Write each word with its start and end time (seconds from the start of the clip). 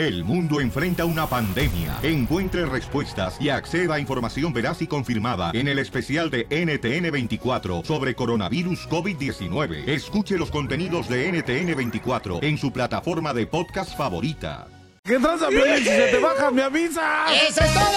El 0.00 0.24
mundo 0.24 0.62
enfrenta 0.62 1.04
una 1.04 1.26
pandemia. 1.26 1.98
Encuentre 2.02 2.64
respuestas 2.64 3.36
y 3.38 3.50
acceda 3.50 3.96
a 3.96 4.00
información 4.00 4.50
veraz 4.50 4.80
y 4.80 4.86
confirmada 4.86 5.50
en 5.52 5.68
el 5.68 5.78
especial 5.78 6.30
de 6.30 6.48
NTN24 6.48 7.84
sobre 7.84 8.14
coronavirus 8.14 8.88
COVID-19. 8.88 9.86
Escuche 9.86 10.38
los 10.38 10.50
contenidos 10.50 11.06
de 11.10 11.30
NTN24 11.30 12.42
en 12.42 12.56
su 12.56 12.72
plataforma 12.72 13.34
de 13.34 13.46
podcast 13.46 13.94
favorita. 13.94 14.68
¿Qué 15.04 15.20
pasa, 15.20 15.48
Piolín? 15.48 15.76
Si 15.76 15.84
se 15.84 16.08
te 16.12 16.18
baja, 16.18 16.50
me 16.50 16.62
avisa. 16.62 17.26
¡Eso 17.34 17.60
es 17.62 17.74
todo! 17.74 17.90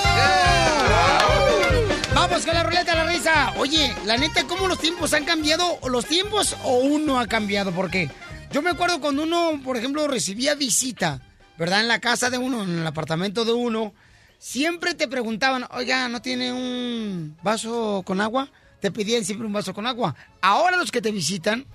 Vamos 2.13 2.45
con 2.45 2.53
la 2.53 2.63
ruleta 2.63 2.91
de 2.91 2.97
la 2.97 3.05
risa. 3.05 3.53
Oye, 3.55 3.93
la 4.05 4.17
neta, 4.17 4.43
¿cómo 4.43 4.67
los 4.67 4.79
tiempos 4.79 5.13
han 5.13 5.23
cambiado? 5.23 5.79
¿Los 5.89 6.05
tiempos 6.05 6.57
o 6.65 6.79
uno 6.79 7.17
ha 7.17 7.27
cambiado? 7.27 7.71
Porque 7.71 8.09
yo 8.51 8.61
me 8.61 8.71
acuerdo 8.71 8.99
cuando 8.99 9.23
uno, 9.23 9.61
por 9.63 9.77
ejemplo, 9.77 10.05
recibía 10.05 10.53
visita, 10.55 11.21
¿verdad? 11.57 11.81
En 11.81 11.87
la 11.87 11.99
casa 11.99 12.29
de 12.29 12.37
uno, 12.37 12.63
en 12.63 12.79
el 12.79 12.87
apartamento 12.87 13.45
de 13.45 13.53
uno, 13.53 13.93
siempre 14.37 14.93
te 14.93 15.07
preguntaban, 15.07 15.65
oiga, 15.71 16.07
¿no 16.09 16.21
tiene 16.21 16.51
un 16.51 17.37
vaso 17.43 18.03
con 18.05 18.21
agua? 18.21 18.49
Te 18.79 18.91
pedían 18.91 19.23
siempre 19.23 19.47
un 19.47 19.53
vaso 19.53 19.73
con 19.73 19.87
agua. 19.87 20.15
Ahora 20.41 20.77
los 20.77 20.91
que 20.91 21.01
te 21.01 21.11
visitan, 21.11 21.65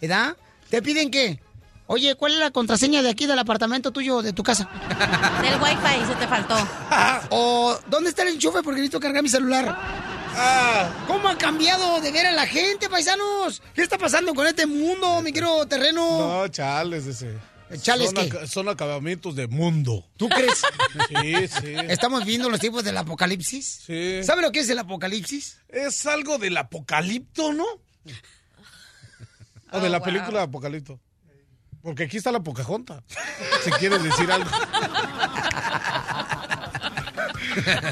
¿verdad? 0.00 0.36
¿Te 0.68 0.82
piden 0.82 1.10
qué? 1.10 1.40
Oye, 1.88 2.16
¿cuál 2.16 2.32
es 2.32 2.38
la 2.38 2.50
contraseña 2.50 3.00
de 3.00 3.10
aquí 3.10 3.26
del 3.26 3.38
apartamento 3.38 3.92
tuyo, 3.92 4.20
de 4.20 4.32
tu 4.32 4.42
casa? 4.42 4.68
Del 5.40 5.60
wifi, 5.62 6.04
se 6.04 6.14
te 6.16 6.26
faltó. 6.26 6.56
o, 7.30 7.78
¿dónde 7.86 8.10
está 8.10 8.22
el 8.22 8.30
enchufe? 8.30 8.62
Porque 8.64 8.80
necesito 8.80 8.98
cargar 8.98 9.22
mi 9.22 9.28
celular. 9.28 9.78
¿Cómo 11.06 11.28
ha 11.28 11.38
cambiado 11.38 12.00
de 12.00 12.10
ver 12.10 12.26
a 12.26 12.32
la 12.32 12.46
gente, 12.46 12.90
paisanos? 12.90 13.62
¿Qué 13.72 13.82
está 13.82 13.96
pasando 13.96 14.34
con 14.34 14.46
este 14.46 14.66
mundo, 14.66 15.22
mi 15.22 15.32
querido 15.32 15.64
terreno? 15.66 16.18
No, 16.18 16.48
chales 16.48 17.06
ese. 17.06 17.38
¿Chales 17.80 18.12
son, 18.48 18.68
acabamientos 18.68 19.34
de 19.36 19.46
mundo. 19.48 20.04
¿Tú 20.16 20.28
crees? 20.28 20.62
Sí, 21.08 21.48
sí. 21.48 21.74
¿Estamos 21.88 22.24
viendo 22.24 22.48
los 22.48 22.58
tiempos 22.60 22.82
del 22.84 22.96
apocalipsis? 22.96 23.82
Sí. 23.86 24.22
¿Sabe 24.22 24.42
lo 24.42 24.50
que 24.52 24.60
es 24.60 24.68
el 24.70 24.78
apocalipsis? 24.78 25.58
Es 25.68 26.06
algo 26.06 26.38
del 26.38 26.56
apocalipto, 26.56 27.52
¿no? 27.52 27.64
O 29.72 29.80
de 29.80 29.86
Oh, 29.86 29.88
la 29.90 29.98
wow. 29.98 30.04
película 30.04 30.42
Apocalipto. 30.42 31.00
Porque 31.82 32.04
aquí 32.04 32.16
está 32.16 32.32
la 32.32 32.40
Pocahontas. 32.40 33.02
Si 33.64 33.70
quieres 33.72 34.02
decir 34.02 34.30
algo. 34.30 34.50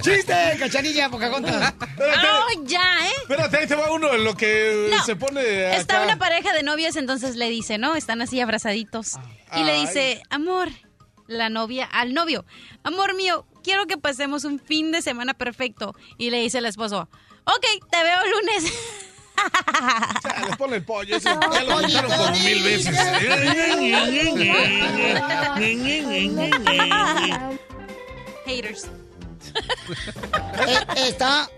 ¡Chiste, 0.03 0.34
cachanilla, 0.59 1.09
Pocahontas! 1.09 1.75
¡Oh, 1.98 2.62
ya, 2.65 2.83
eh! 3.07 3.12
Espérate, 3.23 3.57
ahí 3.59 3.67
te 3.67 3.75
va 3.75 3.91
uno 3.93 4.12
en 4.15 4.25
lo 4.25 4.37
que 4.37 4.89
No. 4.91 5.03
se 5.05 5.17
pone 5.17 5.41
acá. 5.67 5.77
Está 5.77 6.03
una 6.03 6.17
pareja 6.17 6.53
de 6.53 6.62
novios, 6.62 6.97
entonces 6.97 7.37
le 7.37 7.48
dice, 7.48 7.79
¿no? 7.79 7.97
Están 7.97 8.23
así 8.23 8.41
abrazaditos. 8.41 9.15
Y 9.57 9.65
le 9.65 9.81
dice, 9.81 10.23
amor, 10.31 10.69
la 11.27 11.48
novia 11.48 11.85
al 11.87 12.12
novio, 12.15 12.45
amor 12.83 13.15
mío, 13.15 13.47
quiero 13.62 13.87
que 13.87 13.97
pasemos 13.97 14.45
un 14.45 14.59
fin 14.61 14.92
de 14.92 15.03
semana 15.03 15.35
perfecto. 15.35 15.95
Y 16.19 16.31
le 16.31 16.41
dice 16.41 16.59
el 16.59 16.67
esposo, 16.67 17.09
ok, 17.45 17.67
te 17.91 18.03
veo 18.03 18.23
el 18.25 18.31
lunes. 18.31 18.73
Chale, 20.23 20.57
ponle 20.59 20.77
el 20.77 20.85
pollo. 20.85 21.17
ese 21.17 21.29
ya 21.29 21.65
lo 21.65 21.75
contaron 21.75 22.11
como 22.12 22.31
mil 22.39 22.62
veces. 22.62 22.97
Haters. 28.47 28.89
Eh, 30.67 30.79
está, 31.09 31.49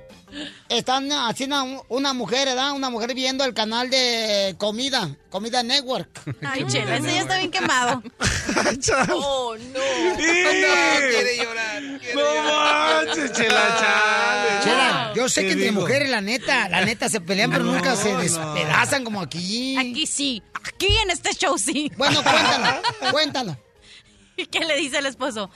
están 0.69 1.11
haciendo 1.13 1.85
una 1.89 2.13
mujer, 2.13 2.47
¿verdad? 2.49 2.73
Una 2.73 2.91
mujer 2.91 3.15
viendo 3.15 3.45
el 3.45 3.55
canal 3.55 3.89
de 3.91 4.55
comida, 4.59 5.17
Comida 5.31 5.63
Network. 5.63 6.09
Ay, 6.45 6.65
chela, 6.67 6.97
ese 6.97 7.15
ya 7.15 7.21
está 7.21 7.39
bien 7.39 7.51
quemado. 7.51 8.03
¡Oh, 9.15 9.55
no! 9.57 10.17
quiere 10.17 11.37
llorar. 11.37 11.83
No 12.15 13.05
manches, 13.07 13.33
chela, 13.33 13.77
chale. 13.79 14.65
Chela, 14.65 15.13
yo 15.15 15.29
sé 15.29 15.43
¿Qué 15.43 15.47
que 15.49 15.53
entre 15.53 15.69
digo? 15.71 15.81
mujeres, 15.83 16.11
la 16.11 16.21
neta, 16.21 16.69
la 16.69 16.85
neta 16.85 17.09
se 17.09 17.21
pelean, 17.21 17.51
pero 17.51 17.65
No, 17.65 17.73
nunca 17.73 17.95
se 17.97 18.13
no. 18.13 18.19
despedazan 18.21 19.05
como 19.05 19.21
aquí. 19.21 19.77
Aquí 19.79 20.07
sí, 20.07 20.43
aquí 20.65 20.89
en 21.05 21.11
este 21.11 21.33
show 21.35 21.57
sí. 21.59 21.91
Bueno, 21.97 22.23
cuéntalo, 22.23 22.83
cuéntalo. 23.13 23.57
¿Y 24.37 24.47
qué 24.47 24.61
le 24.65 24.77
dice 24.77 24.99
el 24.99 25.07
esposo? 25.07 25.51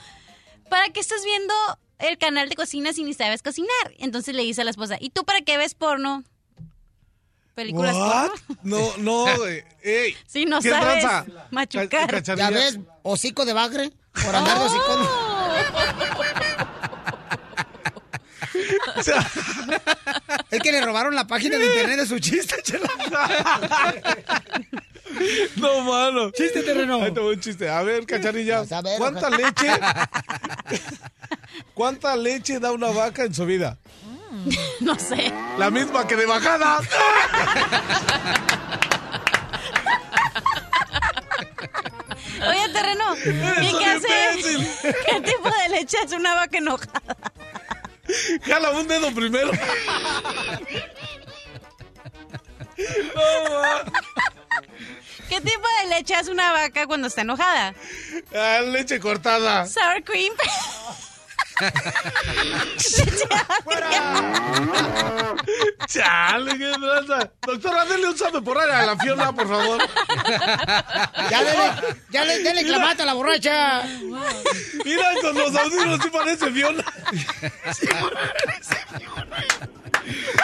¿Para 0.69 0.89
qué 0.89 1.01
estás 1.01 1.23
viendo 1.25 1.53
el 2.01 2.17
canal 2.17 2.49
de 2.49 2.55
cocina 2.55 2.93
si 2.93 3.03
ni 3.03 3.13
sabes 3.13 3.41
cocinar? 3.43 3.69
Entonces 3.97 4.35
le 4.35 4.43
dice 4.43 4.61
a 4.61 4.63
la 4.63 4.71
esposa, 4.71 4.97
¿y 4.99 5.09
tú 5.11 5.23
para 5.23 5.41
qué 5.41 5.57
ves 5.57 5.75
porno? 5.75 6.23
¿Películas 7.55 7.95
What? 7.95 8.29
porno? 8.29 8.57
No, 8.63 8.97
no, 8.97 9.47
eh, 9.47 9.65
ey. 9.83 10.15
Sí, 10.27 10.45
no 10.45 10.61
¿Qué 10.61 10.69
sabes 10.69 11.03
tranza? 11.03 11.47
machucar. 11.51 12.23
¿Ya 12.23 12.49
ves? 12.49 12.79
Hocico 13.03 13.45
de 13.45 13.53
bagre 13.53 13.91
por 14.13 14.35
andar 14.35 14.59
de 14.59 14.65
hocicón. 14.65 14.99
Es 20.51 20.61
que 20.61 20.71
le 20.71 20.81
robaron 20.81 21.15
la 21.15 21.25
página 21.27 21.57
de 21.57 21.65
internet 21.65 21.99
de 21.99 22.05
su 22.05 22.19
chiste, 22.19 22.55
chela. 22.63 22.89
No, 25.57 25.81
mano. 25.81 26.31
Chiste 26.31 26.61
terreno. 26.63 27.01
Ahí 27.01 27.11
te 27.11 27.19
voy 27.19 27.35
un 27.35 27.41
chiste. 27.41 27.69
A 27.69 27.81
ver, 27.83 28.05
cachanilla. 28.05 28.59
Vas 28.59 28.71
a 28.71 28.81
ver, 28.81 28.97
¿Cuánta 28.97 29.27
ojalá. 29.27 29.37
leche? 29.37 29.69
¿Cuánta 31.73 32.15
leche 32.15 32.59
da 32.59 32.71
una 32.71 32.89
vaca 32.89 33.23
en 33.23 33.33
su 33.33 33.45
vida? 33.45 33.77
No 34.79 34.97
sé. 34.97 35.31
La 35.59 35.69
misma 35.69 36.07
que 36.07 36.15
de 36.15 36.25
bajada. 36.25 36.79
Oye, 42.47 42.69
terreno, 42.73 43.15
¿y 43.61 43.77
qué 43.77 43.85
hace? 43.85 44.07
imbécil. 44.33 44.67
¿Qué 45.05 45.21
tipo 45.21 45.49
de 45.49 45.69
leche 45.69 45.97
es 46.03 46.11
una 46.11 46.33
vaca 46.33 46.57
enojada? 46.57 47.15
Jala 48.45 48.71
un 48.71 48.87
dedo 48.87 49.11
primero. 49.13 49.51
¿Qué 55.29 55.39
tipo 55.39 55.65
de 55.81 55.87
leche 55.89 56.13
es 56.19 56.27
una 56.27 56.51
vaca 56.51 56.87
cuando 56.87 57.07
está 57.07 57.21
enojada? 57.21 57.73
Ah, 58.35 58.59
leche 58.61 58.99
cortada. 58.99 59.65
Sour 59.65 60.03
cream. 60.03 60.33
Chale, 65.87 66.57
qué 66.57 66.71
tranza. 66.71 67.29
Doctora, 67.41 67.85
denle 67.85 68.09
un 68.09 68.17
sabe 68.17 68.41
por 68.41 68.57
a 68.57 68.85
la 68.85 68.97
Fiona, 68.97 69.31
por 69.33 69.47
favor. 69.47 69.79
Ya 71.29 71.43
dele, 71.43 71.71
ya 72.09 72.25
le, 72.25 72.39
dele 72.39 72.63
clamato 72.63 73.03
a 73.03 73.05
la 73.05 73.13
borracha. 73.13 73.83
Mira, 74.85 75.05
con 75.21 75.37
los 75.37 75.55
audífonos 75.55 75.99
sí 76.01 76.09
parece 76.09 76.49
Fiona. 76.51 76.83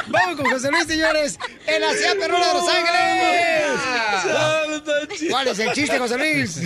Vamos 0.09 0.35
con 0.37 0.45
José 0.49 0.71
Luis, 0.71 0.85
señores, 0.87 1.37
en 1.65 1.81
la 1.81 1.91
ciudad 1.93 2.15
perrona 2.17 2.47
de 2.47 2.53
Los 2.53 2.67
Ángeles. 2.69 3.71
¿Cuál 5.29 5.47
es 5.47 5.59
el 5.59 5.71
chiste, 5.73 5.99
José 5.99 6.17
Luis? 6.17 6.61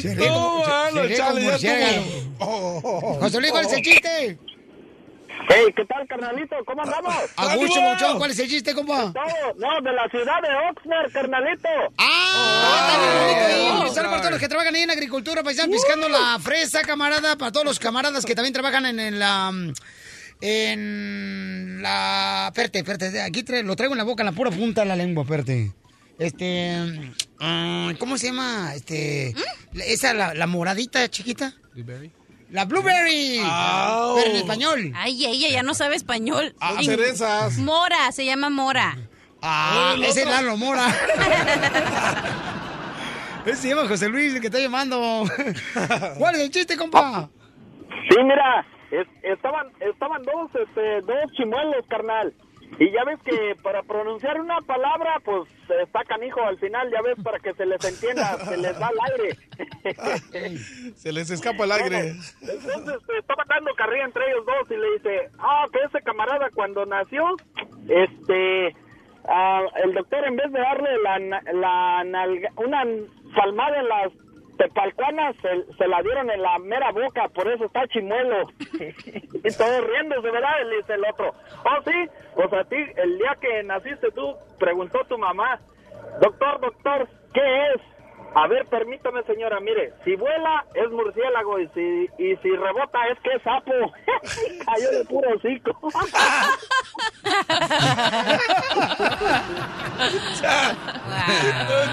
Se 0.00 0.14
ríe 0.14 0.28
No, 0.28 0.60
mano, 0.60 1.02
chale, 1.14 1.58
ya. 1.58 2.02
José 2.38 3.40
Luis, 3.40 3.52
¿cuál 3.52 3.66
es 3.66 3.72
el 3.72 3.82
chiste? 3.82 4.38
Hey, 5.48 5.66
¿qué 5.76 5.84
tal, 5.84 6.06
carnalito? 6.08 6.56
¿Cómo 6.64 6.82
andamos? 6.82 7.14
Augusto 7.36 7.78
¡Ánimo! 7.78 7.92
Mochón, 7.94 8.18
¿cuál 8.18 8.30
es 8.32 8.38
el 8.40 8.48
chiste, 8.48 8.74
compa? 8.74 9.12
No, 9.56 9.80
de 9.82 9.92
la 9.92 10.08
ciudad 10.08 10.42
de 10.42 10.48
Oxnard, 10.70 11.12
carnalito. 11.12 11.68
¡Ah! 11.98 13.46
Ahí. 13.46 13.66
Saludos 13.94 13.94
para 13.94 14.18
todos 14.18 14.30
los 14.32 14.40
que 14.40 14.48
trabajan 14.48 14.74
ahí 14.74 14.82
en 14.82 14.90
agricultura, 14.90 15.44
paisan, 15.44 15.70
piscando 15.70 16.08
la 16.08 16.38
fresa, 16.40 16.82
camarada. 16.82 17.36
Para 17.36 17.52
todos 17.52 17.64
los 17.66 17.78
camaradas 17.78 18.24
que 18.24 18.34
también 18.34 18.54
trabajan 18.54 18.86
en, 18.86 18.98
en 18.98 19.18
la... 19.20 19.52
En 20.40 21.82
la... 21.82 22.46
Espérate, 22.48 22.78
espérate. 22.78 23.20
Aquí 23.22 23.42
tra- 23.42 23.62
lo 23.62 23.76
traigo 23.76 23.94
en 23.94 23.98
la 23.98 24.04
boca, 24.04 24.22
en 24.22 24.26
la 24.26 24.32
pura 24.32 24.50
punta 24.50 24.82
de 24.82 24.88
la 24.88 24.96
lengua, 24.96 25.22
espérate. 25.24 25.72
Este... 26.18 27.12
ah, 27.40 27.92
¿Cómo 27.98 28.18
se 28.18 28.28
llama? 28.28 28.72
Este... 28.74 29.34
Esa, 29.74 30.14
la, 30.14 30.34
la 30.34 30.46
moradita 30.46 31.08
chiquita. 31.08 31.54
La 32.50 32.64
blueberry. 32.64 33.40
Au. 33.44 34.16
Pero 34.16 34.30
en 34.30 34.36
español. 34.36 34.92
Ay, 34.94 35.26
ella 35.26 35.48
ya 35.48 35.62
no 35.62 35.74
sabe 35.74 35.96
español. 35.96 36.54
Ah, 36.60 36.76
En- 36.78 36.84
cerezas. 36.86 37.58
Mora, 37.58 38.12
se 38.12 38.24
llama 38.24 38.50
Mora. 38.50 38.96
Ah, 39.42 39.92
el 39.96 40.04
ese 40.04 40.22
es. 40.22 40.26
Lalo 40.28 40.56
Mora. 40.56 40.88
ese 43.46 43.56
se 43.62 43.68
llama 43.68 43.86
José 43.88 44.08
Luis, 44.08 44.34
el 44.34 44.40
que 44.40 44.46
está 44.46 44.58
llamando. 44.58 45.24
¿Cuál 46.18 46.34
es 46.36 46.40
el 46.42 46.50
chiste, 46.50 46.76
compa? 46.76 47.28
Sí, 48.08 48.16
mira, 48.22 48.64
es- 49.00 49.24
estaban, 49.24 49.68
estaban 49.80 50.22
dos, 50.22 50.50
este, 50.54 51.00
dos 51.02 51.32
chimuelos, 51.36 51.86
carnal. 51.88 52.32
Y 52.78 52.90
ya 52.90 53.04
ves 53.04 53.20
que 53.24 53.54
para 53.62 53.82
pronunciar 53.84 54.40
una 54.40 54.60
palabra, 54.62 55.20
pues 55.24 55.48
está 55.82 56.02
canijo 56.04 56.40
al 56.42 56.58
final, 56.58 56.90
ya 56.90 57.00
ves, 57.02 57.16
para 57.22 57.38
que 57.38 57.54
se 57.54 57.64
les 57.64 57.82
entienda, 57.84 58.36
se 58.38 58.56
les 58.56 58.78
da 58.78 58.90
el 58.90 58.98
aire. 59.12 59.36
Se 60.96 61.12
les 61.12 61.30
escapa 61.30 61.64
el 61.64 61.72
aire. 61.72 62.10
Entonces 62.42 62.96
este, 63.00 63.18
estaban 63.18 63.46
dando 63.48 63.70
carrilla 63.76 64.04
entre 64.04 64.24
ellos 64.30 64.44
dos 64.46 64.70
y 64.70 64.76
le 64.76 64.92
dice, 64.94 65.30
ah, 65.38 65.66
que 65.72 65.78
ese 65.86 66.02
camarada 66.04 66.48
cuando 66.54 66.84
nació, 66.86 67.24
este, 67.88 68.74
ah, 69.28 69.62
el 69.84 69.94
doctor 69.94 70.26
en 70.26 70.36
vez 70.36 70.50
de 70.52 70.58
darle 70.60 70.90
la, 71.02 71.18
la 71.18 72.04
nalga- 72.04 72.52
una 72.56 72.84
palmada 73.34 73.78
en 73.80 73.88
las 73.88 74.12
tepalcuana 74.56 75.32
se, 75.34 75.72
se 75.76 75.88
la 75.88 76.02
dieron 76.02 76.30
en 76.30 76.42
la 76.42 76.58
mera 76.58 76.90
boca, 76.92 77.28
por 77.28 77.48
eso 77.48 77.64
está 77.64 77.86
chimuelo. 77.88 78.48
y 78.80 79.56
todos 79.56 79.86
riéndose, 79.86 80.30
¿verdad? 80.30 80.50
Le 80.66 80.76
dice 80.78 80.94
el 80.94 81.04
otro, 81.04 81.34
oh 81.64 81.82
sí, 81.84 82.10
pues 82.34 82.52
a 82.52 82.64
ti, 82.64 82.76
el 82.96 83.18
día 83.18 83.36
que 83.40 83.62
naciste 83.62 84.10
tú, 84.12 84.34
preguntó 84.58 85.00
tu 85.08 85.18
mamá, 85.18 85.60
doctor, 86.20 86.60
doctor, 86.60 87.08
¿qué 87.32 87.66
es? 87.74 87.95
A 88.34 88.46
ver, 88.48 88.66
permítame, 88.66 89.22
señora, 89.24 89.60
mire, 89.60 89.92
si 90.04 90.14
vuela 90.14 90.64
es 90.74 90.90
murciélago 90.90 91.58
y 91.58 91.68
si, 91.68 92.08
y 92.22 92.36
si 92.42 92.50
rebota 92.50 92.98
es 93.10 93.18
que 93.20 93.30
es 93.34 93.42
sapo. 93.42 93.72
Cayó 94.66 94.90
de 94.90 95.04
puro 95.06 95.28
hocico. 95.34 95.72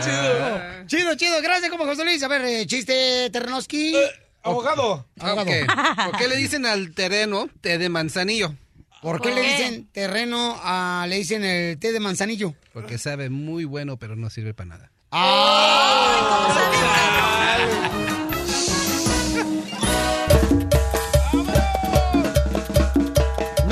chido. 0.04 0.86
Chido, 0.88 1.16
chido. 1.16 1.42
Gracias, 1.42 1.70
como 1.72 1.86
José 1.86 2.04
Luis. 2.04 2.22
A 2.24 2.28
ver, 2.28 2.42
eh, 2.42 2.66
chiste, 2.66 3.30
Terrenoski. 3.32 3.96
abogado. 4.44 5.06
Abogado. 5.20 5.50
Ok. 5.50 6.10
¿Por 6.12 6.18
qué 6.18 6.28
le 6.28 6.36
dicen 6.36 6.66
al 6.66 6.94
terreno 6.94 7.48
té 7.62 7.78
de 7.78 7.90
manzanillo? 7.90 8.54
¿Por 9.02 9.22
qué 9.22 9.34
le 9.34 9.42
dicen 9.42 9.88
terreno 9.92 10.56
a, 10.64 11.06
le 11.10 11.18
dicen 11.18 11.44
el 11.44 11.78
té 11.78 11.92
de 11.92 12.00
manzanillo? 12.00 12.54
Porque 12.72 12.98
sabe 12.98 13.30
muy 13.30 13.66
bueno, 13.66 13.98
pero 13.98 14.16
no 14.16 14.30
sirve 14.30 14.54
para 14.54 14.70
nada. 14.70 14.93
¿No 15.13 15.19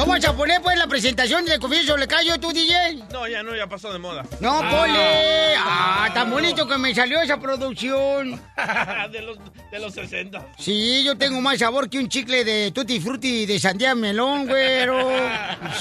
vas 0.06 0.24
a 0.24 0.36
poner 0.36 0.62
pues 0.62 0.78
la 0.78 0.86
presentación 0.86 1.44
de 1.46 1.58
Confieso 1.58 1.98
Le 1.98 2.08
Callo 2.08 2.40
tú, 2.40 2.54
DJ? 2.54 3.06
No, 3.12 3.28
ya 3.28 3.42
no, 3.42 3.56
ya 3.56 3.66
pasó 3.66 3.92
de 3.92 3.98
moda. 3.98 4.24
No, 4.40 4.60
ponle. 4.60 5.56
Ah, 5.58 6.12
tan 6.14 6.30
bonito 6.30 6.68
que 6.68 6.78
me 6.78 6.94
salió 6.94 7.20
esa 7.20 7.40
producción. 7.40 8.40
de, 9.12 9.22
los, 9.24 9.40
de 9.72 9.80
los 9.80 9.96
60. 9.96 10.46
Sí, 10.60 11.04
yo 11.04 11.18
tengo 11.18 11.42
más 11.42 11.58
sabor 11.58 11.90
que 11.90 11.98
un 11.98 12.08
chicle 12.08 12.46
de 12.46 12.70
Tutti 12.70 13.00
Frutti 13.00 13.48
de 13.48 13.58
sandía 13.60 13.96
melón, 13.96 14.46
güero. 14.46 15.10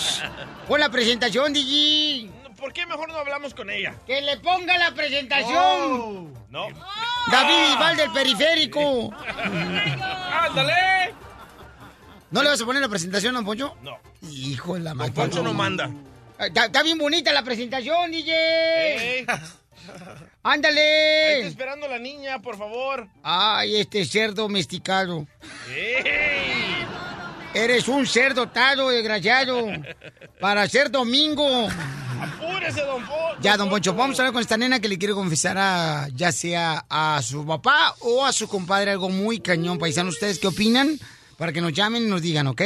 Pon 0.66 0.80
la 0.80 0.88
presentación, 0.88 1.52
DJ. 1.52 2.39
¿Por 2.60 2.72
qué 2.74 2.84
mejor 2.86 3.08
no 3.08 3.16
hablamos 3.18 3.54
con 3.54 3.70
ella? 3.70 3.94
Que 4.06 4.20
le 4.20 4.36
ponga 4.36 4.76
la 4.76 4.92
presentación. 4.94 6.34
No. 6.50 6.66
David 7.30 7.68
Bisbal 7.68 7.96
del 7.96 8.10
periférico. 8.12 9.10
¡Ándale! 10.42 11.14
¿No 12.30 12.42
le 12.42 12.50
vas 12.50 12.60
a 12.60 12.64
poner 12.66 12.82
la 12.82 12.88
presentación, 12.88 13.34
don 13.34 13.44
Poncho? 13.44 13.76
No. 13.82 13.98
Hijo 14.30 14.74
de 14.74 14.80
la 14.80 14.90
Don 14.90 14.98
madre. 14.98 15.12
Poncho 15.12 15.42
no 15.42 15.54
manda. 15.54 15.90
Está, 16.38 16.66
está 16.66 16.82
bien 16.82 16.98
bonita 16.98 17.32
la 17.32 17.42
presentación, 17.42 18.10
DJ. 18.10 19.18
Ey. 19.18 19.26
Ahí 20.42 20.52
Ándale. 20.54 21.36
está 21.38 21.48
esperando 21.48 21.88
la 21.88 21.98
niña, 21.98 22.40
por 22.40 22.56
favor. 22.56 23.08
Ay, 23.22 23.76
este 23.76 24.04
ser 24.04 24.34
domesticado. 24.34 25.26
¡Ey! 25.68 26.86
Eres 27.52 27.88
un 27.88 28.06
ser 28.06 28.34
dotado, 28.34 28.90
desgraciado. 28.90 29.66
Para 30.40 30.68
ser 30.68 30.90
domingo. 30.90 31.68
¡Apúrese, 32.20 32.84
don 32.84 33.02
Poncho! 33.02 33.40
Ya, 33.40 33.56
don 33.56 33.70
Poncho, 33.70 33.94
vamos 33.94 34.18
a 34.18 34.22
hablar 34.22 34.32
con 34.34 34.42
esta 34.42 34.56
nena 34.56 34.80
que 34.80 34.88
le 34.88 34.98
quiere 34.98 35.14
confesar 35.14 35.56
a, 35.58 36.08
ya 36.14 36.32
sea 36.32 36.84
a 36.90 37.20
su 37.22 37.46
papá 37.46 37.94
o 38.00 38.24
a 38.24 38.32
su 38.32 38.48
compadre 38.48 38.90
algo 38.90 39.08
muy 39.08 39.40
cañón. 39.40 39.78
Paisano, 39.78 40.10
¿ustedes 40.10 40.38
qué 40.38 40.48
opinan? 40.48 40.88
Para 41.38 41.52
que 41.52 41.60
nos 41.60 41.72
llamen 41.72 42.02
y 42.02 42.06
nos 42.06 42.20
digan, 42.20 42.46
¿ok? 42.46 42.62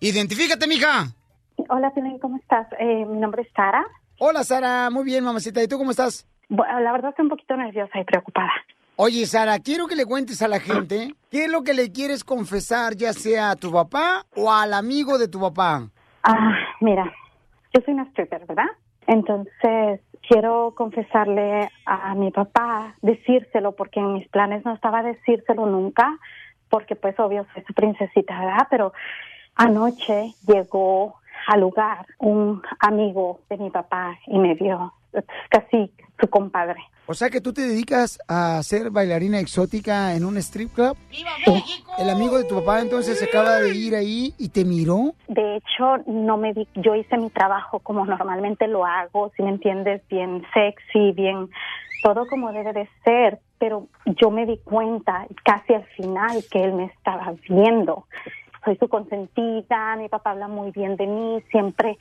Identifícate, 0.00 0.66
mija. 0.66 1.08
Hola, 1.68 1.92
¿cómo 2.20 2.36
estás? 2.38 2.66
Eh, 2.78 3.04
mi 3.06 3.18
nombre 3.18 3.42
es 3.42 3.48
Sara. 3.54 3.84
Hola, 4.18 4.44
Sara. 4.44 4.90
Muy 4.90 5.04
bien, 5.04 5.24
mamacita. 5.24 5.62
¿Y 5.62 5.68
tú 5.68 5.78
cómo 5.78 5.90
estás? 5.90 6.26
Bueno, 6.48 6.80
la 6.80 6.92
verdad 6.92 7.10
estoy 7.10 7.24
un 7.24 7.30
poquito 7.30 7.56
nerviosa 7.56 7.98
y 7.98 8.04
preocupada. 8.04 8.50
Oye, 8.96 9.26
Sara, 9.26 9.58
quiero 9.58 9.86
que 9.86 9.96
le 9.96 10.06
cuentes 10.06 10.40
a 10.40 10.48
la 10.48 10.60
gente 10.60 11.14
qué 11.30 11.44
es 11.44 11.50
lo 11.50 11.62
que 11.62 11.74
le 11.74 11.90
quieres 11.90 12.22
confesar, 12.22 12.94
ya 12.94 13.12
sea 13.12 13.50
a 13.50 13.56
tu 13.56 13.72
papá 13.72 14.24
o 14.36 14.52
al 14.52 14.72
amigo 14.72 15.18
de 15.18 15.26
tu 15.26 15.40
papá. 15.40 15.88
Ah, 16.22 16.54
mira, 16.80 17.12
yo 17.74 17.82
soy 17.84 17.94
una 17.94 18.04
stripper, 18.04 18.46
¿verdad? 18.46 18.66
Entonces, 19.06 20.00
quiero 20.26 20.72
confesarle 20.74 21.68
a 21.86 22.14
mi 22.14 22.30
papá, 22.30 22.94
decírselo, 23.02 23.72
porque 23.72 24.00
en 24.00 24.14
mis 24.14 24.28
planes 24.28 24.64
no 24.64 24.72
estaba 24.72 25.02
decírselo 25.02 25.66
nunca, 25.66 26.18
porque 26.70 26.96
pues 26.96 27.18
obvio 27.20 27.46
soy 27.52 27.62
su 27.64 27.74
princesita, 27.74 28.38
¿verdad? 28.38 28.66
Pero 28.70 28.92
anoche 29.54 30.32
llegó 30.46 31.16
al 31.46 31.60
lugar 31.60 32.06
un 32.18 32.62
amigo 32.80 33.40
de 33.48 33.58
mi 33.58 33.70
papá 33.70 34.18
y 34.26 34.38
me 34.38 34.54
vio, 34.54 34.92
casi 35.50 35.92
su 36.20 36.28
compadre. 36.28 36.80
O 37.06 37.12
sea 37.12 37.28
que 37.28 37.42
tú 37.42 37.52
te 37.52 37.60
dedicas 37.60 38.18
a 38.28 38.62
ser 38.62 38.90
bailarina 38.90 39.38
exótica 39.38 40.14
en 40.14 40.24
un 40.24 40.38
strip 40.38 40.72
club. 40.72 40.96
El 41.98 42.08
amigo 42.08 42.38
de 42.38 42.44
tu 42.44 42.54
papá 42.54 42.80
entonces 42.80 43.18
se 43.18 43.26
acaba 43.26 43.60
de 43.60 43.74
ir 43.74 43.94
ahí 43.94 44.32
y 44.38 44.48
te 44.48 44.64
miró. 44.64 45.12
De 45.28 45.56
hecho, 45.56 45.98
no 46.06 46.38
me 46.38 46.54
di, 46.54 46.66
yo 46.76 46.94
hice 46.94 47.18
mi 47.18 47.28
trabajo 47.28 47.80
como 47.80 48.06
normalmente 48.06 48.68
lo 48.68 48.86
hago, 48.86 49.30
si 49.36 49.42
me 49.42 49.50
entiendes, 49.50 50.00
bien 50.08 50.44
sexy, 50.54 51.12
bien 51.12 51.50
todo 52.02 52.26
como 52.26 52.52
debe 52.52 52.72
de 52.72 52.88
ser, 53.04 53.38
pero 53.58 53.88
yo 54.06 54.30
me 54.30 54.46
di 54.46 54.58
cuenta 54.58 55.26
casi 55.44 55.74
al 55.74 55.84
final 55.96 56.42
que 56.50 56.64
él 56.64 56.72
me 56.72 56.84
estaba 56.84 57.34
viendo. 57.48 58.06
Soy 58.64 58.76
su 58.76 58.88
consentida, 58.88 59.96
mi 59.96 60.08
papá 60.08 60.30
habla 60.30 60.48
muy 60.48 60.70
bien 60.70 60.96
de 60.96 61.06
mí, 61.06 61.42
siempre 61.50 61.98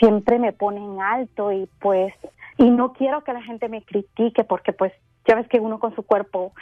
siempre 0.00 0.38
me 0.38 0.52
pone 0.52 0.78
en 0.78 1.00
alto 1.00 1.52
y 1.52 1.68
pues 1.78 2.12
y 2.60 2.70
no 2.70 2.92
quiero 2.92 3.24
que 3.24 3.32
la 3.32 3.42
gente 3.42 3.68
me 3.70 3.82
critique 3.82 4.44
porque 4.44 4.74
pues 4.74 4.92
ya 5.26 5.34
ves 5.34 5.48
que 5.48 5.58
uno 5.58 5.80
con 5.80 5.94
su 5.94 6.02
cuerpo 6.02 6.52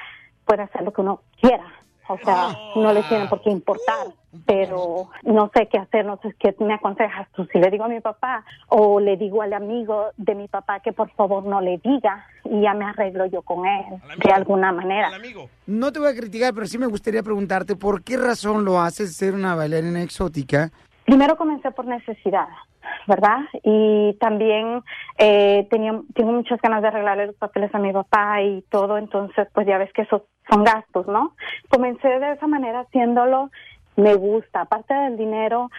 puede 0.45 0.63
hacer 0.63 0.83
lo 0.83 0.93
que 0.93 1.01
uno 1.01 1.23
quiera. 1.41 1.67
O 2.09 2.17
sea, 2.25 2.57
no 2.75 2.91
le 2.95 3.03
tiene 3.03 3.27
por 3.27 3.43
qué 3.43 3.51
importar, 3.51 4.07
pero 4.47 5.11
no 5.25 5.51
sé 5.53 5.67
qué 5.67 5.77
hacer, 5.77 6.07
no 6.07 6.19
sé 6.23 6.35
qué 6.39 6.55
me 6.61 6.73
aconsejas 6.73 7.29
tú. 7.33 7.47
Si 7.53 7.59
le 7.59 7.69
digo 7.71 7.85
a 7.85 7.89
mi 7.89 8.01
papá 8.01 8.45
o 8.69 8.99
le 8.99 9.19
digo 9.19 9.43
al 9.43 9.53
amigo 9.53 10.07
de 10.17 10.35
mi 10.35 10.49
papá 10.49 10.81
que 10.81 10.95
por 10.95 11.11
favor 11.11 11.45
no 11.45 11.61
le 11.61 11.79
diga 11.79 12.25
y 12.45 12.63
ya 12.63 12.73
me 12.73 12.87
arreglo 12.87 13.27
yo 13.27 13.43
con 13.43 13.67
él 13.67 13.85
de 14.25 14.33
alguna 14.33 14.73
manera. 14.73 15.11
No 15.67 15.93
te 15.93 15.99
voy 15.99 16.09
a 16.09 16.15
criticar, 16.15 16.55
pero 16.55 16.67
sí 16.67 16.79
me 16.79 16.87
gustaría 16.87 17.23
preguntarte 17.23 17.77
por 17.77 18.03
qué 18.03 18.17
razón 18.17 18.65
lo 18.65 18.81
haces 18.81 19.15
ser 19.15 19.35
una 19.35 19.55
bailarina 19.55 20.01
exótica. 20.01 20.71
Primero 21.05 21.37
comencé 21.37 21.71
por 21.73 21.87
necesidad, 21.87 22.49
¿verdad? 23.07 23.39
Y 23.63 24.15
también 24.21 24.83
eh, 25.19 25.67
tenía, 25.71 26.01
tengo 26.15 26.33
muchas 26.33 26.61
ganas 26.61 26.83
de 26.83 26.89
arreglarle 26.89 27.27
los 27.29 27.37
papeles 27.37 27.75
a 27.75 27.79
mi 27.79 27.93
papá 27.93 28.43
y 28.43 28.63
todo, 28.71 28.99
entonces 28.99 29.49
pues 29.53 29.67
ya 29.67 29.79
ves 29.79 29.93
que 29.93 30.03
esos 30.03 30.23
son 30.51 30.65
gastos, 30.65 31.07
¿no? 31.07 31.35
Comencé 31.69 32.09
de 32.09 32.33
esa 32.33 32.47
manera 32.47 32.81
haciéndolo, 32.81 33.51
me 33.97 34.15
gusta, 34.15 34.63
aparte 34.63 34.95
del 34.95 35.17
dinero, 35.17 35.71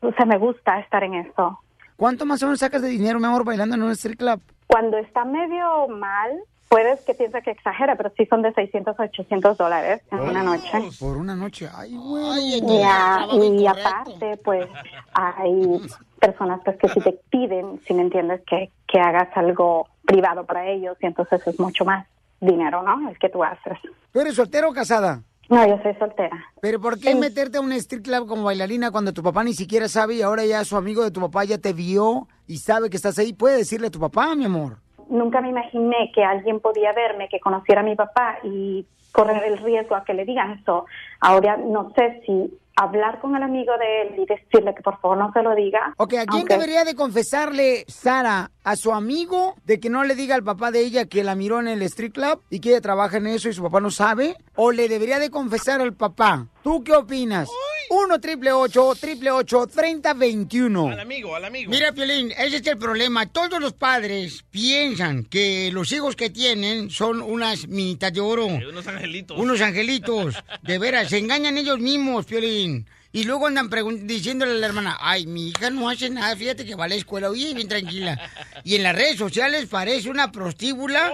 o 0.00 0.12
sea, 0.12 0.26
me 0.26 0.38
gusta 0.38 0.78
estar 0.80 1.02
en 1.04 1.14
eso. 1.14 1.60
¿Cuánto 1.96 2.26
más 2.26 2.42
o 2.42 2.46
menos 2.46 2.60
sacas 2.60 2.82
de 2.82 2.88
dinero, 2.88 3.18
mi 3.18 3.26
amor, 3.26 3.44
bailando 3.44 3.74
en 3.76 3.82
un 3.82 3.90
strip 3.92 4.18
club? 4.18 4.40
Cuando 4.66 4.98
está 4.98 5.24
medio 5.24 5.88
mal, 5.88 6.30
puedes 6.68 7.00
que 7.06 7.14
piensa 7.14 7.40
que 7.40 7.52
exagera, 7.52 7.96
pero 7.96 8.12
sí 8.16 8.26
son 8.26 8.42
de 8.42 8.52
600 8.52 8.98
a 9.00 9.04
800 9.04 9.56
dólares 9.56 10.02
en 10.10 10.20
una 10.20 10.42
noche. 10.42 10.72
Por 10.98 11.16
una 11.16 11.34
noche. 11.36 11.68
Ay, 11.74 11.96
güey. 11.96 12.58
Y, 12.58 12.82
a- 12.82 13.26
y 13.32 13.66
aparte, 13.66 14.36
pues 14.44 14.66
hay 15.14 15.80
personas 16.26 16.60
pues 16.64 16.76
que 16.78 16.88
si 16.88 17.00
te 17.00 17.12
piden, 17.30 17.80
si 17.86 17.94
me 17.94 18.02
entiendes, 18.02 18.40
que, 18.48 18.70
que 18.86 18.98
hagas 18.98 19.28
algo 19.36 19.88
privado 20.04 20.44
para 20.44 20.66
ellos 20.66 20.96
y 21.00 21.06
entonces 21.06 21.46
es 21.46 21.60
mucho 21.60 21.84
más 21.84 22.06
dinero, 22.40 22.82
¿no? 22.82 23.08
El 23.08 23.18
que 23.18 23.28
tú 23.28 23.44
haces. 23.44 23.78
¿Tú 24.12 24.20
eres 24.20 24.34
soltera 24.34 24.68
o 24.68 24.72
casada? 24.72 25.22
No, 25.48 25.64
yo 25.66 25.80
soy 25.82 25.94
soltera. 25.94 26.36
¿Pero 26.60 26.80
por 26.80 26.98
qué 26.98 27.14
meterte 27.14 27.58
a 27.58 27.60
un 27.60 27.72
strip 27.72 28.02
club 28.04 28.26
como 28.26 28.44
bailarina 28.44 28.90
cuando 28.90 29.12
tu 29.12 29.22
papá 29.22 29.44
ni 29.44 29.54
siquiera 29.54 29.88
sabe 29.88 30.14
y 30.14 30.22
ahora 30.22 30.44
ya 30.44 30.64
su 30.64 30.76
amigo 30.76 31.04
de 31.04 31.12
tu 31.12 31.20
papá 31.20 31.44
ya 31.44 31.58
te 31.58 31.72
vio 31.72 32.26
y 32.48 32.56
sabe 32.56 32.90
que 32.90 32.96
estás 32.96 33.18
ahí? 33.18 33.32
Puede 33.32 33.58
decirle 33.58 33.86
a 33.86 33.90
tu 33.90 34.00
papá, 34.00 34.34
mi 34.34 34.44
amor. 34.44 34.78
Nunca 35.08 35.40
me 35.40 35.50
imaginé 35.50 36.10
que 36.12 36.24
alguien 36.24 36.58
podía 36.58 36.92
verme, 36.92 37.28
que 37.28 37.38
conociera 37.38 37.82
a 37.82 37.84
mi 37.84 37.94
papá 37.94 38.38
y 38.42 38.84
correr 39.12 39.44
el 39.44 39.58
riesgo 39.58 39.94
a 39.94 40.04
que 40.04 40.14
le 40.14 40.24
digan 40.24 40.58
eso. 40.58 40.86
Ahora 41.20 41.56
no 41.56 41.92
sé 41.94 42.20
si 42.26 42.52
hablar 42.76 43.20
con 43.20 43.34
el 43.34 43.42
amigo 43.42 43.72
de 43.78 44.02
él 44.02 44.14
y 44.18 44.26
decirle 44.26 44.74
que 44.74 44.82
por 44.82 45.00
favor 45.00 45.16
no 45.18 45.32
se 45.32 45.42
lo 45.42 45.54
diga. 45.54 45.94
Ok, 45.96 46.14
¿a 46.14 46.26
quién 46.26 46.44
debería 46.44 46.84
de 46.84 46.94
confesarle 46.94 47.84
Sara? 47.88 48.50
¿A 48.62 48.76
su 48.76 48.92
amigo 48.92 49.54
de 49.64 49.80
que 49.80 49.88
no 49.88 50.04
le 50.04 50.14
diga 50.14 50.34
al 50.34 50.44
papá 50.44 50.70
de 50.70 50.80
ella 50.80 51.06
que 51.06 51.24
la 51.24 51.34
miró 51.34 51.60
en 51.60 51.68
el 51.68 51.82
street 51.82 52.12
club 52.12 52.42
y 52.50 52.60
que 52.60 52.70
ella 52.70 52.80
trabaja 52.80 53.16
en 53.16 53.26
eso 53.26 53.48
y 53.48 53.52
su 53.54 53.62
papá 53.62 53.80
no 53.80 53.90
sabe? 53.90 54.36
¿O 54.54 54.72
le 54.72 54.88
debería 54.88 55.18
de 55.18 55.30
confesar 55.30 55.80
al 55.80 55.94
papá? 55.94 56.48
¿Tú 56.66 56.82
qué 56.82 56.94
opinas? 56.94 57.48
1 57.90 58.20
triple 58.20 58.50
8 58.50 58.94
triple 59.00 59.30
8 59.30 59.68
30 59.68 60.14
21. 60.14 60.88
Al 60.88 60.98
amigo, 60.98 61.36
al 61.36 61.44
amigo. 61.44 61.70
Mira, 61.70 61.92
Piolín, 61.92 62.32
ese 62.32 62.56
es 62.56 62.66
el 62.66 62.76
problema. 62.76 63.26
Todos 63.26 63.60
los 63.60 63.72
padres 63.72 64.44
piensan 64.50 65.22
que 65.26 65.70
los 65.72 65.92
hijos 65.92 66.16
que 66.16 66.28
tienen 66.28 66.90
son 66.90 67.22
unas 67.22 67.68
minitas 67.68 68.12
de 68.12 68.20
oro. 68.20 68.46
Unos 68.46 68.84
angelitos. 68.88 69.38
Unos 69.38 69.60
angelitos. 69.60 70.34
De 70.64 70.78
veras, 70.78 71.08
se 71.08 71.18
engañan 71.18 71.56
ellos 71.56 71.78
mismos, 71.78 72.26
Piolín. 72.26 72.88
Y 73.12 73.22
luego 73.22 73.46
andan 73.46 73.70
diciéndole 74.04 74.50
a 74.50 74.54
la 74.56 74.66
hermana, 74.66 74.98
ay, 75.00 75.28
mi 75.28 75.50
hija 75.50 75.70
no 75.70 75.88
hace 75.88 76.10
nada, 76.10 76.34
fíjate 76.34 76.66
que 76.66 76.74
va 76.74 76.86
a 76.86 76.88
la 76.88 76.96
escuela, 76.96 77.30
oye, 77.30 77.54
bien 77.54 77.68
tranquila. 77.68 78.20
Y 78.64 78.74
en 78.74 78.82
las 78.82 78.96
redes 78.96 79.18
sociales 79.18 79.66
parece 79.66 80.10
una 80.10 80.32
prostíbula. 80.32 81.12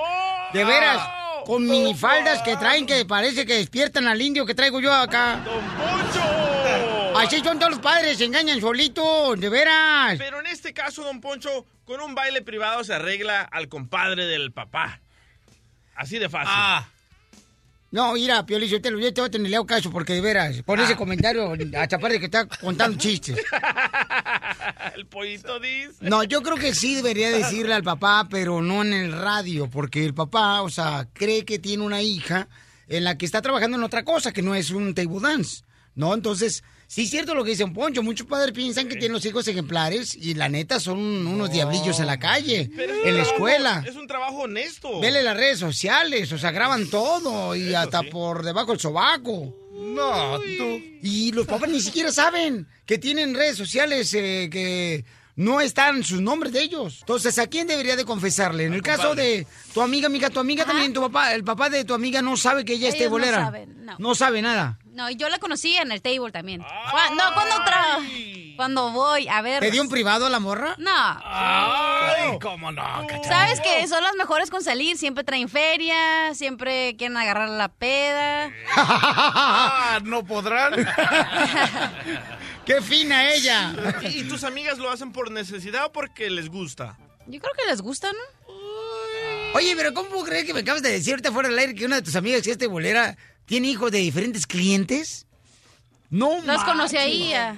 De 0.54 0.64
veras, 0.64 1.21
con 1.46 1.66
minifaldas 1.66 2.42
que 2.42 2.56
traen 2.56 2.86
que 2.86 3.04
parece 3.04 3.46
que 3.46 3.54
despiertan 3.54 4.06
al 4.06 4.20
indio 4.20 4.46
que 4.46 4.54
traigo 4.54 4.80
yo 4.80 4.92
acá. 4.92 5.40
¡Don 5.44 5.64
Poncho! 5.76 7.18
Así 7.18 7.40
son 7.40 7.58
todos 7.58 7.72
los 7.72 7.80
padres, 7.80 8.18
se 8.18 8.24
engañan 8.24 8.60
solitos, 8.60 9.38
de 9.38 9.48
veras. 9.48 10.16
Pero 10.18 10.40
en 10.40 10.46
este 10.46 10.72
caso, 10.72 11.02
don 11.04 11.20
Poncho, 11.20 11.66
con 11.84 12.00
un 12.00 12.14
baile 12.14 12.42
privado 12.42 12.82
se 12.84 12.94
arregla 12.94 13.42
al 13.42 13.68
compadre 13.68 14.26
del 14.26 14.52
papá. 14.52 15.00
Así 15.94 16.18
de 16.18 16.28
fácil. 16.28 16.52
Ah, 16.54 16.88
No, 17.92 18.14
mira, 18.14 18.44
Piolín, 18.46 18.68
yo 18.70 18.80
te 18.80 18.90
lo 18.90 18.98
yo 18.98 19.12
te 19.12 19.20
voy 19.20 19.28
a 19.28 19.30
tener 19.30 19.52
caso 19.66 19.90
porque 19.90 20.14
de 20.14 20.20
veras, 20.22 20.62
por 20.62 20.80
Ah. 20.80 20.84
ese 20.84 20.96
comentario, 20.96 21.52
hasta 21.78 21.98
parece 21.98 22.18
que 22.20 22.24
está 22.26 22.46
contando 22.46 22.96
chistes. 22.98 23.36
El 24.96 25.06
pollito 25.06 25.60
dice. 25.60 25.92
No, 26.00 26.24
yo 26.24 26.42
creo 26.42 26.56
que 26.56 26.74
sí 26.74 26.94
debería 26.94 27.30
decirle 27.30 27.74
al 27.74 27.82
papá, 27.82 28.26
pero 28.30 28.62
no 28.62 28.82
en 28.82 28.92
el 28.92 29.12
radio, 29.12 29.68
porque 29.68 30.04
el 30.04 30.14
papá, 30.14 30.62
o 30.62 30.70
sea, 30.70 31.06
cree 31.12 31.44
que 31.44 31.58
tiene 31.58 31.82
una 31.84 32.02
hija 32.02 32.48
en 32.88 33.04
la 33.04 33.16
que 33.16 33.26
está 33.26 33.40
trabajando 33.42 33.76
en 33.76 33.84
otra 33.84 34.04
cosa, 34.04 34.32
que 34.32 34.42
no 34.42 34.54
es 34.54 34.70
un 34.70 34.94
table 34.94 35.20
dance, 35.20 35.62
¿no? 35.94 36.14
Entonces, 36.14 36.64
sí 36.94 37.04
es 37.04 37.10
cierto 37.10 37.34
lo 37.34 37.42
que 37.42 37.50
dice 37.50 37.64
un 37.64 37.72
Poncho, 37.72 38.02
muchos 38.02 38.26
padres 38.26 38.52
piensan 38.52 38.86
que 38.88 38.96
tienen 38.96 39.12
los 39.12 39.24
hijos 39.24 39.48
ejemplares 39.48 40.14
y 40.14 40.34
la 40.34 40.48
neta 40.50 40.78
son 40.78 40.98
unos 41.26 41.50
diablillos 41.50 41.98
en 42.00 42.06
la 42.06 42.18
calle, 42.18 42.70
Pero 42.76 42.92
en 42.92 42.98
la 43.16 43.22
trabajo- 43.22 43.32
escuela. 43.32 43.84
Es 43.86 43.96
un 43.96 44.06
trabajo 44.06 44.36
honesto. 44.42 45.00
Vele 45.00 45.22
las 45.22 45.36
redes 45.36 45.58
sociales, 45.58 46.30
o 46.32 46.38
sea, 46.38 46.50
graban 46.50 46.88
todo 46.90 47.56
y 47.56 47.74
hasta 47.74 48.02
por 48.02 48.42
debajo 48.44 48.72
del 48.72 48.80
sobaco. 48.80 49.56
no, 49.74 50.38
tú. 50.58 50.80
Y 51.02 51.32
los 51.32 51.46
papás 51.46 51.70
ni 51.70 51.80
siquiera 51.80 52.12
saben 52.12 52.66
que 52.86 52.98
tienen 52.98 53.34
redes 53.34 53.56
sociales 53.56 54.12
eh, 54.14 54.48
que 54.52 55.04
no 55.34 55.60
están 55.62 56.04
sus 56.04 56.20
nombres 56.20 56.52
de 56.52 56.62
ellos. 56.62 56.98
Entonces, 57.00 57.38
¿a 57.38 57.46
quién 57.46 57.66
debería 57.66 57.96
de 57.96 58.04
confesarle? 58.04 58.64
En 58.66 58.74
el 58.74 58.82
caso 58.82 59.14
de 59.14 59.46
tu 59.72 59.80
amiga, 59.80 60.06
amiga, 60.08 60.28
tu 60.30 60.38
amiga 60.40 60.64
también, 60.66 60.92
tu 60.92 61.00
papá, 61.00 61.34
el 61.34 61.42
papá 61.42 61.70
de 61.70 61.84
tu 61.84 61.94
amiga 61.94 62.20
no 62.22 62.36
sabe 62.36 62.64
que 62.66 62.74
ella 62.74 62.88
es 62.88 62.94
Ellos 62.96 63.10
no 63.10 63.16
tebolera. 63.16 63.44
saben, 63.46 63.84
no. 63.84 63.96
No 63.98 64.14
sabe 64.14 64.42
nada. 64.42 64.78
No, 64.92 65.08
y 65.08 65.16
yo 65.16 65.28
la 65.30 65.38
conocí 65.38 65.74
en 65.76 65.90
el 65.90 66.02
table 66.02 66.30
también. 66.32 66.60
No, 66.60 67.34
cuando 67.34 67.54
tra- 67.64 68.56
cuando 68.56 68.90
voy 68.90 69.26
a 69.26 69.40
ver. 69.40 69.60
¿Te 69.60 69.70
dio 69.70 69.80
un 69.82 69.88
privado 69.88 70.26
a 70.26 70.30
la 70.30 70.38
morra? 70.38 70.74
No. 70.78 70.90
Ay, 70.94 72.38
cómo 72.40 72.70
no, 72.70 72.82
cachanilla. 73.08 73.24
¿Sabes 73.24 73.60
que 73.60 73.88
son 73.88 74.02
las 74.04 74.14
mejores 74.16 74.50
con 74.50 74.62
salir? 74.62 74.98
Siempre 74.98 75.24
traen 75.24 75.48
feria, 75.48 76.34
siempre 76.34 76.94
quieren 76.98 77.16
agarrar 77.16 77.48
la 77.48 77.68
peda. 77.68 78.52
Ah, 78.76 79.98
no 80.04 80.24
podrán. 80.26 80.74
¡Qué 82.66 82.80
fina 82.80 83.32
ella! 83.32 83.74
¿Y, 84.02 84.20
y 84.20 84.24
tus 84.24 84.44
amigas 84.44 84.78
lo 84.78 84.90
hacen 84.90 85.12
por 85.12 85.30
necesidad 85.30 85.86
o 85.86 85.92
porque 85.92 86.30
les 86.30 86.48
gusta? 86.48 86.96
Yo 87.26 87.40
creo 87.40 87.52
que 87.58 87.64
les 87.66 87.80
gusta, 87.80 88.12
¿no? 88.12 88.54
Oye, 89.54 89.74
pero 89.76 89.92
¿cómo 89.92 90.22
crees 90.24 90.44
que 90.44 90.54
me 90.54 90.60
acabas 90.60 90.82
de 90.82 90.90
decir 90.92 91.12
ahorita 91.12 91.30
fuera 91.32 91.48
del 91.48 91.58
aire 91.58 91.74
que 91.74 91.84
una 91.84 91.96
de 91.96 92.02
tus 92.02 92.16
amigas 92.16 92.42
que 92.42 92.52
es 92.52 92.58
tebolera 92.58 93.16
tiene 93.46 93.68
hijos 93.68 93.90
de 93.92 93.98
diferentes 93.98 94.46
clientes? 94.46 95.26
No, 96.10 96.36
Los 96.36 96.44
manches. 96.44 96.64
conocí 96.64 96.96
ahí. 96.96 97.32
ah, 97.34 97.56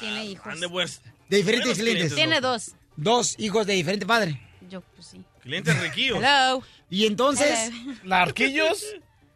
Tiene 0.00 0.24
hijos. 0.26 0.46
Ande, 0.46 0.68
pues, 0.68 1.00
De 1.28 1.38
diferentes 1.38 1.78
clientes. 1.78 2.14
Tiene 2.14 2.40
dos. 2.40 2.72
Dos 2.96 3.34
hijos 3.38 3.66
de 3.66 3.74
diferente 3.74 4.06
padre. 4.06 4.40
Yo, 4.68 4.80
pues 4.80 5.06
sí. 5.08 5.22
Clientes 5.42 5.78
riquillos. 5.80 6.18
Hello. 6.18 6.62
Y 6.90 7.06
entonces, 7.06 7.70
Hello. 7.72 7.94
¿Larquillos? 8.04 8.84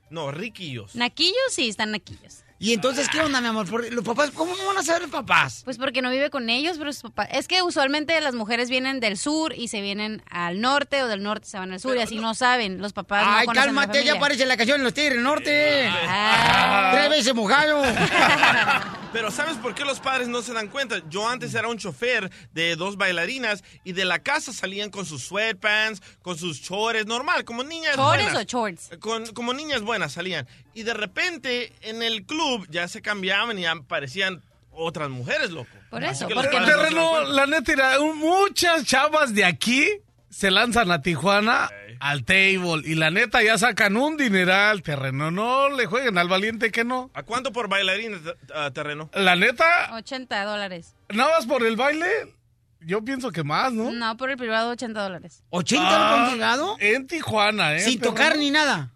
No, 0.08 0.30
riquillos. 0.32 0.94
¿Naquillos? 0.96 1.36
Sí, 1.52 1.68
están 1.68 1.90
naquillos. 1.92 2.39
Y 2.62 2.74
entonces, 2.74 3.08
¿qué 3.08 3.20
onda, 3.20 3.40
mi 3.40 3.46
amor? 3.46 3.66
Los 3.90 4.04
papás, 4.04 4.30
¿cómo 4.32 4.54
no 4.54 4.66
van 4.66 4.76
a 4.76 4.82
saber 4.82 5.00
los 5.00 5.10
papás? 5.10 5.62
Pues 5.64 5.78
porque 5.78 6.02
no 6.02 6.10
vive 6.10 6.28
con 6.28 6.50
ellos, 6.50 6.76
pero 6.76 6.92
sus 6.92 7.04
papás. 7.04 7.28
Es 7.32 7.48
que 7.48 7.62
usualmente 7.62 8.20
las 8.20 8.34
mujeres 8.34 8.68
vienen 8.68 9.00
del 9.00 9.16
sur 9.16 9.54
y 9.56 9.68
se 9.68 9.80
vienen 9.80 10.22
al 10.30 10.60
norte 10.60 11.02
o 11.02 11.08
del 11.08 11.22
norte 11.22 11.48
se 11.48 11.58
van 11.58 11.72
al 11.72 11.80
sur 11.80 11.96
y 11.96 12.00
así 12.00 12.18
no 12.18 12.34
saben. 12.34 12.82
Los 12.82 12.92
papás 12.92 13.24
no 13.24 13.32
Ay, 13.32 13.46
cálmate, 13.46 14.04
ya 14.04 14.16
aparece 14.16 14.44
la 14.44 14.58
canción 14.58 14.78
en 14.78 14.84
los 14.84 14.92
Tigres 14.92 15.14
del 15.14 15.22
Norte. 15.22 15.86
Ah. 15.88 16.90
Tres 16.92 17.08
veces 17.08 17.34
mojado. 17.34 17.82
Pero 19.12 19.32
¿sabes 19.32 19.56
por 19.56 19.74
qué 19.74 19.84
los 19.84 19.98
padres 19.98 20.28
no 20.28 20.40
se 20.40 20.52
dan 20.52 20.68
cuenta? 20.68 21.02
Yo 21.08 21.28
antes 21.28 21.54
era 21.54 21.66
un 21.66 21.78
chofer 21.78 22.30
de 22.52 22.76
dos 22.76 22.96
bailarinas 22.96 23.64
y 23.82 23.92
de 23.92 24.04
la 24.04 24.20
casa 24.20 24.52
salían 24.52 24.90
con 24.90 25.04
sus 25.04 25.24
sweatpants, 25.24 26.00
con 26.22 26.38
sus 26.38 26.62
chores, 26.62 27.06
normal, 27.06 27.44
como 27.44 27.64
niñas 27.64 27.96
¿Chores 27.96 28.26
buenas. 28.26 28.42
o 28.42 28.46
shorts? 28.46 28.90
Con, 29.00 29.26
como 29.32 29.52
niñas 29.52 29.82
buenas 29.82 30.12
salían. 30.12 30.46
Y 30.74 30.82
de 30.84 30.94
repente 30.94 31.72
en 31.82 32.02
el 32.02 32.24
club 32.24 32.66
ya 32.70 32.88
se 32.88 33.02
cambiaban 33.02 33.58
y 33.58 33.62
ya 33.62 33.72
aparecían 33.72 34.42
otras 34.72 35.10
mujeres, 35.10 35.50
loco. 35.50 35.68
Por 35.90 36.04
eso, 36.04 36.28
porque 36.28 36.56
dan 36.56 36.66
Terreno, 36.66 37.22
la 37.22 37.46
neta, 37.46 38.00
un- 38.00 38.18
muchas 38.18 38.84
chavas 38.84 39.34
de 39.34 39.44
aquí 39.44 39.88
se 40.28 40.50
lanzan 40.50 40.90
a 40.92 41.02
Tijuana 41.02 41.68
al 41.98 42.24
table 42.24 42.82
y 42.84 42.94
la 42.94 43.10
neta 43.10 43.42
ya 43.42 43.58
sacan 43.58 43.96
un 43.96 44.16
dineral, 44.16 44.82
terreno. 44.82 45.30
No 45.30 45.68
le 45.68 45.86
jueguen 45.86 46.16
al 46.16 46.28
valiente 46.28 46.70
que 46.70 46.84
no. 46.84 47.10
¿A 47.14 47.24
cuánto 47.24 47.52
por 47.52 47.68
ah, 48.54 48.70
terreno? 48.72 49.10
La 49.12 49.36
neta, 49.36 49.90
80 49.94 50.44
dólares. 50.44 50.94
nada 51.10 51.30
más 51.36 51.46
por 51.46 51.64
el 51.66 51.76
baile, 51.76 52.06
yo 52.80 53.04
pienso 53.04 53.30
que 53.32 53.42
más, 53.44 53.72
¿no? 53.72 53.92
No, 53.92 54.16
por 54.16 54.30
el 54.30 54.36
privado 54.38 54.70
80 54.70 55.02
dólares. 55.02 55.42
¿80 55.50 55.78
Ah, 55.80 56.16
no 56.16 56.24
han 56.24 56.32
llegado? 56.32 56.76
En 56.78 57.06
Tijuana, 57.06 57.74
¿eh? 57.74 57.80
Sin 57.80 58.00
tocar 58.00 58.38
ni 58.38 58.50
nada. 58.50 58.92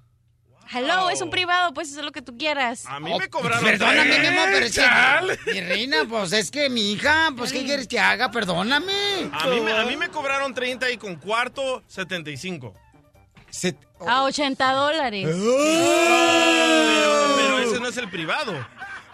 Hello, 0.72 1.10
es 1.10 1.20
un 1.20 1.30
privado, 1.30 1.72
pues 1.74 1.90
eso 1.90 2.00
es 2.00 2.04
lo 2.04 2.12
que 2.12 2.22
tú 2.22 2.36
quieras. 2.36 2.84
A 2.86 2.98
mí 3.00 3.10
Oh, 3.12 3.18
me 3.18 3.28
cobraron. 3.28 3.64
Perdóname, 3.64 4.18
mi 4.18 4.26
amor, 4.26 4.48
pero 4.52 4.66
es 4.66 4.74
que... 4.74 5.52
Mi 5.52 5.60
reina, 5.60 6.04
pues 6.08 6.32
es 6.32 6.50
que 6.50 6.68
mi 6.70 6.92
hija, 6.92 7.30
pues 7.36 7.52
¿qué 7.52 7.64
quieres 7.64 7.86
que 7.88 7.98
haga? 8.00 8.30
Perdóname. 8.30 9.30
A 9.32 9.46
mí, 9.46 9.60
me, 9.60 9.72
a 9.72 9.84
mí 9.84 9.96
me 9.96 10.08
cobraron 10.08 10.54
30 10.54 10.90
y 10.90 10.96
con 10.96 11.16
cuarto 11.16 11.82
75. 11.86 12.74
Se- 13.50 13.76
A 14.06 14.22
80 14.24 14.72
dólares. 14.72 15.26
Pero, 15.28 17.36
pero 17.36 17.58
ese 17.60 17.80
no 17.80 17.88
es 17.88 17.96
el 17.96 18.08
privado. 18.10 18.66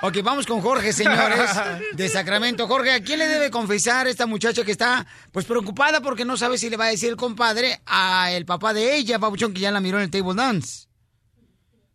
Ok, 0.02 0.16
vamos 0.22 0.46
con 0.46 0.62
Jorge, 0.62 0.94
señores, 0.94 1.50
de 1.92 2.08
Sacramento. 2.08 2.66
Jorge, 2.66 2.94
¿a 2.94 3.02
quién 3.02 3.18
le 3.18 3.26
debe 3.28 3.50
confesar 3.50 4.08
esta 4.08 4.24
muchacha 4.24 4.64
que 4.64 4.72
está, 4.72 5.06
pues, 5.30 5.44
preocupada 5.44 6.00
porque 6.00 6.24
no 6.24 6.38
sabe 6.38 6.56
si 6.56 6.70
le 6.70 6.78
va 6.78 6.86
a 6.86 6.90
decir 6.90 7.10
el 7.10 7.16
compadre 7.16 7.82
a 7.84 8.32
el 8.32 8.46
papá 8.46 8.72
de 8.72 8.96
ella, 8.96 9.18
Pabuchón, 9.18 9.52
que 9.52 9.60
ya 9.60 9.70
la 9.70 9.80
miró 9.80 9.98
en 9.98 10.04
el 10.04 10.10
table 10.10 10.34
dance? 10.34 10.86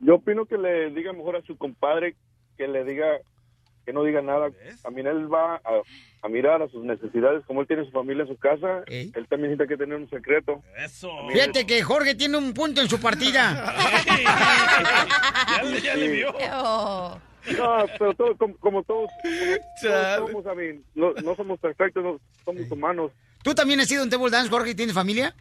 Yo 0.06 0.16
opino 0.16 0.46
que 0.46 0.58
le 0.58 0.92
diga 0.92 1.14
mejor 1.14 1.36
a 1.36 1.42
su 1.42 1.58
compadre 1.58 2.16
que 2.58 2.68
le 2.68 2.84
diga 2.84 3.06
que 3.86 3.94
no 3.94 4.04
diga 4.04 4.22
nada. 4.22 4.50
También 4.82 5.06
él 5.08 5.32
va 5.32 5.56
a, 5.56 5.62
a 6.24 6.28
mirar 6.30 6.62
a 6.62 6.68
sus 6.70 6.84
necesidades, 6.84 7.44
como 7.46 7.62
él 7.62 7.68
tiene 7.68 7.86
su 7.86 7.92
familia 7.92 8.24
en 8.24 8.30
su 8.30 8.38
casa, 8.38 8.82
Ey. 8.88 9.12
él 9.14 9.28
también 9.28 9.56
tiene 9.56 9.68
que 9.70 9.78
tener 9.78 9.96
un 9.98 10.10
secreto. 10.10 10.64
Eso. 10.84 11.10
Fíjate 11.32 11.68
que 11.68 11.84
Jorge 11.84 12.16
tiene 12.16 12.38
un 12.38 12.52
punto 12.54 12.82
en 12.82 12.90
su 12.90 13.00
partida. 13.00 13.76
ya, 15.48 15.64
le- 15.64 15.82
ya 15.82 15.96
le 15.96 16.08
vio. 16.10 16.34
No, 17.58 17.86
pero 18.00 18.14
todo, 18.16 18.36
como, 18.38 18.58
como 18.58 18.84
todos, 18.84 19.10
como 19.22 19.60
todos 19.84 20.30
somos, 20.32 20.46
a 20.48 20.56
mí, 20.56 20.82
no, 20.96 21.14
no 21.24 21.36
somos 21.36 21.60
perfectos, 21.60 22.04
no, 22.04 22.20
somos 22.44 22.72
humanos. 22.72 23.12
¿Tú 23.44 23.54
también 23.54 23.80
has 23.80 23.88
sido 23.88 24.02
en 24.04 24.10
table 24.10 24.32
dance, 24.32 24.50
Jorge, 24.50 24.72
y 24.72 24.76
tienes 24.76 24.96
familia? 24.96 25.36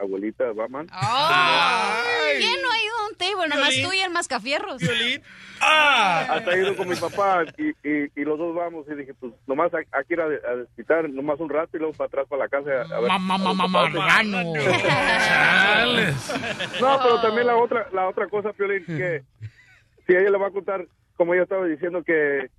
Abuelita, 0.00 0.44
Batman. 0.52 0.86
¿Quién 0.86 2.62
no 2.62 2.70
ha 2.70 2.78
ido 2.82 2.94
a 3.02 3.08
un 3.08 3.16
table? 3.16 3.48
Nomás 3.48 3.68
Violín. 3.70 3.84
tú 3.88 3.92
y 3.94 3.98
el 4.00 4.10
mascafierros. 4.10 4.78
Violín. 4.80 5.22
Hasta 5.60 6.52
he 6.52 6.58
ido 6.60 6.76
con 6.76 6.88
mi 6.88 6.94
papá 6.94 7.42
y, 7.56 7.70
y, 7.88 8.10
y 8.14 8.24
los 8.24 8.38
dos 8.38 8.54
vamos 8.54 8.86
y 8.88 8.94
dije, 8.94 9.12
pues 9.14 9.32
nomás 9.46 9.72
a- 9.74 9.78
aquí 9.98 10.12
ir 10.14 10.20
a, 10.20 10.24
a 10.26 10.56
desquitar, 10.56 11.08
nomás 11.10 11.40
un 11.40 11.48
rato 11.50 11.76
y 11.76 11.80
luego 11.80 11.94
para 11.94 12.06
atrás 12.06 12.26
para 12.28 12.42
la 12.44 12.48
casa. 12.48 12.94
A, 12.94 13.00
ver, 13.00 13.08
Mamá, 13.08 13.38
mamá, 13.38 13.66
marrano. 13.66 14.52
Chales. 14.62 16.34
No, 16.80 16.98
pero 17.02 17.20
también 17.20 17.46
la 17.48 17.56
otra, 17.56 17.88
la 17.92 18.08
otra 18.08 18.28
cosa, 18.28 18.52
Piolín, 18.52 18.84
que 18.86 19.22
si 20.06 20.12
ella 20.14 20.30
le 20.30 20.38
va 20.38 20.46
a 20.48 20.50
contar, 20.52 20.86
como 21.16 21.34
ella 21.34 21.42
estaba 21.42 21.66
diciendo 21.66 22.02
que 22.04 22.50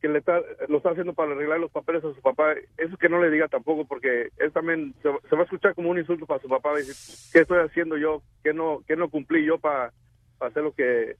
que 0.00 0.08
le 0.08 0.18
está, 0.18 0.40
lo 0.68 0.76
está 0.78 0.90
haciendo 0.90 1.12
para 1.12 1.32
arreglar 1.32 1.58
los 1.58 1.70
papeles 1.70 2.04
a 2.04 2.14
su 2.14 2.20
papá, 2.20 2.54
eso 2.76 2.96
que 2.96 3.08
no 3.08 3.20
le 3.20 3.30
diga 3.30 3.48
tampoco, 3.48 3.84
porque 3.84 4.28
él 4.38 4.52
también 4.52 4.94
se, 5.02 5.10
se 5.28 5.34
va 5.34 5.42
a 5.42 5.44
escuchar 5.44 5.74
como 5.74 5.90
un 5.90 5.98
insulto 5.98 6.26
para 6.26 6.40
su 6.40 6.48
papá, 6.48 6.70
a 6.70 6.76
decir, 6.76 6.94
¿qué 7.32 7.40
estoy 7.40 7.58
haciendo 7.58 7.96
yo? 7.96 8.22
¿Qué 8.42 8.52
no, 8.52 8.82
qué 8.86 8.96
no 8.96 9.08
cumplí 9.08 9.44
yo 9.44 9.58
para 9.58 9.92
hacer 10.40 10.62
lo 10.62 10.72
que 10.72 11.16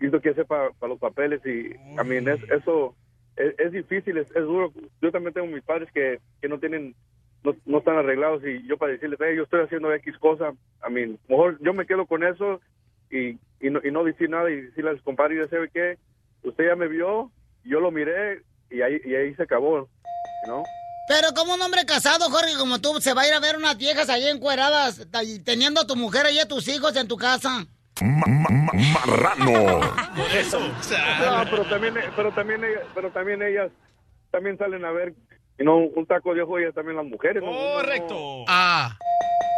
hizo 0.00 0.20
que 0.20 0.30
hacer 0.30 0.46
para 0.46 0.70
los 0.82 0.98
papeles? 0.98 1.40
Y 1.46 1.70
a 1.98 2.04
mí 2.04 2.16
es, 2.16 2.42
eso 2.50 2.94
es, 3.36 3.58
es 3.58 3.72
difícil, 3.72 4.18
es, 4.18 4.28
es 4.34 4.42
duro. 4.42 4.72
Yo 5.00 5.12
también 5.12 5.32
tengo 5.34 5.46
mis 5.46 5.62
padres 5.62 5.90
que, 5.92 6.18
que 6.40 6.48
no 6.48 6.58
tienen 6.58 6.94
no, 7.44 7.54
no 7.64 7.78
están 7.78 7.96
arreglados 7.96 8.42
y 8.44 8.66
yo 8.66 8.76
para 8.76 8.92
decirles, 8.92 9.20
hey, 9.22 9.36
yo 9.36 9.44
estoy 9.44 9.60
haciendo 9.60 9.92
X 9.94 10.18
cosa, 10.18 10.52
a 10.80 10.90
mí, 10.90 11.16
mejor 11.28 11.58
yo 11.60 11.72
me 11.74 11.86
quedo 11.86 12.06
con 12.06 12.24
eso 12.24 12.60
y, 13.08 13.38
y, 13.60 13.70
no, 13.70 13.80
y 13.84 13.92
no 13.92 14.02
decir 14.02 14.28
nada 14.28 14.50
y 14.50 14.62
decirle 14.62 14.90
al 14.90 15.02
compadre, 15.02 15.36
ya 15.36 15.46
sabe 15.46 15.70
qué, 15.72 15.96
usted 16.42 16.66
ya 16.66 16.74
me 16.74 16.88
vio, 16.88 17.30
yo 17.68 17.80
lo 17.80 17.90
miré 17.90 18.42
y 18.70 18.82
ahí, 18.82 19.00
y 19.04 19.14
ahí 19.14 19.34
se 19.34 19.42
acabó, 19.42 19.88
¿no? 20.46 20.62
Pero 21.08 21.28
como 21.34 21.54
un 21.54 21.62
hombre 21.62 21.84
casado, 21.86 22.28
Jorge, 22.30 22.56
como 22.58 22.80
tú, 22.80 23.00
se 23.00 23.14
va 23.14 23.22
a 23.22 23.28
ir 23.28 23.34
a 23.34 23.38
ver 23.40 23.56
unas 23.56 23.76
viejas 23.76 24.08
ahí 24.08 24.26
encueradas, 24.26 25.06
y 25.24 25.38
teniendo 25.38 25.80
a 25.80 25.86
tu 25.86 25.94
mujer 25.94 26.26
y 26.32 26.40
a 26.40 26.48
tus 26.48 26.66
hijos 26.68 26.96
en 26.96 27.06
tu 27.06 27.16
casa. 27.16 27.64
Ma- 28.02 28.26
ma- 28.26 28.50
ma- 28.50 28.72
marrano. 28.72 29.80
Por 30.16 30.30
eso. 30.36 30.58
No, 30.60 31.44
pero 31.50 31.64
también, 31.68 31.94
pero 32.16 32.32
también, 32.32 32.64
ellas- 32.64 32.84
pero 32.94 33.10
también 33.12 33.42
ellas 33.42 33.70
también 34.32 34.58
salen 34.58 34.84
a 34.84 34.90
ver, 34.90 35.14
y 35.58 35.64
no 35.64 35.78
un 35.78 36.06
taco 36.06 36.34
de 36.34 36.42
ojo 36.42 36.58
ellas 36.58 36.74
también 36.74 36.96
las 36.96 37.06
mujeres. 37.06 37.42
¿no? 37.42 37.50
Correcto. 37.50 38.44
Ah. 38.48 38.96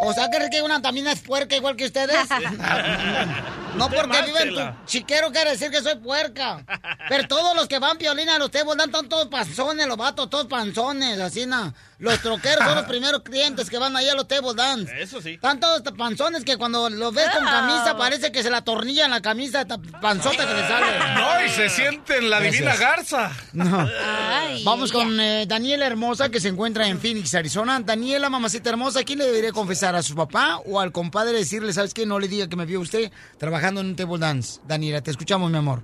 O 0.00 0.12
sea, 0.12 0.30
¿crees 0.30 0.48
que 0.50 0.62
una 0.62 0.80
también 0.80 1.08
es 1.08 1.20
puerca 1.20 1.56
igual 1.56 1.74
que 1.74 1.86
ustedes? 1.86 2.16
no 3.76 3.88
porque 3.88 4.22
vive 4.22 4.42
en 4.42 4.54
tu 4.54 4.86
chiquero 4.86 5.32
quiere 5.32 5.50
decir 5.50 5.70
que 5.70 5.82
soy 5.82 5.96
puerca. 5.96 6.64
Pero 7.08 7.26
todos 7.26 7.56
los 7.56 7.66
que 7.66 7.80
van 7.80 7.98
piolina 7.98 8.36
a 8.36 8.38
los 8.38 8.50
table 8.50 8.76
dan 8.76 8.90
están 8.90 9.08
todos 9.08 9.26
panzones, 9.26 9.86
los 9.88 9.96
vatos, 9.96 10.30
todos 10.30 10.46
panzones, 10.46 11.18
así 11.18 11.46
na. 11.46 11.74
Los 11.98 12.20
troqueros 12.20 12.64
son 12.64 12.76
los 12.76 12.84
primeros 12.88 13.22
clientes 13.22 13.68
que 13.68 13.78
van 13.78 13.96
ahí 13.96 14.08
a 14.08 14.14
los 14.14 14.28
table 14.28 14.54
dance. 14.54 14.92
Eso 15.00 15.20
sí. 15.20 15.30
Están 15.30 15.58
todos 15.58 15.82
panzones 15.96 16.44
que 16.44 16.56
cuando 16.56 16.88
los 16.90 17.12
ves 17.12 17.28
con 17.30 17.44
camisa 17.44 17.96
parece 17.96 18.30
que 18.30 18.42
se 18.42 18.50
la 18.50 18.62
tornillan 18.62 19.10
la 19.10 19.20
camisa 19.20 19.62
esta 19.62 19.78
panzota 20.00 20.46
que 20.46 20.54
le 20.54 20.68
sale. 20.68 20.86
No, 21.14 21.44
y 21.44 21.48
se 21.48 21.68
sienten 21.68 22.30
la 22.30 22.40
divina 22.40 22.76
garza. 22.76 23.32
No. 23.52 23.88
Ay, 24.32 24.62
Vamos 24.64 24.92
con 24.92 25.18
eh, 25.18 25.46
Daniela 25.46 25.86
Hermosa, 25.86 26.28
que 26.30 26.40
se 26.40 26.48
encuentra 26.48 26.86
en 26.86 27.00
Phoenix, 27.00 27.34
Arizona. 27.34 27.80
Daniela, 27.80 28.30
mamacita 28.30 28.70
hermosa, 28.70 29.00
¿a 29.00 29.04
quién 29.04 29.18
le 29.18 29.26
debería 29.26 29.52
confesar? 29.52 29.94
¿A 29.96 30.02
su 30.02 30.14
papá 30.14 30.58
o 30.66 30.80
al 30.80 30.92
compadre 30.92 31.32
decirle, 31.32 31.72
sabes 31.72 31.94
qué? 31.94 32.06
No 32.06 32.18
le 32.18 32.28
diga 32.28 32.48
que 32.48 32.56
me 32.56 32.66
vio 32.66 32.80
usted 32.80 33.10
trabajando 33.38 33.80
en 33.80 33.88
un 33.88 33.96
table 33.96 34.18
dance. 34.18 34.60
Daniela, 34.66 35.00
te 35.00 35.10
escuchamos, 35.10 35.50
mi 35.50 35.58
amor. 35.58 35.82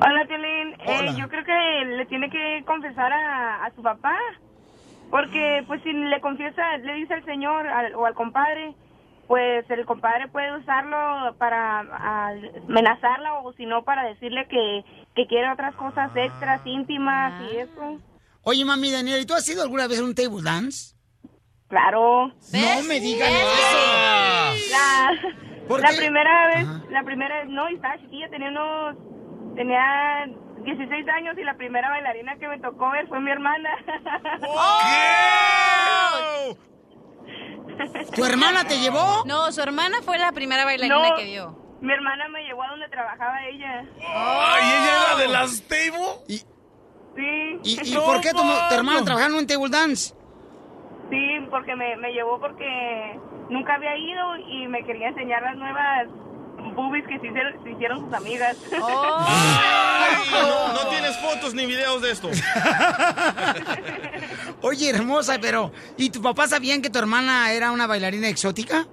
Hola. 0.00 0.20
Hola. 0.86 1.10
Eh, 1.10 1.14
yo 1.18 1.28
creo 1.28 1.44
que 1.44 1.96
le 1.96 2.06
tiene 2.06 2.30
que 2.30 2.62
confesar 2.66 3.12
a, 3.12 3.66
a 3.66 3.74
su 3.74 3.82
papá. 3.82 4.14
Porque, 5.10 5.64
pues, 5.66 5.82
si 5.82 5.92
le 5.92 6.20
confiesa, 6.20 6.76
le 6.78 6.94
dice 6.94 7.14
al 7.14 7.24
señor 7.24 7.66
al- 7.66 7.94
o 7.94 8.06
al 8.06 8.14
compadre, 8.14 8.74
pues 9.26 9.68
el 9.70 9.84
compadre 9.86 10.28
puede 10.28 10.56
usarlo 10.56 11.34
para 11.38 11.80
a, 11.80 12.28
amenazarla 12.68 13.34
o 13.40 13.52
si 13.54 13.64
no 13.66 13.84
para 13.84 14.04
decirle 14.04 14.46
que, 14.48 14.84
que 15.14 15.26
quiere 15.26 15.50
otras 15.52 15.74
cosas 15.76 16.10
extras, 16.14 16.60
íntimas 16.64 17.34
y 17.40 17.56
eso. 17.58 17.98
Oye, 18.42 18.64
mami, 18.64 18.90
Daniela, 18.90 19.18
¿y 19.20 19.26
tú 19.26 19.34
has 19.34 19.48
ido 19.48 19.62
alguna 19.62 19.86
vez 19.86 20.00
a 20.00 20.04
un 20.04 20.14
table 20.14 20.42
dance? 20.42 20.96
Claro. 21.68 22.28
No 22.52 22.82
me 22.88 22.98
digan 23.00 23.30
eso. 23.32 24.70
La, 24.72 25.10
¿Por 25.68 25.80
la 25.80 25.88
qué? 25.90 25.96
primera 25.96 26.46
vez, 26.48 26.66
la 26.90 27.02
primera 27.04 27.38
vez, 27.40 27.48
no, 27.48 27.70
y 27.70 27.74
estaba 27.74 27.98
chiquilla, 28.00 28.28
tenía 28.30 28.48
unos, 28.48 28.96
tenía 29.54 30.26
16 30.64 31.08
años 31.08 31.36
y 31.38 31.42
la 31.44 31.54
primera 31.54 31.88
bailarina 31.90 32.36
que 32.36 32.48
me 32.48 32.58
tocó 32.60 32.90
ver 32.90 33.06
fue 33.08 33.20
mi 33.20 33.30
hermana. 33.30 33.70
¿Tu 38.14 38.24
hermana 38.24 38.64
te 38.64 38.78
llevó? 38.78 39.24
No, 39.26 39.50
su 39.52 39.60
hermana 39.62 39.98
fue 40.02 40.18
la 40.18 40.32
primera 40.32 40.64
bailarina 40.64 41.08
No. 41.10 41.16
que 41.16 41.24
vio. 41.24 41.56
Mi 41.80 41.92
hermana 41.92 42.28
me 42.28 42.42
llevó 42.44 42.62
a 42.62 42.68
donde 42.70 42.88
trabajaba 42.88 43.46
ella. 43.46 43.84
Ay, 44.06 44.62
ella 44.64 45.04
era 45.06 45.16
de 45.22 45.28
las 45.28 45.62
table. 45.62 46.24
¿Y, 46.28 46.38
Sí. 47.16 47.58
y, 47.64 47.90
y 47.90 47.94
No, 47.94 48.04
por 48.04 48.20
qué 48.20 48.30
tu, 48.30 48.38
tu 48.38 48.74
hermana 48.74 49.02
trabajaba 49.04 49.32
en 49.32 49.38
un 49.40 49.46
table 49.46 49.68
dance? 49.70 50.14
Sí, 51.10 51.40
porque 51.50 51.74
me, 51.74 51.96
me 51.96 52.12
llevó 52.12 52.38
porque 52.38 53.18
nunca 53.48 53.74
había 53.74 53.96
ido 53.96 54.36
y 54.46 54.68
me 54.68 54.84
quería 54.84 55.08
enseñar 55.08 55.42
las 55.42 55.56
nuevas 55.56 56.06
boobies 56.74 57.06
que 57.06 57.18
se 57.18 57.26
hicieron, 57.26 57.62
se 57.62 57.70
hicieron 57.70 58.00
sus 58.04 58.12
amigas. 58.12 58.56
Oh. 58.80 59.26
No, 60.32 60.72
no 60.72 60.88
tienes 60.90 61.16
fotos 61.18 61.54
ni 61.54 61.66
videos 61.66 62.02
de 62.02 62.10
esto. 62.10 62.28
Oye, 64.62 64.90
hermosa, 64.90 65.38
pero... 65.40 65.72
¿Y 65.96 66.10
tu 66.10 66.22
papá 66.22 66.46
sabían 66.46 66.82
que 66.82 66.90
tu 66.90 66.98
hermana 66.98 67.52
era 67.52 67.72
una 67.72 67.86
bailarina 67.86 68.28
exótica? 68.28 68.86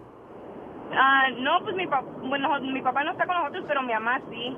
Ah, 0.93 1.27
no, 1.37 1.59
pues 1.63 1.75
mi 1.75 1.85
papá, 1.87 2.07
bueno, 2.23 2.49
mi 2.61 2.81
papá 2.81 3.03
no 3.03 3.11
está 3.11 3.25
con 3.27 3.37
nosotros, 3.37 3.65
pero 3.67 3.81
mi 3.83 3.93
mamá 3.93 4.19
sí. 4.29 4.55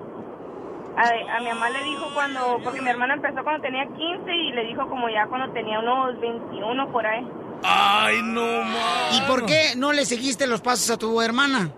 A, 0.98 1.38
a 1.38 1.40
mi 1.40 1.48
mamá 1.48 1.70
le 1.70 1.84
dijo 1.84 2.08
cuando, 2.14 2.60
porque 2.64 2.82
mi 2.82 2.90
hermana 2.90 3.16
empezó 3.16 3.44
cuando 3.44 3.62
tenía 3.62 3.86
15 3.86 4.32
y 4.32 4.52
le 4.52 4.66
dijo 4.66 4.88
como 4.88 5.10
ya 5.10 5.28
cuando 5.28 5.52
tenía 5.54 5.80
unos 5.80 6.20
21 6.20 6.92
por 6.92 7.06
ahí. 7.06 7.28
Ay, 7.64 8.22
no, 8.24 8.64
ma. 8.64 9.10
¿Y 9.14 9.22
por 9.28 9.46
qué 9.46 9.74
no 9.76 9.92
le 9.94 10.06
seguiste 10.06 10.48
los 10.48 10.62
pasos 10.62 10.90
a 10.90 10.98
tu 10.98 11.22
hermana? 11.22 11.72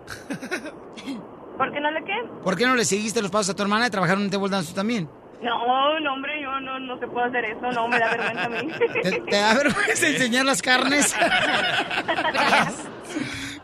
¿Por 1.58 1.72
qué 1.72 1.80
no 1.80 1.90
le 1.90 2.04
qué? 2.04 2.14
¿Por 2.42 2.56
qué 2.56 2.66
no 2.66 2.74
le 2.74 2.84
seguiste 2.84 3.22
los 3.22 3.30
pasos 3.30 3.50
a 3.50 3.56
tu 3.56 3.62
hermana 3.62 3.84
de 3.84 3.90
trabajar 3.90 4.16
en 4.16 4.24
un 4.24 4.30
table 4.30 4.48
dance 4.48 4.72
también? 4.72 5.08
No, 5.42 5.98
no, 6.00 6.12
hombre, 6.12 6.40
yo 6.40 6.60
no, 6.60 6.78
no 6.78 6.98
se 6.98 7.06
puedo 7.06 7.26
hacer 7.26 7.44
eso, 7.44 7.70
no, 7.72 7.88
me 7.88 7.98
da 7.98 8.10
vergüenza 8.10 8.44
a 8.44 8.48
mí. 8.48 8.68
¿Te, 9.02 9.20
te 9.20 9.36
da 9.36 9.54
vergüenza 9.54 10.06
enseñar 10.06 10.44
las 10.44 10.62
carnes? 10.62 11.14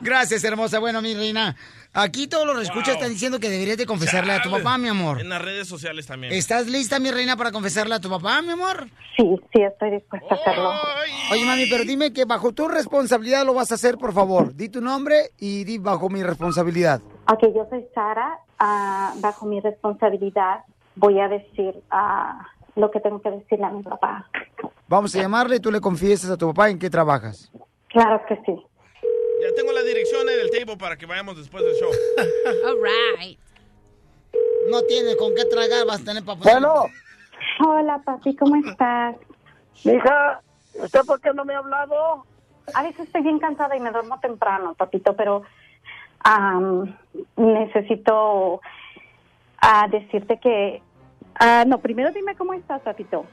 Gracias, 0.01 0.45
hermosa. 0.45 0.79
Bueno, 0.79 1.03
mi 1.03 1.15
reina, 1.15 1.57
aquí 1.93 2.29
todos 2.29 2.47
los 2.47 2.63
escuchas 2.63 2.95
están 2.95 3.11
diciendo 3.11 3.41
que 3.41 3.51
deberías 3.51 3.77
de 3.77 3.87
confesarle 3.87 4.33
a 4.33 4.43
tu 4.43 4.51
papá, 4.51 4.79
mi 4.79 4.89
amor. 4.89 5.21
En 5.21 5.29
las 5.29 5.43
redes 5.43 5.69
sociales 5.69 6.07
también. 6.07 6.33
¿Estás 6.33 6.67
lista, 6.69 6.99
mi 6.99 7.11
reina, 7.11 7.37
para 7.37 7.51
confesarle 7.53 7.95
a 7.95 8.01
tu 8.01 8.09
papá, 8.09 8.41
mi 8.43 8.51
amor? 8.51 8.89
Sí, 9.17 9.37
sí, 9.53 9.63
estoy 9.63 9.91
dispuesta 9.91 10.35
a 10.35 10.39
hacerlo. 10.39 10.73
Oye, 11.33 11.45
mami, 11.45 11.67
pero 11.67 11.85
dime 11.85 12.13
que 12.13 12.25
bajo 12.25 12.53
tu 12.53 12.69
responsabilidad 12.69 13.45
lo 13.45 13.55
vas 13.55 13.73
a 13.73 13.75
hacer, 13.75 13.99
por 13.99 14.13
favor. 14.13 14.55
Di 14.55 14.69
tu 14.69 14.81
nombre 14.81 15.31
y 15.39 15.65
di 15.65 15.79
bajo 15.79 16.09
mi 16.09 16.23
responsabilidad. 16.23 17.01
Ok, 17.31 17.43
yo 17.55 17.67
soy 17.69 17.85
Sara. 17.95 18.39
ah, 18.59 19.15
bajo 19.17 19.47
mi 19.47 19.61
responsabilidad 19.61 20.61
voy 20.99 21.21
a 21.21 21.29
decir 21.29 21.75
ah, 21.91 22.47
lo 22.77 22.91
que 22.91 23.01
tengo 23.01 23.21
que 23.21 23.31
decirle 23.31 23.67
a 23.67 23.71
mi 23.71 23.83
papá. 23.83 24.29
Vamos 24.89 25.15
a 25.15 25.21
llamarle 25.21 25.57
y 25.57 25.61
tú 25.61 25.71
le 25.71 25.81
confiesas 25.81 26.31
a 26.31 26.37
tu 26.37 26.49
papá 26.49 26.71
en 26.71 26.79
qué 26.79 26.91
trabajas. 26.91 27.51
Claro 27.89 28.21
que 28.27 28.37
sí. 28.47 28.55
Ya 29.41 29.55
tengo 29.55 29.73
la 29.73 29.83
dirección 29.83 30.29
en 30.29 30.41
el 30.41 30.51
table 30.51 30.77
para 30.77 30.97
que 30.97 31.07
vayamos 31.07 31.37
después 31.37 31.65
del 31.65 31.75
show. 31.75 31.91
All 32.67 32.77
right. 32.83 33.39
No 34.71 34.83
tienes 34.83 35.17
con 35.17 35.35
qué 35.35 35.45
tragar, 35.45 35.87
vas 35.87 36.03
a 36.03 36.05
tener 36.05 36.25
papá. 36.25 36.43
Bueno, 36.43 36.87
Hola, 37.61 38.01
papi, 38.05 38.37
¿cómo 38.37 38.57
estás? 38.57 39.17
hija, 39.85 40.41
¿usted 40.75 41.01
por 41.07 41.21
qué 41.21 41.33
no 41.35 41.45
me 41.45 41.55
ha 41.55 41.59
hablado? 41.59 42.25
A 42.75 42.83
veces 42.83 43.07
estoy 43.07 43.23
bien 43.23 43.39
cansada 43.39 43.77
y 43.77 43.81
me 43.81 43.91
duermo 43.91 44.21
temprano, 44.21 44.75
papito, 44.75 45.15
pero 45.17 45.43
am, 46.21 46.97
necesito 47.37 48.61
ah, 49.61 49.89
decirte 49.91 50.39
que... 50.39 50.83
ah, 51.41 51.65
no, 51.67 51.79
primero 51.79 52.11
dime 52.13 52.37
cómo 52.37 52.55
estás, 52.55 52.81
papito. 52.83 53.27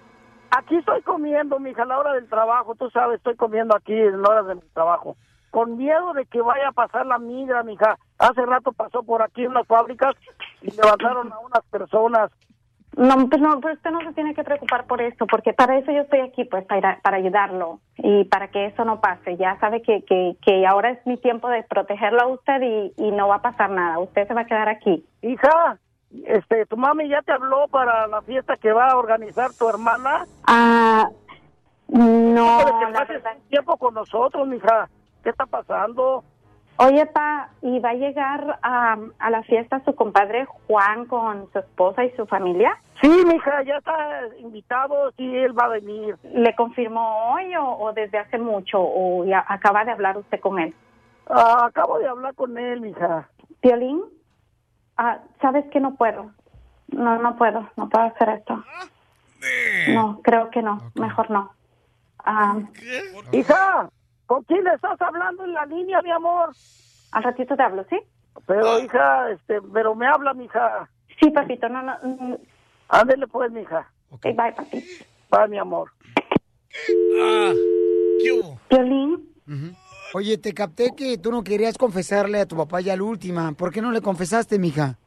Aquí 0.52 0.78
estoy 0.78 1.02
comiendo, 1.02 1.60
mija, 1.60 1.84
a 1.84 1.86
la 1.86 2.00
hora 2.00 2.14
del 2.14 2.30
trabajo. 2.30 2.76
Tú 2.76 2.90
sabes, 2.90 3.18
estoy 3.18 3.36
comiendo 3.36 3.76
aquí 3.76 3.94
en 3.94 4.26
horas 4.26 4.48
de 4.48 4.56
mi 4.56 4.62
trabajo. 4.74 5.18
Con 5.52 5.78
miedo 5.78 6.14
de 6.14 6.26
que 6.26 6.42
vaya 6.42 6.70
a 6.70 6.72
pasar 6.72 7.06
la 7.06 7.20
migra, 7.20 7.64
mija. 7.64 7.98
Hace 8.18 8.46
rato 8.46 8.72
pasó 8.72 9.04
por 9.04 9.22
aquí 9.22 9.46
unas 9.46 9.68
fábricas 9.68 10.16
y 10.62 10.72
levantaron 10.72 11.32
a 11.34 11.40
unas 11.40 11.64
personas. 11.70 12.32
No, 12.96 13.28
pues 13.28 13.42
no, 13.42 13.60
pues 13.60 13.76
usted 13.76 13.92
no 13.92 14.00
se 14.02 14.14
tiene 14.14 14.34
que 14.34 14.46
preocupar 14.46 14.86
por 14.86 15.02
eso, 15.02 15.28
porque 15.28 15.52
para 15.52 15.78
eso 15.78 15.92
yo 15.92 16.02
estoy 16.02 16.22
aquí, 16.22 16.46
pues 16.46 16.64
para, 16.66 17.00
para 17.02 17.18
ayudarlo 17.18 17.82
y 17.98 18.24
para 18.26 18.48
que 18.48 18.68
eso 18.68 18.86
no 18.86 19.02
pase. 19.02 19.36
Ya 19.36 19.60
sabe 19.60 19.82
que, 19.82 20.04
que, 20.06 20.38
que 20.42 20.66
ahora 20.66 20.92
es 20.92 21.06
mi 21.06 21.18
tiempo 21.18 21.50
de 21.50 21.64
protegerlo 21.64 22.22
a 22.22 22.28
usted 22.28 22.62
y, 22.62 22.94
y 22.96 23.12
no 23.12 23.28
va 23.28 23.36
a 23.36 23.42
pasar 23.42 23.70
nada. 23.70 24.00
Usted 24.00 24.26
se 24.28 24.34
va 24.34 24.42
a 24.42 24.46
quedar 24.46 24.70
aquí. 24.70 25.06
Hija, 25.22 25.78
este, 26.26 26.66
tu 26.66 26.78
mami 26.78 27.10
ya 27.10 27.22
te 27.22 27.32
habló 27.32 27.68
para 27.68 28.08
la 28.08 28.22
fiesta 28.22 28.58
que 28.58 28.72
va 28.72 28.88
a 28.90 28.98
organizar 28.98 29.52
tu 29.54 29.68
hermana. 29.70 30.26
Ah, 30.48 31.10
no, 31.88 32.58
que 32.80 32.86
la 32.86 32.92
pases 32.94 33.24
verdad. 33.24 33.38
tiempo 33.50 33.78
con 33.78 33.94
nosotros, 33.94 34.48
mija. 34.48 34.90
¿Qué 35.24 35.30
está 35.30 35.46
pasando? 35.46 36.24
Oye, 36.78 37.06
pa, 37.06 37.50
¿y 37.62 37.80
va 37.80 37.92
a 37.92 37.94
llegar 37.94 38.60
a, 38.62 38.98
a 39.20 39.30
la 39.30 39.44
fiesta 39.44 39.82
su 39.86 39.96
compadre 39.96 40.46
Juan 40.68 41.06
con 41.06 41.50
su 41.54 41.60
esposa 41.60 42.04
y 42.04 42.12
su 42.18 42.26
familia? 42.26 42.78
Sí, 43.02 43.10
mija, 43.26 43.64
ya 43.64 43.78
está 43.78 44.22
invitado, 44.40 45.12
sí, 45.16 45.36
él 45.38 45.58
va 45.58 45.66
a 45.66 45.70
venir. 45.70 46.18
¿Le 46.34 46.54
confirmó 46.56 47.34
hoy 47.34 47.56
o, 47.56 47.66
o 47.66 47.94
desde 47.94 48.18
hace 48.18 48.38
mucho 48.38 48.78
o 48.82 49.24
ya 49.24 49.46
acaba 49.48 49.86
de 49.86 49.92
hablar 49.92 50.18
usted 50.18 50.40
con 50.42 50.60
él? 50.60 50.74
Ah, 51.30 51.66
acabo 51.68 51.98
de 51.98 52.08
hablar 52.10 52.36
con 52.36 52.58
él, 52.58 52.82
mija. 52.82 53.30
Violín, 53.62 54.02
ah, 54.98 55.20
sabes 55.42 55.66
que 55.72 55.80
no 55.80 55.96
puedo. 55.96 56.32
No, 56.88 57.18
no 57.18 57.36
puedo, 57.36 57.70
no 57.76 57.90
puedo 57.90 58.06
hacer 58.06 58.30
esto. 58.30 58.64
No, 59.90 60.22
creo 60.24 60.50
que 60.50 60.62
no, 60.62 60.92
mejor 60.96 61.30
no. 61.30 61.52
Ah, 62.20 62.58
Hija, 63.32 63.90
¿con 64.26 64.44
quién 64.44 64.64
le 64.64 64.74
estás 64.74 65.00
hablando 65.02 65.44
en 65.44 65.54
la 65.54 65.66
línea, 65.66 66.02
mi 66.02 66.12
amor? 66.12 66.52
al 67.16 67.24
ratito 67.24 67.56
te 67.56 67.64
hablo, 67.64 67.86
¿sí? 67.90 67.98
Pero, 68.46 68.80
hija, 68.80 69.32
este, 69.32 69.62
pero 69.62 69.96
me 69.96 70.06
habla, 70.06 70.34
mija. 70.34 70.90
Sí, 71.20 71.30
papito, 71.32 71.70
no, 71.70 71.82
no. 71.82 71.98
Ándele 72.90 73.26
pues, 73.28 73.52
mija. 73.52 73.90
ok, 74.12 74.24
bye, 74.36 74.52
papi. 74.52 74.84
Va, 75.34 75.48
mi 75.48 75.58
amor. 75.58 75.92
Ah, 77.22 77.54
¿qué 78.22 78.32
hubo? 78.34 78.60
Violín, 78.70 79.30
Oye, 80.18 80.38
te 80.38 80.54
capté 80.54 80.96
que 80.96 81.18
tú 81.18 81.30
no 81.30 81.44
querías 81.44 81.78
confesarle 81.78 82.40
a 82.40 82.46
tu 82.46 82.56
papá 82.56 82.80
ya 82.80 82.96
la 82.96 83.04
última. 83.04 83.52
¿Por 83.52 83.74
qué 83.74 83.82
no 83.82 83.92
le 83.92 84.00
confesaste, 84.00 84.58
mija? 84.58 84.98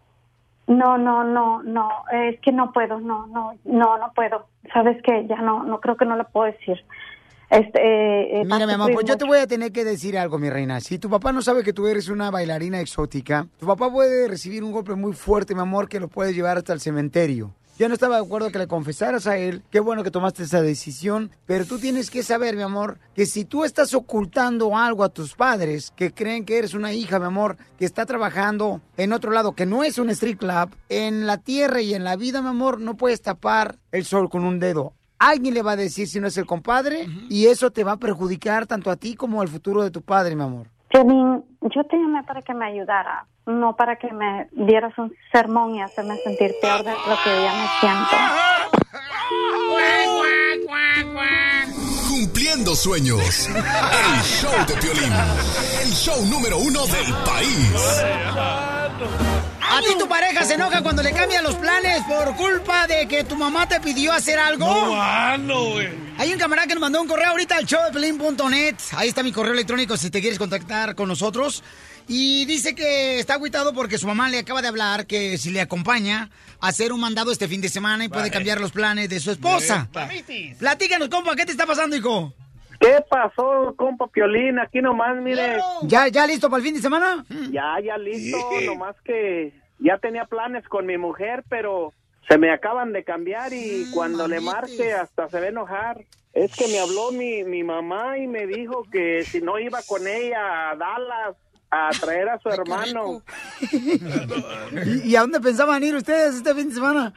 no, 0.66 0.98
no, 0.98 1.24
no, 1.24 1.62
no, 1.62 1.88
es 2.12 2.38
que 2.40 2.52
no 2.52 2.72
puedo, 2.74 3.00
no, 3.00 3.26
no, 3.28 3.54
no, 3.64 3.96
no 3.96 4.12
puedo. 4.14 4.48
Sabes 4.70 5.02
que 5.02 5.26
ya 5.26 5.36
no, 5.36 5.62
no 5.62 5.80
creo 5.80 5.96
que 5.96 6.04
no 6.04 6.14
lo 6.14 6.28
puedo 6.28 6.52
decir. 6.52 6.76
Este, 7.48 7.80
eh, 7.80 8.40
eh, 8.40 8.44
Mira, 8.44 8.66
mi 8.66 8.74
amor, 8.74 8.92
pues 8.92 9.06
yo 9.06 9.16
te 9.16 9.24
voy 9.24 9.38
a 9.38 9.46
tener 9.46 9.72
que 9.72 9.82
decir 9.82 10.18
algo, 10.18 10.38
mi 10.38 10.50
reina. 10.50 10.78
Si 10.80 10.98
tu 10.98 11.08
papá 11.08 11.32
no 11.32 11.40
sabe 11.40 11.64
que 11.64 11.72
tú 11.72 11.86
eres 11.86 12.10
una 12.10 12.30
bailarina 12.30 12.78
exótica, 12.78 13.46
tu 13.58 13.64
papá 13.64 13.90
puede 13.90 14.28
recibir 14.28 14.62
un 14.62 14.72
golpe 14.72 14.94
muy 14.94 15.14
fuerte, 15.14 15.54
mi 15.54 15.62
amor, 15.62 15.88
que 15.88 16.00
lo 16.00 16.08
puede 16.08 16.34
llevar 16.34 16.58
hasta 16.58 16.74
el 16.74 16.80
cementerio. 16.80 17.54
Yo 17.78 17.86
no 17.86 17.94
estaba 17.94 18.16
de 18.16 18.26
acuerdo 18.26 18.50
que 18.50 18.58
le 18.58 18.66
confesaras 18.66 19.28
a 19.28 19.38
él. 19.38 19.62
Qué 19.70 19.78
bueno 19.78 20.02
que 20.02 20.10
tomaste 20.10 20.42
esa 20.42 20.60
decisión. 20.60 21.30
Pero 21.46 21.64
tú 21.64 21.78
tienes 21.78 22.10
que 22.10 22.24
saber, 22.24 22.56
mi 22.56 22.62
amor, 22.62 22.98
que 23.14 23.24
si 23.24 23.44
tú 23.44 23.64
estás 23.64 23.94
ocultando 23.94 24.76
algo 24.76 25.04
a 25.04 25.10
tus 25.10 25.36
padres, 25.36 25.92
que 25.94 26.12
creen 26.12 26.44
que 26.44 26.58
eres 26.58 26.74
una 26.74 26.92
hija, 26.92 27.20
mi 27.20 27.26
amor, 27.26 27.56
que 27.78 27.84
está 27.84 28.04
trabajando 28.04 28.80
en 28.96 29.12
otro 29.12 29.30
lado, 29.30 29.52
que 29.52 29.64
no 29.64 29.84
es 29.84 29.98
un 29.98 30.10
street 30.10 30.38
club, 30.38 30.70
en 30.88 31.28
la 31.28 31.38
tierra 31.38 31.80
y 31.80 31.94
en 31.94 32.02
la 32.02 32.16
vida, 32.16 32.42
mi 32.42 32.48
amor, 32.48 32.80
no 32.80 32.96
puedes 32.96 33.22
tapar 33.22 33.78
el 33.92 34.04
sol 34.04 34.28
con 34.28 34.44
un 34.44 34.58
dedo. 34.58 34.94
Alguien 35.20 35.54
le 35.54 35.62
va 35.62 35.72
a 35.72 35.76
decir 35.76 36.08
si 36.08 36.18
no 36.18 36.26
es 36.26 36.36
el 36.36 36.46
compadre 36.46 37.06
y 37.28 37.46
eso 37.46 37.70
te 37.70 37.84
va 37.84 37.92
a 37.92 37.98
perjudicar 37.98 38.66
tanto 38.66 38.90
a 38.90 38.96
ti 38.96 39.14
como 39.14 39.40
al 39.40 39.46
futuro 39.46 39.84
de 39.84 39.92
tu 39.92 40.02
padre, 40.02 40.34
mi 40.34 40.42
amor. 40.42 40.66
Piolín, 40.88 41.44
yo 41.60 41.84
te 41.84 41.96
llamé 41.96 42.22
para 42.22 42.42
que 42.42 42.54
me 42.54 42.66
ayudara, 42.66 43.26
no 43.46 43.76
para 43.76 43.96
que 43.96 44.10
me 44.12 44.48
dieras 44.52 44.96
un 44.96 45.12
sermón 45.30 45.74
y 45.74 45.82
hacerme 45.82 46.16
sentir 46.18 46.54
peor 46.60 46.82
de 46.82 46.92
lo 46.92 47.16
que 47.22 47.42
ya 47.42 47.52
me 47.52 47.68
siento. 47.80 48.16
Cumpliendo 52.08 52.74
sueños. 52.74 53.48
El 53.48 54.22
show 54.22 54.66
de 54.66 54.74
Piolín. 54.74 55.12
El 55.82 55.90
show 55.90 56.24
número 56.26 56.58
uno 56.58 56.86
del 56.86 57.14
país. 57.24 58.04
¿A 59.70 59.80
ti 59.82 59.98
tu 59.98 60.08
pareja 60.08 60.44
se 60.44 60.54
enoja 60.54 60.82
cuando 60.82 61.02
le 61.02 61.12
cambian 61.12 61.44
los 61.44 61.54
planes 61.56 62.02
por 62.04 62.34
culpa 62.36 62.86
de 62.86 63.06
que 63.06 63.24
tu 63.24 63.36
mamá 63.36 63.68
te 63.68 63.80
pidió 63.80 64.12
hacer 64.12 64.38
algo? 64.38 64.66
No, 65.38 65.70
güey. 65.70 65.88
Hay 66.18 66.32
un 66.32 66.38
camarada 66.38 66.66
que 66.66 66.74
nos 66.74 66.80
mandó 66.80 67.00
un 67.02 67.08
correo 67.08 67.28
ahorita 67.30 67.56
al 67.56 67.64
showdepelín.net. 67.64 68.74
Ahí 68.96 69.08
está 69.08 69.22
mi 69.22 69.30
correo 69.32 69.52
electrónico 69.52 69.96
si 69.96 70.10
te 70.10 70.20
quieres 70.20 70.38
contactar 70.38 70.94
con 70.94 71.08
nosotros. 71.08 71.62
Y 72.08 72.46
dice 72.46 72.74
que 72.74 73.18
está 73.20 73.34
agüitado 73.34 73.74
porque 73.74 73.98
su 73.98 74.06
mamá 74.06 74.28
le 74.30 74.38
acaba 74.38 74.62
de 74.62 74.68
hablar 74.68 75.06
que 75.06 75.36
si 75.36 75.50
le 75.50 75.60
acompaña 75.60 76.30
a 76.60 76.68
hacer 76.68 76.92
un 76.92 77.00
mandado 77.00 77.30
este 77.30 77.46
fin 77.48 77.60
de 77.60 77.68
semana 77.68 78.04
y 78.04 78.08
puede 78.08 78.22
Vale. 78.22 78.32
cambiar 78.32 78.60
los 78.60 78.72
planes 78.72 79.10
de 79.10 79.20
su 79.20 79.30
esposa. 79.30 79.88
Platícanos, 80.58 81.08
compa, 81.08 81.36
¿qué 81.36 81.44
te 81.44 81.52
está 81.52 81.66
pasando, 81.66 81.94
hijo? 81.96 82.32
¿Qué 82.80 83.04
pasó, 83.10 83.74
compa 83.76 84.06
Piolín? 84.06 84.58
Aquí 84.58 84.80
nomás, 84.80 85.16
mire. 85.20 85.58
¿Ya, 85.82 86.08
ya 86.08 86.26
listo 86.26 86.48
para 86.48 86.58
el 86.58 86.64
fin 86.64 86.74
de 86.74 86.80
semana? 86.80 87.24
Ya, 87.50 87.76
ya 87.84 87.98
listo. 87.98 88.38
Nomás 88.66 88.96
que 89.04 89.52
ya 89.78 89.98
tenía 89.98 90.24
planes 90.26 90.66
con 90.68 90.86
mi 90.86 90.96
mujer, 90.96 91.44
pero 91.48 91.92
se 92.28 92.38
me 92.38 92.52
acaban 92.52 92.92
de 92.92 93.04
cambiar 93.04 93.52
y 93.52 93.86
cuando 93.92 94.28
le 94.28 94.40
marque 94.40 94.92
hasta 94.92 95.28
se 95.28 95.40
va 95.40 95.46
a 95.46 95.48
enojar. 95.48 96.04
Es 96.32 96.54
que 96.54 96.68
me 96.68 96.78
habló 96.78 97.10
mi, 97.10 97.42
mi 97.42 97.64
mamá 97.64 98.18
y 98.18 98.26
me 98.26 98.46
dijo 98.46 98.84
que 98.92 99.24
si 99.24 99.40
no 99.40 99.58
iba 99.58 99.80
con 99.88 100.06
ella 100.06 100.70
a 100.70 100.76
Dallas 100.76 101.36
a 101.70 101.90
traer 102.00 102.28
a 102.28 102.38
su 102.38 102.48
hermano. 102.48 103.22
¿Y, 103.72 105.08
y 105.10 105.16
a 105.16 105.20
dónde 105.22 105.40
pensaban 105.40 105.82
ir 105.82 105.96
ustedes 105.96 106.36
este 106.36 106.54
fin 106.54 106.68
de 106.68 106.74
semana? 106.74 107.14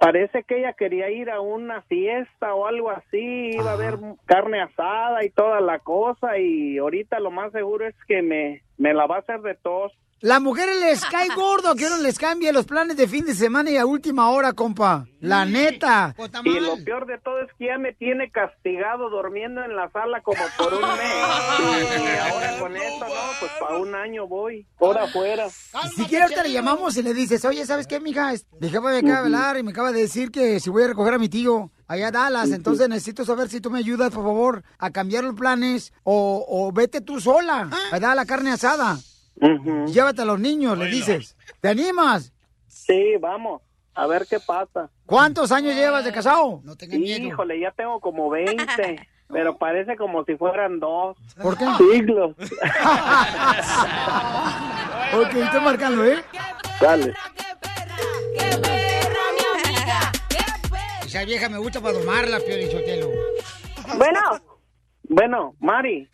Parece 0.00 0.44
que 0.44 0.58
ella 0.58 0.74
quería 0.74 1.10
ir 1.10 1.28
a 1.28 1.40
una 1.40 1.82
fiesta 1.82 2.54
o 2.54 2.66
algo 2.66 2.90
así, 2.90 3.50
iba 3.54 3.70
a 3.70 3.74
haber 3.74 3.98
carne 4.26 4.60
asada 4.60 5.24
y 5.24 5.30
toda 5.30 5.60
la 5.60 5.80
cosa 5.80 6.38
y 6.38 6.78
ahorita 6.78 7.18
lo 7.18 7.32
más 7.32 7.50
seguro 7.50 7.86
es 7.86 7.96
que 8.06 8.22
me, 8.22 8.62
me 8.76 8.94
la 8.94 9.06
va 9.06 9.16
a 9.16 9.20
hacer 9.20 9.40
de 9.40 9.56
tos. 9.56 9.92
Las 10.20 10.40
mujeres 10.40 10.80
les 10.80 11.04
cae 11.04 11.28
gordo 11.28 11.76
que 11.76 11.86
uno 11.86 11.98
les 11.98 12.18
cambie 12.18 12.52
los 12.52 12.66
planes 12.66 12.96
de 12.96 13.06
fin 13.06 13.24
de 13.24 13.34
semana 13.34 13.70
y 13.70 13.76
a 13.76 13.86
última 13.86 14.30
hora, 14.30 14.52
compa. 14.52 15.06
La 15.20 15.44
neta. 15.44 16.14
Y 16.44 16.58
lo 16.58 16.76
peor 16.84 17.06
de 17.06 17.18
todo 17.18 17.40
es 17.40 17.48
que 17.56 17.66
ya 17.66 17.78
me 17.78 17.92
tiene 17.92 18.30
castigado 18.30 19.10
durmiendo 19.10 19.62
en 19.62 19.76
la 19.76 19.88
sala 19.90 20.20
como 20.22 20.42
por 20.56 20.74
un 20.74 20.80
mes. 20.80 20.88
Y 21.98 22.30
ahora 22.32 22.58
con 22.58 22.76
esto, 22.76 23.04
no, 23.04 23.14
pues 23.38 23.52
para 23.60 23.76
un 23.78 23.94
año 23.94 24.26
voy, 24.26 24.66
por 24.78 24.98
afuera. 24.98 25.48
Si 25.50 26.04
quieres, 26.06 26.24
ahorita 26.24 26.42
le 26.42 26.52
llamamos 26.52 26.96
y 26.96 27.02
le 27.02 27.14
dices, 27.14 27.44
oye, 27.44 27.64
¿sabes 27.64 27.86
qué, 27.86 28.00
mija? 28.00 28.32
Mi 28.60 28.68
jefa 28.68 28.80
me 28.80 28.98
acaba 28.98 29.12
de 29.12 29.18
hablar 29.18 29.56
y 29.58 29.62
me 29.62 29.70
acaba 29.70 29.92
de 29.92 30.00
decir 30.00 30.30
que 30.30 30.58
si 30.60 30.70
voy 30.70 30.82
a 30.84 30.88
recoger 30.88 31.14
a 31.14 31.18
mi 31.18 31.28
tío 31.28 31.70
allá 31.86 32.08
a 32.08 32.10
Dallas, 32.10 32.50
entonces 32.50 32.88
necesito 32.88 33.24
saber 33.24 33.48
si 33.48 33.60
tú 33.60 33.70
me 33.70 33.78
ayudas, 33.78 34.12
por 34.12 34.24
favor, 34.24 34.62
a 34.78 34.90
cambiar 34.90 35.24
los 35.24 35.34
planes 35.34 35.92
o, 36.02 36.44
o 36.48 36.72
vete 36.72 37.00
tú 37.00 37.20
sola, 37.20 37.70
a 37.92 38.00
dar 38.00 38.16
la 38.16 38.26
carne 38.26 38.50
asada. 38.50 38.98
Llévate 39.40 40.22
a 40.22 40.24
los 40.24 40.40
niños, 40.40 40.76
le 40.78 40.86
dices. 40.86 41.36
¿Te 41.60 41.68
animas? 41.68 42.32
Sí, 42.66 43.16
vamos, 43.20 43.62
a 43.94 44.06
ver 44.06 44.26
qué 44.28 44.40
pasa. 44.40 44.90
¿Cuántos 45.06 45.52
años 45.52 45.74
llevas 45.74 46.04
de 46.04 46.12
casado? 46.12 46.62
Híjole, 46.90 47.60
ya 47.60 47.70
tengo 47.72 48.00
como 48.00 48.30
20, 48.30 49.08
pero 49.28 49.56
parece 49.58 49.96
como 49.96 50.24
si 50.24 50.36
fueran 50.36 50.80
dos. 50.80 51.16
¿Por 51.40 51.56
qué? 51.56 51.64
Siglos. 51.78 52.30
ok, 55.12 55.34
estoy 55.34 55.60
marcando, 55.60 56.04
¿eh? 56.04 56.22
Dale. 56.80 57.14
Esa 61.04 61.24
vieja 61.24 61.48
me 61.48 61.58
gusta 61.58 61.80
para 61.80 61.98
domarla, 61.98 62.38
Piolichotelo. 62.40 63.08
Bueno. 63.96 64.20
Bueno, 65.08 65.54
Mari. 65.58 66.06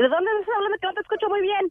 ¿De 0.00 0.08
dónde 0.08 0.30
estás 0.40 0.54
hablando 0.56 0.78
que 0.78 0.86
no 0.86 0.94
te 0.94 1.00
escucho 1.02 1.28
muy 1.28 1.42
bien? 1.42 1.70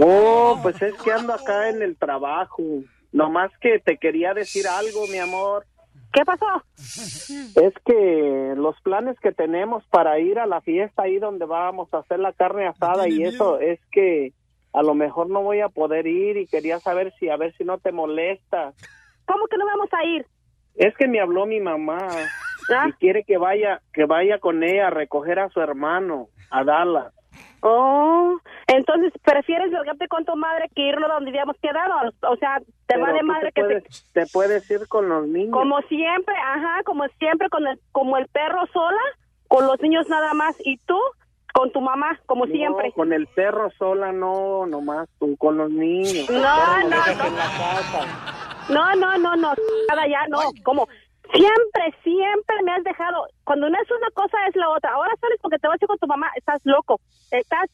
Oh, 0.00 0.56
pues 0.62 0.80
es 0.80 0.94
que 1.02 1.10
ando 1.10 1.32
acá 1.32 1.68
en 1.68 1.82
el 1.82 1.96
trabajo. 1.96 2.62
Nomás 3.10 3.50
que 3.60 3.80
te 3.80 3.96
quería 3.98 4.34
decir 4.34 4.68
algo, 4.68 5.08
mi 5.08 5.18
amor. 5.18 5.66
¿Qué 6.12 6.24
pasó? 6.24 6.46
Es 6.76 7.74
que 7.84 8.54
los 8.56 8.80
planes 8.82 9.18
que 9.18 9.32
tenemos 9.32 9.84
para 9.88 10.20
ir 10.20 10.38
a 10.38 10.46
la 10.46 10.60
fiesta 10.60 11.02
ahí 11.02 11.18
donde 11.18 11.44
vamos 11.44 11.92
a 11.92 11.98
hacer 11.98 12.20
la 12.20 12.32
carne 12.32 12.68
asada 12.68 13.08
y 13.08 13.24
eso 13.24 13.58
es 13.58 13.80
que 13.90 14.32
a 14.72 14.84
lo 14.84 14.94
mejor 14.94 15.28
no 15.28 15.42
voy 15.42 15.60
a 15.60 15.68
poder 15.68 16.06
ir 16.06 16.36
y 16.36 16.46
quería 16.46 16.78
saber 16.78 17.12
si 17.18 17.30
a 17.30 17.36
ver 17.36 17.52
si 17.56 17.64
no 17.64 17.78
te 17.78 17.90
molesta. 17.90 18.74
¿Cómo 19.26 19.48
que 19.48 19.58
no 19.58 19.66
vamos 19.66 19.88
a 19.92 20.04
ir? 20.04 20.24
Es 20.76 20.96
que 20.96 21.08
me 21.08 21.20
habló 21.20 21.46
mi 21.46 21.58
mamá 21.58 21.98
y 22.86 22.92
quiere 22.92 23.24
que 23.24 23.38
vaya 23.38 23.82
que 23.92 24.04
vaya 24.04 24.38
con 24.38 24.62
ella 24.62 24.86
a 24.86 24.90
recoger 24.90 25.40
a 25.40 25.48
su 25.48 25.60
hermano 25.60 26.28
a 26.50 26.62
Dallas. 26.62 27.15
Oh, 27.60 28.36
entonces 28.68 29.12
prefieres 29.24 29.72
largarte 29.72 30.06
con 30.08 30.24
tu 30.24 30.36
madre 30.36 30.70
que 30.74 30.82
irnos 30.88 31.08
donde 31.08 31.30
habíamos 31.30 31.56
quedado. 31.60 32.12
O 32.30 32.36
sea, 32.36 32.58
te 32.60 32.94
Pero 32.94 33.02
va 33.02 33.12
de 33.12 33.22
madre 33.22 33.52
te 33.52 33.52
que 33.52 33.62
te... 33.62 33.80
puedes, 33.80 34.12
te 34.12 34.26
puedes 34.26 34.70
ir 34.70 34.86
con 34.88 35.08
los 35.08 35.26
niños. 35.26 35.52
Como 35.52 35.80
siempre, 35.82 36.34
ajá, 36.36 36.82
como 36.84 37.04
siempre, 37.18 37.48
con 37.48 37.66
el, 37.66 37.80
como 37.92 38.18
el 38.18 38.26
perro 38.28 38.66
sola, 38.72 39.00
con 39.48 39.66
los 39.66 39.80
niños 39.80 40.08
nada 40.08 40.32
más, 40.34 40.54
y 40.64 40.76
tú 40.86 40.98
con 41.54 41.72
tu 41.72 41.80
mamá, 41.80 42.20
como 42.26 42.44
No, 42.46 42.52
siempre. 42.52 42.92
con 42.92 43.12
el 43.14 43.26
perro 43.28 43.70
sola 43.78 44.12
no, 44.12 44.66
nomás 44.66 45.08
tú 45.18 45.36
con 45.38 45.56
los 45.56 45.70
niños. 45.70 46.28
No, 46.28 46.78
no, 46.82 46.88
no. 46.88 46.96
No, 48.68 48.94
no, 48.96 49.16
no, 49.18 49.36
no, 49.36 49.54
nada 49.88 50.06
ya, 50.08 50.26
no, 50.28 50.38
como 50.64 50.88
siempre, 51.32 51.94
siempre 52.02 52.62
me 52.62 52.72
has 52.72 52.84
dejado, 52.84 53.26
cuando 53.44 53.68
no 53.68 53.80
es 53.80 53.90
una 53.90 54.10
cosa 54.10 54.36
es 54.48 54.56
la 54.56 54.68
otra, 54.70 54.92
ahora 54.92 55.14
sales 55.20 55.38
porque 55.40 55.58
te 55.58 55.68
vas 55.68 55.80
a 55.80 55.84
ir 55.84 55.88
con 55.88 55.98
tu 55.98 56.06
mamá, 56.06 56.30
estás 56.36 56.60
loco, 56.64 57.00
estás 57.30 57.68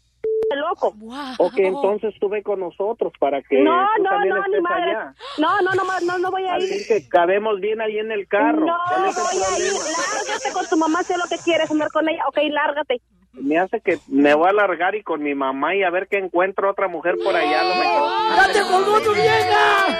loco. 0.57 0.95
Ok, 1.39 1.55
entonces 1.59 2.15
tú 2.21 2.29
ve 2.29 2.43
con 2.43 2.61
nosotros 2.61 3.13
para 3.19 3.43
que 3.43 3.61
No, 3.63 3.87
tú 3.97 4.03
no, 4.03 4.11
también 4.11 4.35
no, 4.35 4.41
ni 4.43 4.45
estés 4.57 4.63
madre. 4.63 4.91
allá. 4.91 5.15
No, 5.39 5.61
no, 5.63 5.75
no, 5.75 5.85
no, 6.05 6.19
no 6.19 6.31
voy 6.31 6.45
a 6.45 6.59
ir. 6.59 6.73
Así 6.73 6.87
que 6.87 7.09
cabemos 7.09 7.61
bien 7.61 7.81
ahí 7.81 7.99
en 7.99 8.13
el 8.13 8.27
carro. 8.29 8.67
No 8.67 8.77
¿Cuál 8.89 9.09
es 9.09 9.17
el 9.17 9.23
voy 9.23 9.43
a 9.43 9.59
ir, 9.67 9.73
lárgate 9.73 10.53
con 10.53 10.67
tu 10.67 10.77
mamá, 10.77 11.03
sé 11.03 11.17
lo 11.17 11.25
que 11.25 11.39
quieres, 11.39 11.71
andar 11.71 11.89
con 11.91 12.09
ella, 12.09 12.23
ok, 12.29 12.39
lárgate. 12.51 13.01
Me 13.33 13.59
hace 13.59 13.81
que 13.81 13.99
me 14.09 14.35
voy 14.35 14.51
a 14.51 14.53
largar 14.53 14.95
y 14.95 15.03
con 15.03 15.23
mi 15.23 15.35
mamá 15.35 15.75
y 15.75 15.83
a 15.83 15.91
ver 15.91 16.07
que 16.07 16.19
encuentro 16.19 16.71
otra 16.71 16.87
mujer 16.87 17.15
por 17.25 17.35
allá 17.35 17.63
lo 17.63 17.75
mejor. 17.77 18.11
¡Ya 18.37 18.53
te 18.53 18.61
colgó 18.61 19.01
tu 19.01 19.15
vieja! 19.15 19.97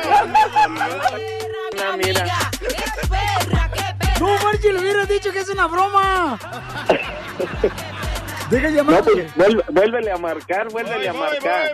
Mira. 1.97 2.25
No, 4.21 4.29
Marchi, 4.45 4.71
le 4.71 4.79
hubieras 4.81 5.09
dicho 5.09 5.33
que 5.33 5.39
es 5.41 5.49
una 5.49 5.67
broma. 5.67 6.39
Deja 8.53 8.69
de 8.69 8.75
llamar. 8.75 8.97
No, 8.97 9.13
pues, 9.13 9.35
vuelve- 9.35 9.65
vuélvele 9.71 10.11
a 10.13 10.17
marcar, 10.19 10.69
vuélvele 10.69 11.09
a 11.09 11.13
marcar. 11.15 11.73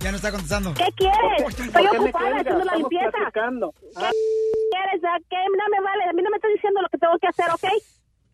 Ya 0.00 0.10
no 0.10 0.16
está 0.16 0.30
contestando. 0.30 0.74
¿Qué 0.74 0.86
quieres? 0.96 1.42
Estoy 1.48 1.68
¿Por 1.70 1.90
qué 1.90 1.98
ocupada 1.98 2.36
haciendo 2.38 2.64
la 2.64 2.74
limpieza. 2.76 3.10
¿Qué 3.10 3.40
quieres? 3.42 5.04
¿A 5.04 5.18
¿Qué? 5.28 5.36
No 5.58 5.64
me 5.70 5.80
vale, 5.84 6.04
a 6.08 6.12
mí 6.12 6.22
no 6.22 6.30
me 6.30 6.36
estás 6.36 6.52
diciendo 6.54 6.80
lo 6.80 6.88
que 6.88 6.98
tengo 6.98 7.18
que 7.18 7.26
hacer, 7.26 7.46
¿ok? 7.52 7.66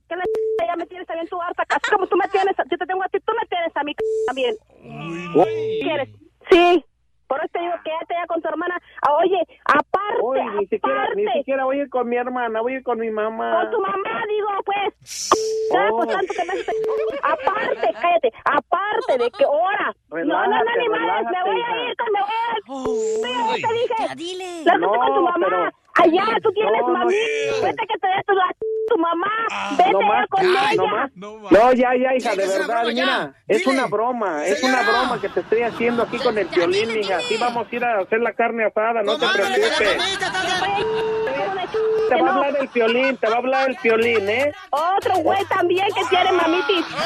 Que 0.08 0.16
la 0.16 0.24
ya 0.66 0.76
me 0.76 0.86
tienes 0.86 1.06
también 1.06 1.26
tu 1.28 1.40
harta, 1.40 1.64
así 1.68 1.90
como 1.90 2.06
tú 2.06 2.16
me 2.16 2.28
tienes, 2.28 2.54
yo 2.70 2.76
te 2.78 2.86
tengo 2.86 3.02
a 3.02 3.08
ti, 3.08 3.18
tú 3.20 3.32
me 3.32 3.46
tienes 3.48 3.72
a 3.76 3.82
mí 3.82 3.92
también. 4.26 4.54
¿Qué 5.44 5.78
quieres? 5.82 6.08
Sí. 6.50 6.84
Por 7.26 7.38
eso 7.40 7.48
te 7.52 7.58
digo, 7.60 7.72
quédate 7.84 8.14
ya 8.14 8.26
con 8.26 8.40
tu 8.40 8.48
hermana. 8.48 8.78
Ah, 9.02 9.14
Oye, 9.16 9.40
aparte, 9.64 10.22
Uy, 10.22 10.40
ni 10.58 10.66
siquiera, 10.66 11.02
aparte. 11.02 11.16
ni 11.22 11.32
siquiera 11.32 11.64
voy 11.64 11.80
a 11.80 11.82
ir 11.82 11.90
con 11.90 12.08
mi 12.08 12.16
hermana, 12.16 12.60
voy 12.60 12.74
a 12.74 12.76
ir 12.76 12.82
con 12.82 12.98
mi 12.98 13.10
mamá. 13.10 13.62
Con 13.62 13.70
tu 13.72 13.80
mamá, 13.80 14.22
digo, 14.28 14.48
pues. 14.64 15.30
Ya, 15.72 15.88
Oh. 15.90 15.96
pues, 15.96 16.08
tanto 16.08 16.32
que 16.34 16.44
me 16.44 16.52
Aparte, 17.22 17.92
cállate, 18.00 18.32
aparte 18.44 19.18
de 19.18 19.30
que 19.30 19.44
ahora. 19.44 19.92
No, 20.10 20.16
no, 20.24 20.24
no, 20.24 20.46
ni 20.46 20.86
Relájate, 20.86 20.88
madres, 20.88 21.30
me 21.30 21.50
voy 21.52 21.60
a 21.62 21.90
ir, 21.90 21.96
con- 21.96 22.12
me 22.12 22.20
voy 22.20 22.30
a 22.30 22.56
ir. 22.56 22.62
Mira, 23.24 23.56
ya 23.58 23.68
te 23.68 23.74
dije. 23.74 24.14
dile. 24.16 24.64
Lárgate 24.64 24.86
No, 24.86 25.00
con 25.00 25.14
tu 25.14 25.22
mamá. 25.22 25.46
pero 25.46 25.70
Allá 26.02 26.24
tú 26.42 26.52
tienes 26.52 26.72
No, 26.82 26.88
no. 26.88 26.98
mami. 26.98 27.14
Vete 27.62 27.86
que 27.86 27.98
te 28.00 28.06
dé 28.06 28.22
tu, 28.26 28.34
tu 28.88 28.98
mamá. 28.98 29.30
Vete 29.78 29.92
No 29.92 30.00
más, 30.02 30.26
con 30.28 30.42
ya, 30.42 30.70
ella. 30.72 31.10
no 31.14 31.36
más. 31.38 31.52
No, 31.52 31.72
ya, 31.72 31.90
ya, 31.96 32.14
hija, 32.14 32.30
de 32.36 32.46
verdad, 32.46 32.66
broma, 32.66 32.92
mira, 32.92 33.34
es 33.48 33.66
una 33.66 33.86
broma, 33.86 34.46
es 34.46 34.62
una 34.62 34.82
broma 34.82 35.20
que 35.20 35.28
te 35.28 35.40
estoy 35.40 35.62
haciendo 35.62 36.02
aquí 36.02 36.18
con 36.18 36.36
el 36.38 36.46
violín, 36.48 36.92
mija. 36.92 37.16
Así 37.16 37.36
vamos 37.38 37.66
a 37.70 37.74
ir 37.76 37.84
a 37.84 37.98
hacer 38.00 38.20
la 38.20 38.32
carne 38.32 38.64
asada, 38.66 39.02
no 39.02 39.18
te 39.18 39.26
preocupes. 39.26 39.98
Te 42.08 42.22
va 42.22 42.28
a 42.30 42.34
hablar 42.34 42.56
el 42.60 42.68
violín, 42.68 43.16
te 43.16 43.26
va 43.28 43.34
a 43.34 43.38
hablar 43.38 43.68
el 43.70 43.76
violín, 43.82 44.28
¿eh? 44.28 44.52
Otro 44.70 45.14
güey 45.16 45.44
también 45.46 45.86
que 45.94 46.04
tiene 46.08 46.32
mamitis. 46.32 46.86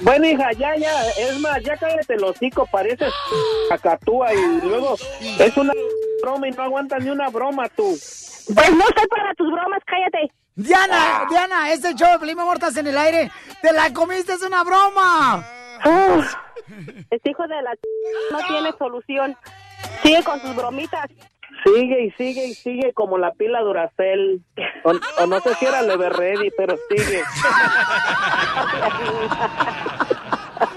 Bueno, 0.00 0.26
hija, 0.26 0.52
ya, 0.52 0.74
ya, 0.76 1.06
es 1.18 1.38
más, 1.40 1.62
ya 1.62 1.76
cállate 1.76 2.14
el 2.14 2.24
hocico, 2.24 2.66
pareces 2.66 3.12
cacatúa 3.68 4.32
y 4.34 4.60
luego 4.62 4.96
es 5.38 5.56
una 5.56 5.72
broma 6.22 6.48
y 6.48 6.50
no 6.52 6.62
aguantas 6.62 7.02
ni 7.02 7.10
una 7.10 7.28
broma 7.28 7.68
tú. 7.68 7.96
Pues 8.54 8.72
no 8.72 8.84
estoy 8.88 9.06
para 9.08 9.34
tus 9.34 9.50
bromas, 9.50 9.80
cállate. 9.86 10.30
Diana, 10.54 11.26
Diana, 11.28 11.70
este 11.72 11.94
show 11.94 12.18
de 12.18 12.32
estás 12.54 12.76
en 12.78 12.86
el 12.86 12.96
aire. 12.96 13.30
¡Te 13.60 13.72
la 13.72 13.92
comiste, 13.92 14.32
es 14.32 14.42
una 14.42 14.64
broma! 14.64 15.44
Uf, 15.84 16.34
este 17.10 17.30
hijo 17.30 17.46
de 17.46 17.62
la 17.62 17.72
no 18.32 18.38
tiene 18.46 18.72
solución. 18.78 19.36
Sigue 20.02 20.22
con 20.22 20.40
sus 20.40 20.56
bromitas. 20.56 21.10
Sigue 21.64 22.04
y 22.04 22.10
sigue 22.12 22.46
y 22.46 22.54
sigue 22.54 22.92
como 22.94 23.18
la 23.18 23.32
pila 23.32 23.60
Duracell. 23.60 24.40
O, 24.84 24.92
o 25.22 25.26
no 25.26 25.40
sé 25.40 25.54
si 25.56 25.66
era 25.66 25.82
Lever 25.82 26.12
Ready, 26.12 26.50
pero 26.56 26.76
sigue. 26.88 27.22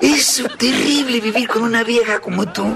Es 0.02 0.44
terrible 0.58 1.20
vivir 1.22 1.48
con 1.48 1.64
una 1.64 1.84
vieja 1.84 2.20
como 2.20 2.52
tú. 2.52 2.74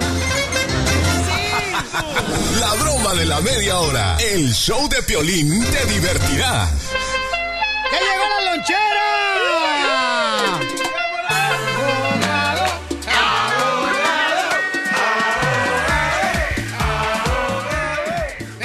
La 1.94 2.74
broma 2.74 3.14
de 3.14 3.26
la 3.26 3.40
media 3.42 3.78
hora. 3.78 4.18
El 4.20 4.52
show 4.52 4.90
de 4.90 5.04
Piolín 5.04 5.64
te 5.64 5.86
divertirá. 5.86 6.68
¡Ya 7.92 8.00
llegó 8.00 8.24
la 8.28 8.40
lonchera! 8.52 8.80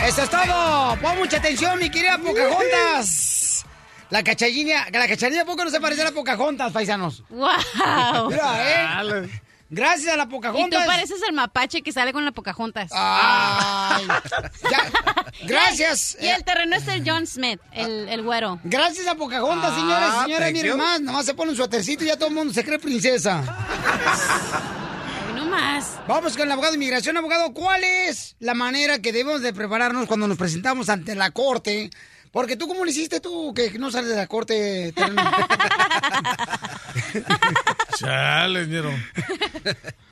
Eso 0.07 0.23
es 0.23 0.31
todo. 0.31 0.97
Pon 1.03 1.19
mucha 1.19 1.37
atención, 1.37 1.79
mi 1.79 1.91
querida 1.91 2.17
Pocahontas. 2.17 3.67
La 4.09 4.25
cachanilla, 4.25 4.87
la 4.91 5.07
cachanilla 5.07 5.45
poco 5.45 5.67
no 5.67 5.71
se 5.71 5.83
parece 5.83 6.01
a 6.01 6.07
la 6.07 6.13
Pocahontas, 6.13 6.73
paisanos. 6.73 7.23
¡Wow! 7.29 8.31
Mira, 8.31 9.03
¿eh? 9.27 9.29
Gracias 9.71 10.13
a 10.15 10.17
la 10.17 10.23
Y 10.23 10.27
tú 10.27 10.31
Pocahontas. 10.33 10.87
pareces 10.87 11.21
el 11.29 11.35
mapache 11.35 11.83
que 11.83 11.93
sale 11.93 12.13
con 12.13 12.25
la 12.25 12.33
Pocahontas. 12.33 12.91
Ay. 12.95 14.07
Gracias. 15.47 16.17
Y 16.21 16.27
el 16.27 16.43
terreno 16.45 16.77
es 16.77 16.89
el 16.89 17.03
John 17.09 17.27
Smith, 17.27 17.61
el, 17.73 18.09
el 18.09 18.23
güero. 18.23 18.59
Gracias 18.65 19.07
a 19.07 19.15
Pocahontas, 19.15 19.73
Ah, 19.75 19.77
señores 19.77 20.09
y 20.09 20.23
señores. 20.23 20.39
thank 20.47 20.53
Miren 20.55 20.73
you. 20.73 20.77
más, 20.79 21.01
nomás 21.01 21.27
se 21.27 21.35
pone 21.35 21.51
un 21.51 21.57
suétercito 21.57 22.05
y 22.05 22.07
ya 22.09 22.17
todo 22.17 22.29
el 22.29 22.35
mundo 22.35 22.53
se 22.55 22.65
cree 22.65 22.79
princesa. 22.79 23.43
no 25.35 25.45
más. 25.47 25.99
Vamos 26.07 26.33
con 26.37 26.43
el 26.47 26.53
abogado 26.53 26.73
de 26.73 26.77
inmigración. 26.77 27.17
Abogado, 27.17 27.53
¿cuál 27.53 27.85
es 27.85 28.37
la 28.41 28.55
manera 28.55 29.01
que 29.01 29.13
debemos 29.13 29.43
de 29.43 29.53
prepararnos 29.53 30.07
cuando 30.07 30.27
nos 30.29 30.39
presentamos 30.39 30.89
ante 30.89 31.15
la 31.15 31.31
corte? 31.31 31.91
Porque 32.33 32.57
tú, 32.57 32.69
¿cómo 32.69 32.85
lo 32.85 32.91
hiciste 32.91 33.21
tú 33.21 33.53
que 33.55 33.71
no 33.79 33.91
sales 33.91 34.11
de 34.11 34.17
la 34.17 34.27
corte? 34.27 34.93
terreno? 34.93 35.23
Chale, 37.97 38.67
ñero. 38.67 38.91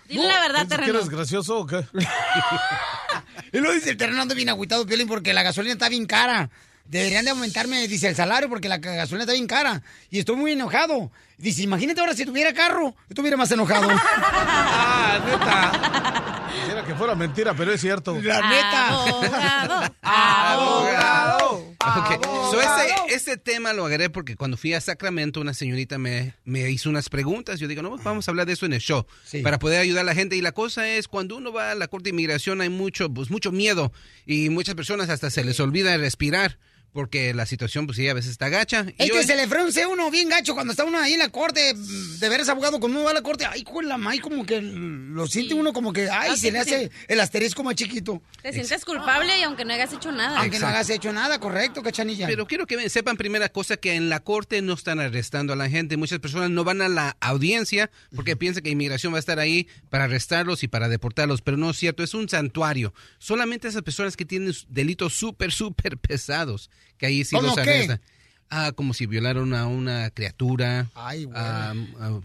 Dile 0.08 0.26
la 0.28 0.40
verdad, 0.40 0.60
¿Piensas 0.60 0.68
que 0.68 0.76
terreno. 0.76 0.98
eres 0.98 1.08
gracioso 1.08 1.58
o 1.58 1.66
qué? 1.66 1.84
y 3.52 3.58
luego 3.58 3.74
dice 3.74 3.90
el 3.90 3.96
terreno 3.96 4.22
ando 4.22 4.34
bien 4.34 4.48
agüitado, 4.48 4.86
Piolín, 4.86 5.08
porque 5.08 5.32
la 5.34 5.42
gasolina 5.42 5.72
está 5.74 5.88
bien 5.88 6.06
cara. 6.06 6.50
Deberían 6.84 7.24
de 7.24 7.32
aumentarme, 7.32 7.86
dice, 7.88 8.08
el 8.08 8.14
salario 8.14 8.48
porque 8.48 8.68
la 8.68 8.78
gasolina 8.78 9.24
está 9.24 9.32
bien 9.32 9.48
cara. 9.48 9.82
Y 10.10 10.20
estoy 10.20 10.36
muy 10.36 10.52
enojado. 10.52 11.10
Dice, 11.38 11.62
imagínate 11.62 12.00
ahora 12.00 12.14
si 12.14 12.24
tuviera 12.24 12.52
carro, 12.54 12.92
yo 12.94 12.96
estuviera 13.10 13.36
más 13.36 13.50
enojado. 13.50 13.88
ah, 13.90 15.18
neta. 15.26 16.50
Quisiera 16.60 16.84
que 16.84 16.94
fuera 16.94 17.14
mentira, 17.14 17.54
pero 17.54 17.72
es 17.72 17.80
cierto. 17.80 18.18
La 18.22 18.48
neta. 18.48 18.88
Abogado. 18.88 19.92
Abogado. 20.02 21.76
Ok, 21.98 22.24
so 22.50 22.60
ese, 22.60 23.14
ese 23.14 23.36
tema 23.36 23.72
lo 23.72 23.86
agarré 23.86 24.10
porque 24.10 24.34
cuando 24.34 24.56
fui 24.56 24.74
a 24.74 24.80
Sacramento 24.80 25.40
una 25.40 25.54
señorita 25.54 25.98
me, 25.98 26.34
me 26.44 26.68
hizo 26.70 26.88
unas 26.90 27.08
preguntas. 27.08 27.60
Yo 27.60 27.68
digo, 27.68 27.82
no, 27.82 27.96
vamos 27.98 28.26
a 28.26 28.30
hablar 28.30 28.46
de 28.46 28.54
eso 28.54 28.66
en 28.66 28.72
el 28.72 28.80
show 28.80 29.06
para 29.42 29.58
poder 29.58 29.80
ayudar 29.80 30.00
a 30.02 30.04
la 30.04 30.14
gente. 30.14 30.36
Y 30.36 30.40
la 30.40 30.52
cosa 30.52 30.88
es, 30.88 31.06
cuando 31.06 31.36
uno 31.36 31.52
va 31.52 31.72
a 31.72 31.74
la 31.74 31.86
Corte 31.88 32.04
de 32.04 32.10
Inmigración 32.10 32.60
hay 32.60 32.70
mucho, 32.70 33.08
pues, 33.12 33.30
mucho 33.30 33.52
miedo 33.52 33.92
y 34.24 34.48
muchas 34.48 34.74
personas 34.74 35.10
hasta 35.10 35.30
se 35.30 35.44
les 35.44 35.60
olvida 35.60 35.96
respirar 35.96 36.58
porque 36.96 37.34
la 37.34 37.44
situación 37.44 37.84
pues 37.86 37.96
sí 37.96 38.08
a 38.08 38.14
veces 38.14 38.30
está 38.30 38.48
gacha. 38.48 38.86
Es 38.96 39.12
que 39.12 39.22
se 39.22 39.36
le 39.36 39.46
frunce 39.46 39.84
uno 39.84 40.10
bien 40.10 40.30
gacho 40.30 40.54
cuando 40.54 40.72
está 40.72 40.82
uno 40.82 40.98
ahí 40.98 41.12
en 41.12 41.18
la 41.18 41.28
corte, 41.28 41.74
de 41.74 42.28
veras 42.30 42.48
abogado, 42.48 42.80
cuando 42.80 42.96
uno 42.98 43.04
va 43.04 43.10
a 43.10 43.14
la 43.14 43.20
corte, 43.20 43.44
ay, 43.44 43.62
con 43.64 43.86
la 43.86 43.98
may, 43.98 44.18
como 44.18 44.46
que 44.46 44.62
lo 44.62 45.26
siente 45.26 45.52
uno 45.52 45.74
como 45.74 45.92
que, 45.92 46.08
ay, 46.08 46.30
se 46.30 46.46
sí, 46.46 46.50
le 46.50 46.64
sí. 46.64 46.74
hace 46.74 46.90
el 47.08 47.20
asterisco 47.20 47.62
más 47.62 47.74
chiquito. 47.74 48.22
Te 48.40 48.50
sientes 48.54 48.86
culpable 48.86 49.38
y 49.38 49.42
aunque 49.42 49.66
no 49.66 49.74
hayas 49.74 49.92
hecho 49.92 50.10
nada. 50.10 50.40
Aunque 50.40 50.58
no 50.58 50.68
hagas 50.68 50.88
hecho 50.88 51.12
nada, 51.12 51.38
correcto, 51.38 51.82
cachanilla. 51.82 52.26
Pero 52.26 52.46
quiero 52.46 52.66
que 52.66 52.88
sepan 52.88 53.18
primera 53.18 53.50
cosa 53.50 53.76
que 53.76 53.94
en 53.94 54.08
la 54.08 54.20
corte 54.20 54.62
no 54.62 54.72
están 54.72 54.98
arrestando 54.98 55.52
a 55.52 55.56
la 55.56 55.68
gente. 55.68 55.98
Muchas 55.98 56.18
personas 56.18 56.48
no 56.48 56.64
van 56.64 56.80
a 56.80 56.88
la 56.88 57.18
audiencia 57.20 57.90
porque 58.14 58.36
piensan 58.36 58.62
que 58.62 58.70
inmigración 58.70 59.12
va 59.12 59.18
a 59.18 59.20
estar 59.20 59.38
ahí 59.38 59.68
para 59.90 60.04
arrestarlos 60.04 60.62
y 60.62 60.68
para 60.68 60.88
deportarlos, 60.88 61.42
pero 61.42 61.58
no 61.58 61.68
es 61.68 61.76
cierto, 61.76 62.02
es 62.02 62.14
un 62.14 62.26
santuario. 62.28 62.94
Solamente 63.18 63.68
esas 63.68 63.82
personas 63.82 64.16
que 64.16 64.24
tienen 64.24 64.54
delitos 64.68 65.12
súper, 65.12 65.52
súper 65.52 65.98
pesados, 65.98 66.70
que 66.98 67.06
ahí 67.06 67.24
sí 67.24 67.36
¿Cómo 67.36 67.48
los 67.48 67.58
arrestan. 67.58 68.00
Ah, 68.48 68.70
como 68.72 68.94
si 68.94 69.06
violaron 69.06 69.54
a 69.54 69.66
una 69.66 70.10
criatura, 70.10 70.88
Ay, 70.94 71.28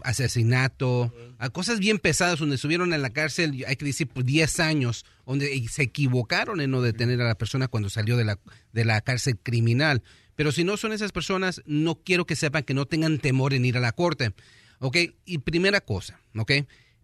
asesinato, 0.04 1.12
a 1.39 1.50
cosas 1.50 1.80
bien 1.80 1.97
pesadas 1.97 2.38
donde 2.38 2.56
estuvieron 2.56 2.93
en 2.93 3.02
la 3.02 3.10
cárcel, 3.10 3.65
hay 3.67 3.76
que 3.76 3.86
decir, 3.86 4.08
por 4.08 4.24
10 4.24 4.60
años, 4.60 5.04
donde 5.26 5.67
se 5.67 5.82
equivocaron 5.82 6.62
en 6.62 6.69
no 6.69 6.82
detener 6.82 7.19
a 7.21 7.28
la 7.28 7.36
persona 7.36 7.67
cuando 7.67 7.89
salió 7.89 8.17
de 8.17 8.26
la, 8.26 8.39
de 8.71 8.86
la 8.86 9.02
cárcel 9.02 9.39
criminal. 9.41 10.04
Pero 10.36 10.52
si 10.52 10.63
no 10.63 10.78
son 10.78 10.93
esas 10.93 11.12
personas, 11.12 11.63
no 11.65 11.95
quiero 11.95 12.26
que 12.26 12.36
sepan 12.36 12.63
que 12.63 12.76
no 12.76 12.86
tengan 12.86 13.17
temor 13.17 13.56
en 13.56 13.65
ir 13.65 13.78
a 13.78 13.82
la 13.82 13.91
corte. 13.91 14.34
¿Ok? 14.80 14.97
Y 15.26 15.39
primera 15.39 15.82
cosa, 15.82 16.19
¿ok? 16.36 16.52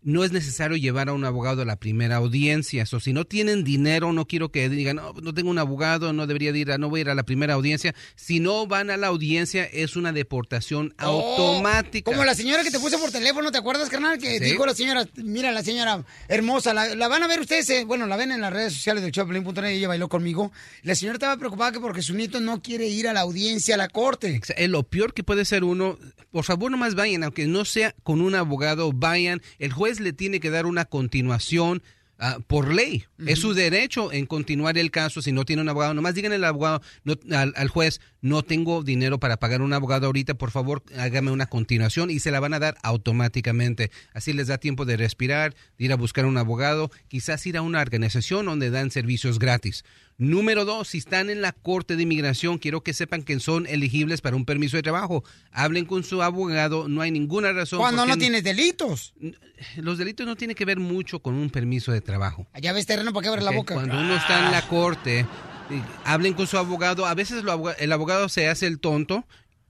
No 0.07 0.23
es 0.23 0.31
necesario 0.31 0.77
llevar 0.77 1.09
a 1.09 1.13
un 1.13 1.25
abogado 1.25 1.63
a 1.63 1.65
la 1.65 1.75
primera 1.75 2.15
audiencia. 2.15 2.85
O 2.93 2.99
si 3.01 3.11
no 3.11 3.25
tienen 3.25 3.65
dinero, 3.65 4.13
no 4.13 4.25
quiero 4.25 4.53
que 4.53 4.69
digan, 4.69 4.95
no, 4.95 5.11
no 5.21 5.33
tengo 5.33 5.49
un 5.49 5.59
abogado, 5.59 6.13
no 6.13 6.27
debería 6.27 6.53
de 6.53 6.59
ir, 6.59 6.71
a, 6.71 6.77
no 6.77 6.89
voy 6.89 6.99
a 6.99 7.01
ir 7.01 7.09
a 7.09 7.15
la 7.15 7.23
primera 7.23 7.55
audiencia. 7.55 7.93
Si 8.15 8.39
no 8.39 8.67
van 8.67 8.89
a 8.89 8.95
la 8.95 9.07
audiencia, 9.07 9.65
es 9.65 9.97
una 9.97 10.13
deportación 10.13 10.93
automática. 10.97 12.09
Oh, 12.09 12.13
Como 12.13 12.23
la 12.25 12.35
señora 12.35 12.63
que 12.63 12.71
te 12.71 12.79
puse 12.79 12.97
por 12.97 13.11
teléfono, 13.11 13.51
¿te 13.51 13.57
acuerdas, 13.57 13.89
carnal? 13.89 14.17
Que 14.17 14.39
Sí. 14.39 14.45
dijo 14.45 14.65
la 14.65 14.73
señora, 14.73 15.05
mira, 15.17 15.51
la 15.51 15.61
señora 15.63 16.03
hermosa, 16.29 16.73
la, 16.73 16.95
la 16.95 17.07
van 17.09 17.23
a 17.23 17.27
ver 17.27 17.39
ustedes, 17.41 17.69
eh, 17.69 17.83
bueno, 17.85 18.07
la 18.07 18.15
ven 18.15 18.31
en 18.31 18.39
las 18.41 18.53
redes 18.53 18.73
sociales 18.73 19.03
del 19.03 19.11
Choplin.net, 19.11 19.65
ella 19.65 19.87
bailó 19.89 20.07
conmigo. 20.07 20.51
La 20.83 20.95
señora 20.95 21.15
estaba 21.17 21.37
preocupada 21.37 21.71
que 21.73 21.79
porque 21.79 22.01
su 22.01 22.13
nieto 22.13 22.39
no 22.39 22.61
quiere 22.61 22.87
ir 22.87 23.07
a 23.07 23.13
la 23.13 23.21
audiencia, 23.21 23.75
a 23.75 23.77
la 23.77 23.89
corte. 23.89 24.39
Es 24.55 24.69
lo 24.69 24.83
peor 24.83 25.13
que 25.13 25.23
puede 25.23 25.43
ser 25.45 25.63
uno. 25.63 25.97
Por 26.31 26.43
favor, 26.43 26.69
nomás 26.71 26.95
vayan, 26.95 27.23
aunque 27.23 27.45
no 27.47 27.65
sea 27.65 27.95
con 28.03 28.21
un 28.21 28.35
abogado, 28.35 28.91
vayan. 28.93 29.41
El 29.59 29.71
juez 29.71 29.96
le 29.99 30.13
tiene 30.13 30.39
que 30.39 30.49
dar 30.49 30.65
una 30.65 30.85
continuación. 30.85 31.81
ah, 32.19 32.39
por 32.47 32.73
ley, 32.73 33.03
es 33.27 33.37
su 33.37 33.53
derecho 33.53 34.11
en 34.11 34.25
continuar 34.25 34.75
el 34.79 34.89
caso 34.89 35.21
si 35.21 35.31
no 35.31 35.45
tiene 35.45 35.61
un 35.61 35.69
abogado. 35.69 35.93
Nomás 35.93 36.15
digan 36.15 36.31
al 36.33 36.43
abogado, 36.45 36.81
no- 37.03 37.13
al, 37.37 37.53
al 37.55 37.67
juez, 37.67 38.01
no 38.21 38.41
tengo 38.41 38.81
dinero 38.81 39.19
para 39.19 39.37
pagar 39.37 39.61
un 39.61 39.71
abogado 39.71 40.07
ahorita, 40.07 40.33
por 40.33 40.49
favor, 40.49 40.81
hágame 40.97 41.29
una 41.29 41.45
continuación 41.45 42.09
y 42.09 42.19
se 42.19 42.31
la 42.31 42.39
van 42.39 42.55
a 42.55 42.59
dar 42.59 42.75
automáticamente. 42.81 43.91
Así 44.13 44.33
les 44.33 44.47
da 44.47 44.57
tiempo 44.57 44.85
de 44.85 44.97
respirar, 44.97 45.55
de 45.77 45.85
ir 45.85 45.91
a 45.93 45.95
buscar 45.95 46.25
un 46.25 46.37
abogado, 46.37 46.89
quizás 47.07 47.45
ir 47.45 47.55
a 47.57 47.61
una 47.61 47.81
organización 47.81 48.47
donde 48.47 48.69
dan 48.71 48.89
servicios 48.91 49.37
gratis. 49.39 49.83
Número 50.19 50.65
dos, 50.65 50.87
si 50.87 50.97
están 50.97 51.29
en 51.29 51.41
la 51.41 51.51
Corte 51.51 51.95
de 51.95 52.01
Inmigración, 52.01 52.57
quiero 52.57 52.81
que 52.81 52.93
sepan 52.93 53.21
que 53.21 53.39
son 53.39 53.67
elegibles 53.67 54.21
para 54.21 54.35
un 54.35 54.45
permiso 54.45 54.75
de 54.75 54.81
trabajo. 54.81 55.23
Hablen 55.51 55.85
con 55.85 56.03
su 56.03 56.23
abogado, 56.23 56.87
no 56.87 57.01
hay 57.01 57.11
ninguna 57.11 57.53
razón. 57.53 57.77
Cuando 57.77 58.03
no 58.03 58.17
tienes 58.17 58.43
delitos. 58.43 59.13
Los 59.75 59.99
delitos 59.99 60.25
no 60.25 60.35
tienen 60.35 60.55
que 60.55 60.65
ver 60.65 60.79
mucho 60.79 61.19
con 61.19 61.35
un 61.35 61.51
permiso 61.51 61.91
de 61.91 62.01
trabajo. 62.01 62.47
Allá 62.53 62.73
ves 62.73 62.87
terreno, 62.87 63.13
¿para 63.13 63.23
qué 63.23 63.29
abre 63.29 63.43
la 63.43 63.51
boca? 63.51 63.75
Cuando 63.75 63.99
uno 63.99 64.15
está 64.15 64.43
en 64.43 64.51
la 64.51 64.67
corte, 64.67 65.19
eh, 65.19 65.25
hablen 66.03 66.33
con 66.33 66.47
su 66.47 66.57
abogado. 66.57 67.05
A 67.05 67.13
veces 67.13 67.43
el 67.77 67.91
abogado 67.91 68.27
se 68.27 68.49
hace 68.49 68.65
el 68.65 68.79
tonto 68.79 69.23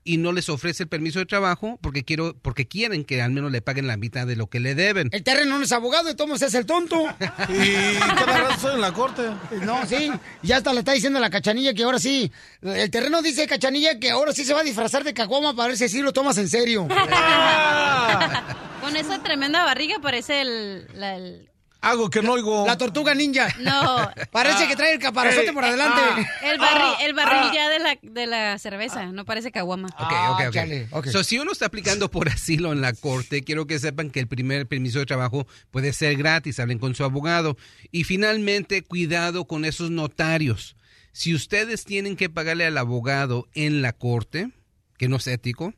y 0.08 0.16
no 0.16 0.32
les 0.32 0.48
ofrece 0.48 0.84
el 0.84 0.88
permiso 0.88 1.18
de 1.18 1.26
trabajo 1.26 1.78
porque 1.82 2.02
quiero 2.04 2.34
porque 2.40 2.66
quieren 2.66 3.04
que 3.04 3.20
al 3.20 3.30
menos 3.30 3.52
le 3.52 3.60
paguen 3.60 3.86
la 3.86 3.96
mitad 3.98 4.26
de 4.26 4.36
lo 4.36 4.46
que 4.48 4.58
le 4.58 4.74
deben. 4.74 5.10
El 5.12 5.22
terreno 5.22 5.58
no 5.58 5.64
es 5.64 5.72
abogado, 5.72 6.08
modos 6.26 6.42
es 6.42 6.54
el 6.54 6.64
tonto. 6.64 7.02
¿Y 7.48 7.98
cada 7.98 8.38
rato 8.38 8.54
estoy 8.54 8.74
en 8.76 8.80
la 8.80 8.92
corte? 8.92 9.22
No, 9.62 9.84
sí. 9.86 10.10
Ya 10.42 10.56
hasta 10.56 10.72
le 10.72 10.78
está 10.80 10.92
diciendo 10.92 11.18
a 11.18 11.22
la 11.22 11.28
cachanilla 11.30 11.74
que 11.74 11.82
ahora 11.82 11.98
sí. 11.98 12.32
El 12.62 12.90
terreno 12.90 13.20
dice 13.22 13.46
cachanilla 13.46 13.98
que 13.98 14.10
ahora 14.10 14.32
sí 14.32 14.44
se 14.44 14.54
va 14.54 14.60
a 14.60 14.64
disfrazar 14.64 15.04
de 15.04 15.12
caguama 15.12 15.54
para 15.54 15.68
ver 15.68 15.76
si 15.76 15.84
así 15.84 16.00
lo 16.00 16.12
tomas 16.14 16.38
en 16.38 16.48
serio. 16.48 16.88
Con 18.80 18.96
esa 18.96 19.22
tremenda 19.22 19.64
barriga 19.64 19.96
parece 20.00 20.40
el, 20.40 20.86
la- 20.98 21.16
el 21.16 21.50
Hago 21.80 22.10
que 22.10 22.22
no 22.22 22.32
oigo. 22.32 22.66
La 22.66 22.76
tortuga 22.76 23.14
ninja. 23.14 23.54
No. 23.60 24.10
Parece 24.32 24.66
que 24.66 24.74
trae 24.74 24.94
el 24.94 24.98
caparazote 24.98 25.52
por 25.52 25.64
adelante. 25.64 26.26
El, 26.42 26.58
barril, 26.58 26.92
el 27.02 27.14
barril 27.14 27.52
ya 27.54 27.68
de 27.68 27.78
la, 27.78 27.98
de 28.02 28.26
la 28.26 28.58
cerveza, 28.58 29.06
no 29.06 29.24
parece 29.24 29.52
caguama. 29.52 29.88
Ok, 29.98 30.12
ok, 30.30 30.40
ok. 30.48 30.52
chale, 30.52 30.88
ok. 30.90 31.06
So, 31.08 31.22
si 31.22 31.38
uno 31.38 31.52
está 31.52 31.66
aplicando 31.66 32.10
por 32.10 32.28
asilo 32.28 32.72
en 32.72 32.80
la 32.80 32.92
corte, 32.92 33.44
quiero 33.44 33.66
que 33.66 33.78
sepan 33.78 34.10
que 34.10 34.20
el 34.20 34.26
primer 34.26 34.66
permiso 34.66 34.98
de 34.98 35.06
trabajo 35.06 35.46
puede 35.70 35.92
ser 35.92 36.16
gratis, 36.16 36.58
hablen 36.58 36.78
con 36.78 36.94
su 36.94 37.04
abogado. 37.04 37.56
Y 37.92 38.04
finalmente, 38.04 38.82
cuidado 38.82 39.46
con 39.46 39.64
esos 39.64 39.90
notarios. 39.90 40.76
Si 41.12 41.34
ustedes 41.34 41.84
tienen 41.84 42.16
que 42.16 42.28
pagarle 42.28 42.66
al 42.66 42.76
abogado 42.76 43.48
en 43.54 43.82
la 43.82 43.92
corte, 43.92 44.50
que 44.98 45.08
no 45.08 45.16
es 45.16 45.26
ético, 45.28 45.74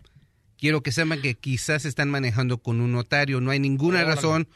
quiero 0.59 0.83
que 0.83 0.93
sepan 0.93 1.21
que 1.21 1.35
quizás 1.35 1.85
están 1.85 2.11
manejando 2.11 2.59
con 2.59 2.81
un 2.81 2.93
notario. 2.93 3.41
No 3.41 3.51
hay 3.51 3.61
ninguna 3.61 4.03
razón 4.05 4.49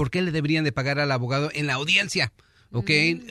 por 0.00 0.10
qué 0.10 0.22
le 0.22 0.30
deberían 0.30 0.64
de 0.64 0.72
pagar 0.72 0.98
al 0.98 1.12
abogado 1.12 1.50
en 1.52 1.66
la 1.66 1.74
audiencia. 1.74 2.32
¿Ok? 2.72 2.90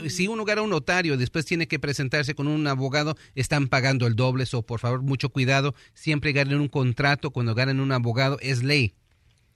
Si 0.09 0.27
uno 0.27 0.45
gana 0.45 0.61
un 0.61 0.69
notario, 0.69 1.17
después 1.17 1.43
tiene 1.43 1.67
que 1.67 1.79
presentarse 1.79 2.35
con 2.35 2.47
un 2.47 2.67
abogado, 2.67 3.17
están 3.33 3.69
pagando 3.69 4.05
el 4.05 4.15
doble. 4.15 4.45
So, 4.45 4.61
por 4.61 4.79
favor, 4.79 5.01
mucho 5.01 5.29
cuidado. 5.29 5.73
Siempre 5.95 6.31
ganen 6.31 6.59
un 6.59 6.67
contrato. 6.67 7.31
Cuando 7.31 7.55
ganen 7.55 7.79
un 7.79 7.91
abogado, 7.91 8.37
es 8.41 8.61
ley. 8.61 8.93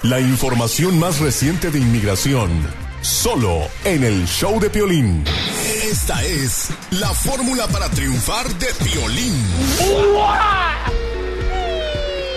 La 0.03 0.19
información 0.19 0.99
más 0.99 1.19
reciente 1.19 1.69
de 1.69 1.79
inmigración, 1.79 2.49
solo 3.01 3.67
en 3.85 4.03
el 4.03 4.25
show 4.27 4.59
de 4.59 4.69
Piolín. 4.69 5.23
Esta 5.89 6.21
es 6.21 6.67
la 6.91 7.13
fórmula 7.13 7.65
para 7.69 7.89
triunfar 7.89 8.45
de 8.55 8.67
Piolín. 8.83 9.33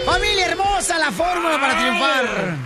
Familia 0.06 0.46
hermosa, 0.46 0.96
la 1.00 1.10
fórmula 1.10 1.60
para 1.60 1.80
triunfar. 1.80 2.56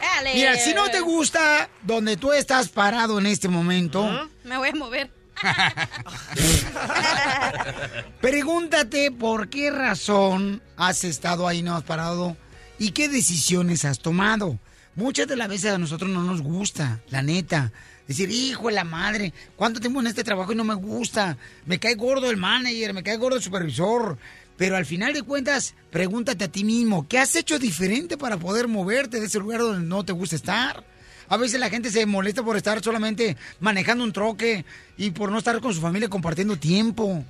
Dale. 0.00 0.34
Mira, 0.34 0.56
si 0.56 0.74
no 0.74 0.88
te 0.90 1.00
gusta 1.00 1.68
donde 1.82 2.16
tú 2.16 2.30
estás 2.30 2.68
parado 2.68 3.18
en 3.18 3.26
este 3.26 3.48
momento, 3.48 4.08
Me 4.44 4.56
voy 4.56 4.68
a 4.68 4.74
mover. 4.76 5.10
pregúntate 8.20 9.10
por 9.10 9.48
qué 9.48 9.72
razón 9.72 10.62
has 10.76 11.02
estado 11.02 11.48
ahí, 11.48 11.62
no 11.62 11.74
has 11.74 11.82
parado 11.82 12.36
y 12.78 12.92
qué 12.92 13.08
decisiones 13.08 13.84
has 13.84 13.98
tomado. 13.98 14.56
Muchas 14.94 15.26
de 15.26 15.34
las 15.34 15.48
veces 15.48 15.72
a 15.72 15.78
nosotros 15.78 16.08
no 16.08 16.22
nos 16.22 16.42
gusta, 16.42 17.00
la 17.08 17.22
neta. 17.22 17.72
Decir, 18.08 18.30
hijo 18.30 18.68
de 18.68 18.74
la 18.74 18.84
madre, 18.84 19.34
¿cuánto 19.54 19.80
tiempo 19.80 20.00
en 20.00 20.06
este 20.06 20.24
trabajo 20.24 20.52
y 20.52 20.56
no 20.56 20.64
me 20.64 20.74
gusta? 20.74 21.36
Me 21.66 21.78
cae 21.78 21.94
gordo 21.94 22.30
el 22.30 22.38
manager, 22.38 22.94
me 22.94 23.02
cae 23.02 23.18
gordo 23.18 23.36
el 23.36 23.42
supervisor. 23.42 24.16
Pero 24.56 24.76
al 24.76 24.86
final 24.86 25.12
de 25.12 25.22
cuentas, 25.22 25.74
pregúntate 25.90 26.44
a 26.44 26.48
ti 26.48 26.64
mismo, 26.64 27.06
¿qué 27.06 27.18
has 27.18 27.36
hecho 27.36 27.58
diferente 27.58 28.16
para 28.16 28.38
poder 28.38 28.66
moverte 28.66 29.20
de 29.20 29.26
ese 29.26 29.38
lugar 29.38 29.60
donde 29.60 29.86
no 29.86 30.04
te 30.04 30.12
gusta 30.12 30.36
estar? 30.36 30.84
A 31.28 31.36
veces 31.36 31.60
la 31.60 31.68
gente 31.68 31.90
se 31.90 32.06
molesta 32.06 32.42
por 32.42 32.56
estar 32.56 32.82
solamente 32.82 33.36
manejando 33.60 34.02
un 34.02 34.12
troque 34.14 34.64
y 34.96 35.10
por 35.10 35.30
no 35.30 35.38
estar 35.38 35.60
con 35.60 35.74
su 35.74 35.80
familia 35.82 36.08
compartiendo 36.08 36.56
tiempo. 36.56 37.22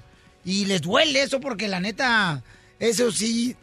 Y 0.44 0.66
les 0.66 0.80
duele 0.80 1.22
eso 1.22 1.40
porque 1.40 1.66
la 1.66 1.80
neta, 1.80 2.42
eso 2.78 3.10
sí, 3.10 3.56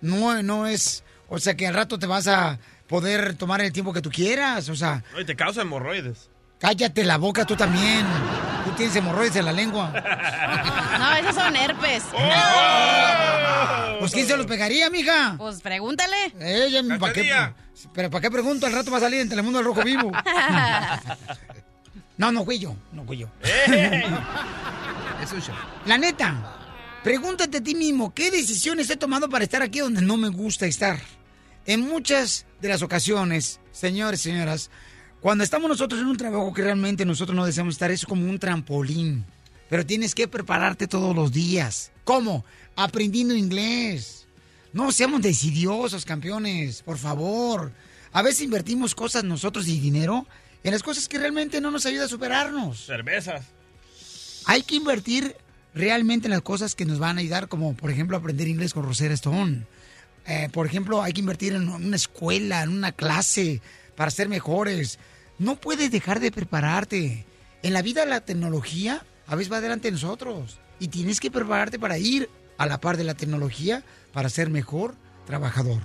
no, 0.00 0.40
no 0.42 0.68
es... 0.68 1.02
O 1.28 1.40
sea 1.40 1.56
que 1.56 1.66
al 1.66 1.74
rato 1.74 1.98
te 1.98 2.06
vas 2.06 2.28
a 2.28 2.60
poder 2.86 3.34
tomar 3.34 3.60
el 3.60 3.72
tiempo 3.72 3.92
que 3.92 4.00
tú 4.00 4.10
quieras. 4.10 4.68
O 4.68 4.76
sea, 4.76 5.02
Oye, 5.16 5.24
te 5.24 5.34
causa 5.34 5.62
hemorroides. 5.62 6.28
Cállate 6.64 7.04
la 7.04 7.18
boca 7.18 7.44
tú 7.44 7.54
también. 7.54 8.06
Tú 8.64 8.70
tienes 8.70 8.96
hemorroides 8.96 9.36
en 9.36 9.44
la 9.44 9.52
lengua. 9.52 9.92
No, 10.94 11.12
esos 11.16 11.34
son 11.34 11.54
herpes. 11.54 12.04
Pues 13.98 14.12
¿quién 14.12 14.26
se 14.26 14.36
los 14.38 14.46
pegaría, 14.46 14.88
mija? 14.88 15.34
Pues 15.36 15.60
pregúntale. 15.60 16.32
Ella, 16.40 16.80
¿para 16.98 17.12
qué? 17.12 17.30
Pero 17.92 18.08
¿para 18.10 18.22
qué 18.22 18.30
pregunto? 18.30 18.64
Al 18.64 18.72
rato 18.72 18.90
va 18.90 18.96
a 18.98 19.00
salir 19.00 19.20
en 19.20 19.28
Telemundo 19.28 19.58
el 19.58 19.66
Rojo 19.66 19.82
Vivo. 19.82 20.10
No, 22.16 22.30
no 22.30 22.44
fui 22.44 22.60
yo. 22.60 22.76
No 22.92 23.04
fui 23.04 23.18
yo. 23.18 23.26
Es 25.20 25.32
un 25.32 25.42
show. 25.42 25.54
La 25.84 25.98
neta, 25.98 26.56
pregúntate 27.02 27.58
a 27.58 27.60
ti 27.60 27.74
mismo, 27.74 28.14
¿qué 28.14 28.30
decisiones 28.30 28.88
he 28.88 28.96
tomado 28.96 29.28
para 29.28 29.42
estar 29.42 29.62
aquí 29.62 29.80
donde 29.80 30.00
no 30.00 30.16
me 30.16 30.28
gusta 30.28 30.64
estar? 30.66 31.00
En 31.66 31.80
muchas 31.80 32.46
de 32.60 32.68
las 32.68 32.82
ocasiones, 32.82 33.58
señores 33.72 34.20
y 34.20 34.30
señoras, 34.30 34.70
cuando 35.24 35.42
estamos 35.42 35.70
nosotros 35.70 36.02
en 36.02 36.06
un 36.08 36.18
trabajo 36.18 36.52
que 36.52 36.60
realmente 36.60 37.06
nosotros 37.06 37.34
no 37.34 37.46
deseamos 37.46 37.76
estar, 37.76 37.90
es 37.90 38.04
como 38.04 38.28
un 38.28 38.38
trampolín. 38.38 39.24
Pero 39.70 39.86
tienes 39.86 40.14
que 40.14 40.28
prepararte 40.28 40.86
todos 40.86 41.16
los 41.16 41.32
días. 41.32 41.92
¿Cómo? 42.04 42.44
Aprendiendo 42.76 43.34
inglés. 43.34 44.26
No 44.74 44.92
seamos 44.92 45.22
decidiosos, 45.22 46.04
campeones, 46.04 46.82
por 46.82 46.98
favor. 46.98 47.72
A 48.12 48.20
veces 48.20 48.42
invertimos 48.42 48.94
cosas 48.94 49.24
nosotros 49.24 49.66
y 49.66 49.80
dinero 49.80 50.26
en 50.62 50.72
las 50.72 50.82
cosas 50.82 51.08
que 51.08 51.18
realmente 51.18 51.58
no 51.58 51.70
nos 51.70 51.86
ayudan 51.86 52.04
a 52.04 52.08
superarnos. 52.10 52.84
Cervezas. 52.84 53.46
Hay 54.44 54.62
que 54.62 54.74
invertir 54.74 55.38
realmente 55.74 56.26
en 56.26 56.32
las 56.32 56.42
cosas 56.42 56.74
que 56.74 56.84
nos 56.84 56.98
van 56.98 57.16
a 57.16 57.22
ayudar, 57.22 57.48
como 57.48 57.74
por 57.74 57.90
ejemplo 57.90 58.18
aprender 58.18 58.46
inglés 58.46 58.74
con 58.74 58.84
Rosetta 58.84 59.14
Stone. 59.14 59.64
Eh, 60.26 60.50
por 60.52 60.66
ejemplo, 60.66 61.02
hay 61.02 61.14
que 61.14 61.20
invertir 61.20 61.54
en 61.54 61.70
una 61.70 61.96
escuela, 61.96 62.62
en 62.62 62.68
una 62.68 62.92
clase, 62.92 63.62
para 63.96 64.10
ser 64.10 64.28
mejores. 64.28 64.98
No 65.38 65.56
puedes 65.56 65.90
dejar 65.90 66.20
de 66.20 66.30
prepararte. 66.30 67.26
En 67.62 67.72
la 67.72 67.82
vida 67.82 68.04
la 68.04 68.20
tecnología 68.20 69.04
a 69.26 69.34
veces 69.34 69.52
va 69.52 69.60
delante 69.60 69.88
de 69.88 69.92
nosotros. 69.92 70.58
Y 70.78 70.88
tienes 70.88 71.20
que 71.20 71.30
prepararte 71.30 71.78
para 71.78 71.98
ir 71.98 72.28
a 72.58 72.66
la 72.66 72.80
par 72.80 72.96
de 72.96 73.04
la 73.04 73.14
tecnología 73.14 73.82
para 74.12 74.28
ser 74.28 74.50
mejor 74.50 74.94
trabajador. 75.26 75.82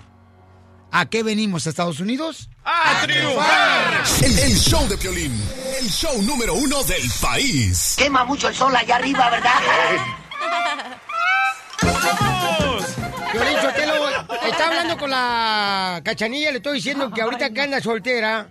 ¿A 0.92 1.08
qué 1.08 1.22
venimos 1.22 1.68
a 1.68 1.70
Estados 1.70 2.00
Unidos? 2.00 2.50
¡A 2.64 3.02
triunfar! 3.04 4.04
El, 4.24 4.40
el 4.40 4.58
show 4.58 4.88
de 4.88 4.98
Piolín, 4.98 5.40
el 5.80 5.88
show 5.88 6.20
número 6.24 6.56
uno 6.56 6.84
del 6.84 7.04
país. 7.22 7.96
Quema 7.98 8.26
mucho 8.26 8.48
el 8.50 8.56
sol 8.56 8.76
allá 8.76 8.96
arriba, 8.96 9.30
¿verdad? 9.30 9.54
Piolín 13.32 13.62
Sotelo, 13.62 14.19
está 14.48 14.68
hablando 14.68 14.98
con 14.98 15.10
la 15.10 16.02
cachanilla, 16.04 16.52
le 16.52 16.58
estoy 16.58 16.76
diciendo 16.76 17.12
que 17.12 17.22
ahorita 17.22 17.50
que 17.52 17.62
anda 17.62 17.82
soltera, 17.82 18.48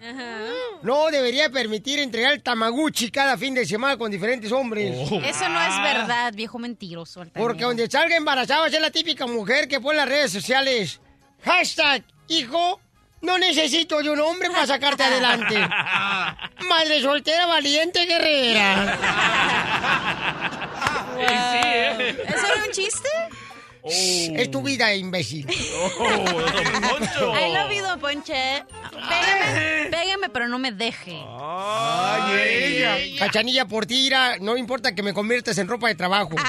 no 0.83 1.11
debería 1.11 1.51
permitir 1.51 1.99
entregar 2.01 2.33
el 2.33 2.43
tamaguchi 2.43 3.11
cada 3.11 3.37
fin 3.37 3.55
de 3.55 3.67
semana 3.67 3.97
con 3.97 4.11
diferentes 4.11 4.51
hombres. 4.53 4.95
Eso 5.25 5.49
no 5.49 5.61
es 5.61 5.83
verdad, 5.83 6.33
viejo 6.35 6.59
mentiroso. 6.59 7.21
altanero. 7.23 7.47
Porque 7.47 7.65
donde 7.65 7.89
salga 7.91 8.17
embarazada 8.17 8.61
va 8.61 8.67
a 8.67 8.71
ser 8.71 8.81
la 8.81 8.91
típica 8.91 9.27
mujer 9.27 9.69
que 9.69 9.81
pone 9.81 9.99
en 9.99 10.05
las 10.05 10.09
redes 10.09 10.33
sociales. 10.33 11.01
Hashtag, 11.45 12.03
hijo, 12.29 12.81
no 13.21 13.39
necesito 13.39 14.01
de 14.03 14.11
un 14.11 14.21
hombre 14.21 14.51
para 14.51 14.67
sacarte 14.67 15.03
adelante. 15.05 15.57
Madre 16.69 17.01
soltera, 17.03 17.47
valiente, 17.47 18.05
guerrera. 18.07 18.99
¿Eso 21.19 22.47
era 22.47 22.65
un 22.65 22.73
chiste? 22.73 23.09
Es 23.91 24.51
tu 24.51 24.63
vida, 24.63 24.95
imbécil. 24.95 25.47
I 25.51 27.53
love 27.53 27.73
you, 27.73 27.83
don 27.83 28.01
Ponche. 28.01 28.65
Pégame, 28.93 29.89
pégame, 29.91 30.29
pero 30.31 30.49
no 30.49 30.59
me 30.59 30.73
deje. 30.73 31.19
Cachanilla, 33.19 33.67
por 33.67 33.87
ti, 33.87 34.07
ira, 34.07 34.37
no 34.41 34.57
importa 34.57 34.95
que 34.95 35.03
me 35.03 35.13
conviertas 35.15 35.59
en 35.59 35.69
ropa 35.69 35.89
de 35.89 35.95
trabajo. 35.95 36.35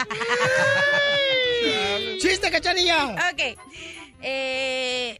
¡Chiste, 2.19 2.51
cachanilla! 2.51 3.15
Ok. 3.31 3.57
Eh, 4.21 5.19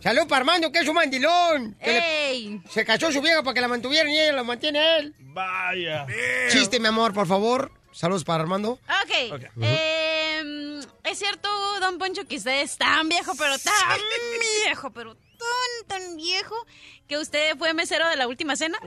Salud 0.00 0.26
para 0.28 0.38
Armando, 0.40 0.70
que 0.70 0.78
es 0.78 0.88
un 0.88 0.94
mandilón. 0.94 1.76
le- 1.84 2.30
¡Ey! 2.30 2.60
se 2.70 2.84
casó 2.84 3.10
su 3.12 3.20
vieja 3.20 3.42
para 3.42 3.54
que 3.54 3.60
la 3.60 3.68
mantuvieran 3.68 4.08
y 4.10 4.18
ella 4.18 4.32
lo 4.32 4.44
mantiene 4.44 4.96
él. 4.98 5.14
Vaya. 5.18 6.06
Chiste, 6.50 6.78
mi 6.80 6.86
amor, 6.86 7.12
por 7.12 7.26
favor. 7.26 7.70
Saludos 7.92 8.24
para 8.24 8.42
Armando. 8.44 8.72
Ok. 9.02 9.42
Em, 9.60 9.76
Es 11.10 11.18
cierto, 11.18 11.48
don 11.80 11.98
Poncho, 11.98 12.26
que 12.26 12.36
usted 12.36 12.62
es 12.62 12.76
tan 12.76 13.08
viejo, 13.08 13.34
pero 13.36 13.58
tan 13.58 13.98
viejo, 14.64 14.90
pero 14.90 15.14
tan, 15.14 15.86
tan 15.86 16.16
viejo, 16.16 16.54
que 17.08 17.16
usted 17.16 17.56
fue 17.56 17.72
mesero 17.72 18.06
de 18.08 18.16
la 18.16 18.26
última 18.28 18.56
cena. 18.56 18.78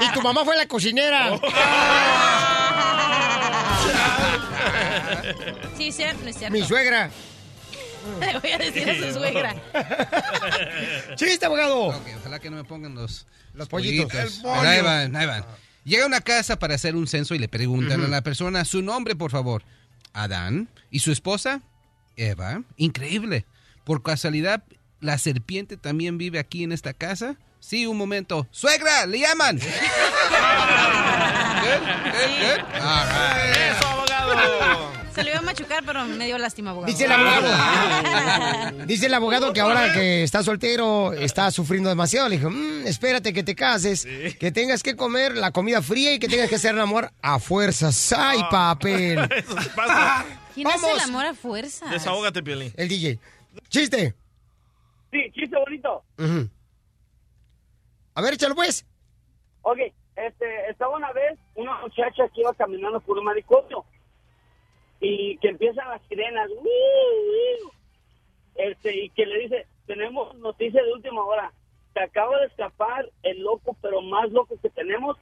y 0.00 0.12
tu 0.12 0.20
mamá 0.20 0.44
fue 0.44 0.56
la 0.56 0.66
cocinera. 0.66 1.40
Sí, 5.76 5.92
cierto, 5.92 6.26
es 6.28 6.36
cierto. 6.36 6.56
Mi 6.56 6.62
suegra. 6.62 7.10
Le 8.20 8.38
voy 8.38 8.52
a 8.52 8.58
decir 8.58 8.88
a 8.90 8.94
su 8.94 9.12
suegra. 9.18 9.54
¡Chiste, 11.16 11.46
abogado! 11.46 11.86
Ok, 11.88 12.06
ojalá 12.18 12.38
que 12.38 12.50
no 12.50 12.56
me 12.56 12.64
pongan 12.64 12.94
los, 12.94 13.26
los 13.54 13.66
pollitos. 13.68 14.12
pollitos. 14.12 14.36
El 14.36 14.42
pollo. 14.42 14.54
Pero 14.60 14.68
ahí 14.68 14.82
van, 14.82 15.16
ahí 15.16 15.26
van. 15.26 15.46
Llega 15.84 16.04
a 16.04 16.06
una 16.06 16.20
casa 16.20 16.58
para 16.58 16.74
hacer 16.74 16.94
un 16.94 17.06
censo 17.06 17.34
y 17.34 17.38
le 17.38 17.48
preguntan 17.48 18.02
a 18.04 18.08
la 18.08 18.22
persona 18.22 18.64
su 18.64 18.82
nombre, 18.82 19.16
por 19.16 19.30
favor. 19.30 19.62
Adán. 20.12 20.68
¿Y 20.90 21.00
su 21.00 21.12
esposa? 21.12 21.62
Eva. 22.16 22.62
Increíble. 22.76 23.46
Por 23.84 24.02
casualidad, 24.02 24.62
¿la 25.00 25.16
serpiente 25.18 25.76
también 25.76 26.18
vive 26.18 26.38
aquí 26.38 26.64
en 26.64 26.72
esta 26.72 26.92
casa? 26.92 27.36
Sí, 27.60 27.86
un 27.86 27.96
momento. 27.96 28.46
¡Suegra! 28.50 29.06
¡Le 29.06 29.20
llaman! 29.20 29.58
Good, 31.60 31.80
good, 31.80 32.32
good. 32.40 32.60
All 32.80 33.06
right. 33.06 33.54
¡Eso, 33.54 33.86
abogado! 33.86 34.89
Se 35.14 35.24
lo 35.24 35.30
iba 35.30 35.38
a 35.40 35.42
machucar, 35.42 35.82
pero 35.84 36.04
me 36.04 36.26
dio 36.26 36.38
lástima, 36.38 36.70
abogado. 36.70 36.92
Dice 36.92 37.04
el 37.06 37.12
abogado. 37.12 38.76
Dice 38.86 39.06
el 39.06 39.14
abogado 39.14 39.52
que 39.52 39.60
ahora 39.60 39.92
que 39.92 40.22
está 40.22 40.42
soltero 40.44 41.12
está 41.12 41.50
sufriendo 41.50 41.88
demasiado. 41.88 42.28
Le 42.28 42.36
dijo, 42.36 42.48
"Mm, 42.50 42.86
espérate 42.86 43.32
que 43.32 43.42
te 43.42 43.54
cases, 43.56 44.06
que 44.38 44.52
tengas 44.52 44.82
que 44.84 44.94
comer 44.94 45.36
la 45.36 45.50
comida 45.50 45.82
fría 45.82 46.14
y 46.14 46.18
que 46.20 46.28
tengas 46.28 46.48
que 46.48 46.54
hacer 46.56 46.74
el 46.74 46.80
amor 46.80 47.10
a 47.22 47.38
fuerzas. 47.40 48.12
¡Ay, 48.16 48.40
papel! 48.50 49.18
Eso 49.36 49.60
se 49.60 49.70
pasa. 49.70 50.24
¿Quién 50.54 50.66
hace 50.68 50.76
el 50.78 50.82
Vamos. 50.98 51.02
amor 51.04 51.26
a 51.26 51.34
fuerza? 51.34 51.86
Desahógate, 51.90 52.42
Piolín. 52.42 52.72
El 52.76 52.88
DJ. 52.88 53.18
¡Chiste! 53.68 54.14
Sí, 55.10 55.18
chiste 55.34 55.56
bonito. 55.58 56.04
A 58.14 58.22
ver, 58.22 58.34
échalo 58.34 58.54
pues. 58.54 58.86
Ok, 59.62 59.78
este, 60.16 60.70
estaba 60.70 60.96
una 60.96 61.12
vez 61.12 61.38
una 61.56 61.80
muchacha 61.80 62.24
que 62.34 62.40
iba 62.42 62.54
caminando 62.54 63.00
por 63.00 63.18
un 63.18 63.24
manicomio 63.24 63.84
y 65.00 65.38
que 65.38 65.48
empiezan 65.48 65.88
las 65.88 66.02
sirenas, 66.08 66.50
este, 68.54 69.04
y 69.04 69.10
que 69.10 69.26
le 69.26 69.38
dice, 69.40 69.66
tenemos 69.86 70.34
noticia 70.36 70.82
de 70.82 70.92
última 70.92 71.24
hora, 71.24 71.52
se 71.94 72.00
acaba 72.00 72.38
de 72.38 72.46
escapar 72.46 73.08
el 73.22 73.40
loco, 73.40 73.76
pero 73.80 74.02
más 74.02 74.30
loco 74.30 74.56
que 74.60 74.70
tenemos, 74.70 75.16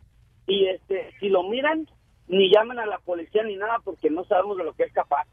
y 0.46 0.66
este, 0.66 1.12
si 1.20 1.28
lo 1.28 1.44
miran, 1.44 1.88
ni 2.26 2.50
llamen 2.50 2.78
a 2.78 2.86
la 2.86 2.98
policía 2.98 3.42
ni 3.42 3.56
nada 3.56 3.78
porque 3.84 4.10
no 4.10 4.24
sabemos 4.24 4.58
de 4.58 4.64
lo 4.64 4.74
que 4.74 4.84
es 4.84 4.92
capaz. 4.92 5.26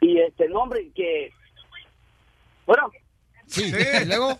Y 0.00 0.18
este, 0.18 0.48
no, 0.48 0.62
hombre, 0.62 0.90
que, 0.94 1.32
bueno. 2.66 2.90
Sí, 3.46 3.72
¿y 4.02 4.04
luego? 4.06 4.38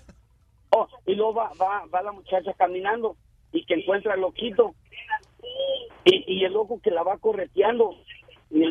Oh, 0.71 0.87
y 1.07 1.15
luego 1.15 1.35
va, 1.35 1.53
va, 1.61 1.87
va 1.87 2.03
la 2.03 2.13
muchacha 2.13 2.53
caminando 2.55 3.17
y 3.53 3.65
que 3.65 3.75
encuentra 3.75 4.15
al 4.15 4.21
loquito. 4.21 4.75
Y, 6.05 6.25
y 6.27 6.45
el 6.45 6.53
loco 6.53 6.81
que 6.81 6.91
la 6.91 7.03
va 7.03 7.19
correteando. 7.19 7.97
Y, 8.51 8.65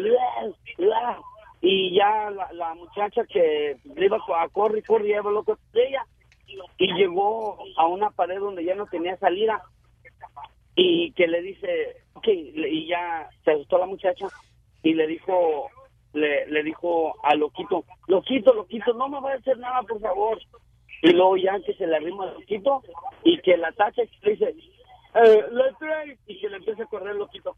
y 1.61 1.95
ya 1.95 2.29
la, 2.31 2.51
la 2.53 2.75
muchacha 2.75 3.25
que 3.25 3.77
le 3.95 4.05
iba 4.05 4.17
a 4.17 4.49
correr 4.49 4.83
correr, 4.85 5.07
iba 5.07 5.31
loco 5.31 5.57
ella. 5.73 6.05
Y 6.77 6.93
llegó 6.93 7.57
a 7.75 7.87
una 7.87 8.09
pared 8.11 8.39
donde 8.39 8.63
ya 8.63 8.75
no 8.75 8.85
tenía 8.85 9.17
salida. 9.17 9.61
Y 10.75 11.11
que 11.13 11.27
le 11.27 11.41
dice, 11.41 11.97
y 12.23 12.87
ya 12.87 13.29
se 13.43 13.51
asustó 13.51 13.79
la 13.79 13.87
muchacha 13.87 14.27
y 14.83 14.93
le 14.93 15.07
dijo, 15.07 15.69
le, 16.13 16.45
le 16.47 16.63
dijo 16.63 17.15
al 17.23 17.39
loquito, 17.39 17.83
loquito, 18.07 18.53
loquito, 18.53 18.93
no 18.93 19.09
me 19.09 19.19
va 19.19 19.31
a 19.31 19.35
hacer 19.35 19.57
nada, 19.57 19.81
por 19.83 19.99
favor. 19.99 20.39
Y 21.01 21.11
luego 21.11 21.37
ya 21.37 21.59
que 21.61 21.73
se 21.73 21.85
le 21.87 21.95
arrima 21.95 22.25
al 22.25 22.35
loquito 22.35 22.81
y 23.23 23.39
que 23.41 23.57
la 23.57 23.71
tacha 23.71 24.03
le 24.21 24.31
dice, 24.31 24.55
eh, 25.15 25.45
y 26.27 26.39
que 26.39 26.49
le 26.49 26.57
empieza 26.57 26.83
a 26.83 26.87
correr 26.87 27.15
loquito. 27.15 27.55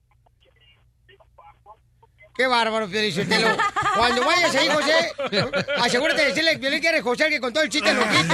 ¡Qué 2.40 2.48
bárbaro, 2.48 2.88
Piolichotelo! 2.88 3.50
Cuando 3.98 4.24
vayas 4.24 4.56
ahí, 4.56 4.70
José, 4.70 5.14
asegúrate 5.82 6.22
de 6.22 6.28
decirle 6.30 6.52
que 6.54 6.60
Piolín 6.60 6.80
quiere 6.80 7.02
José 7.02 7.28
que 7.28 7.42
contó 7.42 7.62
el 7.62 7.68
chiste 7.68 7.94
loquito. 7.94 8.34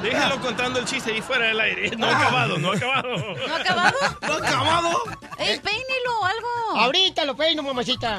Déjalo 0.00 0.40
contando 0.40 0.78
el 0.78 0.84
chiste 0.84 1.10
ahí 1.10 1.20
fuera 1.20 1.48
del 1.48 1.58
aire. 1.58 1.90
No 1.96 2.06
ha 2.06 2.16
acabado, 2.16 2.56
no 2.56 2.70
ha 2.70 2.76
acabado. 2.76 3.16
¿No 3.18 3.54
ha 3.54 3.58
acabado? 3.58 3.98
¿No 4.22 4.32
ha 4.34 4.36
acabado? 4.36 5.02
¡Ey, 5.36 5.58
peínelo 5.58 6.20
o 6.20 6.24
algo! 6.24 6.48
Ahorita 6.76 7.24
lo 7.24 7.36
peino, 7.36 7.64
mamacita. 7.64 8.18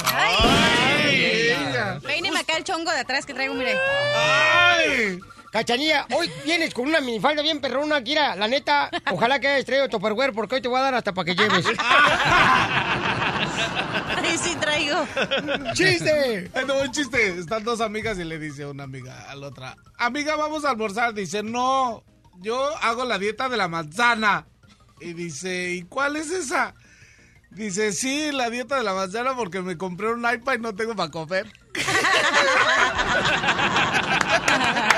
Peíneme 2.05 2.38
acá 2.38 2.57
el 2.57 2.65
chongo 2.65 2.91
de 2.91 2.99
atrás 2.99 3.25
que 3.25 3.33
traigo, 3.33 3.53
mire. 3.53 3.79
¡Ay! 4.17 5.17
Cachanilla, 5.49 6.07
hoy 6.13 6.29
vienes 6.43 6.73
con 6.73 6.89
una 6.89 6.99
minifalda 6.99 7.41
bien 7.41 7.61
perrona, 7.61 8.03
Kira. 8.03 8.36
La 8.36 8.49
neta, 8.49 8.89
ojalá 9.11 9.39
que 9.39 9.47
hayas 9.47 9.63
traído 9.63 9.88
Tupperware 9.88 10.33
porque 10.33 10.55
hoy 10.55 10.61
te 10.61 10.67
voy 10.67 10.79
a 10.79 10.83
dar 10.83 10.95
hasta 10.95 11.13
para 11.13 11.23
que 11.23 11.36
lleves. 11.36 11.65
Ay, 14.28 14.38
sí 14.38 14.55
traigo. 14.55 15.07
¡Chiste! 15.73 16.51
No, 16.67 16.82
un 16.82 16.91
chiste. 16.91 17.39
Están 17.39 17.63
dos 17.63 17.82
amigas 17.82 18.17
y 18.19 18.23
le 18.23 18.39
dice 18.39 18.65
una 18.65 18.84
amiga 18.84 19.30
a 19.30 19.36
la 19.36 19.47
otra, 19.47 19.76
amiga, 19.97 20.36
vamos 20.36 20.65
a 20.65 20.71
almorzar. 20.71 21.13
Dice, 21.13 21.43
no, 21.43 22.03
yo 22.39 22.76
hago 22.82 23.05
la 23.05 23.19
dieta 23.19 23.49
de 23.49 23.57
la 23.57 23.67
manzana. 23.67 24.47
Y 24.99 25.13
dice, 25.13 25.71
¿y 25.71 25.84
cuál 25.84 26.15
es 26.15 26.32
esa? 26.32 26.73
Dice, 27.51 27.93
sí, 27.93 28.32
la 28.32 28.49
dieta 28.49 28.78
de 28.78 28.84
la 28.84 28.93
manzana 28.93 29.36
porque 29.36 29.61
me 29.61 29.78
compré 29.78 30.11
un 30.11 30.26
iPad 30.30 30.55
y 30.55 30.59
no 30.59 30.76
tengo 30.76 30.95
para 30.95 31.11
comer. 31.11 31.51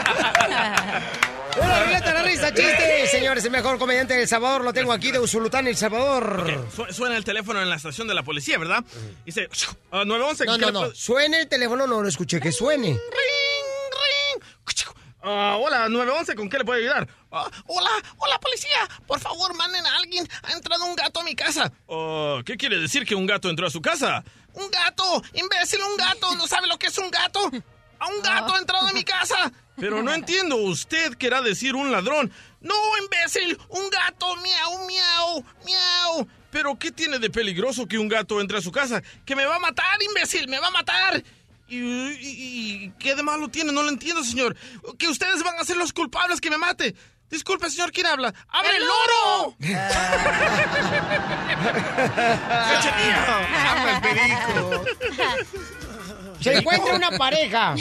¡Una 2.48 2.56
ruleta 2.56 2.62
de 2.62 2.64
la 2.64 2.80
risa! 2.80 3.02
¡Chiste! 3.02 3.18
Señores, 3.18 3.46
el 3.46 3.52
mejor 3.52 3.78
comediante 3.80 4.14
del 4.16 4.28
Salvador 4.28 4.64
lo 4.64 4.74
tengo 4.74 4.92
aquí 4.94 5.12
de 5.12 5.20
Usulután, 5.20 5.68
El 5.68 5.76
Salvador. 5.78 6.68
Su- 6.76 6.94
Suena 6.94 7.18
el 7.18 7.24
teléfono 7.24 7.62
en 7.62 7.70
la 7.70 7.76
estación 7.76 8.08
de 8.08 8.14
la 8.14 8.24
policía, 8.24 8.58
¿verdad? 8.58 8.84
Dice, 9.26 9.48
ah, 9.92 10.04
911. 10.06 10.46
No, 10.46 10.54
¿qué 10.58 10.66
no, 10.66 10.72
no. 10.72 10.80
puedo- 10.82 10.96
Suene 10.96 11.42
el 11.42 11.48
teléfono, 11.48 11.88
no 11.88 12.02
lo 12.02 12.08
escuché, 12.08 12.40
que 12.40 12.52
suene. 12.52 12.98
Ah, 15.30 15.58
hola, 15.60 15.90
911, 15.90 16.36
¿con 16.36 16.48
qué 16.50 16.58
le 16.60 16.64
puedo 16.64 16.80
ayudar? 16.80 17.06
Ah, 17.32 17.50
hola, 17.66 17.90
hola, 18.18 18.40
policía. 18.40 18.88
Por 19.06 19.20
favor, 19.20 19.54
manden 19.56 19.86
a 19.86 19.98
alguien. 19.98 20.26
Ha 20.44 20.54
entrado 20.54 20.86
un 20.86 20.96
gato 20.96 21.20
a 21.20 21.24
mi 21.24 21.36
casa. 21.36 21.70
Oh, 21.88 22.40
¿Qué 22.46 22.56
quiere 22.56 22.78
decir 22.80 23.06
que 23.06 23.14
un 23.14 23.26
gato 23.26 23.50
entró 23.50 23.68
a 23.68 23.70
su 23.70 23.82
casa? 23.82 24.24
¡Un 24.54 24.70
gato! 24.72 25.22
¡Imbécil, 25.34 25.82
un 25.84 25.98
gato! 25.98 26.34
¿No 26.38 26.48
sabe 26.48 26.68
lo 26.68 26.78
que 26.78 26.88
es 26.88 26.98
un 26.98 27.12
gato? 27.12 27.42
¡A 28.00 28.08
un 28.08 28.22
gato 28.22 28.56
ha 28.56 28.60
entrado 28.60 28.88
a 28.88 28.94
mi 28.94 29.04
casa! 29.04 29.52
Pero 29.80 30.02
no 30.04 30.14
entiendo, 30.14 30.56
usted 30.58 31.14
querrá 31.16 31.42
decir 31.42 31.76
un 31.76 31.92
ladrón. 31.92 32.32
¡No, 32.62 32.74
imbécil! 33.04 33.58
¡Un 33.70 33.90
gato! 33.90 34.36
¡Miau, 34.38 34.88
miau, 34.88 35.46
miau! 35.66 36.28
¿Pero 36.50 36.78
qué 36.80 36.92
tiene 36.92 37.20
de 37.20 37.30
peligroso 37.30 37.88
que 37.88 37.98
un 38.00 38.08
gato 38.08 38.42
entre 38.42 38.58
a 38.58 38.62
su 38.62 38.72
casa? 38.72 39.04
¡Que 39.26 39.36
me 39.36 39.46
va 39.46 39.58
a 39.58 39.60
matar, 39.60 40.02
imbécil! 40.02 40.48
¡Me 40.48 40.60
va 40.60 40.68
a 40.68 40.72
matar! 40.72 41.24
¿Y, 41.68 41.78
y- 41.78 42.16
y 42.86 42.92
qué 42.98 43.14
de 43.16 43.22
malo 43.24 43.50
tiene? 43.50 43.72
No 43.72 43.84
lo 43.84 43.90
entiendo, 43.90 44.24
señor. 44.24 44.56
Que 44.98 45.08
ustedes 45.10 45.44
van 45.44 45.60
a 45.60 45.64
ser 45.66 45.78
los 45.78 45.94
culpables 45.94 46.42
que 46.42 46.50
me 46.50 46.58
mate. 46.58 46.96
Disculpe, 47.30 47.70
señor, 47.70 47.92
¿quién 47.92 48.06
habla? 48.08 48.34
¡Abre 48.48 48.78
el 48.78 48.84
loro! 48.86 49.56
¡Habla 52.58 53.96
el 53.96 54.02
perico! 54.02 54.86
Se 56.42 56.56
encuentra 56.58 56.94
una 56.96 57.12
pareja 57.18 57.76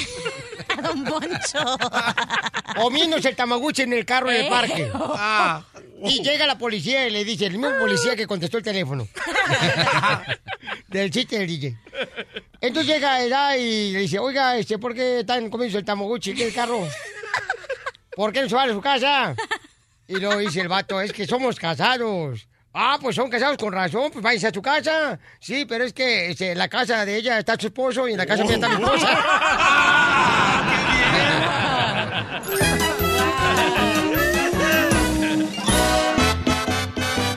Don 0.82 1.04
Poncho. 1.04 1.78
comiéndose 2.76 3.28
el 3.28 3.36
tamaguchi 3.36 3.82
en 3.82 3.92
el 3.92 4.04
carro 4.04 4.30
en 4.30 4.44
el 4.44 4.48
parque. 4.48 4.90
Ah. 4.94 5.62
Y 6.04 6.22
llega 6.22 6.46
la 6.46 6.58
policía 6.58 7.06
y 7.06 7.10
le 7.10 7.24
dice, 7.24 7.46
el 7.46 7.52
mismo 7.52 7.70
policía 7.78 8.14
que 8.14 8.26
contestó 8.26 8.58
el 8.58 8.64
teléfono. 8.64 9.08
del 10.88 11.10
chiste 11.10 11.38
del 11.38 11.48
DJ. 11.48 11.78
Entonces 12.60 12.94
llega 12.94 13.22
edad 13.22 13.56
y 13.56 13.92
le 13.92 14.00
dice, 14.00 14.18
oiga, 14.18 14.56
este, 14.56 14.78
¿por 14.78 14.94
qué 14.94 15.20
están 15.20 15.50
comiendo 15.50 15.78
el 15.78 15.84
tamaguchi 15.84 16.32
en 16.32 16.40
el 16.40 16.54
carro? 16.54 16.86
¿Por 18.14 18.32
qué 18.32 18.42
no 18.42 18.48
se 18.48 18.54
van 18.54 18.70
a 18.70 18.72
su 18.72 18.80
casa? 18.80 19.34
Y 20.08 20.16
luego 20.16 20.38
dice 20.38 20.60
el 20.60 20.68
vato, 20.68 21.00
es 21.00 21.12
que 21.12 21.26
somos 21.26 21.56
casados. 21.56 22.46
Ah, 22.78 22.98
pues 23.00 23.16
son 23.16 23.30
casados 23.30 23.56
con 23.56 23.72
razón, 23.72 24.10
pues 24.12 24.22
váyanse 24.22 24.48
a 24.48 24.52
su 24.52 24.60
casa. 24.60 25.18
Sí, 25.40 25.64
pero 25.64 25.84
es 25.84 25.94
que 25.94 26.28
este, 26.30 26.52
en 26.52 26.58
la 26.58 26.68
casa 26.68 27.06
de 27.06 27.16
ella 27.16 27.38
está 27.38 27.56
su 27.58 27.68
esposo 27.68 28.06
y 28.06 28.12
en 28.12 28.18
la 28.18 28.26
casa 28.26 28.44
mía 28.44 28.56
está 28.56 28.68
mi 28.68 28.74
esposa. 28.74 29.08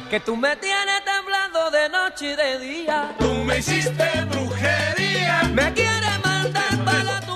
Que 0.10 0.20
tú 0.20 0.36
me 0.36 0.58
tienes 0.58 1.06
temblando 1.06 1.72
de 1.72 1.88
noche 1.88 2.34
y 2.34 2.36
de 2.36 2.60
día. 2.60 3.16
Tú 3.18 3.34
me 3.46 3.60
hiciste 3.60 4.10
brujería. 4.30 5.44
Me 5.54 5.72
quieres 5.74 6.20
mandar 6.26 6.84
para 6.84 7.22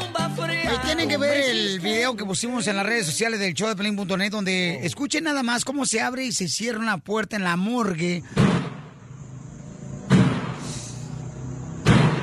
que 1.14 1.18
ver 1.18 1.44
el 1.52 1.80
video 1.80 2.16
que 2.16 2.26
pusimos 2.26 2.66
en 2.66 2.76
las 2.76 2.86
redes 2.86 3.06
sociales 3.06 3.40
del 3.40 3.54
show 3.54 3.68
de 3.68 3.76
Pelín.net 3.76 4.32
donde 4.32 4.84
escuchen 4.84 5.24
nada 5.26 5.44
más 5.44 5.64
cómo 5.64 5.86
se 5.86 6.02
abre 6.02 6.26
y 6.26 6.32
se 6.32 6.48
cierra 6.48 6.80
una 6.80 6.98
puerta 6.98 7.36
en 7.36 7.44
la 7.44 7.56
morgue. 7.56 8.24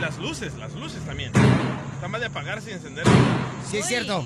las 0.01 0.19
luces, 0.19 0.55
las 0.55 0.73
luces 0.75 1.01
también. 1.07 1.31
Está 1.95 2.09
mal 2.09 2.21
de 2.21 2.27
apagarse 2.27 2.71
y 2.71 2.75
encender. 2.75 3.05
Sí, 3.71 3.77
es 3.77 3.87
cierto. 3.87 4.25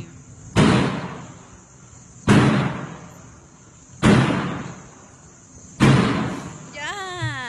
Ya. 6.75 7.49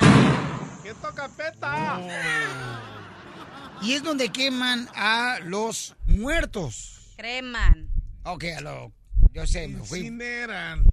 ¿Qué 0.84 0.94
toca 0.96 1.30
peta? 1.30 2.02
Y 3.82 3.94
es 3.94 4.04
donde 4.04 4.30
queman 4.30 4.90
a 4.96 5.38
los 5.46 5.96
muertos. 6.08 6.95
Creman. 7.16 7.90
Ok, 8.24 8.44
a 8.58 8.62
lo. 8.62 8.92
Yo 9.34 9.46
sé, 9.46 9.68
me 9.68 9.84
fui. 9.84 10.00
Incineran. 10.00 10.84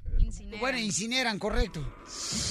Bueno, 0.59 0.79
incineran, 0.79 1.39
correcto. 1.39 1.81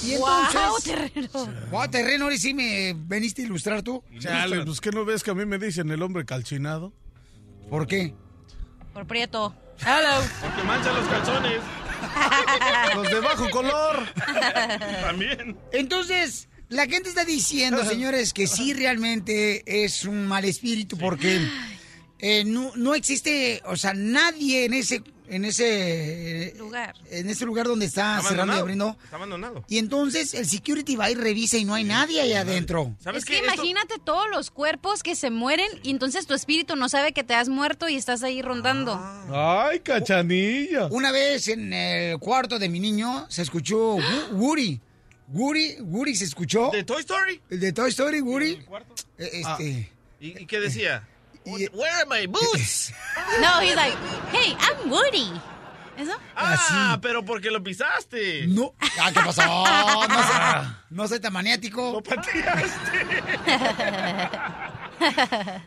Y 0.04 0.16
Guau, 0.16 0.46
entonces. 0.46 0.84
terreno. 1.12 1.54
Guau, 1.70 1.90
terreno, 1.90 2.24
ahora 2.24 2.36
sí 2.36 2.54
me 2.54 2.94
veniste 2.96 3.42
a 3.42 3.44
ilustrar 3.46 3.82
tú. 3.82 4.02
Chale, 4.18 4.64
pues 4.64 4.80
que 4.80 4.90
no 4.90 5.04
ves 5.04 5.22
que 5.22 5.30
a 5.30 5.34
mí 5.34 5.44
me 5.44 5.58
dicen 5.58 5.90
el 5.90 6.02
hombre 6.02 6.24
calcinado. 6.24 6.92
¿Por 7.68 7.86
qué? 7.86 8.14
Por 8.92 9.06
prieto. 9.06 9.54
Hello. 9.80 10.22
Porque 10.40 10.62
mancha 10.62 10.92
los 10.92 11.08
calzones. 11.08 11.60
Los 12.94 13.10
de 13.10 13.20
bajo 13.20 13.48
color. 13.50 14.06
También. 15.02 15.56
Entonces, 15.72 16.48
la 16.68 16.86
gente 16.86 17.08
está 17.08 17.24
diciendo, 17.24 17.84
señores, 17.84 18.32
que 18.32 18.46
sí 18.46 18.74
realmente 18.74 19.84
es 19.84 20.04
un 20.04 20.26
mal 20.26 20.44
espíritu 20.44 20.98
porque 20.98 21.40
eh, 22.22 22.44
no, 22.44 22.72
no 22.76 22.94
existe, 22.94 23.60
o 23.66 23.76
sea, 23.76 23.92
nadie 23.94 24.64
en 24.64 24.72
ese 24.72 25.02
en 25.28 25.44
ese 25.46 26.54
Lugar. 26.58 26.94
en 27.10 27.30
ese 27.30 27.46
lugar 27.46 27.66
donde 27.66 27.86
está 27.86 28.20
cerrando 28.20 28.54
y 28.54 28.58
abriendo. 28.58 28.96
Está 29.04 29.16
abandonado. 29.16 29.64
Y 29.66 29.78
entonces 29.78 30.34
el 30.34 30.46
security 30.46 30.94
va 30.96 31.10
y 31.10 31.14
revisa 31.14 31.56
y 31.56 31.64
no 31.64 31.72
hay 31.74 31.84
nadie 31.84 32.20
ahí 32.20 32.34
adentro. 32.34 32.94
Es 33.14 33.24
que 33.24 33.38
imagínate 33.38 33.94
todos 34.04 34.26
los 34.30 34.50
cuerpos 34.50 35.02
que 35.02 35.14
se 35.14 35.30
mueren 35.30 35.68
y 35.82 35.90
entonces 35.90 36.26
tu 36.26 36.34
espíritu 36.34 36.76
no 36.76 36.88
sabe 36.90 37.12
que 37.12 37.24
te 37.24 37.32
has 37.34 37.48
muerto 37.48 37.88
y 37.88 37.96
estás 37.96 38.22
ahí 38.22 38.42
rondando. 38.42 39.00
Ay, 39.32 39.80
cachanilla. 39.80 40.86
Una 40.90 41.10
vez 41.12 41.48
en 41.48 41.72
el 41.72 42.18
cuarto 42.18 42.58
de 42.58 42.68
mi 42.68 42.78
niño 42.78 43.24
se 43.30 43.40
escuchó 43.42 43.96
Wo- 43.96 44.28
Woody. 44.32 44.80
Woody, 45.28 45.76
Woody 45.80 46.14
se 46.14 46.24
escuchó. 46.24 46.68
¿De 46.70 46.84
Toy 46.84 47.00
Story? 47.00 47.40
El 47.48 47.58
de 47.60 47.72
Toy 47.72 47.88
Story, 47.88 48.20
Woody. 48.20 48.58
Eh, 49.16 49.30
Este. 49.32 49.90
¿Y, 50.20 50.42
y 50.42 50.46
qué 50.46 50.60
decía? 50.60 51.08
Where 51.44 51.92
are 51.92 52.06
my 52.06 52.26
boots? 52.26 52.92
No, 53.40 53.60
he's 53.60 53.76
like, 53.76 53.94
hey, 54.32 54.56
I'm 54.58 54.90
Woody. 54.90 55.30
¿Eso? 55.98 56.12
Ah, 56.36 56.98
pero 57.02 57.22
porque 57.22 57.50
lo 57.50 57.62
pisaste. 57.62 58.46
No. 58.48 58.74
Ah, 59.00 59.10
¿qué 59.12 59.20
pasó? 59.20 59.42
No 60.08 60.22
soy, 60.22 60.66
no 60.90 61.08
soy 61.08 61.20
tan 61.20 61.32
maniático. 61.32 62.02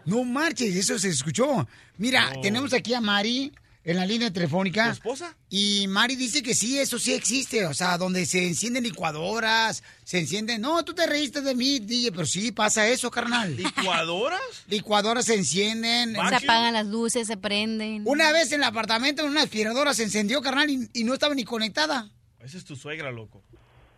No 0.06 0.24
marches, 0.24 0.76
eso 0.76 0.98
se 0.98 1.10
escuchó. 1.10 1.68
Mira, 1.98 2.32
tenemos 2.42 2.74
aquí 2.74 2.94
a 2.94 3.02
Mari 3.02 3.52
en 3.86 3.98
la 3.98 4.06
línea 4.06 4.34
telefónica. 4.34 4.86
¿Tu 4.88 4.92
esposa? 4.94 5.36
Y 5.50 5.88
Mari 5.88 6.16
dice 6.16 6.42
que 6.42 6.56
sí, 6.56 6.80
eso 6.80 6.98
sí 6.98 7.14
existe. 7.14 7.66
O 7.68 7.74
sea, 7.74 7.98
donde 7.98 8.26
se 8.26 8.46
encienden 8.46 8.84
licuadoras, 8.84 9.84
se 10.04 10.20
encienden. 10.20 10.60
No, 10.62 10.84
tú 10.84 10.94
te 10.94 11.06
reíste 11.06 11.42
de 11.42 11.54
mí, 11.54 11.80
DJ, 11.80 12.12
pero 12.12 12.26
sí 12.26 12.52
pasa 12.52 12.88
eso, 12.88 13.12
carnal. 13.12 13.56
¿Licuadoras? 13.56 14.42
Licuadoras 14.68 15.26
se 15.26 15.36
encienden. 15.36 16.16
Se 16.16 16.36
apagan 16.36 16.74
las 16.74 16.88
luces, 16.88 17.28
se 17.28 17.38
prenden. 17.38 18.02
Una 18.06 18.32
vez 18.32 18.52
en 18.52 18.62
el 18.62 18.64
apartamento 18.64 19.24
una 19.24 19.44
aspiradora 19.44 19.94
se 19.94 20.04
encendió, 20.04 20.42
carnal, 20.42 20.70
y, 20.70 20.90
y 20.94 21.04
no 21.04 21.14
estaba 21.14 21.36
ni 21.36 21.44
conectada. 21.44 22.10
Esa 22.44 22.58
es 22.58 22.66
tu 22.66 22.76
suegra, 22.76 23.12
loco. 23.12 23.44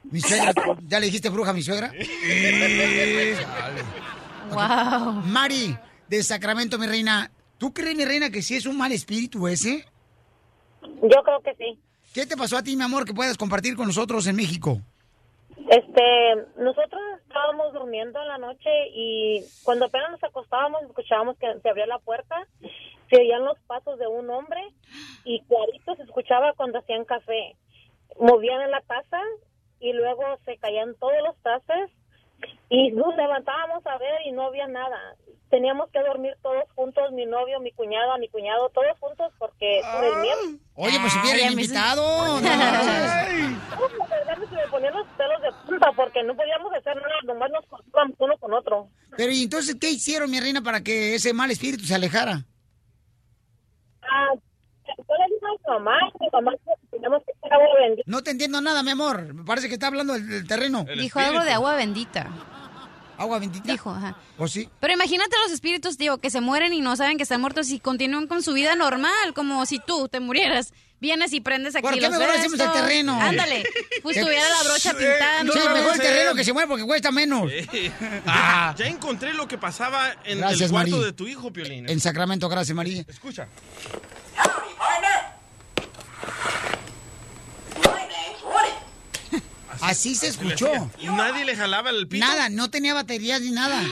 Mi 0.04 0.20
suegra, 0.22 0.54
¿ya 0.88 1.00
le 1.00 1.06
dijiste 1.06 1.30
bruja 1.30 1.52
a 1.52 1.54
mi 1.54 1.64
suegra? 1.64 1.94
Wow. 4.52 5.14
Mari, 5.26 5.78
de 6.10 6.24
Sacramento, 6.24 6.78
mi 6.78 6.88
reina, 6.88 7.32
¿tú 7.58 7.74
crees, 7.74 7.96
mi 7.96 8.06
reina, 8.06 8.30
que 8.30 8.42
sí 8.42 8.56
es 8.56 8.66
un 8.66 8.78
mal 8.78 8.92
espíritu 8.92 9.48
ese? 9.48 9.86
Yo 10.82 11.24
creo 11.24 11.42
que 11.42 11.56
sí. 11.56 11.80
¿Qué 12.14 12.26
te 12.26 12.38
pasó 12.38 12.58
a 12.58 12.64
ti, 12.64 12.76
mi 12.76 12.84
amor, 12.84 13.06
que 13.06 13.14
puedas 13.14 13.38
compartir 13.38 13.76
con 13.76 13.88
nosotros 13.88 14.26
en 14.28 14.36
México? 14.36 14.80
Este, 15.70 16.36
nosotros 16.58 17.02
estábamos 17.22 17.74
durmiendo 17.74 18.22
en 18.22 18.28
la 18.28 18.38
noche 18.38 18.70
y 18.94 19.44
cuando 19.64 19.86
apenas 19.86 20.12
nos 20.12 20.24
acostábamos 20.24 20.84
escuchábamos 20.84 21.38
que 21.38 21.48
se 21.62 21.70
abría 21.70 21.86
la 21.88 22.00
puerta, 22.00 22.48
se 23.10 23.18
oían 23.18 23.44
los 23.44 23.60
pasos 23.68 24.00
de 24.00 24.08
un 24.08 24.30
hombre 24.30 24.62
y 25.26 25.42
clarito 25.42 25.96
se 25.96 26.04
escuchaba 26.04 26.54
cuando 26.54 26.80
hacían 26.80 27.06
café. 27.06 27.56
Movían 28.20 28.62
en 28.62 28.72
la 28.72 28.82
casa 28.82 29.22
y 29.80 29.94
luego 29.94 30.24
se 30.46 30.58
caían 30.58 30.96
todos 30.96 31.16
los 31.26 31.36
trastes 31.44 31.92
y 32.70 32.92
nos 32.92 33.16
levantábamos 33.16 33.86
a 33.86 33.98
ver 33.98 34.22
y 34.26 34.32
no 34.32 34.44
había 34.44 34.68
nada. 34.68 35.16
Teníamos 35.50 35.90
que 35.92 36.00
dormir 36.04 36.36
todos 36.42 36.66
juntos, 36.76 37.12
mi 37.14 37.26
novio, 37.26 37.60
mi 37.62 37.72
cuñado, 37.72 38.18
mi 38.18 38.28
cuñado, 38.28 38.70
todos 38.70 38.98
juntos 39.00 39.32
porque 39.40 39.82
por 39.96 40.04
el 40.04 40.16
miedo. 40.18 40.60
Oye, 40.76 41.00
pues 41.00 41.14
si 41.14 41.20
Ay, 41.24 41.24
hubieran 41.30 41.48
a 41.54 41.56
mí 41.56 41.64
se- 41.64 41.74
invitado. 41.74 42.36
no 42.36 42.42
verdad, 42.42 44.38
se 44.50 44.56
me 44.56 44.68
ponían 44.70 44.94
los 44.94 45.08
pelos 45.18 45.42
de 45.42 45.52
punta 45.66 45.92
porque 45.96 46.24
no 46.24 46.36
podíamos 46.36 46.74
hacer 46.74 46.96
nada, 46.98 47.16
nomás 47.24 47.50
nos 47.52 47.66
cortábamos 47.68 48.16
uno 48.20 48.38
con 48.38 48.54
otro. 48.54 48.90
Pero 49.16 49.32
¿y 49.32 49.44
entonces 49.44 49.76
qué 49.80 49.90
hicieron, 49.90 50.30
mi 50.30 50.40
reina, 50.42 50.62
para 50.62 50.82
que 50.84 51.16
ese 51.16 51.34
mal 51.34 51.50
espíritu 51.50 51.86
se 51.86 51.96
alejara? 51.96 52.44
Ah, 54.02 54.34
yo 54.86 54.94
le 54.96 55.26
dije 55.34 55.46
a 55.46 55.52
mi 55.52 55.80
mamá, 55.86 55.98
mi 56.20 56.28
mamá 56.32 56.52
dijo 56.98 57.20
que 57.22 57.24
teníamos 57.24 57.24
que 57.26 57.32
hacer 57.38 57.54
agua 57.54 57.68
bendita. 57.80 58.04
No 58.06 58.24
te 58.24 58.32
entiendo 58.32 58.62
nada, 58.62 58.84
mi 58.84 58.92
amor. 58.92 59.34
Me 59.34 59.44
parece 59.44 59.68
que 59.68 59.76
está 59.76 59.88
hablando 59.88 60.14
del, 60.14 60.28
del 60.28 60.48
terreno. 60.48 60.86
Dijo 60.98 61.20
algo 61.20 61.44
de 61.44 61.52
agua 61.52 61.76
bendita. 61.76 62.30
¿Agua 63.18 63.40
bendita? 63.40 63.72
Dijo, 63.72 63.90
ajá. 63.90 64.16
¿O 64.38 64.48
sí? 64.48 64.70
Pero 64.80 64.94
imagínate 64.94 65.36
los 65.44 65.52
espíritus, 65.52 65.98
digo, 65.98 66.20
que 66.20 66.30
se 66.30 66.40
mueren 66.40 66.72
y 66.74 66.82
no 66.82 66.96
saben 66.96 67.18
que 67.18 67.24
están 67.24 67.42
muertos 67.42 67.70
y 67.72 67.80
continúan 67.80 68.28
con 68.28 68.44
su 68.44 68.54
vida 68.54 68.76
normal, 68.76 69.34
como 69.34 69.66
si 69.66 69.80
tú 69.80 70.08
te 70.08 70.20
murieras. 70.20 70.72
Vienes 71.00 71.32
y 71.34 71.42
prendes 71.42 71.76
aquí 71.76 71.84
¿Por 71.84 71.94
qué 71.94 72.02
los 72.02 72.10
mejor 72.10 72.30
hacemos 72.32 72.60
el 72.60 72.72
terreno? 72.72 73.20
Ándale. 73.22 73.64
Pues 74.02 74.20
tuviera 74.20 74.50
la 74.50 74.64
brocha 74.68 74.94
pintando. 74.94 75.54
Sí, 75.54 75.60
mejor 75.60 75.94
el 75.94 76.00
terreno 76.00 76.34
que 76.34 76.44
se 76.44 76.54
muere 76.54 76.68
porque 76.68 76.86
cuesta 76.86 77.12
menos. 77.12 77.52
Ah. 78.26 78.74
Ya 78.78 78.88
encontré 78.88 79.34
lo 79.34 79.48
que 79.48 79.58
pasaba 79.58 80.12
en 80.26 80.40
Gracias, 80.40 80.62
el 80.62 80.72
cuarto 80.72 80.96
Mari. 80.98 81.06
de 81.06 81.14
tu 81.14 81.28
hijo, 81.28 81.52
Piolín. 81.54 81.88
En 81.90 82.00
Sacramento, 82.00 82.50
gracias, 82.50 82.76
María. 82.76 83.04
Escucha. 83.08 83.48
Así 89.82 90.16
se 90.16 90.28
escuchó. 90.28 90.70
Y 91.00 91.08
nadie 91.08 91.46
le 91.46 91.56
jalaba 91.56 91.90
el 91.90 92.08
pito. 92.08 92.26
Nada, 92.26 92.50
no 92.50 92.70
tenía 92.70 92.94
baterías 92.94 93.42
ni 93.42 93.52
nada. 93.52 93.84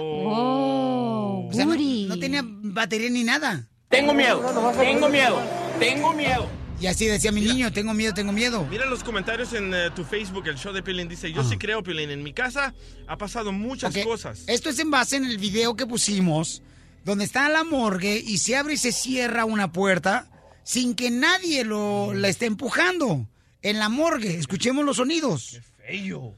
Oh, 0.00 1.48
O 1.50 1.54
sea, 1.54 1.64
no, 1.64 1.74
no 1.74 2.18
tenía 2.18 2.42
batería 2.44 3.10
ni 3.10 3.24
nada. 3.24 3.68
Tengo 3.88 4.14
miedo, 4.14 4.40
tengo 4.78 5.08
miedo, 5.08 5.40
tengo 5.78 6.12
miedo. 6.14 6.48
Y 6.80 6.86
así 6.88 7.06
decía 7.06 7.30
mi 7.30 7.42
niño, 7.42 7.72
tengo 7.72 7.94
miedo, 7.94 8.12
tengo 8.12 8.32
miedo. 8.32 8.66
Mira 8.68 8.86
los 8.86 9.04
comentarios 9.04 9.52
en 9.52 9.72
eh, 9.72 9.90
tu 9.94 10.02
Facebook, 10.02 10.48
el 10.48 10.56
show 10.56 10.72
de 10.72 10.82
Piolín. 10.82 11.06
Dice, 11.08 11.30
yo 11.32 11.44
sí 11.44 11.56
creo, 11.56 11.82
Piolín. 11.82 12.10
En 12.10 12.24
mi 12.24 12.32
casa 12.32 12.74
ha 13.06 13.16
pasado 13.18 13.52
muchas 13.52 13.96
cosas. 13.98 14.42
Esto 14.48 14.70
es 14.70 14.80
en 14.80 14.90
base 14.90 15.16
en 15.16 15.24
el 15.24 15.38
video 15.38 15.76
que 15.76 15.86
pusimos, 15.86 16.62
donde 17.04 17.24
está 17.24 17.48
la 17.50 17.62
morgue 17.62 18.16
y 18.16 18.38
se 18.38 18.56
abre 18.56 18.74
y 18.74 18.78
se 18.78 18.90
cierra 18.90 19.44
una 19.44 19.70
puerta 19.70 20.28
sin 20.64 20.94
que 20.94 21.10
nadie 21.10 21.64
lo 21.64 22.14
la 22.14 22.28
esté 22.28 22.46
empujando. 22.46 23.28
En 23.62 23.78
la 23.78 23.88
morgue, 23.88 24.36
escuchemos 24.38 24.84
los 24.84 24.96
sonidos. 24.96 25.60
Fello. 25.78 26.34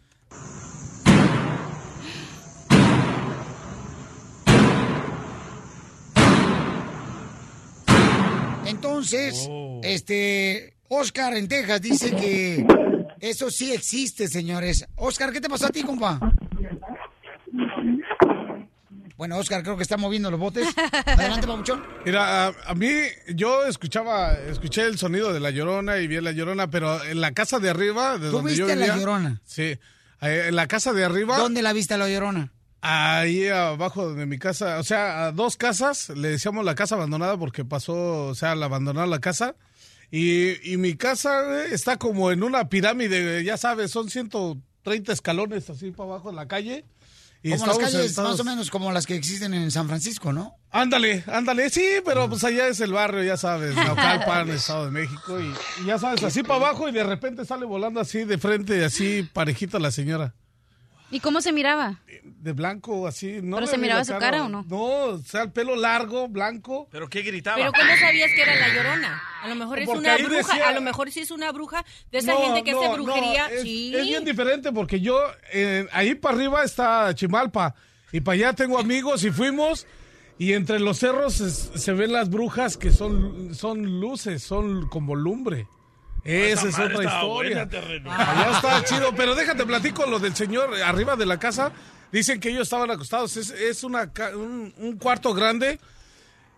Entonces, 8.67 9.47
Oh. 9.51 9.81
este, 9.83 10.75
Oscar 10.89 11.35
en 11.37 11.49
Texas 11.49 11.81
dice 11.83 12.11
que 12.17 12.67
eso 13.21 13.51
sí 13.51 13.73
existe, 13.73 14.29
señores. 14.29 14.87
Oscar, 14.97 15.33
¿qué 15.33 15.41
te 15.41 15.49
pasó 15.49 15.67
a 15.67 15.71
ti, 15.71 15.83
compa? 15.83 16.19
Bueno, 19.17 19.37
Oscar, 19.39 19.63
creo 19.63 19.77
que 19.77 19.83
está 19.85 19.97
moviendo 19.97 20.31
los 20.31 20.41
botes. 20.41 20.67
Adelante, 21.07 21.47
papuchón. 21.47 21.85
Mira, 22.05 22.47
a, 22.49 22.55
a 22.67 22.75
mí, 22.75 22.91
yo 23.35 23.65
escuchaba, 23.67 24.33
escuché 24.35 24.83
el 24.83 24.99
sonido 24.99 25.33
de 25.33 25.39
La 25.41 25.51
Llorona 25.51 25.99
y 25.99 26.09
vi 26.09 26.17
a 26.17 26.21
La 26.21 26.33
Llorona, 26.33 26.69
pero 26.69 27.03
en 27.05 27.21
la 27.21 27.33
casa 27.33 27.61
de 27.61 27.71
arriba, 27.71 28.19
de 28.19 28.31
¿Tú 28.31 28.37
donde 28.37 28.57
yo 28.57 28.67
viste 28.67 28.83
a 28.83 28.87
La. 28.89 28.97
Llorona? 28.97 29.41
Sí. 29.45 29.63
eh, 30.21 30.45
En 30.49 30.57
la 30.57 30.67
casa 30.67 30.93
de 30.93 31.05
arriba... 31.05 31.39
¿Dónde 31.39 31.63
la 31.63 31.73
viste 31.73 31.95
a 31.95 31.99
la 31.99 32.09
llorona? 32.09 32.53
Ahí 32.81 33.47
abajo 33.49 34.13
de 34.15 34.27
mi 34.27 34.39
casa, 34.39 34.79
o 34.79 34.83
sea, 34.83 35.27
a 35.27 35.33
dos 35.33 35.57
casas, 35.57 36.11
le 36.11 36.29
decíamos 36.29 36.65
la 36.67 36.75
casa 36.75 36.97
abandonada 36.97 37.39
porque 37.39 37.65
pasó, 37.65 38.27
o 38.27 38.35
sea, 38.35 38.55
la 38.57 38.67
abandonaron 38.67 39.09
la 39.11 39.21
casa. 39.21 39.55
Y, 40.11 40.71
y 40.71 40.77
mi 40.77 40.95
casa 40.97 41.43
güey, 41.45 41.73
está 41.73 41.97
como 41.97 42.31
en 42.31 42.43
una 42.43 42.69
pirámide, 42.69 43.43
ya 43.43 43.57
sabes, 43.57 43.91
son 43.91 44.11
130 44.11 45.13
escalones 45.15 45.71
así 45.71 45.93
para 45.93 46.11
abajo 46.11 46.29
en 46.31 46.37
la 46.37 46.47
calle. 46.47 46.85
Y 47.47 47.53
como 47.53 47.67
las 47.67 47.79
calles 47.79 48.07
sentados- 48.07 48.31
más 48.31 48.41
o 48.41 48.45
menos 48.45 48.71
como 48.71 48.91
las 48.91 49.07
que 49.07 49.15
existen 49.15 49.53
en 49.55 49.71
San 49.71 49.87
Francisco, 49.87 50.33
¿no? 50.33 50.57
Ándale, 50.71 51.23
ándale, 51.27 51.69
sí, 51.71 51.85
pero 52.05 52.29
pues 52.29 52.43
allá 52.43 52.67
es 52.69 52.81
el 52.81 52.93
barrio, 52.93 53.23
ya 53.23 53.37
sabes, 53.37 53.75
Naucalpan, 53.77 54.49
Estado 54.51 54.87
de 54.87 54.91
México, 54.91 55.39
y, 55.41 55.53
y 55.83 55.87
ya 55.87 55.99
sabes, 55.99 56.23
así 56.25 56.43
para 56.43 56.57
abajo 56.57 56.89
y 56.89 56.93
de 56.93 57.05
repente 57.05 57.45
sale 57.45 57.65
volando 57.67 58.01
así 58.01 58.25
de 58.25 58.39
frente, 58.39 58.85
así 58.85 59.29
parejita 59.33 59.79
la 59.79 59.91
señora. 59.91 60.35
¿Y 61.15 61.21
cómo 61.21 61.41
se 61.41 61.53
miraba? 61.53 62.01
De 62.25 62.51
blanco, 62.53 63.07
así. 63.07 63.39
No 63.41 63.59
¿Pero 63.59 63.69
se 63.69 63.79
miraba 63.79 64.05
su 64.05 64.19
cara 64.19 64.43
o 64.45 64.49
no? 64.49 64.65
No, 64.69 64.83
o 64.83 65.19
sea, 65.19 65.43
el 65.43 65.53
pelo 65.53 65.77
largo, 65.77 66.27
blanco. 66.29 66.89
¿Pero 66.91 67.09
qué 67.09 67.23
gritaba? 67.23 67.57
Pero 67.57 67.71
¿cómo 67.73 67.89
sabías 68.01 68.33
que 68.35 68.43
era 68.43 68.57
la 68.57 68.75
llorona? 68.75 69.23
A 69.41 69.49
lo 69.49 69.55
mejor 69.55 69.79
es 69.79 69.87
Porque 69.87 70.01
una 70.01 70.17
bruja, 70.17 70.37
decía- 70.55 70.69
a 70.69 70.73
lo 70.73 70.81
mejor 70.81 71.13
sí 71.13 71.21
es 71.21 71.31
una 71.31 71.53
bruja 71.53 71.85
de 72.11 72.19
esa 72.19 72.33
No, 72.33 72.41
gente 72.47 72.65
que 72.65 72.73
no, 72.73 72.81
hace 72.81 72.89
no, 72.89 72.95
brujería. 73.05 73.47
es, 73.47 73.63
sí. 73.63 73.95
es 73.95 74.03
bien 74.07 74.25
diferente 74.25 74.73
porque 74.73 75.01
yo, 75.01 75.21
eh, 75.53 75.87
ahí 75.93 76.17
para 76.17 76.35
arriba 76.35 76.65
está 76.65 77.15
Chimalpa 77.15 77.77
y 78.11 78.21
para 78.21 78.35
allá 78.35 78.53
tengo 78.55 78.77
amigos 78.81 79.23
y 79.23 79.31
fuimos 79.31 79.87
y 80.37 80.55
entre 80.55 80.81
los 80.81 80.99
cerros 80.99 81.41
es- 81.41 81.71
se 81.77 81.93
ven 81.93 82.13
las 82.13 82.29
brujas 82.29 82.77
que 82.77 82.91
son, 82.91 83.55
son 83.55 84.01
luces, 84.01 84.43
son 84.43 84.89
como 84.89 85.15
lumbre. 85.15 85.69
Esa 86.25 86.69
es 86.69 86.79
otra 86.79 87.05
historia. 87.05 87.63
Allá 87.63 88.51
está 88.53 88.85
chido, 88.85 89.15
pero 89.15 89.35
déjate 89.35 89.67
platico 89.67 90.07
lo 90.07 90.19
del 90.19 90.35
señor 90.35 90.75
arriba 90.83 91.17
de 91.17 91.27
la 91.27 91.39
casa. 91.39 91.73
Dicen 92.11 92.41
que 92.41 92.49
ellos 92.49 92.63
estaban 92.63 92.91
acostados. 92.91 93.37
Es, 93.37 93.51
es 93.51 93.85
una, 93.85 94.11
un, 94.35 94.73
un 94.79 94.97
cuarto 94.99 95.35
grande 95.35 95.79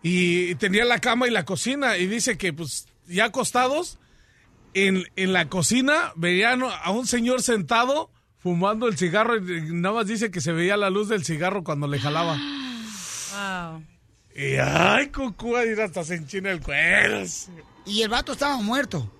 y 0.02 0.54
tenía 0.56 0.84
la 0.84 1.00
cama 1.00 1.26
y 1.26 1.30
la 1.30 1.44
cocina. 1.44 1.96
Y 1.96 2.06
dice 2.06 2.38
que, 2.38 2.52
pues, 2.52 2.86
ya 3.06 3.24
acostados, 3.24 3.98
en, 4.74 5.04
en 5.16 5.32
la 5.32 5.48
cocina 5.48 6.12
veían 6.14 6.62
a 6.62 6.90
un 6.90 7.06
señor 7.06 7.42
sentado 7.42 8.10
fumando 8.38 8.86
el 8.86 8.96
cigarro. 8.96 9.36
Y 9.36 9.72
nada 9.72 9.96
más 9.96 10.06
dice 10.06 10.30
que 10.30 10.40
se 10.40 10.52
veía 10.52 10.76
la 10.76 10.90
luz 10.90 11.08
del 11.08 11.24
cigarro 11.24 11.64
cuando 11.64 11.88
le 11.88 11.98
jalaba. 11.98 12.38
Wow. 13.32 13.82
Y 14.36 14.56
ay, 14.58 15.08
cucú, 15.08 15.56
ahí 15.56 15.70
hasta 15.80 16.04
se 16.04 16.14
enchina 16.16 16.50
el 16.50 16.60
cuero. 16.60 17.24
Y 17.86 18.02
el 18.02 18.10
vato 18.10 18.32
estaba 18.32 18.58
muerto. 18.58 19.10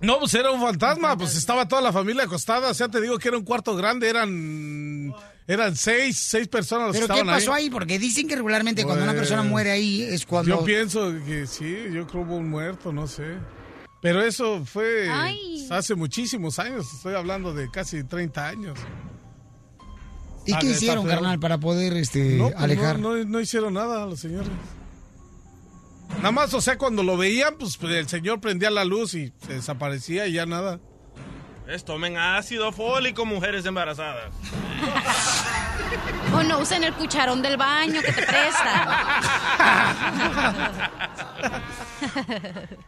No, 0.00 0.18
pues 0.18 0.34
era 0.34 0.50
un 0.50 0.60
fantasma, 0.60 1.16
pues 1.16 1.34
estaba 1.36 1.66
toda 1.66 1.80
la 1.80 1.92
familia 1.92 2.24
acostada, 2.24 2.70
o 2.70 2.74
sea, 2.74 2.88
te 2.88 3.00
digo 3.00 3.18
que 3.18 3.28
era 3.28 3.38
un 3.38 3.44
cuarto 3.44 3.74
grande, 3.74 4.08
eran 4.08 5.14
eran 5.48 5.74
seis, 5.76 6.18
seis 6.18 6.48
personas 6.48 6.88
los 6.88 6.96
¿Pero 6.96 7.06
que 7.06 7.12
qué 7.14 7.20
estaban 7.20 7.40
pasó 7.40 7.52
ahí? 7.54 7.70
Porque 7.70 7.98
dicen 7.98 8.26
que 8.28 8.34
regularmente 8.36 8.84
cuando 8.84 9.04
una 9.04 9.12
Pues, 9.12 9.20
persona 9.28 9.42
muere 9.44 9.70
ahí 9.70 10.02
es 10.02 10.26
cuando... 10.26 10.56
Yo 10.58 10.64
pienso 10.64 11.12
que 11.24 11.46
sí, 11.46 11.84
yo 11.92 12.06
creo 12.06 12.22
hubo 12.24 12.36
un 12.36 12.50
muerto, 12.50 12.92
no 12.92 13.06
sé. 13.06 13.36
Pero 14.02 14.22
eso 14.22 14.64
fue 14.66 15.08
Ay. 15.10 15.66
hace 15.70 15.94
muchísimos 15.94 16.58
años, 16.58 16.86
estoy 16.92 17.14
hablando 17.14 17.54
de 17.54 17.70
casi 17.70 18.02
30 18.04 18.46
años. 18.48 18.78
¿Y 20.44 20.52
Ah, 20.52 20.58
qué 20.60 20.70
hicieron, 20.70 21.06
carnal, 21.06 21.40
para 21.40 21.58
poder 21.58 21.92
este, 21.94 22.36
No, 22.36 22.50
pues, 22.50 22.56
alejar? 22.62 22.98
no, 22.98 23.16
no- 23.16 23.24
no 23.24 23.40
hicieron 23.40 23.74
nada 23.74 24.04
los 24.06 24.20
señores. 24.20 24.50
Nada 26.16 26.30
más, 26.32 26.54
o 26.54 26.60
sea, 26.60 26.78
cuando 26.78 27.02
lo 27.02 27.16
veían, 27.16 27.56
pues 27.58 27.78
el 27.82 28.08
señor 28.08 28.40
prendía 28.40 28.70
la 28.70 28.84
luz 28.84 29.14
y 29.14 29.32
se 29.46 29.54
desaparecía 29.54 30.26
y 30.26 30.32
ya 30.32 30.46
nada. 30.46 30.80
Es, 31.68 31.84
tomen 31.84 32.16
ácido 32.16 32.70
fólico, 32.72 33.26
mujeres 33.26 33.66
embarazadas. 33.66 34.32
O 36.32 36.42
no 36.42 36.60
usen 36.60 36.84
el 36.84 36.92
cucharón 36.94 37.42
del 37.42 37.56
baño 37.56 38.00
que 38.02 38.12
te 38.12 38.22
presta. 38.22 39.20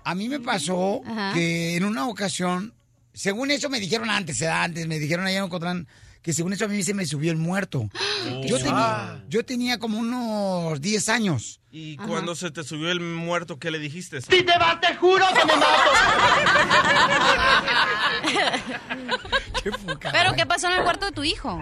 A 0.04 0.14
mí 0.14 0.28
me 0.28 0.40
pasó 0.40 1.00
Ajá. 1.06 1.32
que 1.32 1.76
en 1.76 1.84
una 1.84 2.06
ocasión, 2.08 2.74
según 3.12 3.50
eso 3.50 3.68
me 3.68 3.80
dijeron 3.80 4.10
antes, 4.10 4.40
eh, 4.42 4.48
antes, 4.48 4.86
me 4.86 4.98
dijeron 4.98 5.26
allá 5.26 5.38
en 5.38 5.44
Ocotlán, 5.44 5.88
que 6.22 6.32
según 6.32 6.52
eso 6.52 6.64
a 6.64 6.68
mí 6.68 6.82
se 6.82 6.94
me 6.94 7.06
subió 7.06 7.30
el 7.32 7.38
muerto. 7.38 7.88
Yo, 8.46 8.56
Ah. 8.56 8.60
tenía, 8.62 9.24
yo 9.28 9.44
tenía 9.44 9.78
como 9.78 9.98
unos 9.98 10.80
10 10.80 11.08
años. 11.08 11.60
Y 11.70 11.96
cuando 11.96 12.34
se 12.34 12.50
te 12.50 12.64
subió 12.64 12.90
el 12.90 13.00
muerto, 13.00 13.58
¿qué 13.58 13.70
le 13.70 13.78
dijiste? 13.78 14.20
Si 14.20 14.42
te 14.42 14.58
vas, 14.58 14.80
te 14.80 14.94
juro 14.96 15.24
que 15.34 15.44
me 15.44 15.52
¿Pero 20.12 20.32
qué 20.34 20.46
pasó 20.46 20.66
en 20.68 20.74
el 20.74 20.82
cuarto 20.82 21.06
de 21.06 21.12
tu 21.12 21.24
hijo? 21.24 21.58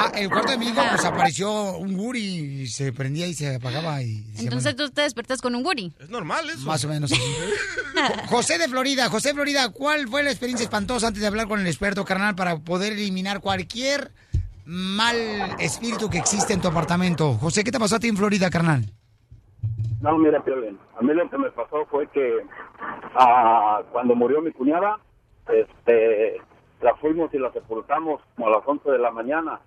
Ah, 0.00 0.12
el 0.14 0.30
cuarto 0.30 0.52
de 0.52 0.58
mi 0.58 0.66
hijo, 0.68 0.80
pues 0.90 1.04
apareció 1.04 1.76
un 1.76 1.96
guri 1.96 2.20
y 2.62 2.66
se 2.68 2.92
prendía 2.92 3.26
y 3.26 3.34
se 3.34 3.56
apagaba 3.56 4.00
y... 4.02 4.22
se 4.34 4.44
Entonces 4.44 4.76
tú 4.76 4.88
te 4.90 5.02
despertas 5.02 5.40
con 5.42 5.54
un 5.56 5.62
guri. 5.64 5.92
Es 5.98 6.08
normal 6.08 6.48
eso. 6.48 6.66
Más 6.66 6.84
o 6.84 6.88
menos 6.88 7.10
así. 7.10 7.20
Jo- 7.20 8.26
José 8.36 8.58
de 8.58 8.68
Florida, 8.68 9.08
José 9.10 9.30
de 9.30 9.34
Florida, 9.34 9.70
¿cuál 9.70 10.06
fue 10.08 10.22
la 10.22 10.30
experiencia 10.30 10.62
espantosa 10.64 11.08
antes 11.08 11.20
de 11.20 11.26
hablar 11.26 11.48
con 11.48 11.58
el 11.60 11.66
experto 11.66 12.04
carnal 12.04 12.36
para 12.36 12.58
poder 12.58 12.92
eliminar 12.92 13.40
cualquier 13.40 14.12
mal 14.64 15.16
espíritu 15.58 16.08
que 16.08 16.18
existe 16.18 16.52
en 16.52 16.60
tu 16.60 16.68
apartamento? 16.68 17.34
José, 17.34 17.64
¿qué 17.64 17.72
te 17.72 17.80
pasó 17.80 17.96
a 17.96 17.98
ti 17.98 18.06
en 18.08 18.16
Florida, 18.16 18.50
carnal? 18.50 18.84
No, 20.00 20.16
mira, 20.16 20.44
Piolín, 20.44 20.78
a 20.96 21.02
mí 21.02 21.12
lo 21.12 21.28
que 21.28 21.38
me 21.38 21.50
pasó 21.50 21.84
fue 21.90 22.06
que 22.10 22.36
ah, 23.16 23.82
cuando 23.90 24.14
murió 24.14 24.40
mi 24.40 24.52
cuñada, 24.52 25.00
este, 25.48 26.36
la 26.82 26.94
fuimos 27.00 27.34
y 27.34 27.38
la 27.38 27.52
sepultamos 27.52 28.20
como 28.36 28.46
a 28.46 28.50
las 28.52 28.60
11 28.64 28.90
de 28.90 28.98
la 28.98 29.10
mañana. 29.10 29.60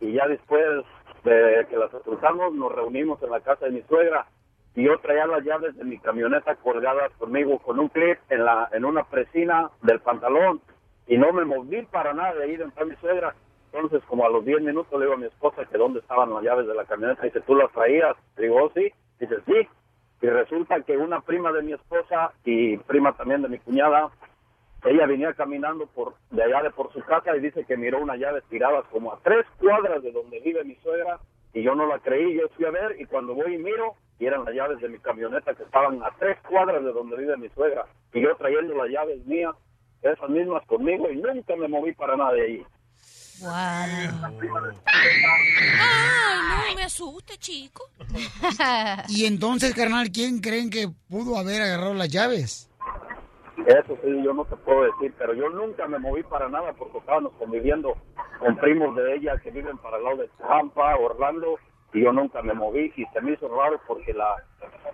Y 0.00 0.12
ya 0.12 0.26
después 0.28 0.84
de 1.24 1.66
que 1.68 1.76
la 1.76 1.88
sepultamos, 1.88 2.54
nos 2.54 2.72
reunimos 2.72 3.22
en 3.22 3.30
la 3.30 3.40
casa 3.40 3.66
de 3.66 3.72
mi 3.72 3.82
suegra. 3.82 4.26
Y 4.74 4.84
yo 4.84 4.98
traía 4.98 5.26
las 5.26 5.44
llaves 5.44 5.76
de 5.76 5.84
mi 5.84 5.98
camioneta 5.98 6.54
colgadas 6.56 7.10
conmigo 7.18 7.58
con 7.58 7.80
un 7.80 7.88
clip 7.88 8.18
en, 8.28 8.44
la, 8.44 8.68
en 8.72 8.84
una 8.84 9.04
presina 9.04 9.70
del 9.82 10.00
pantalón. 10.00 10.60
Y 11.06 11.16
no 11.18 11.32
me 11.32 11.44
moví 11.44 11.82
para 11.90 12.12
nada 12.12 12.34
de 12.34 12.44
ahí 12.44 12.56
donde 12.56 12.72
está 12.72 12.84
mi 12.84 12.94
suegra. 12.96 13.34
Entonces, 13.72 14.02
como 14.08 14.24
a 14.24 14.30
los 14.30 14.44
10 14.44 14.62
minutos 14.62 14.92
le 14.98 15.06
digo 15.06 15.14
a 15.14 15.18
mi 15.18 15.26
esposa 15.26 15.64
que 15.64 15.78
dónde 15.78 16.00
estaban 16.00 16.32
las 16.32 16.42
llaves 16.42 16.66
de 16.66 16.74
la 16.74 16.84
camioneta. 16.84 17.22
Dice, 17.22 17.40
¿tú 17.40 17.54
las 17.54 17.72
traías? 17.72 18.16
Le 18.36 18.44
digo, 18.44 18.62
"Oh, 18.62 18.70
sí. 18.74 18.92
Dice, 19.18 19.36
sí. 19.46 19.68
Y 20.20 20.26
resulta 20.26 20.80
que 20.82 20.96
una 20.96 21.20
prima 21.20 21.52
de 21.52 21.62
mi 21.62 21.72
esposa 21.72 22.32
y 22.44 22.76
prima 22.78 23.12
también 23.12 23.42
de 23.42 23.48
mi 23.48 23.58
cuñada, 23.58 24.10
ella 24.84 25.06
venía 25.06 25.32
caminando 25.34 25.86
por 25.86 26.14
de 26.30 26.42
allá 26.42 26.62
de 26.62 26.70
por 26.70 26.92
su 26.92 27.00
casa 27.00 27.36
y 27.36 27.40
dice 27.40 27.64
que 27.64 27.76
miró 27.76 28.00
unas 28.00 28.18
llaves 28.18 28.44
tiradas 28.48 28.84
como 28.90 29.12
a 29.12 29.18
tres 29.22 29.44
cuadras 29.58 30.02
de 30.02 30.12
donde 30.12 30.40
vive 30.40 30.64
mi 30.64 30.76
suegra 30.76 31.18
y 31.52 31.62
yo 31.62 31.74
no 31.74 31.86
la 31.86 31.98
creí, 31.98 32.34
yo 32.34 32.48
fui 32.56 32.64
a 32.64 32.70
ver 32.70 32.96
y 33.00 33.06
cuando 33.06 33.34
voy 33.34 33.54
y 33.54 33.58
miro 33.58 33.94
y 34.18 34.26
eran 34.26 34.44
las 34.44 34.54
llaves 34.54 34.80
de 34.80 34.88
mi 34.88 34.98
camioneta 34.98 35.54
que 35.54 35.62
estaban 35.62 36.02
a 36.02 36.10
tres 36.18 36.38
cuadras 36.48 36.82
de 36.84 36.92
donde 36.92 37.16
vive 37.16 37.36
mi 37.36 37.48
suegra 37.50 37.86
y 38.12 38.20
yo 38.20 38.36
trayendo 38.36 38.74
las 38.74 38.88
llaves 38.88 39.24
mías, 39.26 39.54
esas 40.02 40.30
mismas 40.30 40.64
conmigo 40.66 41.10
y 41.10 41.16
nunca 41.16 41.56
me 41.56 41.68
moví 41.68 41.92
para 41.92 42.16
nada 42.16 42.32
de 42.32 42.42
ahí. 42.42 42.66
Ay, 43.46 44.08
no 46.48 46.74
me 46.74 46.82
asuste, 46.82 47.36
chico. 47.38 47.88
Y 49.08 49.26
entonces, 49.26 49.74
carnal, 49.74 50.10
¿quién 50.10 50.40
creen 50.40 50.70
que 50.70 50.88
pudo 51.08 51.38
haber 51.38 51.62
agarrado 51.62 51.94
las 51.94 52.08
llaves? 52.08 52.68
Eso 53.66 53.98
sí, 54.02 54.22
yo 54.22 54.32
no 54.32 54.44
te 54.44 54.56
puedo 54.56 54.84
decir, 54.84 55.12
pero 55.18 55.34
yo 55.34 55.48
nunca 55.50 55.86
me 55.86 55.98
moví 55.98 56.22
para 56.22 56.48
nada 56.48 56.72
porque 56.72 56.98
estábamos 56.98 57.32
conviviendo 57.38 57.96
con 58.38 58.56
primos 58.56 58.94
de 58.96 59.16
ella 59.16 59.36
que 59.42 59.50
viven 59.50 59.76
para 59.78 59.98
el 59.98 60.04
lado 60.04 60.16
de 60.18 60.28
Tampa, 60.38 60.96
Orlando, 60.96 61.58
y 61.92 62.02
yo 62.02 62.12
nunca 62.12 62.40
me 62.42 62.54
moví 62.54 62.92
y 62.96 63.04
se 63.06 63.20
me 63.20 63.32
hizo 63.32 63.48
raro 63.48 63.80
porque 63.86 64.12
la, 64.12 64.36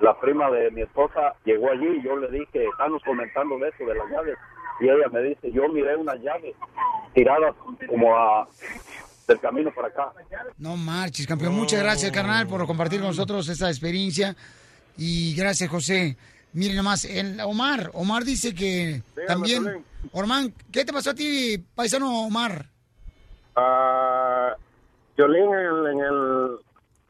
la 0.00 0.18
prima 0.18 0.50
de 0.50 0.70
mi 0.70 0.82
esposa 0.82 1.34
llegó 1.44 1.70
allí 1.70 1.86
y 1.86 2.02
yo 2.02 2.16
le 2.16 2.30
dije, 2.30 2.66
estamos 2.66 3.02
comentando 3.04 3.58
de 3.58 3.68
eso, 3.68 3.84
de 3.84 3.94
las 3.94 4.10
llaves, 4.10 4.38
y 4.80 4.88
ella 4.88 5.08
me 5.12 5.22
dice, 5.22 5.52
yo 5.52 5.68
miré 5.68 5.96
unas 5.96 6.20
llaves 6.20 6.54
tiradas 7.12 7.54
como 7.88 8.16
a 8.16 8.48
del 9.26 9.40
camino 9.40 9.72
para 9.74 9.88
acá. 9.88 10.12
No 10.58 10.76
marches, 10.76 11.26
campeón. 11.26 11.54
Muchas 11.54 11.82
gracias, 11.82 12.12
carnal, 12.12 12.46
por 12.46 12.66
compartir 12.66 13.00
con 13.00 13.08
nosotros 13.08 13.48
esta 13.48 13.68
experiencia. 13.68 14.36
Y 14.96 15.34
gracias, 15.34 15.70
José. 15.70 16.16
Miren 16.54 16.76
nomás, 16.76 17.04
el 17.04 17.38
Omar, 17.40 17.90
Omar 17.94 18.24
dice 18.24 18.54
que 18.54 19.02
también... 19.26 19.84
Orman, 20.12 20.52
¿qué 20.72 20.84
te 20.84 20.92
pasó 20.92 21.10
a 21.10 21.14
ti, 21.14 21.58
paisano 21.74 22.26
Omar? 22.26 22.66
Ah, 23.56 24.54
Piolín, 25.16 25.52
en 25.52 25.54
el, 25.60 25.86
en 25.86 26.00
el 26.00 26.58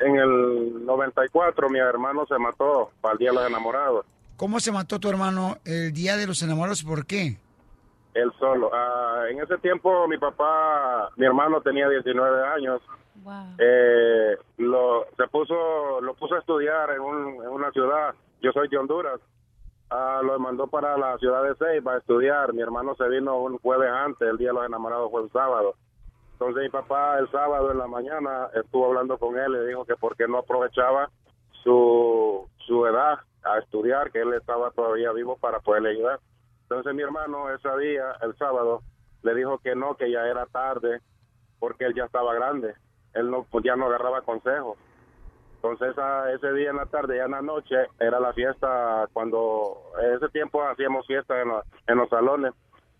en 0.01 0.17
el 0.17 0.85
94 0.87 1.69
mi 1.71 1.79
hermano 1.79 2.27
se 2.27 2.37
mató 2.39 2.91
para 3.01 3.13
el 3.13 3.19
Día 3.19 3.31
de 3.31 3.35
los 3.37 3.47
Enamorados, 3.49 4.05
¿Cómo 4.37 4.59
se 4.59 4.73
mató 4.73 4.99
tu 4.99 5.09
hermano 5.09 5.59
el 5.65 5.93
día 5.93 6.17
de 6.17 6.27
los 6.27 6.43
enamorados? 6.43 6.83
¿Por 6.83 7.07
qué? 7.07 7.39
él 8.15 8.33
solo. 8.39 8.69
Ah, 8.75 9.25
en 9.31 9.41
ese 9.41 9.57
tiempo 9.59 10.07
mi 10.09 10.19
papá, 10.19 11.09
mi 11.17 11.25
hermano 11.27 11.61
tenía 11.61 11.89
19 11.89 12.47
años. 12.57 12.81
Eh, 13.59 14.37
lo 14.59 15.07
se 15.17 15.27
puso 15.29 16.01
lo 16.01 16.15
puso 16.15 16.35
a 16.35 16.39
estudiar 16.41 16.91
en, 16.91 17.01
un- 17.01 17.43
en 17.45 17.49
una 17.49 17.71
ciudad. 17.71 18.15
Yo 18.43 18.51
soy 18.53 18.69
de 18.69 18.77
Honduras. 18.77 19.21
Ah, 19.97 20.21
lo 20.25 20.37
mandó 20.41 20.67
para 20.67 20.99
la 20.99 21.17
ciudad 21.19 21.45
de 21.45 21.55
Ceiba 21.55 21.95
a 21.95 21.99
estudiar. 21.99 22.53
Mi 22.53 22.63
hermano 22.63 22.97
se 22.97 23.09
vino 23.09 23.39
un 23.39 23.59
jueves 23.59 23.89
antes, 23.89 24.29
el 24.29 24.39
día 24.39 24.49
de 24.49 24.55
los 24.55 24.67
enamorados 24.67 25.09
fue 25.09 25.23
un 25.23 25.31
sábado. 25.31 25.77
Entonces 26.33 26.65
mi 26.65 26.69
papá 26.69 27.17
el 27.21 27.31
sábado 27.31 27.71
en 27.71 27.79
la 27.79 27.87
mañana 27.87 28.49
estuvo 28.55 28.87
hablando 28.87 29.19
con 29.19 29.39
él 29.39 29.55
y 29.55 29.69
dijo 29.69 29.85
que 29.85 29.95
por 29.95 30.17
qué 30.17 30.27
no 30.27 30.39
aprovechaba 30.39 31.11
su, 31.63 32.45
su 32.67 32.85
edad 32.87 33.21
a 33.45 33.59
estudiar, 33.59 34.11
que 34.11 34.23
él 34.23 34.33
estaba 34.33 34.73
todavía 34.73 35.13
vivo 35.13 35.37
para 35.37 35.61
poderle 35.61 35.91
ayudar. 35.91 36.19
Entonces 36.63 36.93
mi 36.93 37.03
hermano 37.03 37.49
ese 37.51 37.69
día, 37.79 38.17
el 38.23 38.37
sábado, 38.37 38.83
le 39.23 39.33
dijo 39.37 39.59
que 39.59 39.77
no, 39.77 39.95
que 39.95 40.11
ya 40.11 40.27
era 40.27 40.47
tarde, 40.47 41.03
porque 41.61 41.85
él 41.85 41.95
ya 41.95 42.07
estaba 42.07 42.35
grande. 42.35 42.75
Él 43.13 43.31
no, 43.31 43.47
pues 43.49 43.65
ya 43.65 43.77
no 43.77 43.87
agarraba 43.87 44.23
consejos. 44.23 44.77
Entonces 45.65 45.93
esa- 45.93 46.31
ese 46.31 46.53
día 46.53 46.71
en 46.71 46.77
la 46.77 46.85
tarde, 46.85 47.17
ya 47.17 47.25
en 47.25 47.31
la 47.31 47.41
noche, 47.41 47.75
era 47.99 48.21
la 48.21 48.35
fiesta 48.35 49.09
cuando, 49.15 49.79
en 50.03 50.13
ese 50.13 50.29
tiempo 50.29 50.63
hacíamos 50.63 51.07
fiesta 51.07 51.41
en, 51.41 51.49
los- 51.49 51.65
en 51.87 51.97
los 51.97 52.09
salones. 52.11 52.53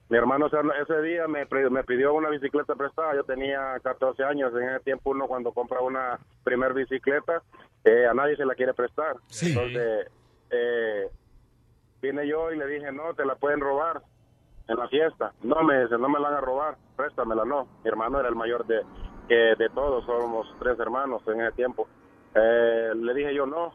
Mi 0.09 0.17
hermano 0.17 0.47
ese, 0.47 1.03
día 1.03 1.29
me, 1.29 1.45
me 1.71 1.85
pidió 1.85 2.15
una 2.15 2.31
bicicleta 2.31 2.75
prestada. 2.75 3.15
Yo 3.17 3.25
tenía 3.25 3.79
14 3.83 4.25
años. 4.25 4.51
En 4.55 4.69
ese 4.71 4.81
tiempo 4.81 5.11
uno 5.11 5.27
cuando 5.27 5.53
compra 5.53 5.81
una 5.83 6.19
primer 6.43 6.73
bicicleta, 6.73 7.43
eh, 7.85 8.07
a 8.07 8.15
nadie 8.15 8.37
se 8.37 8.47
la 8.47 8.55
quiere 8.55 8.73
prestar. 8.73 9.17
Entonces, 9.49 10.11
eh, 10.51 11.09
vine 12.01 12.27
yo 12.27 12.51
y 12.51 12.57
le 12.59 12.67
dije, 12.67 12.93
no, 12.93 13.13
te 13.15 13.27
la 13.27 13.35
pueden 13.35 13.61
robar 13.61 14.01
en 14.69 14.77
la 14.79 14.89
fiesta. 14.89 15.33
No, 15.43 15.63
me 15.65 15.83
dice, 15.83 15.99
no 15.99 16.09
me 16.09 16.19
la 16.19 16.31
van 16.31 16.39
a 16.39 16.41
robar, 16.41 16.77
préstamela, 16.97 17.45
no. 17.45 17.67
Mi 17.83 17.91
hermano 17.91 18.21
era 18.21 18.29
el 18.31 18.35
mayor 18.37 18.65
de, 18.67 18.81
que 19.29 19.35
de 19.59 19.69
todos, 19.75 20.05
somos 20.07 20.47
tres 20.61 20.79
hermanos 20.79 21.23
en 21.29 21.41
ese 21.43 21.53
tiempo. 21.57 21.89
Eh, 22.35 22.93
le 22.97 23.15
dije 23.15 23.35
yo, 23.35 23.47
no, 23.47 23.73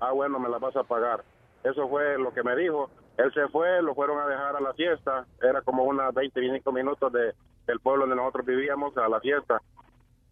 ah, 0.00 0.12
bueno, 0.12 0.38
me 0.38 0.48
la 0.48 0.58
vas 0.58 0.76
a 0.76 0.84
pagar. 0.84 1.22
Eso 1.64 1.88
fue 1.88 2.18
lo 2.18 2.32
que 2.32 2.42
me 2.42 2.56
dijo. 2.56 2.90
Él 3.16 3.32
se 3.34 3.46
fue, 3.48 3.82
lo 3.82 3.94
fueron 3.94 4.18
a 4.18 4.26
dejar 4.26 4.56
a 4.56 4.60
la 4.60 4.72
fiesta. 4.74 5.26
Era 5.42 5.62
como 5.62 5.84
unas 5.84 6.12
20, 6.14 6.40
25 6.40 6.72
minutos 6.72 7.12
de, 7.12 7.34
del 7.66 7.80
pueblo 7.80 8.02
donde 8.02 8.16
nosotros 8.16 8.46
vivíamos 8.46 8.96
a 8.96 9.08
la 9.08 9.20
fiesta. 9.20 9.60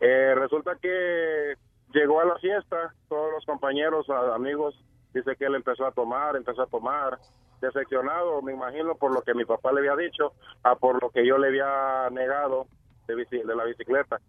Eh, 0.00 0.34
resulta 0.36 0.76
que 0.80 1.54
llegó 1.92 2.20
a 2.20 2.24
la 2.24 2.36
fiesta, 2.38 2.94
todos 3.08 3.32
los 3.32 3.44
compañeros, 3.44 4.08
amigos, 4.10 4.74
dice 5.12 5.36
que 5.36 5.46
él 5.46 5.54
empezó 5.54 5.86
a 5.86 5.92
tomar, 5.92 6.36
empezó 6.36 6.62
a 6.62 6.66
tomar, 6.66 7.18
decepcionado, 7.60 8.40
me 8.42 8.52
imagino, 8.52 8.94
por 8.94 9.12
lo 9.12 9.22
que 9.22 9.34
mi 9.34 9.44
papá 9.44 9.72
le 9.72 9.80
había 9.80 9.96
dicho, 9.96 10.32
a 10.62 10.76
por 10.76 11.02
lo 11.02 11.10
que 11.10 11.26
yo 11.26 11.36
le 11.38 11.48
había 11.48 12.08
negado 12.10 12.66
de, 13.06 13.16
bici- 13.16 13.44
de 13.44 13.56
la 13.56 13.64
bicicleta. 13.64 14.20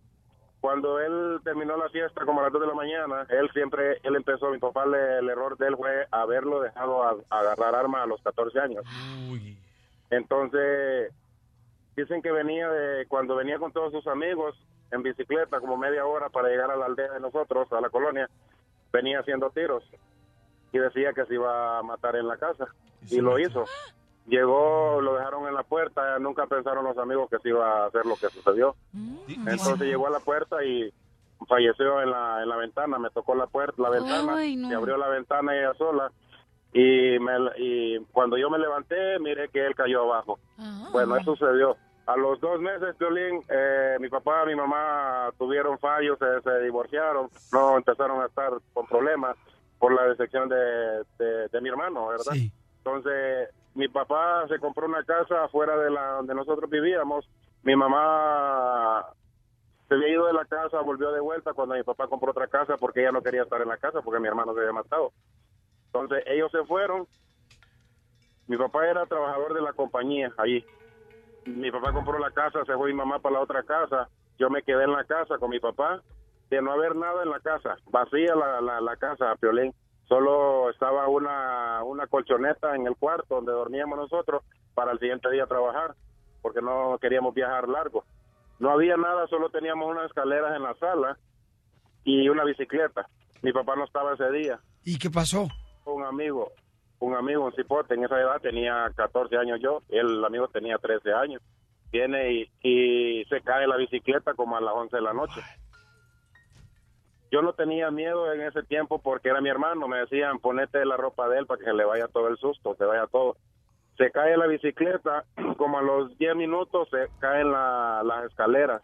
Cuando 0.62 1.00
él 1.00 1.40
terminó 1.44 1.78
la 1.78 1.88
fiesta, 1.90 2.26
como 2.26 2.42
a 2.42 2.44
las 2.44 2.52
2 2.52 2.62
de 2.62 2.68
la 2.68 2.74
mañana, 2.74 3.26
él 3.30 3.50
siempre, 3.54 4.00
él 4.04 4.16
empezó, 4.18 4.50
mi 4.52 4.58
papá, 4.58 4.86
le- 4.86 5.20
el 5.20 5.30
error 5.30 5.58
de 5.58 5.68
él 5.68 5.78
fue 5.78 6.06
haberlo 6.12 6.60
dejado 6.62 7.04
a- 7.04 7.16
agarrar 7.30 7.76
arma 7.76 8.04
a 8.04 8.06
los 8.06 8.22
14 8.22 8.60
años. 8.60 8.84
Entonces, 10.10 11.14
dicen 11.96 12.22
que 12.22 12.32
venía 12.32 12.70
de, 12.70 13.06
cuando 13.08 13.36
venía 13.36 13.58
con 13.60 13.72
todos 13.72 13.92
sus 13.92 14.06
amigos 14.08 14.56
en 14.92 15.04
bicicleta, 15.04 15.60
como 15.60 15.78
media 15.78 16.06
hora 16.06 16.30
para 16.30 16.50
llegar 16.50 16.72
a 16.72 16.76
la 16.76 16.86
aldea 16.88 17.12
de 17.14 17.20
nosotros, 17.20 17.72
a 17.72 17.80
la 17.82 17.90
colonia, 17.90 18.30
venía 18.92 19.20
haciendo 19.20 19.50
tiros 19.52 19.84
y 20.72 20.78
decía 20.80 21.14
que 21.14 21.26
se 21.26 21.36
iba 21.36 21.78
a 21.78 21.84
matar 21.84 22.16
en 22.16 22.28
la 22.28 22.38
casa. 22.38 22.68
Y 23.10 23.22
lo 23.22 23.40
hizo. 23.40 23.66
Llegó, 24.30 25.02
lo 25.02 25.16
dejaron 25.16 25.48
en 25.48 25.56
la 25.56 25.64
puerta, 25.64 26.20
nunca 26.20 26.46
pensaron 26.46 26.84
los 26.84 26.98
amigos 26.98 27.30
que 27.30 27.40
se 27.40 27.50
iba 27.50 27.84
a 27.84 27.88
hacer 27.88 28.06
lo 28.06 28.16
que 28.16 28.30
sucedió. 28.30 28.76
Entonces 29.28 29.82
llegó 29.82 30.08
a 30.08 30.12
la 30.12 30.20
puerta 30.20 30.64
y 30.64 30.94
falleció 31.48 32.02
en 32.02 32.12
la, 32.12 32.44
en 32.44 32.50
la 32.50 32.56
ventana, 32.58 33.00
me 33.00 33.10
tocó 33.10 33.34
la 33.34 33.48
puerta, 33.48 33.82
la 33.82 33.90
ventana, 33.90 34.36
Ay, 34.38 34.56
no. 34.56 34.70
se 34.70 34.76
abrió 34.76 34.98
la 34.98 35.08
ventana 35.08 35.56
ella 35.58 35.74
sola 35.76 36.12
y, 36.74 37.18
me, 37.18 37.32
y 37.58 37.98
cuando 38.12 38.38
yo 38.38 38.50
me 38.50 38.60
levanté 38.60 39.18
miré 39.20 39.50
que 39.50 39.66
él 39.66 39.74
cayó 39.74 40.04
abajo. 40.04 40.38
Bueno, 40.92 41.16
eso 41.16 41.36
sucedió. 41.36 41.76
A 42.06 42.16
los 42.18 42.40
dos 42.42 42.60
meses, 42.60 42.98
Violín, 42.98 43.42
eh, 43.50 43.98
mi 44.00 44.10
papá 44.10 44.44
y 44.46 44.48
mi 44.50 44.56
mamá 44.56 45.30
tuvieron 45.38 45.78
fallos, 45.80 46.18
se, 46.20 46.42
se 46.42 46.60
divorciaron, 46.62 47.30
no 47.54 47.78
empezaron 47.78 48.22
a 48.22 48.26
estar 48.26 48.52
con 48.74 48.86
problemas 48.88 49.36
por 49.80 49.94
la 49.94 50.04
decepción 50.10 50.50
de, 50.50 51.04
de, 51.20 51.48
de 51.48 51.62
mi 51.62 51.70
hermano, 51.70 52.08
¿verdad? 52.08 52.34
Entonces, 52.80 53.50
mi 53.76 53.88
papá 53.88 54.48
se 54.48 54.60
compró 54.60 54.88
una 54.88 55.04
casa 55.04 55.46
afuera 55.46 55.78
de 55.78 55.92
la 55.92 56.14
donde 56.14 56.34
nosotros 56.36 56.70
vivíamos. 56.70 57.30
Mi 57.64 57.76
mamá 57.76 59.06
se 59.88 59.96
había 59.96 60.10
ido 60.10 60.26
de 60.28 60.34
la 60.34 60.46
casa, 60.46 60.82
volvió 60.82 61.12
de 61.12 61.20
vuelta 61.20 61.54
cuando 61.54 61.76
mi 61.76 61.84
papá 61.84 62.08
compró 62.08 62.32
otra 62.32 62.48
casa 62.48 62.78
porque 62.78 63.02
ella 63.02 63.12
no 63.12 63.22
quería 63.22 63.44
estar 63.44 63.62
en 63.62 63.68
la 63.68 63.78
casa 63.78 64.02
porque 64.02 64.20
mi 64.20 64.28
hermano 64.28 64.54
se 64.54 64.60
había 64.60 64.74
matado. 64.74 65.12
Entonces, 65.88 66.24
ellos 66.28 66.52
se 66.52 66.64
fueron. 66.66 67.08
Mi 68.48 68.58
papá 68.58 68.88
era 68.88 69.06
trabajador 69.06 69.54
de 69.54 69.62
la 69.62 69.74
compañía 69.74 70.32
allí. 70.38 70.64
Mi 71.46 71.72
papá 71.72 71.92
compró 71.94 72.20
la 72.20 72.32
casa, 72.32 72.64
se 72.66 72.76
fue 72.76 72.90
mi 72.90 72.96
mamá 72.96 73.20
para 73.20 73.36
la 73.36 73.42
otra 73.42 73.64
casa. 73.64 74.10
Yo 74.38 74.50
me 74.50 74.64
quedé 74.64 74.84
en 74.84 74.92
la 74.92 75.04
casa 75.04 75.38
con 75.38 75.50
mi 75.50 75.60
papá. 75.60 76.02
De 76.50 76.62
no 76.62 76.72
haber 76.72 76.96
nada 76.96 77.22
en 77.22 77.30
la 77.30 77.40
casa, 77.40 77.78
vacía 77.92 78.34
la, 78.36 78.60
la, 78.60 78.82
la 78.82 78.96
casa, 78.96 79.36
Piolín. 79.40 79.72
Solo 80.10 80.72
estaba 80.72 81.08
una, 81.08 81.84
una 81.84 82.08
colchoneta 82.08 82.76
en 82.76 82.88
el 82.88 82.96
cuarto 82.96 83.36
donde 83.36 83.52
dormíamos 83.52 83.96
nosotros 83.96 84.42
para 84.74 84.92
el 84.92 85.00
siguiente 85.00 85.30
día 85.30 85.46
trabajar, 85.46 85.94
porque 86.42 86.64
no 86.64 86.98
queríamos 87.00 87.36
viajar 87.36 87.70
largo. 87.70 88.04
No 88.58 88.72
había 88.72 88.98
nada, 88.98 89.28
solo 89.28 89.50
teníamos 89.52 89.88
unas 89.88 90.08
escaleras 90.08 90.56
en 90.56 90.64
la 90.64 90.74
sala 90.76 91.18
y 92.04 92.28
una 92.28 92.44
bicicleta. 92.44 93.08
Mi 93.44 93.54
papá 93.54 93.76
no 93.76 93.86
estaba 93.86 94.16
ese 94.16 94.32
día. 94.32 94.60
¿Y 94.84 94.98
qué 94.98 95.12
pasó? 95.12 95.48
Un 95.86 96.04
amigo, 96.04 96.52
un 96.98 97.16
amigo, 97.16 97.46
un 97.46 97.54
cipote, 97.54 97.94
en 97.94 98.04
esa 98.04 98.20
edad 98.20 98.42
tenía 98.42 98.92
14 98.96 99.38
años 99.38 99.60
yo, 99.62 99.84
el 99.90 100.26
amigo 100.26 100.48
tenía 100.48 100.80
13 100.80 101.14
años. 101.14 101.42
Viene 101.92 102.34
y, 102.34 102.52
y 102.64 103.26
se 103.26 103.42
cae 103.42 103.68
la 103.68 103.78
bicicleta 103.78 104.34
como 104.34 104.58
a 104.58 104.62
las 104.62 104.74
11 104.74 104.96
de 104.96 105.02
la 105.04 105.14
noche. 105.14 105.42
Yo 107.32 107.42
no 107.42 107.54
tenía 107.54 107.92
miedo 107.92 108.32
en 108.34 108.42
ese 108.42 108.64
tiempo 108.64 109.00
porque 109.00 109.30
era 109.30 109.40
mi 109.42 109.50
hermano. 109.50 109.88
Me 109.88 110.00
decían, 110.00 110.40
ponete 110.40 110.84
la 110.86 110.98
ropa 110.98 111.30
de 111.30 111.40
él 111.40 111.46
para 111.46 111.60
que 111.60 111.66
se 111.66 111.74
le 111.74 111.86
vaya 111.86 112.08
todo 112.08 112.28
el 112.28 112.38
susto, 112.38 112.76
se 112.76 112.86
vaya 112.86 113.06
todo. 113.08 113.38
Se 113.98 114.10
cae 114.12 114.36
la 114.38 114.48
bicicleta, 114.48 115.26
como 115.58 115.78
a 115.78 115.82
los 115.82 116.18
10 116.18 116.36
minutos 116.36 116.88
se 116.90 117.08
caen 117.20 117.52
la- 117.52 118.02
las 118.04 118.26
escaleras. 118.26 118.82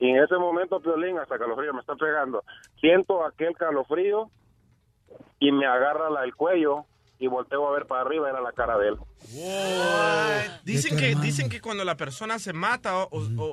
Y 0.00 0.10
en 0.10 0.22
ese 0.22 0.36
momento, 0.36 0.80
Piolín, 0.80 1.18
hasta 1.18 1.38
calofrío 1.38 1.72
me 1.72 1.80
está 1.80 1.94
pegando. 1.94 2.42
Siento 2.80 3.24
aquel 3.24 3.54
calofrío 3.56 4.28
y 5.38 5.52
me 5.52 5.66
agarra 5.66 6.10
la, 6.10 6.24
el 6.24 6.34
cuello 6.34 6.84
y 7.20 7.28
volteo 7.28 7.68
a 7.68 7.72
ver 7.72 7.86
para 7.86 8.00
arriba, 8.02 8.28
era 8.28 8.40
la 8.40 8.50
cara 8.52 8.76
de 8.76 8.88
él. 8.88 8.96
Dicen 10.64 10.96
que, 10.98 11.14
dicen 11.14 11.48
que 11.48 11.60
cuando 11.60 11.84
la 11.84 11.96
persona 11.96 12.38
se 12.40 12.52
mata 12.52 12.96
o, 12.98 13.08
o- 13.10 13.18
o- 13.38 13.44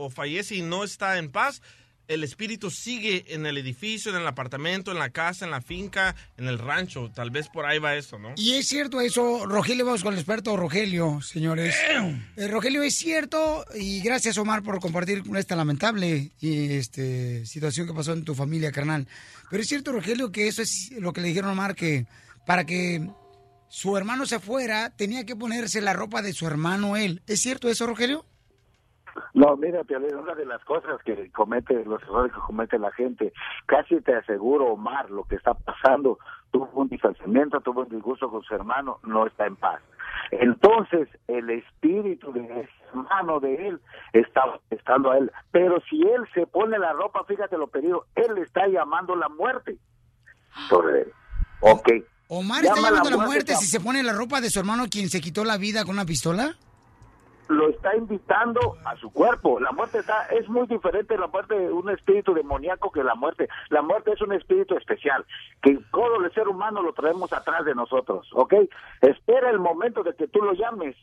o- 0.00 0.06
o 0.06 0.10
fallece 0.10 0.54
y 0.56 0.62
no 0.62 0.82
está 0.82 1.18
en 1.18 1.30
paz, 1.30 1.60
el 2.08 2.24
espíritu 2.24 2.70
sigue 2.70 3.24
en 3.28 3.46
el 3.46 3.58
edificio, 3.58 4.10
en 4.10 4.20
el 4.20 4.26
apartamento, 4.26 4.92
en 4.92 4.98
la 4.98 5.10
casa, 5.10 5.44
en 5.44 5.50
la 5.50 5.60
finca, 5.60 6.14
en 6.36 6.46
el 6.48 6.58
rancho. 6.58 7.10
Tal 7.14 7.30
vez 7.30 7.48
por 7.48 7.66
ahí 7.66 7.78
va 7.78 7.96
eso, 7.96 8.18
¿no? 8.18 8.34
Y 8.36 8.54
es 8.54 8.66
cierto 8.66 9.00
eso, 9.00 9.46
Rogelio, 9.46 9.84
vamos 9.84 10.02
con 10.02 10.12
el 10.14 10.18
experto 10.18 10.56
Rogelio, 10.56 11.20
señores. 11.20 11.74
Eh, 12.36 12.48
Rogelio, 12.48 12.82
es 12.82 12.94
cierto, 12.94 13.64
y 13.74 14.00
gracias 14.00 14.38
Omar 14.38 14.62
por 14.62 14.80
compartir 14.80 15.22
esta 15.36 15.56
lamentable 15.56 16.32
y, 16.40 16.72
este, 16.72 17.44
situación 17.46 17.86
que 17.86 17.94
pasó 17.94 18.12
en 18.12 18.24
tu 18.24 18.34
familia, 18.34 18.72
carnal. 18.72 19.06
Pero 19.50 19.62
es 19.62 19.68
cierto, 19.68 19.92
Rogelio, 19.92 20.30
que 20.30 20.48
eso 20.48 20.62
es 20.62 20.92
lo 20.98 21.12
que 21.12 21.20
le 21.20 21.28
dijeron 21.28 21.50
a 21.50 21.52
Omar, 21.52 21.74
que 21.74 22.06
para 22.46 22.64
que 22.64 23.08
su 23.68 23.96
hermano 23.96 24.26
se 24.26 24.38
fuera, 24.38 24.90
tenía 24.90 25.24
que 25.24 25.36
ponerse 25.36 25.80
la 25.80 25.92
ropa 25.92 26.22
de 26.22 26.32
su 26.32 26.46
hermano 26.46 26.96
él. 26.96 27.22
¿Es 27.26 27.40
cierto 27.40 27.68
eso, 27.68 27.86
Rogelio? 27.86 28.24
No, 29.34 29.56
mira, 29.56 29.84
Piolín, 29.84 30.16
una 30.16 30.34
de 30.34 30.46
las 30.46 30.64
cosas 30.64 31.02
que 31.04 31.30
comete, 31.30 31.84
los 31.84 32.02
errores 32.02 32.32
que 32.32 32.40
comete 32.40 32.78
la 32.78 32.92
gente, 32.92 33.32
casi 33.66 34.00
te 34.00 34.14
aseguro, 34.14 34.72
Omar, 34.72 35.10
lo 35.10 35.24
que 35.24 35.36
está 35.36 35.54
pasando, 35.54 36.18
tuvo 36.50 36.70
un 36.74 36.88
distanciamiento, 36.88 37.60
tuvo 37.60 37.82
un 37.82 37.88
disgusto 37.88 38.30
con 38.30 38.42
su 38.42 38.54
hermano, 38.54 38.98
no 39.04 39.26
está 39.26 39.46
en 39.46 39.56
paz. 39.56 39.80
Entonces, 40.30 41.08
el 41.28 41.50
espíritu 41.50 42.32
de 42.32 42.42
ese 42.42 42.70
hermano 42.88 43.40
de 43.40 43.68
él 43.68 43.80
está 44.12 44.42
estando 44.70 45.10
a 45.10 45.18
él. 45.18 45.30
Pero 45.50 45.80
si 45.88 46.02
él 46.02 46.26
se 46.34 46.46
pone 46.46 46.78
la 46.78 46.92
ropa, 46.92 47.24
fíjate 47.24 47.56
lo 47.56 47.68
pedido, 47.68 48.06
él 48.14 48.38
está 48.38 48.66
llamando 48.66 49.14
la 49.14 49.28
muerte 49.28 49.76
sobre 50.68 51.02
él. 51.02 51.12
Ok. 51.60 51.88
¿Omar 52.28 52.64
está 52.64 52.74
Llama 52.74 52.88
llamando 52.88 53.08
a 53.08 53.18
la 53.18 53.26
muerte 53.26 53.54
si 53.54 53.66
se 53.66 53.80
pone 53.80 54.02
la 54.02 54.12
ropa 54.12 54.40
de 54.40 54.50
su 54.50 54.58
hermano 54.58 54.86
quien 54.90 55.08
se 55.08 55.20
quitó 55.20 55.44
la 55.44 55.58
vida 55.58 55.84
con 55.84 55.94
una 55.94 56.04
pistola? 56.04 56.56
Lo 57.48 57.68
está 57.68 57.96
invitando 57.96 58.76
a 58.84 58.96
su 58.96 59.12
cuerpo. 59.12 59.60
La 59.60 59.72
muerte 59.72 59.98
está, 59.98 60.26
es 60.26 60.48
muy 60.48 60.66
diferente 60.66 61.16
la 61.16 61.26
muerte 61.26 61.58
de 61.58 61.72
un 61.72 61.90
espíritu 61.90 62.34
demoníaco 62.34 62.90
que 62.90 63.04
la 63.04 63.14
muerte. 63.14 63.48
La 63.68 63.82
muerte 63.82 64.12
es 64.12 64.20
un 64.20 64.32
espíritu 64.32 64.76
especial, 64.76 65.24
que 65.62 65.78
todo 65.90 66.24
el 66.24 66.32
ser 66.32 66.48
humano 66.48 66.82
lo 66.82 66.92
traemos 66.92 67.32
atrás 67.32 67.64
de 67.64 67.74
nosotros, 67.74 68.28
¿ok? 68.32 68.54
Espera 69.00 69.50
el 69.50 69.58
momento 69.58 70.02
de 70.02 70.14
que 70.14 70.28
tú 70.28 70.40
lo 70.42 70.52
llames, 70.54 70.96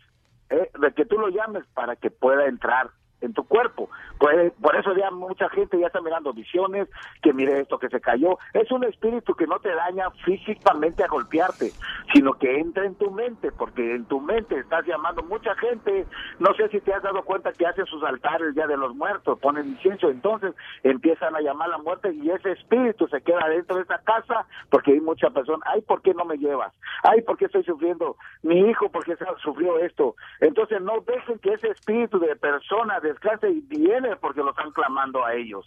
¿eh? 0.49 0.69
de 0.79 0.93
que 0.93 1.05
tú 1.05 1.17
lo 1.17 1.29
llames 1.29 1.65
para 1.73 1.95
que 1.95 2.11
pueda 2.11 2.45
entrar 2.47 2.89
en 3.23 3.33
tu 3.33 3.43
cuerpo. 3.45 3.89
Pues, 4.19 4.51
por 4.61 4.75
eso 4.75 4.95
ya 4.95 5.09
mucha 5.11 5.49
gente 5.49 5.79
ya 5.79 5.87
está 5.87 6.01
mirando 6.01 6.33
visiones, 6.33 6.87
que 7.21 7.33
mire 7.33 7.61
esto 7.61 7.79
que 7.79 7.89
se 7.89 8.01
cayó. 8.01 8.37
Es 8.53 8.71
un 8.71 8.83
espíritu 8.83 9.33
que 9.33 9.47
no 9.47 9.59
te 9.59 9.73
daña 9.73 10.09
físicamente 10.23 11.03
a 11.03 11.07
golpearte, 11.07 11.71
sino 12.13 12.33
que 12.33 12.59
entra 12.59 12.85
en 12.85 12.95
tu 12.95 13.11
mente, 13.11 13.51
porque 13.51 13.95
en 13.95 14.05
tu 14.05 14.19
mente 14.19 14.59
estás 14.59 14.85
llamando 14.85 15.23
mucha 15.23 15.55
gente. 15.55 16.05
No 16.39 16.53
sé 16.55 16.69
si 16.69 16.79
te 16.81 16.93
has 16.93 17.01
dado 17.01 17.23
cuenta 17.23 17.53
que 17.53 17.65
hacen 17.65 17.85
sus 17.85 18.03
altares 18.03 18.53
ya 18.55 18.67
de 18.67 18.77
los 18.77 18.95
muertos, 18.95 19.39
ponen 19.39 19.69
incienso, 19.69 20.09
entonces 20.09 20.53
empiezan 20.83 21.35
a 21.35 21.41
llamar 21.41 21.69
a 21.69 21.71
la 21.71 21.77
muerte 21.77 22.13
y 22.13 22.29
ese 22.29 22.51
espíritu 22.51 23.07
se 23.07 23.21
queda 23.21 23.47
dentro 23.47 23.77
de 23.77 23.83
esa 23.83 23.99
casa 23.99 24.45
porque 24.69 24.91
hay 24.91 24.99
mucha 24.99 25.29
persona. 25.29 25.63
Ay, 25.65 25.81
¿por 25.81 26.01
qué 26.01 26.13
no 26.13 26.25
me 26.25 26.37
llevas? 26.37 26.73
Ay, 27.03 27.21
¿por 27.21 27.37
qué 27.37 27.45
estoy 27.45 27.63
sufriendo? 27.63 28.17
Mi 28.41 28.59
hijo, 28.59 28.89
¿por 28.89 29.05
qué 29.05 29.15
sufrió 29.41 29.79
esto? 29.79 30.15
Entonces 30.39 30.81
no 30.81 31.01
dejen 31.01 31.39
que 31.39 31.53
ese 31.53 31.69
espíritu 31.69 32.19
de 32.19 32.35
persona 32.35 32.99
descanse 33.13 33.49
y 33.49 33.61
viene 33.61 34.15
porque 34.19 34.41
lo 34.41 34.49
están 34.51 34.71
clamando 34.71 35.25
a 35.25 35.33
ellos. 35.33 35.65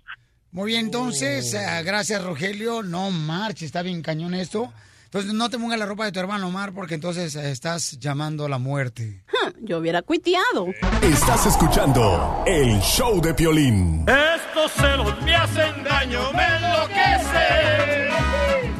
Muy 0.52 0.72
bien, 0.72 0.86
entonces, 0.86 1.54
eh, 1.54 1.82
gracias 1.84 2.24
Rogelio. 2.24 2.82
No 2.82 3.10
marche, 3.10 3.66
está 3.66 3.82
bien 3.82 4.02
cañón 4.02 4.34
esto. 4.34 4.72
Entonces 5.04 5.32
no 5.32 5.48
te 5.48 5.58
pongas 5.58 5.78
la 5.78 5.86
ropa 5.86 6.04
de 6.04 6.12
tu 6.12 6.20
hermano 6.20 6.48
Omar 6.48 6.72
porque 6.72 6.94
entonces 6.94 7.36
eh, 7.36 7.50
estás 7.50 7.98
llamando 7.98 8.44
a 8.44 8.48
la 8.48 8.58
muerte. 8.58 9.22
Yo 9.60 9.78
hubiera 9.78 10.02
cuiteado. 10.02 10.66
Estás 11.00 11.46
escuchando 11.46 12.42
el 12.46 12.78
show 12.80 13.20
de 13.20 13.32
Piolín. 13.32 14.04
Estos 14.08 14.72
celos 14.72 15.22
me 15.22 15.34
hacen 15.34 15.84
daño, 15.84 16.32
me 16.32 16.44
enloquece. 16.56 18.08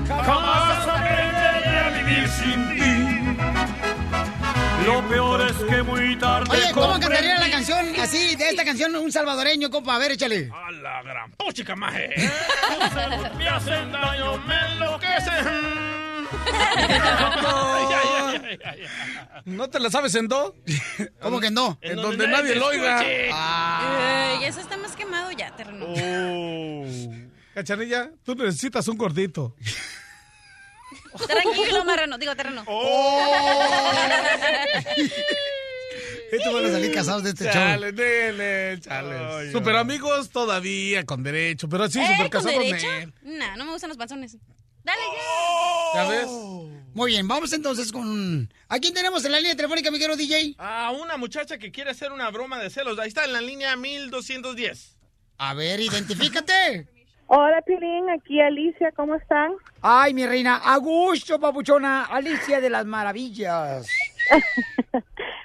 Jamás 0.09 0.89
aprenderé 0.89 1.79
a 1.79 1.91
vivir 1.91 2.29
sin 2.29 2.69
ti. 2.77 2.96
Lo 4.87 5.09
peor 5.09 5.41
es 5.51 5.57
que 5.69 5.83
muy 5.83 6.17
tarde. 6.17 6.49
Oye, 6.51 6.73
¿cómo 6.73 6.87
comprendí- 6.95 7.01
cantaría 7.01 7.39
la 7.41 7.51
canción 7.51 7.87
así, 8.01 8.37
de 8.37 8.49
esta 8.51 8.65
canción, 8.65 8.95
un 8.95 9.11
salvadoreño, 9.11 9.69
compa? 9.71 9.97
A 9.97 9.99
ver, 9.99 10.13
échale. 10.13 10.51
A 10.55 10.71
la 10.71 11.03
gran 11.03 11.33
puchica, 11.33 11.75
maje. 11.75 12.11
Me 13.37 13.49
hacen 13.49 13.91
daño, 13.93 14.39
me 14.47 14.55
enloquecen. 14.73 15.67
¿No 19.45 19.69
te 19.71 19.81
la 19.81 19.91
sabes 19.91 20.15
en 20.15 20.29
do? 20.29 20.55
¿Cómo 21.21 21.41
que 21.41 21.51
no? 21.51 21.79
En, 21.81 21.97
donde, 21.97 22.29
nadie 22.29 22.55
lo 22.55 22.67
oiga. 22.67 23.01
Ay, 23.01 24.45
eso 24.45 24.61
está 24.61 24.77
más 24.77 24.95
quemado 24.97 25.31
ya, 25.33 25.55
terreno. 25.57 25.87
Cachanilla, 27.55 28.11
tú 28.25 28.35
necesitas 28.35 28.87
un 28.89 28.99
gordito. 28.99 29.55
Tranquilo, 31.27 31.85
marrano. 31.85 32.19
Digo, 32.19 32.35
terreno. 32.37 32.65
Estos 36.31 36.53
van 36.53 36.67
a 36.67 36.71
salir 36.71 36.93
casados 36.93 37.23
de 37.23 37.31
este 37.31 37.45
show. 37.45 37.53
Chale, 37.55 37.93
nene, 37.93 38.81
chale. 38.81 39.53
super 39.53 39.77
amigos 39.77 40.31
todavía, 40.31 41.05
con 41.05 41.23
derecho, 41.23 41.69
pero 41.69 41.89
sí, 41.89 42.01
¿Eh? 42.01 42.07
super 42.07 42.31
¿Con 42.31 42.43
casados, 42.43 42.59
derecho? 42.59 42.87
nene. 42.89 43.13
Nah, 43.23 43.57
no 43.57 43.65
me 43.65 43.73
gustan 43.73 43.89
los 43.89 43.97
panzones. 43.97 44.37
Dale 44.83 45.01
¿Ya 45.95 46.09
ves? 46.09 46.29
Muy 46.95 47.11
bien, 47.13 47.27
vamos 47.27 47.53
entonces 47.53 47.91
con... 47.93 48.49
¿A 48.69 48.79
quién 48.79 48.95
tenemos 48.95 49.25
en 49.25 49.33
la 49.33 49.39
línea 49.41 49.57
telefónica, 49.57 49.91
mi 49.91 49.99
querido 49.99 50.17
DJ? 50.17 50.55
A 50.59 50.93
una 50.93 51.17
muchacha 51.17 51.59
que 51.59 51.71
quiere 51.73 51.91
hacer 51.91 52.13
una 52.13 52.31
broma 52.31 52.59
de 52.61 52.71
celos. 52.71 52.99
Ahí 52.99 53.09
está 53.09 53.25
en 53.25 53.33
la 53.33 53.41
línea 53.41 53.75
1210. 53.77 54.97
A 55.39 55.55
ver, 55.55 55.81
identifícate. 55.81 56.89
Hola, 57.29 57.61
Pilín, 57.63 58.09
aquí 58.11 58.41
Alicia, 58.41 58.93
¿cómo 58.93 59.17
están? 59.17 59.53
Ay, 59.83 60.15
mi 60.15 60.25
reina, 60.27 60.57
a 60.57 60.77
gusto, 60.77 61.41
papuchona, 61.41 62.05
Alicia 62.05 62.61
de 62.61 62.71
las 62.71 62.87
Maravillas. 62.87 63.89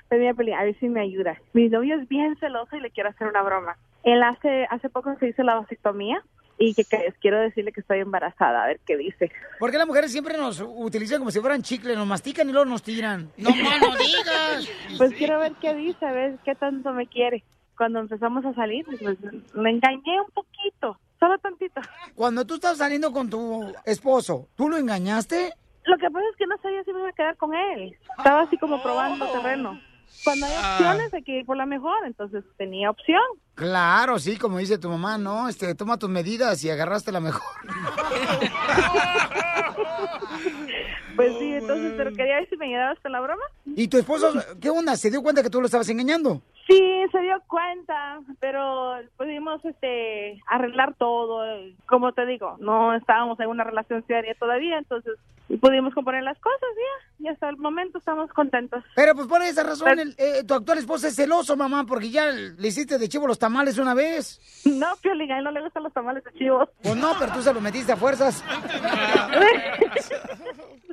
Pues 0.10 0.20
mira, 0.20 0.34
Pilín, 0.34 0.56
a 0.56 0.64
ver 0.66 0.78
si 0.78 0.90
me 0.90 1.00
ayuda. 1.00 1.38
Mi 1.54 1.70
novio 1.70 1.96
es 1.98 2.06
bien 2.10 2.36
celoso 2.38 2.76
y 2.76 2.82
le 2.82 2.92
quiero 2.92 3.10
hacer 3.10 3.28
una 3.28 3.42
broma. 3.44 3.78
Él 4.04 4.22
hace, 4.24 4.68
hace 4.70 4.90
poco 4.90 5.16
se 5.18 5.30
hizo 5.30 5.42
la 5.42 5.56
vasectomía 5.56 6.22
y 6.58 6.74
que, 6.74 6.84
que 6.84 7.14
quiero 7.22 7.40
decirle 7.40 7.72
que 7.72 7.80
estoy 7.80 8.00
embarazada, 8.00 8.62
a 8.62 8.68
ver 8.68 8.82
qué 8.86 8.98
dice. 8.98 9.32
¿Por 9.58 9.72
qué 9.72 9.78
las 9.78 9.88
mujeres 9.88 10.12
siempre 10.12 10.38
nos 10.38 10.60
utilizan 10.68 11.20
como 11.20 11.32
si 11.32 11.40
fueran 11.40 11.62
chicle? 11.62 11.96
Nos 11.96 12.06
mastican 12.08 12.50
y 12.50 12.52
luego 12.52 12.66
nos 12.66 12.84
tiran. 12.84 13.30
No 13.38 13.52
no 13.52 13.56
digas. 13.98 14.70
Pues 14.98 15.14
quiero 15.14 15.40
ver 15.40 15.54
qué 15.62 15.74
dice, 15.76 16.06
a 16.06 16.12
ver 16.12 16.38
qué 16.44 16.56
tanto 16.56 16.92
me 16.92 17.08
quiere. 17.08 17.42
Cuando 17.78 18.00
empezamos 18.02 18.44
a 18.44 18.54
salir, 18.54 18.84
pues 18.86 19.00
le 19.02 19.70
engañé 19.70 20.20
un 20.20 20.32
poquito, 20.34 21.00
solo 21.22 21.38
tantito. 21.38 21.80
Cuando 22.16 22.46
tú 22.46 22.56
estás 22.56 22.78
saliendo 22.80 23.12
con 23.14 23.30
tu 23.30 23.72
esposo, 23.86 24.50
¿tú 24.56 24.68
lo 24.68 24.78
engañaste? 24.78 25.54
Lo 25.86 25.98
que 25.98 26.10
pasa 26.10 26.26
es 26.32 26.38
que 26.38 26.48
no 26.48 26.58
sabía 26.62 26.84
si 26.84 26.92
me 26.94 27.00
iba 27.00 27.10
a 27.10 27.14
quedar 27.14 27.38
con 27.38 27.54
él. 27.54 27.96
Estaba 28.18 28.42
así 28.42 28.58
como 28.58 28.82
probando 28.84 29.26
terreno. 29.32 29.80
Cuando 30.26 30.46
hay 30.46 30.52
Ah. 30.58 30.76
opciones 30.78 31.14
hay 31.14 31.24
que 31.24 31.40
ir 31.40 31.46
por 31.46 31.56
la 31.58 31.66
mejor, 31.66 31.96
entonces 32.06 32.44
tenía 32.58 32.90
opción. 32.90 33.22
Claro, 33.56 34.20
sí, 34.20 34.38
como 34.38 34.58
dice 34.58 34.78
tu 34.78 34.90
mamá, 34.90 35.18
¿no? 35.18 35.48
Este, 35.48 35.74
toma 35.76 35.98
tus 35.98 36.10
medidas 36.10 36.64
y 36.64 36.70
agarraste 36.70 37.12
la 37.12 37.20
mejor. 37.22 37.44
Pues 41.16 41.34
sí, 41.40 41.54
entonces, 41.54 41.94
pero 41.98 42.12
quería 42.14 42.36
ver 42.38 42.50
si 42.50 42.58
me 42.58 42.66
ayudabas 42.68 43.00
con 43.00 43.12
la 43.12 43.20
broma. 43.22 43.44
¿Y 43.66 43.88
tu 43.88 43.98
esposo, 43.98 44.32
qué 44.62 44.70
onda? 44.70 44.96
¿Se 44.96 45.10
dio 45.12 45.22
cuenta 45.22 45.44
que 45.44 45.50
tú 45.50 45.60
lo 45.60 45.66
estabas 45.66 45.90
engañando? 45.90 46.42
Sí, 46.68 46.82
se 47.12 47.20
dio 47.20 47.42
cuenta, 47.48 48.20
pero 48.40 48.96
pudimos 49.18 49.64
este 49.66 50.40
arreglar 50.48 50.94
todo. 50.96 51.44
Como 51.88 52.14
te 52.14 52.26
digo, 52.26 52.56
no 52.60 52.94
estábamos 52.96 53.40
en 53.40 53.48
una 53.50 53.64
relación 53.64 54.06
seria 54.08 54.34
todavía, 54.40 54.78
entonces 54.78 55.14
pudimos 55.60 55.94
componer 55.94 56.24
las 56.24 56.40
cosas 56.40 56.70
ya. 56.76 57.26
Y 57.26 57.28
hasta 57.28 57.50
el 57.50 57.58
momento 57.58 57.98
estamos 57.98 58.32
contentos. 58.32 58.84
Pero 58.96 59.14
pues 59.16 59.28
por 59.28 59.42
esa 59.42 59.64
razón, 59.64 60.00
el- 60.00 60.16
eh, 60.18 60.44
tu 60.48 60.54
actual 60.54 60.78
esposo 60.78 61.08
es 61.08 61.16
celoso, 61.16 61.58
mamá, 61.58 61.86
porque 61.86 62.10
ya 62.10 62.28
le 62.32 62.68
hiciste 62.68 62.98
de 62.98 63.10
chivo 63.10 63.28
los 63.28 63.38
tamales 63.38 63.78
una 63.78 63.94
vez. 63.94 64.40
No, 64.66 64.96
Piolín, 65.02 65.32
a 65.32 65.40
él 65.40 65.44
no 65.44 65.52
le 65.52 65.62
gustan 65.62 65.84
los 65.84 65.92
tamales 65.94 66.24
de 66.24 66.32
chivos. 66.34 66.70
Pues 66.82 66.96
no, 66.96 67.12
pero 67.20 67.34
tú 67.34 67.42
se 67.42 67.54
los 67.54 67.62
metiste 67.62 67.92
a 67.92 67.98
fuerzas. 67.98 68.44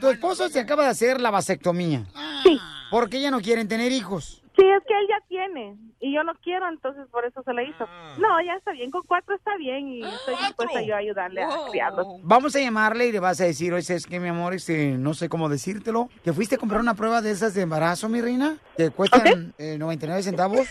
tu 0.00 0.08
esposo 0.08 0.48
se 0.48 0.60
acaba 0.60 0.84
de 0.84 0.90
hacer 0.90 1.20
la 1.20 1.30
vasectomía. 1.30 2.04
Sí. 2.42 2.58
Porque 2.90 3.20
ya 3.20 3.30
no 3.30 3.40
quieren 3.40 3.68
tener 3.68 3.92
hijos. 3.92 4.42
Sí, 4.56 4.64
es 4.64 4.82
que 4.86 4.98
él 4.98 5.06
ya 5.08 5.20
tiene 5.28 5.76
y 6.00 6.14
yo 6.14 6.22
no 6.24 6.34
quiero, 6.36 6.66
entonces 6.68 7.06
por 7.10 7.26
eso 7.26 7.42
se 7.42 7.52
le 7.52 7.64
hizo. 7.64 7.86
No, 8.18 8.40
ya 8.42 8.54
está 8.54 8.72
bien, 8.72 8.90
con 8.90 9.02
cuatro 9.02 9.34
está 9.34 9.56
bien 9.56 9.88
y 9.88 10.02
estoy 10.02 10.34
dispuesta 10.36 10.80
yo 10.82 10.94
a 10.94 10.98
ayudarle 10.98 11.42
a 11.42 11.48
criarlos. 11.70 12.06
Vamos 12.22 12.56
a 12.56 12.60
llamarle 12.60 13.08
y 13.08 13.12
le 13.12 13.20
vas 13.20 13.40
a 13.40 13.44
decir, 13.44 13.74
oye, 13.74 13.94
es 13.94 14.06
que 14.06 14.18
mi 14.18 14.28
amor, 14.28 14.54
este, 14.54 14.92
no 14.92 15.12
sé 15.12 15.28
cómo 15.28 15.50
decírtelo. 15.50 16.08
¿Que 16.24 16.32
fuiste 16.32 16.54
a 16.54 16.58
comprar 16.58 16.80
una 16.80 16.94
prueba 16.94 17.20
de 17.20 17.32
esas 17.32 17.52
de 17.52 17.62
embarazo, 17.62 18.08
mi 18.08 18.22
reina? 18.22 18.56
Que 18.76 18.90
cuestan 18.90 19.52
eh, 19.58 19.76
99 19.78 20.22
centavos. 20.22 20.68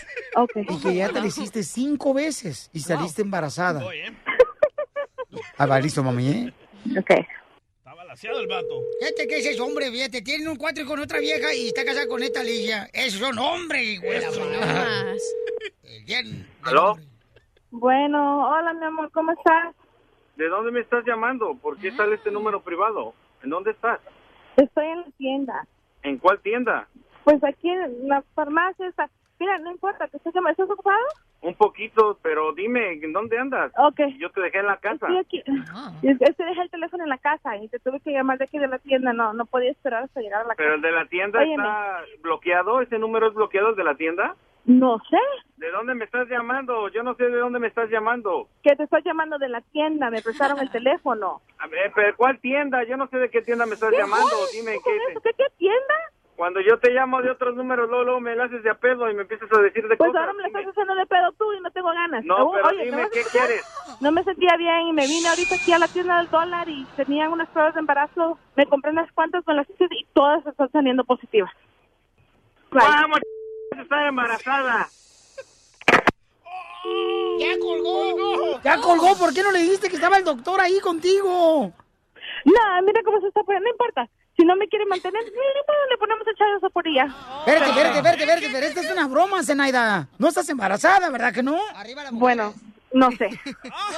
Y 0.54 0.80
que 0.80 0.94
ya 0.94 1.08
te 1.10 1.20
la 1.20 1.26
hiciste 1.26 1.62
cinco 1.62 2.12
veces 2.12 2.70
y 2.72 2.80
saliste 2.80 3.22
embarazada. 3.22 3.84
Ah, 5.58 5.66
va, 5.66 5.78
listo, 5.78 6.02
mami, 6.02 6.28
¿eh? 6.28 6.54
Ok. 6.98 7.10
Balaseado 8.16 8.40
el 8.40 8.46
vato. 8.46 8.82
Fíjate 8.98 9.28
que 9.28 9.36
ese 9.36 9.50
es 9.50 9.60
hombre, 9.60 9.90
fíjate, 9.90 10.22
tiene 10.22 10.48
un 10.48 10.56
cuatro 10.56 10.86
con 10.86 10.98
otra 10.98 11.18
vieja 11.20 11.52
y 11.52 11.66
está 11.66 11.84
casada 11.84 12.08
con 12.08 12.22
esta 12.22 12.40
Alicia. 12.40 12.88
Esos 12.94 13.20
son 13.20 13.38
hombres, 13.38 14.00
güey. 14.00 14.20
Bien. 16.06 16.48
¿Aló? 16.62 16.96
Bueno, 17.70 18.48
hola 18.48 18.72
mi 18.72 18.86
amor, 18.86 19.10
¿cómo 19.12 19.32
estás? 19.32 19.74
¿De 20.36 20.48
dónde 20.48 20.70
me 20.70 20.80
estás 20.80 21.04
llamando? 21.04 21.56
¿Por 21.60 21.78
qué 21.78 21.92
sale 21.92 22.14
este 22.14 22.30
número 22.30 22.62
privado? 22.62 23.12
¿En 23.42 23.50
dónde 23.50 23.72
estás? 23.72 24.00
Estoy 24.56 24.86
en 24.86 25.00
la 25.00 25.10
tienda. 25.18 25.66
¿En 26.02 26.16
cuál 26.16 26.40
tienda? 26.40 26.88
Pues 27.24 27.44
aquí 27.44 27.68
en 27.68 28.08
la 28.08 28.22
farmacia 28.34 28.88
está. 28.88 29.10
Mira, 29.38 29.58
no 29.58 29.70
importa, 29.70 30.08
que 30.08 30.16
estés 30.16 30.34
llamando. 30.34 30.52
¿Estás 30.62 30.70
ocupado? 30.70 30.98
Un 31.42 31.54
poquito, 31.54 32.18
pero 32.22 32.52
dime, 32.52 32.92
¿en 32.94 33.12
dónde 33.12 33.38
andas? 33.38 33.70
Ok. 33.76 34.00
Yo 34.18 34.30
te 34.30 34.40
dejé 34.40 34.58
en 34.60 34.66
la 34.66 34.78
casa. 34.78 35.06
Estoy 35.06 35.18
aquí. 35.18 35.42
Es 36.02 36.18
que 36.36 36.44
dejé 36.44 36.62
el 36.62 36.70
teléfono 36.70 37.02
en 37.04 37.10
la 37.10 37.18
casa 37.18 37.56
y 37.56 37.68
te 37.68 37.78
tuve 37.78 38.00
que 38.00 38.12
llamar 38.12 38.38
de 38.38 38.44
aquí 38.44 38.58
de 38.58 38.66
la 38.68 38.78
tienda. 38.78 39.12
No, 39.12 39.32
no 39.34 39.44
podía 39.46 39.70
esperar 39.70 40.04
hasta 40.04 40.20
llegar 40.20 40.42
a 40.42 40.48
la 40.48 40.54
Pero 40.54 40.70
casa. 40.70 40.74
el 40.76 40.82
de 40.82 40.92
la 40.92 41.06
tienda 41.06 41.38
Óyeme. 41.40 41.54
está 41.62 42.00
bloqueado. 42.22 42.80
¿Ese 42.80 42.98
número 42.98 43.28
es 43.28 43.34
bloqueado 43.34 43.70
el 43.70 43.76
de 43.76 43.84
la 43.84 43.94
tienda? 43.94 44.34
No 44.64 44.98
sé. 45.08 45.18
¿De 45.58 45.70
dónde 45.70 45.94
me 45.94 46.04
estás 46.06 46.26
llamando? 46.28 46.88
Yo 46.88 47.04
no 47.04 47.14
sé 47.14 47.24
de 47.28 47.36
dónde 47.38 47.60
me 47.60 47.68
estás 47.68 47.88
llamando. 47.88 48.48
Que 48.64 48.74
te 48.74 48.82
estoy 48.82 49.02
llamando 49.04 49.38
de 49.38 49.48
la 49.48 49.60
tienda. 49.60 50.10
Me 50.10 50.22
prestaron 50.22 50.58
el 50.58 50.70
teléfono. 50.70 51.40
A 51.58 51.68
ver, 51.68 51.92
pero 51.94 52.16
¿cuál 52.16 52.40
tienda? 52.40 52.82
Yo 52.84 52.96
no 52.96 53.06
sé 53.06 53.18
de 53.18 53.30
qué 53.30 53.42
tienda 53.42 53.64
me 53.66 53.74
estás 53.74 53.90
¿Qué 53.90 53.98
llamando. 53.98 54.34
Dime 54.52 54.72
qué. 54.84 54.98
¿Qué, 55.22 55.30
qué 55.36 55.44
tienda? 55.58 55.94
Cuando 56.36 56.60
yo 56.60 56.78
te 56.78 56.90
llamo 56.90 57.22
de 57.22 57.30
otros 57.30 57.56
números, 57.56 57.88
luego, 57.88 58.04
luego 58.04 58.20
me 58.20 58.36
la 58.36 58.44
haces 58.44 58.62
de 58.62 58.68
a 58.68 58.74
pedo 58.74 59.10
y 59.10 59.14
me 59.14 59.22
empiezas 59.22 59.48
a 59.50 59.60
decir 59.62 59.88
de 59.88 59.96
Pues 59.96 60.08
cosas. 60.10 60.20
ahora 60.20 60.32
me 60.34 60.42
lo 60.42 60.48
estás 60.48 60.66
haciendo 60.66 60.94
de 60.94 61.06
pedo 61.06 61.32
tú 61.38 61.50
y 61.54 61.60
no 61.60 61.70
tengo 61.70 61.88
ganas. 61.88 62.24
No, 62.26 62.50
pero 62.52 62.68
oye, 62.68 62.78
¿me 62.78 62.84
dime, 62.84 63.08
¿qué 63.10 63.22
quieres? 63.32 63.64
No 64.02 64.12
me 64.12 64.22
sentía 64.22 64.54
bien 64.58 64.88
y 64.88 64.92
me 64.92 65.06
vine 65.06 65.28
ahorita 65.28 65.54
aquí 65.54 65.72
a 65.72 65.78
la 65.78 65.88
tienda 65.88 66.18
del 66.18 66.28
dólar 66.30 66.68
y 66.68 66.84
tenían 66.94 67.32
unas 67.32 67.48
pruebas 67.48 67.72
de 67.72 67.80
embarazo. 67.80 68.38
Me 68.54 68.66
compré 68.66 68.90
unas 68.90 69.10
cuantas, 69.12 69.44
me 69.46 69.54
las 69.54 69.68
hice 69.70 69.86
y 69.90 70.04
todas 70.12 70.46
están 70.46 70.70
saliendo 70.72 71.04
positivas. 71.04 71.50
¡Vamos, 72.70 73.18
está 73.80 74.06
embarazada! 74.08 74.88
¡Ya 77.38 77.58
colgó! 77.58 78.60
¡Ya 78.62 78.76
colgó! 78.80 79.16
¿Por 79.18 79.32
qué 79.32 79.42
no 79.42 79.52
le 79.52 79.60
dijiste 79.60 79.88
que 79.88 79.96
estaba 79.96 80.18
el 80.18 80.24
doctor 80.24 80.60
ahí 80.60 80.78
contigo? 80.80 81.72
No, 82.44 82.82
mira 82.84 83.00
cómo 83.04 83.20
se 83.22 83.28
está 83.28 83.42
poniendo, 83.42 83.64
no 83.68 83.72
importa. 83.72 84.08
Si 84.36 84.44
no 84.44 84.54
me 84.56 84.68
quiere 84.68 84.84
mantener, 84.84 85.22
mira, 85.24 85.86
le 85.90 85.96
ponemos 85.96 86.26
echar 86.28 86.46
esa 86.58 86.68
por 86.68 86.86
ella. 86.86 87.06
Espérate, 87.38 87.70
espérate, 87.70 87.96
espérate, 87.96 88.22
espérate, 88.22 88.48
pero 88.52 88.66
esta 88.66 88.80
es 88.80 88.90
una 88.92 89.08
broma, 89.08 89.42
Zenaida. 89.42 90.08
No 90.18 90.28
estás 90.28 90.48
embarazada, 90.50 91.08
¿verdad 91.08 91.32
que 91.32 91.42
no? 91.42 91.58
Bueno, 92.12 92.52
no 92.92 93.10
sé. 93.12 93.28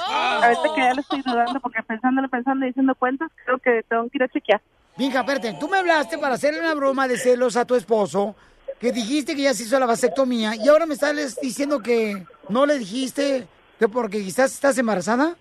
Ahorita 0.07 0.75
que 0.75 0.81
ya 0.81 0.93
le 0.93 1.01
estoy 1.01 1.21
dudando 1.21 1.59
porque 1.59 1.83
pensándole, 1.83 2.29
pensando 2.29 2.65
y 2.65 2.69
diciendo 2.69 2.95
cuentas, 2.95 3.29
creo 3.43 3.57
que 3.59 3.83
tengo 3.89 4.09
que 4.09 4.17
ir 4.17 4.23
a 4.23 4.27
chequear. 4.29 4.61
Mija, 4.97 5.19
espérate, 5.19 5.57
tú 5.59 5.67
me 5.67 5.77
hablaste 5.77 6.17
para 6.17 6.35
hacerle 6.35 6.59
una 6.61 6.73
broma 6.73 7.07
de 7.07 7.17
celos 7.17 7.57
a 7.57 7.65
tu 7.65 7.75
esposo, 7.75 8.35
que 8.79 8.91
dijiste 8.91 9.35
que 9.35 9.43
ya 9.43 9.53
se 9.53 9.63
hizo 9.63 9.79
la 9.79 9.85
vasectomía, 9.85 10.55
y 10.55 10.67
ahora 10.69 10.85
me 10.85 10.93
estás 10.93 11.39
diciendo 11.41 11.81
que 11.81 12.25
no 12.47 12.65
le 12.65 12.79
dijiste 12.79 13.47
que 13.77 13.87
porque 13.87 14.19
quizás 14.19 14.53
estás 14.53 14.77
embarazada. 14.77 15.35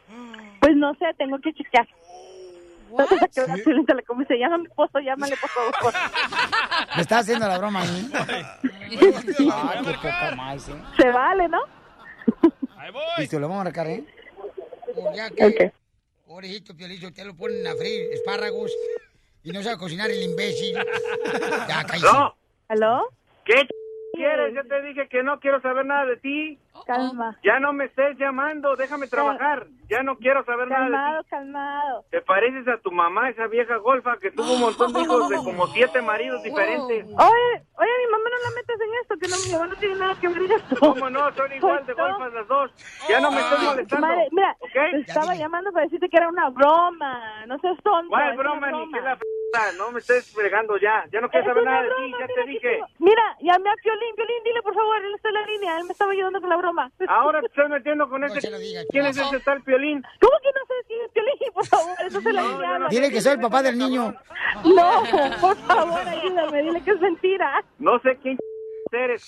Pues 0.61 0.77
no 0.77 0.93
sé, 0.95 1.07
tengo 1.17 1.39
que 1.41 1.53
chequear. 1.53 1.87
¿Cómo 4.07 4.25
se 4.25 4.35
llama 4.39 4.59
mi 4.59 4.67
esposo? 4.67 4.99
Llámale, 4.99 5.37
por 5.37 5.51
favor. 5.51 5.95
Me 6.97 7.03
estás 7.03 7.21
haciendo 7.23 7.47
la 7.49 7.59
broma 7.59 7.83
ahí. 7.83 8.11
Ah, 9.53 9.75
qué 9.85 9.93
poca 9.95 10.35
más, 10.37 10.69
¿eh? 10.69 10.75
Se 10.97 11.11
vale, 11.11 11.49
¿no? 11.49 11.59
Listo, 13.19 13.39
lo 13.39 13.49
vamos 13.49 13.61
a 13.63 13.65
marcar, 13.65 13.87
¿eh? 13.89 14.05
Ya 15.15 15.31
que- 15.31 15.73
Pobrecito 16.27 16.77
Piolín, 16.77 17.05
usted 17.05 17.25
lo 17.25 17.35
ponen 17.35 17.67
a 17.67 17.75
freír 17.75 18.13
espárragos 18.13 18.71
y 19.43 19.51
no 19.51 19.63
sabe 19.63 19.79
cocinar 19.79 20.11
el 20.11 20.23
imbécil. 20.23 20.77
Ya, 21.69 21.85
cállese. 21.85 22.07
¿No? 22.13 22.35
¿Aló? 22.69 23.09
¿Qué 23.45 23.55
ch- 23.55 23.69
quieres? 24.13 24.55
Ya 24.55 24.63
te 24.65 24.83
dije 24.83 25.09
que 25.09 25.23
no 25.23 25.39
quiero 25.41 25.61
saber 25.63 25.87
nada 25.87 26.05
de 26.07 26.17
ti. 26.19 26.59
Calma. 26.87 27.37
Ya 27.43 27.59
no 27.61 27.73
me 27.73 27.85
estés 27.87 28.17
llamando, 28.19 28.77
déjame 28.77 29.07
trabajar. 29.09 29.67
Ya 29.89 30.03
no 30.03 30.17
quiero 30.19 30.45
saber 30.45 30.69
nada 30.69 30.85
de 30.85 30.91
Calmado, 30.91 31.23
ti. 31.23 31.29
calmado. 31.31 32.05
Te 32.11 32.21
pareces 32.21 32.69
a 32.69 32.79
tu 32.79 32.91
mamá, 32.91 33.31
esa 33.31 33.47
vieja 33.47 33.77
golfa 33.77 34.19
que 34.19 34.31
tuvo 34.31 34.53
un 34.53 34.61
montón 34.61 34.93
de 34.93 35.01
hijos 35.01 35.29
de 35.29 35.37
como 35.37 35.67
siete 35.69 36.03
maridos 36.03 36.43
diferentes. 36.43 37.05
Oye, 37.07 37.63
oye, 37.75 37.91
mi 38.05 38.11
mamá 38.11 38.25
no 38.31 38.51
la 38.51 38.57
metes 38.57 38.81
en 38.81 38.95
esto, 39.03 39.17
que 39.19 39.29
no, 39.29 39.37
mi 39.47 39.53
mamá 39.53 39.67
no 39.67 39.77
tiene 39.77 39.95
nada 39.97 40.15
que 40.21 40.29
ver 40.29 40.43
en 40.43 40.53
esto. 40.53 40.77
¿Cómo 40.79 41.09
no? 41.11 41.33
Son 41.33 41.53
igual 41.53 41.87
de 41.87 41.95
golfas 41.95 42.33
las 42.35 42.49
dos. 42.49 42.71
Ya 43.09 43.21
no 43.21 43.31
me 43.31 43.41
estés 43.41 43.63
molestando. 43.63 44.07
Madre, 44.07 44.29
mira, 44.31 44.57
estaba 44.93 45.35
llamando 45.35 45.73
para 45.73 45.85
decirte 45.85 46.09
que 46.09 46.17
era 46.19 46.29
una 46.29 46.51
broma. 46.51 47.47
No 47.47 47.59
seas 47.61 47.77
tonto. 47.83 48.11
¿Cuál 48.11 48.31
es 48.31 48.37
broma 48.37 48.71
ni 48.71 48.93
qué 48.93 49.01
la 49.01 49.13
f***? 49.15 49.23
No 49.79 49.91
me 49.91 50.01
estés 50.01 50.31
fregando 50.35 50.77
ya. 50.77 51.07
Ya 51.11 51.23
no 51.23 51.31
quiero 51.31 51.47
saber 51.47 51.65
nada 51.65 51.83
de 51.83 51.89
ti, 51.89 52.11
ya 52.11 52.17
mira 52.19 52.27
te 52.27 52.35
que 52.35 52.47
dije. 52.47 52.81
Mira, 52.99 53.37
llamé 53.41 53.71
a 53.71 53.75
Piolín. 53.83 54.15
Piolín, 54.15 54.45
dile 54.45 54.61
por 54.63 54.75
favor, 54.75 54.97
él 55.03 55.15
está 55.15 55.29
en 55.29 55.35
la 55.35 55.47
línea. 55.47 55.79
Él 55.79 55.85
me 55.87 55.93
estaba 55.93 56.13
ayudando 56.13 56.41
con 56.41 56.51
la 56.51 56.57
broma. 56.57 56.68
Ahora 57.09 57.41
te 57.41 57.47
estás 57.47 57.69
metiendo 57.69 58.09
con 58.09 58.25
ese. 58.25 58.41
¿Quién 58.91 59.07
es 59.07 59.17
ese 59.17 59.41
tal 59.41 59.63
Piolín? 59.63 60.03
¿Cómo 60.21 60.33
que 60.43 60.49
no 60.49 60.67
sabes 60.67 60.85
quién 60.87 61.01
es 61.03 61.11
Piolín? 61.13 61.53
Por 61.55 61.67
favor, 61.67 61.97
eso 62.07 62.21
se 62.21 62.33
la 62.33 62.43
línea. 62.43 62.89
Dile 62.91 63.11
que 63.11 63.21
soy 63.21 63.33
el 63.33 63.41
papá 63.41 63.63
del 63.63 63.79
niño. 63.79 64.15
No, 64.65 65.03
por 65.41 65.57
favor, 65.57 66.01
ayúdame. 66.07 66.63
Dile 66.63 66.83
que 66.83 66.91
es 66.91 67.01
mentira. 67.01 67.65
No 67.79 67.99
sé 68.01 68.17
quién 68.23 68.39
eres. 68.93 69.25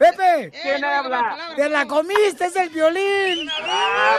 ¡Pepe! 0.00 0.50
¿Quién 0.62 0.82
habla? 0.82 1.36
¡Te 1.54 1.68
la 1.68 1.86
comiste! 1.86 2.46
¡Es 2.46 2.56
el 2.56 2.70
violín! 2.70 3.50
Ah, 3.68 4.16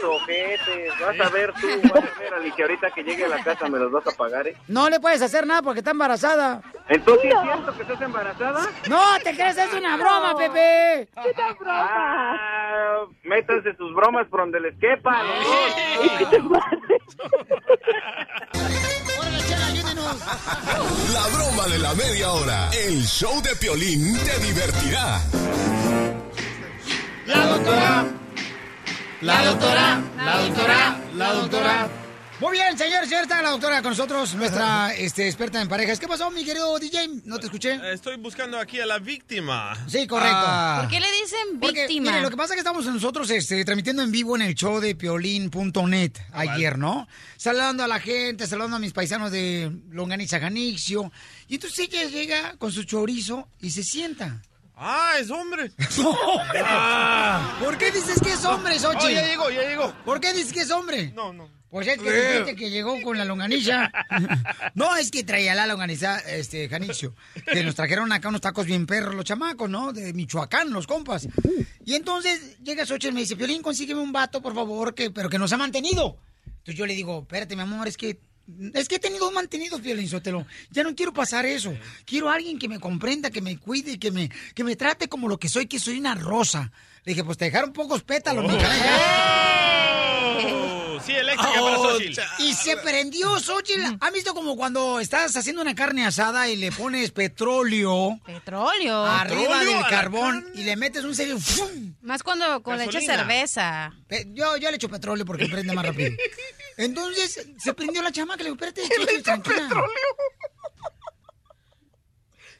p***, 0.00 0.06
ojete. 0.06 0.88
Vas 0.98 1.20
a 1.20 1.28
ver 1.28 1.52
tú, 1.60 1.68
vas 1.92 2.04
a 2.04 2.18
ver, 2.18 2.34
Ali, 2.38 2.50
que 2.52 2.62
ahorita 2.62 2.90
que 2.90 3.02
llegue 3.02 3.26
a 3.26 3.28
la 3.28 3.44
casa 3.44 3.68
me 3.68 3.78
los 3.78 3.92
vas 3.92 4.06
a 4.06 4.12
pagar, 4.12 4.48
¿eh? 4.48 4.56
No 4.66 4.88
le 4.88 4.98
puedes 4.98 5.20
hacer 5.20 5.46
nada 5.46 5.60
porque 5.60 5.80
está 5.80 5.90
embarazada. 5.90 6.62
Entonces, 6.88 7.34
¿es 7.34 7.42
cierto 7.42 7.76
que 7.76 7.82
estás 7.82 8.00
embarazada? 8.00 8.66
No, 8.88 9.18
te 9.22 9.34
crees, 9.34 9.58
es 9.58 9.74
una 9.74 9.98
broma, 9.98 10.34
Pepe. 10.38 11.06
Ah, 11.66 13.04
métanse 13.24 13.76
sus 13.76 13.94
bromas 13.94 14.26
por 14.28 14.40
donde 14.40 14.58
les 14.58 14.74
quepa. 14.78 15.22
La 21.12 21.26
broma 21.28 21.66
de 21.68 21.78
la 21.78 21.94
media 21.94 22.30
hora. 22.32 22.70
El 22.72 23.04
show 23.04 23.40
de 23.42 23.54
Piolín 23.56 24.18
te 24.24 24.38
divertirá. 24.38 25.09
La 27.26 27.46
doctora. 27.46 28.06
La 29.20 29.44
doctora, 29.44 30.02
la 30.16 30.38
doctora, 30.42 31.00
la 31.14 31.32
doctora. 31.32 31.88
Muy 32.38 32.52
bien, 32.52 32.78
señor, 32.78 33.04
señor, 33.04 33.24
está 33.24 33.42
la 33.42 33.50
doctora 33.50 33.82
con 33.82 33.90
nosotros, 33.90 34.34
nuestra 34.34 34.94
este, 34.96 35.26
experta 35.26 35.60
en 35.60 35.68
parejas. 35.68 35.98
¿Qué 35.98 36.06
pasó, 36.06 36.30
mi 36.30 36.42
querido 36.44 36.78
DJ? 36.78 37.22
¿No 37.24 37.38
te 37.38 37.46
escuché? 37.46 37.78
Estoy 37.92 38.16
buscando 38.16 38.58
aquí 38.58 38.78
a 38.78 38.86
la 38.86 38.98
víctima. 38.98 39.74
Sí, 39.88 40.06
correcto. 40.06 40.46
¿Por 40.78 40.88
qué 40.88 41.00
le 41.00 41.12
dicen 41.22 41.60
Porque, 41.60 41.88
víctima? 41.88 42.12
mire, 42.12 42.22
lo 42.22 42.30
que 42.30 42.36
pasa 42.36 42.54
es 42.54 42.56
que 42.56 42.60
estamos 42.60 42.86
nosotros 42.86 43.28
este, 43.30 43.62
transmitiendo 43.64 44.02
en 44.02 44.12
vivo 44.12 44.36
en 44.36 44.42
el 44.42 44.54
show 44.54 44.80
de 44.80 44.94
piolín.net 44.94 46.12
ayer, 46.32 46.78
¿no? 46.78 47.08
Saludando 47.36 47.82
a 47.82 47.88
la 47.88 47.98
gente, 47.98 48.46
saludando 48.46 48.76
a 48.76 48.78
mis 48.80 48.92
paisanos 48.92 49.32
de 49.32 49.70
Longaniza 49.90 50.38
Janixio. 50.38 51.12
Y 51.48 51.56
entonces 51.56 51.80
ella 51.80 52.04
llega 52.04 52.56
con 52.58 52.70
su 52.70 52.84
chorizo 52.84 53.48
y 53.60 53.70
se 53.70 53.82
sienta. 53.82 54.40
Ah, 54.82 55.16
es 55.20 55.30
hombre. 55.30 55.70
Ah. 56.64 57.58
¿Por 57.62 57.76
qué 57.76 57.90
dices 57.90 58.18
que 58.18 58.32
es 58.32 58.44
hombre, 58.46 58.78
Xochitl? 58.78 59.04
Oh, 59.04 59.10
ya 59.10 59.26
llegó, 59.26 59.50
ya 59.50 59.62
llegó. 59.62 59.92
¿Por 60.06 60.20
qué 60.20 60.32
dices 60.32 60.54
que 60.54 60.60
es 60.60 60.70
hombre? 60.70 61.12
No, 61.14 61.34
no. 61.34 61.50
Pues 61.68 61.86
es 61.86 61.98
que 61.98 62.10
dijiste 62.10 62.56
que 62.56 62.70
llegó 62.70 63.00
con 63.02 63.18
la 63.18 63.24
longaniza. 63.24 63.92
No, 64.74 64.96
es 64.96 65.10
que 65.10 65.22
traía 65.22 65.54
la 65.54 65.66
longaniza, 65.66 66.18
este, 66.20 66.68
Janicio. 66.68 67.14
Que 67.52 67.62
nos 67.62 67.74
trajeron 67.74 68.10
acá 68.12 68.28
unos 68.28 68.40
tacos 68.40 68.64
bien 68.66 68.86
perros 68.86 69.14
los 69.14 69.24
chamacos, 69.24 69.68
¿no? 69.68 69.92
De 69.92 70.12
Michoacán, 70.14 70.72
los 70.72 70.86
compas. 70.86 71.28
Y 71.84 71.94
entonces 71.94 72.58
llega 72.62 72.86
Xochitl 72.86 73.08
y 73.08 73.12
me 73.12 73.20
dice, 73.20 73.36
Piolín, 73.36 73.62
consígueme 73.62 74.00
un 74.00 74.12
vato, 74.12 74.40
por 74.40 74.54
favor, 74.54 74.94
que, 74.94 75.10
pero 75.10 75.28
que 75.28 75.38
nos 75.38 75.52
ha 75.52 75.58
mantenido. 75.58 76.16
Entonces 76.46 76.74
yo 76.76 76.86
le 76.86 76.94
digo, 76.94 77.20
espérate, 77.20 77.54
mi 77.54 77.62
amor, 77.62 77.86
es 77.86 77.96
que... 77.96 78.18
Es 78.74 78.88
que 78.88 78.96
he 78.96 78.98
tenido 78.98 79.28
un 79.28 79.34
mantenido, 79.34 79.80
Piolín 79.80 80.08
Sotelo. 80.08 80.46
Ya 80.70 80.82
no 80.82 80.94
quiero 80.94 81.12
pasar 81.12 81.46
eso. 81.46 81.74
Quiero 82.04 82.28
a 82.30 82.34
alguien 82.34 82.58
que 82.58 82.68
me 82.68 82.80
comprenda, 82.80 83.30
que 83.30 83.40
me 83.40 83.58
cuide, 83.58 83.98
que 83.98 84.10
me, 84.10 84.30
que 84.54 84.64
me 84.64 84.76
trate 84.76 85.08
como 85.08 85.28
lo 85.28 85.38
que 85.38 85.48
soy, 85.48 85.66
que 85.66 85.78
soy 85.78 85.98
una 85.98 86.14
rosa. 86.14 86.72
Le 87.04 87.12
dije, 87.12 87.24
pues 87.24 87.38
te 87.38 87.46
dejaron 87.46 87.72
pocos 87.72 88.02
pétalos, 88.02 88.44
mija. 88.50 88.68
Oh, 90.42 90.98
sí, 91.04 91.12
eléctrica 91.12 91.60
para 91.60 91.76
Xochitl. 91.76 92.20
Y 92.38 92.52
se 92.54 92.76
prendió, 92.76 93.38
Xochitl. 93.38 93.96
¿Han 94.00 94.12
visto 94.12 94.34
como 94.34 94.56
cuando 94.56 95.00
estás 95.00 95.36
haciendo 95.36 95.62
una 95.62 95.74
carne 95.74 96.06
asada 96.06 96.48
y 96.48 96.56
le 96.56 96.72
pones 96.72 97.10
petróleo? 97.10 98.18
Petróleo. 98.24 99.04
Arriba 99.04 99.40
Petróleo 99.40 99.76
del 99.78 99.86
carbón 99.88 100.46
y 100.54 100.64
le 100.64 100.76
metes 100.76 101.04
un 101.04 101.14
serio. 101.14 101.38
¡fum! 101.38 101.89
Más 102.10 102.24
cuando, 102.24 102.60
cuando 102.64 102.82
le 102.82 102.90
echas 102.90 103.06
cerveza. 103.06 103.92
Pe- 104.08 104.26
Yo, 104.30 104.56
yo 104.56 104.68
le 104.68 104.74
echo 104.78 104.88
petróleo 104.88 105.24
porque 105.24 105.46
prende 105.46 105.72
más 105.72 105.86
rápido. 105.86 106.10
Entonces 106.76 107.46
se 107.56 107.72
prendió 107.72 108.02
la 108.02 108.10
chamaca. 108.10 108.38
Le 108.42 108.50
digo, 108.50 108.56
espérate, 108.56 108.82
Xochitl, 108.82 109.22
tranquila. 109.22 109.68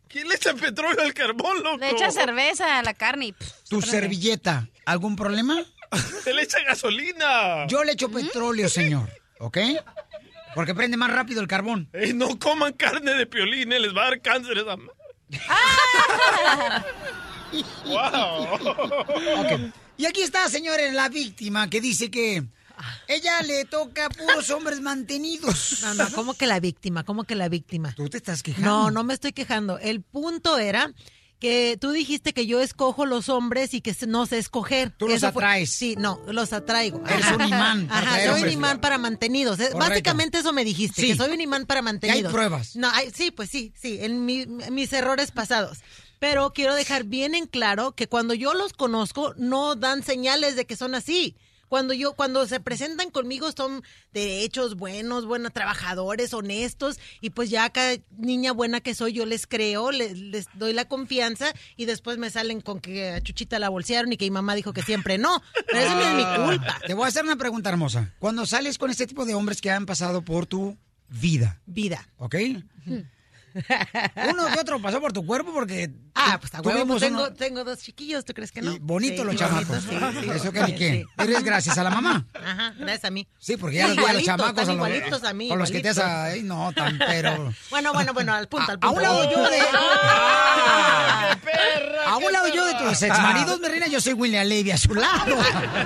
¿Quién 0.07 0.29
le 0.29 0.37
echa 0.37 0.55
petróleo 0.55 1.03
al 1.03 1.13
carbón, 1.15 1.65
loco? 1.65 1.79
Le 1.79 1.91
echa 1.91 2.13
cerveza 2.13 2.79
a 2.79 2.83
la 2.85 2.95
carne 2.95 3.27
y... 3.27 3.33
pff, 3.33 3.65
Tu 3.69 3.83
servilleta, 3.83 4.69
¿algún 4.87 5.17
problema? 5.17 5.61
Se 6.23 6.33
le 6.33 6.43
echa 6.43 6.61
gasolina. 6.63 7.67
Yo 7.67 7.83
le 7.83 7.91
echo 7.93 8.09
petróleo, 8.09 8.69
señor. 8.69 9.09
¿Ok? 9.41 9.59
Porque 10.55 10.77
prende 10.77 10.97
más 10.97 11.11
rápido 11.13 11.41
el 11.41 11.49
carbón. 11.49 11.91
No 12.15 12.39
coman 12.39 12.73
carne 12.75 13.15
de 13.15 13.27
piolín, 13.27 13.73
eh, 13.73 13.81
les 13.81 13.97
va 13.97 14.03
a 14.03 14.11
dar 14.11 14.21
cáncer 14.21 14.59
esa 14.59 14.77
ma- 17.87 18.53
Ok. 19.41 19.73
Y 19.97 20.07
aquí 20.07 20.23
está, 20.23 20.49
señores, 20.49 20.93
la 20.95 21.09
víctima 21.09 21.69
que 21.69 21.81
dice 21.81 22.11
que 22.11 22.43
ella 23.07 23.43
le 23.43 23.67
toca 23.67 24.07
a 24.07 24.09
puros 24.09 24.49
hombres 24.51 24.81
mantenidos. 24.81 25.79
No, 25.83 25.95
no, 25.95 26.11
¿cómo 26.13 26.35
que 26.35 26.47
la 26.47 26.59
víctima? 26.61 27.05
¿Cómo 27.05 27.25
que 27.25 27.35
la 27.35 27.49
víctima? 27.49 27.93
Tú 27.95 28.09
te 28.09 28.17
estás 28.17 28.43
quejando. 28.43 28.69
No, 28.71 28.91
no 28.91 29.05
me 29.05 29.13
estoy 29.15 29.33
quejando. 29.33 29.79
El 29.79 30.01
punto 30.01 30.57
era 30.57 30.91
que 31.39 31.77
tú 31.81 31.91
dijiste 31.91 32.33
que 32.35 32.47
yo 32.47 32.61
escojo 32.61 33.05
los 33.07 33.29
hombres 33.31 33.73
y 33.75 33.81
que 33.83 33.95
no 34.07 34.25
sé 34.27 34.39
escoger. 34.39 34.91
Tú 34.91 35.09
los 35.09 35.21
fue- 35.21 35.29
atraes. 35.29 35.71
Sí, 35.71 35.97
no, 35.99 36.19
los 36.29 36.53
atraigo. 36.55 37.03
Eres 37.07 37.25
Ajá. 37.27 37.37
un 37.37 37.43
imán 37.49 37.87
para 37.89 38.01
Ajá, 38.15 38.27
soy 38.33 38.43
un 38.45 38.51
imán 38.51 38.81
para 38.81 38.97
mantenidos. 38.99 39.57
Correcto. 39.59 39.79
Básicamente 39.79 40.39
eso 40.39 40.53
me 40.55 40.65
dijiste, 40.65 41.01
Sí. 41.03 41.09
que 41.09 41.17
soy 41.17 41.33
un 41.33 41.41
imán 41.43 41.67
para 41.67 41.83
mantenidos. 41.83 42.33
pruebas. 42.33 42.77
No, 42.77 42.91
hay- 42.91 43.11
sí, 43.11 43.31
pues 43.31 43.51
sí, 43.51 43.73
sí, 43.79 43.99
en 44.01 44.25
mi- 44.25 44.47
mis 44.47 44.91
errores 44.95 45.31
pasados. 45.31 45.79
Pero 46.21 46.53
quiero 46.53 46.75
dejar 46.77 47.05
bien 47.05 47.35
en 47.35 47.47
claro 47.47 47.93
que 47.93 48.07
cuando 48.07 48.35
yo 48.35 48.55
los 48.55 48.73
conozco, 48.75 49.35
no 49.37 49.75
dan 49.75 50.05
señales 50.05 50.55
de 50.55 50.67
que 50.67 50.77
son 50.77 50.95
así. 50.95 51.35
Cuando 51.71 51.95
yo, 51.95 52.15
cuando 52.15 52.47
se 52.49 52.59
presentan 52.59 53.11
conmigo 53.11 53.53
son 53.53 53.85
derechos, 54.13 54.75
buenos, 54.75 55.25
buenos, 55.25 55.53
trabajadores, 55.53 56.35
honestos, 56.35 56.99
y 57.21 57.31
pues 57.31 57.49
ya 57.49 57.71
cada 57.71 57.97
niña 58.19 58.51
buena 58.53 58.81
que 58.81 58.93
soy, 58.93 59.13
yo 59.13 59.25
les 59.25 59.47
creo, 59.47 59.93
les, 59.93 60.19
les 60.19 60.47
doy 60.55 60.73
la 60.73 60.87
confianza, 60.87 61.47
y 61.77 61.85
después 61.85 62.19
me 62.19 62.29
salen 62.29 62.61
con 62.61 62.81
que 62.81 63.11
a 63.11 63.21
Chuchita 63.21 63.61
la 63.61 63.69
bolsearon 63.69 64.13
y 64.13 64.17
que 64.17 64.25
mi 64.25 64.33
mamá 64.33 64.57
dijo 64.57 64.73
que 64.73 64.83
siempre 64.83 65.17
no. 65.17 65.41
Pero 65.69 65.79
eso 65.79 65.95
no 65.95 66.03
es 66.03 66.15
mi 66.15 66.45
culpa. 66.45 66.81
Te 66.87 66.95
voy 66.95 67.05
a 67.05 67.09
hacer 67.09 67.23
una 67.23 67.37
pregunta 67.37 67.71
hermosa. 67.71 68.13
Cuando 68.19 68.47
sales 68.47 68.77
con 68.77 68.91
este 68.91 69.07
tipo 69.07 69.25
de 69.25 69.35
hombres 69.35 69.61
que 69.61 69.71
han 69.71 69.87
pasado 69.87 70.23
por 70.23 70.47
tu 70.47 70.77
vida, 71.09 71.61
Vida. 71.67 72.09
¿ok? 72.19 72.35
Uno 74.31 74.47
que 74.47 74.61
otro 74.61 74.81
pasó 74.81 75.01
por 75.01 75.13
tu 75.13 75.25
cuerpo 75.27 75.53
porque 75.53 75.91
Ah, 76.15 76.39
pues 76.41 76.55
a 76.55 76.61
huevo, 76.61 76.87
pues 76.87 77.01
tengo, 77.01 77.21
uno- 77.21 77.33
tengo 77.33 77.65
dos 77.65 77.79
chiquillos, 77.81 78.25
¿tú 78.25 78.35
crees 78.35 78.53
que 78.53 78.61
no? 78.63 78.73
y 78.73 78.79
bonitos 78.79 79.19
Sí, 79.21 79.25
los 79.25 79.37
chamacos. 79.37 79.83
sí, 79.83 79.89
sí. 80.23 80.31
Eso 80.31 80.53
que 80.53 80.63
ni 80.65 80.75
qué. 80.75 80.91
Sí. 80.91 81.07
Pero 81.17 81.37
es 81.39 81.45
gracias 81.45 81.79
a 81.79 81.83
la 81.85 81.91
mamá. 81.91 82.27
Ajá, 82.35 82.75
gracias 82.79 83.05
a 83.07 83.11
mí. 83.11 83.27
Sí, 83.39 83.57
porque 83.57 83.77
ya 83.77 83.89
los 83.89 83.97
vi 83.97 84.05
a 84.05 84.13
los 84.13 84.23
chamacos. 84.25 84.59
a 84.63 84.65
los- 84.67 84.75
igualitos 84.75 85.25
a 85.25 85.33
mí, 85.33 85.49
Con 85.49 85.59
los 85.59 85.71
que 85.71 85.81
te 85.81 85.89
has... 85.91 85.99
Ay, 85.99 86.43
no, 86.43 86.73
tan 86.73 86.99
pero... 86.99 87.53
Bueno, 87.71 87.93
bueno, 87.93 88.13
bueno, 88.13 88.35
al 88.35 88.49
punto, 88.49 88.71
al 88.73 88.77
A 88.77 88.81
punto. 88.81 88.97
un 88.97 89.03
lado 89.03 89.31
yo 89.31 89.43
de... 89.51 89.59
Ah. 89.73 91.37
A 92.07 92.17
un 92.17 92.33
lado 92.33 92.49
yo 92.49 92.65
de 92.65 92.75
tus 92.75 93.03
exmaridos, 93.03 93.61
mi 93.61 93.69
reina, 93.69 93.87
yo 93.87 94.01
soy 94.01 94.13
William 94.15 94.47
Levy 94.47 94.71
a 94.73 94.79
su 94.79 94.95
lado. 94.95 95.37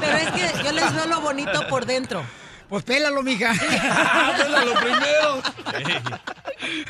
Pero 0.01 0.17
es 0.17 0.31
que 0.33 0.65
yo 0.65 0.73
les 0.73 0.95
veo 0.95 1.07
lo 1.07 1.21
bonito 1.21 1.67
por 1.69 1.87
dentro. 1.87 2.25
Pues 2.75 2.83
pélalo, 2.83 3.23
mija. 3.23 3.53
Pélalo 4.37 4.75
primero. 4.81 5.43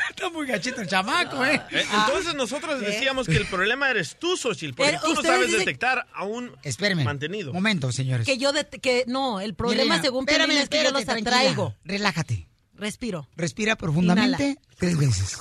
Está 0.08 0.30
muy 0.30 0.46
gachito 0.46 0.80
el 0.80 0.88
chamaco, 0.88 1.44
¿eh? 1.44 1.60
Eh, 1.72 1.84
Entonces 1.92 2.34
nosotros 2.34 2.80
decíamos 2.80 3.26
que 3.26 3.36
el 3.36 3.44
problema 3.44 3.90
eres 3.90 4.16
tú, 4.18 4.34
Xochitl, 4.34 4.72
porque 4.72 4.96
tú 5.02 5.08
no 5.12 5.20
ustedes 5.20 5.26
sabes 5.26 5.52
detectar 5.52 6.06
a 6.14 6.24
un 6.24 6.56
Espérame. 6.62 7.04
mantenido. 7.04 7.52
Momento, 7.52 7.92
señores. 7.92 8.24
Que 8.24 8.38
yo, 8.38 8.54
de, 8.54 8.64
que 8.66 9.04
no, 9.08 9.40
el 9.42 9.52
problema 9.52 10.00
según 10.00 10.24
espérame, 10.26 10.46
Piolín 10.46 10.62
es 10.62 10.70
que 10.70 10.84
yo 10.84 10.90
los 10.90 11.06
atraigo. 11.06 11.74
Relájate. 11.84 12.48
Respiro. 12.76 13.28
Respira 13.36 13.76
profundamente 13.76 14.56
tres 14.78 14.96
veces. 14.96 15.36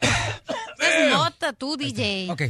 Es 0.00 1.10
nota 1.10 1.52
tú, 1.52 1.76
DJ. 1.76 2.28
Ok. 2.30 2.42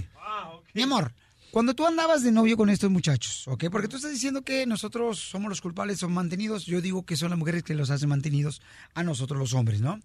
Mi 0.75 0.83
amor, 0.83 1.13
Cuando 1.51 1.75
tú 1.75 1.87
andabas 1.87 2.23
de 2.23 2.31
novio 2.33 2.57
con 2.57 2.71
estos 2.71 2.91
muchachos, 2.91 3.47
¿ok? 3.49 3.65
Porque 3.73 3.89
tú 3.89 3.97
estás 3.97 4.13
diciendo 4.13 4.43
que 4.43 4.67
nosotros 4.67 5.19
somos 5.19 5.49
los 5.49 5.61
culpables, 5.61 5.99
son 5.99 6.13
mantenidos. 6.13 6.65
Yo 6.67 6.81
digo 6.81 7.05
que 7.05 7.17
son 7.17 7.31
las 7.31 7.39
mujeres 7.39 7.63
que 7.65 7.75
los 7.75 7.91
hacen 7.91 8.09
mantenidos 8.09 8.63
a 8.95 9.03
nosotros 9.03 9.39
los 9.39 9.53
hombres, 9.55 9.81
¿no? 9.81 10.01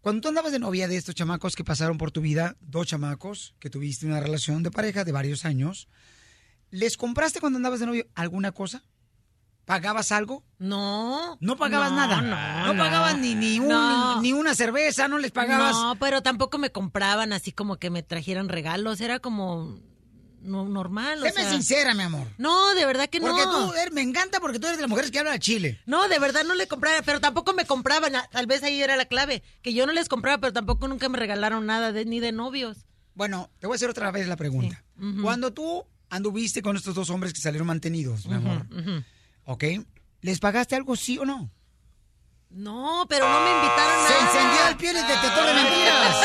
Cuando 0.00 0.20
tú 0.20 0.28
andabas 0.28 0.52
de 0.52 0.60
novia 0.60 0.86
de 0.86 0.96
estos 0.96 1.16
chamacos 1.16 1.56
que 1.56 1.64
pasaron 1.64 1.98
por 1.98 2.12
tu 2.12 2.20
vida, 2.20 2.56
dos 2.60 2.86
chamacos 2.86 3.54
que 3.58 3.70
tuviste 3.70 4.06
una 4.06 4.20
relación 4.20 4.62
de 4.62 4.70
pareja 4.70 5.02
de 5.04 5.10
varios 5.10 5.44
años, 5.44 5.88
¿les 6.70 6.96
compraste 6.96 7.40
cuando 7.40 7.56
andabas 7.56 7.80
de 7.80 7.86
novio 7.86 8.06
alguna 8.14 8.52
cosa? 8.52 8.84
¿Pagabas 9.64 10.12
algo? 10.12 10.44
No. 10.60 11.36
No 11.40 11.56
pagabas 11.56 11.90
No, 11.90 11.96
nada. 11.96 12.20
no, 12.20 12.72
no, 12.72 12.78
pagabas 12.84 13.18
ni, 13.18 13.34
ni, 13.34 13.58
un- 13.58 14.22
ni 14.22 14.32
una 14.32 14.54
cerveza, 14.54 15.08
no 15.08 15.18
les 15.18 15.32
pagabas. 15.32 15.74
No, 15.74 15.96
pero 15.98 16.22
tampoco 16.22 16.58
me 16.58 16.70
compraban 16.70 17.32
así 17.32 17.50
como 17.50 17.76
que 17.78 17.90
me 17.90 18.04
trajeran 18.04 18.48
regalos. 18.48 19.00
Era 19.00 19.18
como 19.18 19.80
no, 20.46 20.64
normal. 20.68 21.22
o 21.22 21.28
sea. 21.30 21.50
sincera, 21.50 21.94
mi 21.94 22.02
amor. 22.02 22.26
No, 22.38 22.74
de 22.74 22.86
verdad 22.86 23.08
que 23.08 23.20
Porque 23.20 23.44
no. 23.44 23.68
tú, 23.68 23.74
er, 23.74 23.92
me 23.92 24.00
encanta 24.02 24.40
porque 24.40 24.58
tú 24.58 24.66
eres 24.66 24.78
de 24.78 24.82
las 24.82 24.90
mujeres 24.90 25.10
que 25.10 25.18
hablan 25.18 25.34
a 25.34 25.38
Chile. 25.38 25.80
No, 25.86 26.08
de 26.08 26.18
verdad 26.18 26.44
no 26.44 26.54
le 26.54 26.66
compraba, 26.68 27.02
pero 27.02 27.20
tampoco 27.20 27.52
me 27.52 27.66
compraban. 27.66 28.12
Tal 28.30 28.46
vez 28.46 28.62
ahí 28.62 28.80
era 28.80 28.96
la 28.96 29.04
clave, 29.06 29.42
que 29.62 29.74
yo 29.74 29.86
no 29.86 29.92
les 29.92 30.08
compraba, 30.08 30.38
pero 30.38 30.52
tampoco 30.52 30.88
nunca 30.88 31.08
me 31.08 31.18
regalaron 31.18 31.66
nada 31.66 31.92
de- 31.92 32.04
ni 32.04 32.20
de 32.20 32.32
novios. 32.32 32.78
Bueno, 33.14 33.50
te 33.58 33.66
voy 33.66 33.74
a 33.74 33.76
hacer 33.76 33.90
otra 33.90 34.10
vez 34.10 34.26
la 34.28 34.36
pregunta. 34.36 34.82
Cuando 35.22 35.52
tú 35.52 35.84
anduviste 36.10 36.62
con 36.62 36.76
estos 36.76 36.94
dos 36.94 37.10
hombres 37.10 37.32
que 37.32 37.40
salieron 37.40 37.66
mantenidos, 37.66 38.26
mi 38.26 38.34
amor. 38.34 38.66
¿ok? 39.44 39.64
¿Les 40.22 40.38
pagaste 40.40 40.74
algo 40.76 40.96
sí 40.96 41.18
o 41.18 41.24
no? 41.24 41.50
No, 42.50 43.04
pero 43.08 43.28
no 43.28 43.40
me 43.40 43.50
invitaron 43.50 44.06
Se 44.06 44.14
a 44.14 44.20
encendió 44.20 44.68
el 44.68 44.76
pie 44.76 44.92
de 44.94 45.00
detector 45.02 45.46
de 45.46 45.54
mentiras. 45.54 46.16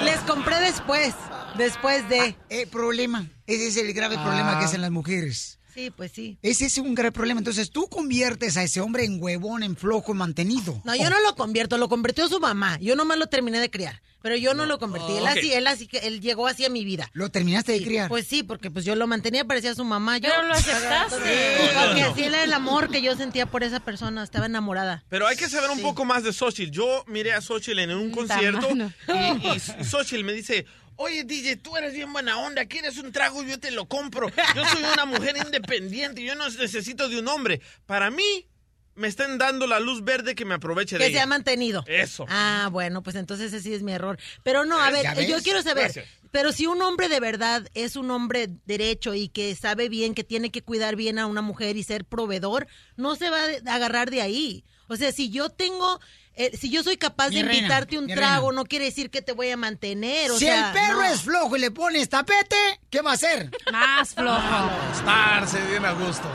Les 0.04 0.20
compré 0.20 0.60
después, 0.60 1.14
después 1.58 2.08
de. 2.08 2.34
Eh, 2.48 2.66
problema. 2.66 3.26
Ese 3.46 3.66
es 3.68 3.76
el 3.76 3.92
grave 3.92 4.16
Ah. 4.18 4.24
problema 4.24 4.58
que 4.58 4.64
hacen 4.64 4.80
las 4.80 4.90
mujeres. 4.90 5.56
Sí, 5.74 5.92
pues 5.96 6.10
sí. 6.12 6.38
Ese 6.42 6.66
es 6.66 6.76
un 6.78 6.94
grave 6.96 7.12
problema. 7.12 7.38
Entonces 7.40 7.70
tú 7.70 7.88
conviertes 7.88 8.56
a 8.56 8.64
ese 8.64 8.80
hombre 8.80 9.04
en 9.04 9.22
huevón, 9.22 9.62
en 9.62 9.76
flojo, 9.76 10.10
en 10.10 10.18
mantenido. 10.18 10.80
No, 10.84 10.96
yo 10.96 11.08
no 11.08 11.20
lo 11.20 11.36
convierto, 11.36 11.78
lo 11.78 11.88
convirtió 11.88 12.26
su 12.28 12.40
mamá. 12.40 12.78
Yo 12.80 12.96
nomás 12.96 13.16
lo 13.16 13.28
terminé 13.28 13.60
de 13.60 13.70
criar, 13.70 14.02
pero 14.20 14.34
yo 14.34 14.54
no, 14.54 14.66
lo 14.66 14.80
convertí. 14.80 15.12
Él 15.12 15.26
así, 15.28 15.52
él 15.52 15.68
así 15.68 15.86
que 15.86 15.98
él 15.98 16.20
llegó 16.20 16.48
así 16.48 16.64
a 16.64 16.68
mi 16.68 16.84
vida. 16.84 17.08
¿Lo 17.12 17.30
terminaste 17.30 17.70
de 17.72 17.82
criar? 17.84 18.08
Pues 18.08 18.26
sí, 18.26 18.42
porque 18.42 18.72
pues 18.72 18.84
yo 18.86 18.96
lo 18.96 19.06
mantenía, 19.06 19.44
parecía 19.44 19.72
su 19.76 19.84
mamá. 19.84 20.18
Yo, 20.18 20.30
Pero 20.30 20.48
lo 20.48 20.54
aceptaste. 20.54 21.14
Sí, 21.16 21.74
No, 21.74 21.80
no, 21.80 21.86
porque 21.86 22.00
no. 22.02 22.10
así 22.10 22.24
era 22.24 22.42
el 22.42 22.52
amor 22.54 22.90
que 22.90 23.00
yo 23.00 23.14
sentía 23.16 23.46
por 23.46 23.62
esa 23.62 23.78
persona, 23.78 24.24
estaba 24.24 24.46
enamorada. 24.46 25.04
Pero 25.08 25.28
hay 25.28 25.36
que 25.36 25.48
saber 25.48 25.70
un 25.70 25.80
poco 25.80 26.04
más 26.04 26.24
de 26.24 26.32
Xochitl. 26.32 26.72
Yo 26.72 27.04
miré 27.06 27.34
a 27.34 27.40
Xochitl 27.40 27.78
en 27.78 27.92
un 27.92 28.10
concierto 28.10 28.68
y, 28.72 29.46
y 29.46 29.84
Xochitl 29.84 30.24
me 30.24 30.32
dice, 30.32 30.66
oye 30.98 31.24
DJ, 31.24 31.56
tú 31.56 31.76
eres 31.76 31.94
bien 31.94 32.12
buena 32.12 32.38
onda, 32.38 32.66
¿quieres 32.66 32.98
un 32.98 33.10
trago? 33.12 33.42
Yo 33.42 33.58
te 33.58 33.70
lo 33.70 33.86
compro. 33.88 34.28
Yo 34.54 34.64
soy 34.66 34.82
una 34.92 35.06
mujer 35.06 35.36
independiente, 35.44 36.22
yo 36.22 36.34
no 36.34 36.48
necesito 36.48 37.08
de 37.08 37.18
un 37.18 37.28
hombre. 37.28 37.60
Para 37.86 38.10
mí, 38.10 38.46
me 38.94 39.06
están 39.06 39.38
dando 39.38 39.66
la 39.68 39.78
luz 39.78 40.02
verde 40.04 40.34
que 40.34 40.44
me 40.44 40.54
aproveche 40.54 40.96
de 40.98 41.04
Que 41.04 41.10
se 41.10 41.10
ella. 41.12 41.22
ha 41.22 41.26
mantenido. 41.26 41.84
Eso. 41.86 42.26
Ah, 42.28 42.68
bueno, 42.72 43.02
pues 43.04 43.14
entonces 43.16 43.52
ese 43.52 43.62
sí 43.62 43.72
es 43.72 43.82
mi 43.82 43.92
error. 43.92 44.18
Pero 44.42 44.64
no, 44.64 44.78
a 44.80 44.90
ver, 44.90 45.04
¿Ya 45.04 45.22
yo 45.22 45.40
quiero 45.40 45.62
saber, 45.62 45.84
Gracias. 45.84 46.06
pero 46.32 46.50
si 46.50 46.66
un 46.66 46.82
hombre 46.82 47.08
de 47.08 47.20
verdad 47.20 47.68
es 47.74 47.94
un 47.94 48.10
hombre 48.10 48.48
derecho 48.66 49.14
y 49.14 49.28
que 49.28 49.54
sabe 49.54 49.88
bien 49.88 50.14
que 50.14 50.24
tiene 50.24 50.50
que 50.50 50.62
cuidar 50.62 50.96
bien 50.96 51.20
a 51.20 51.26
una 51.26 51.42
mujer 51.42 51.76
y 51.76 51.84
ser 51.84 52.04
proveedor, 52.04 52.66
no 52.96 53.14
se 53.14 53.30
va 53.30 53.38
a 53.66 53.74
agarrar 53.76 54.10
de 54.10 54.20
ahí. 54.20 54.64
O 54.88 54.96
sea, 54.96 55.12
si 55.12 55.30
yo 55.30 55.48
tengo, 55.50 56.00
eh, 56.38 56.56
si 56.56 56.70
yo 56.70 56.82
soy 56.82 56.96
capaz 56.96 57.28
Mi 57.30 57.36
de 57.36 57.42
reina, 57.42 57.58
invitarte 57.58 57.98
un 57.98 58.06
trago, 58.06 58.48
reina. 58.50 58.62
no 58.62 58.64
quiere 58.66 58.86
decir 58.86 59.10
que 59.10 59.20
te 59.22 59.32
voy 59.32 59.50
a 59.50 59.56
mantener. 59.56 60.30
O 60.30 60.38
si 60.38 60.46
sea, 60.46 60.68
el 60.68 60.72
perro 60.72 61.00
no. 61.00 61.04
es 61.04 61.20
flojo 61.22 61.56
y 61.56 61.60
le 61.60 61.70
pones 61.70 62.08
tapete, 62.08 62.56
¿qué 62.90 63.02
va 63.02 63.10
a 63.10 63.14
hacer? 63.14 63.50
Más 63.72 64.14
flojo. 64.14 64.70
Estarse 64.94 65.60
bien 65.66 65.84
a 65.84 65.92
gusto. 65.92 66.28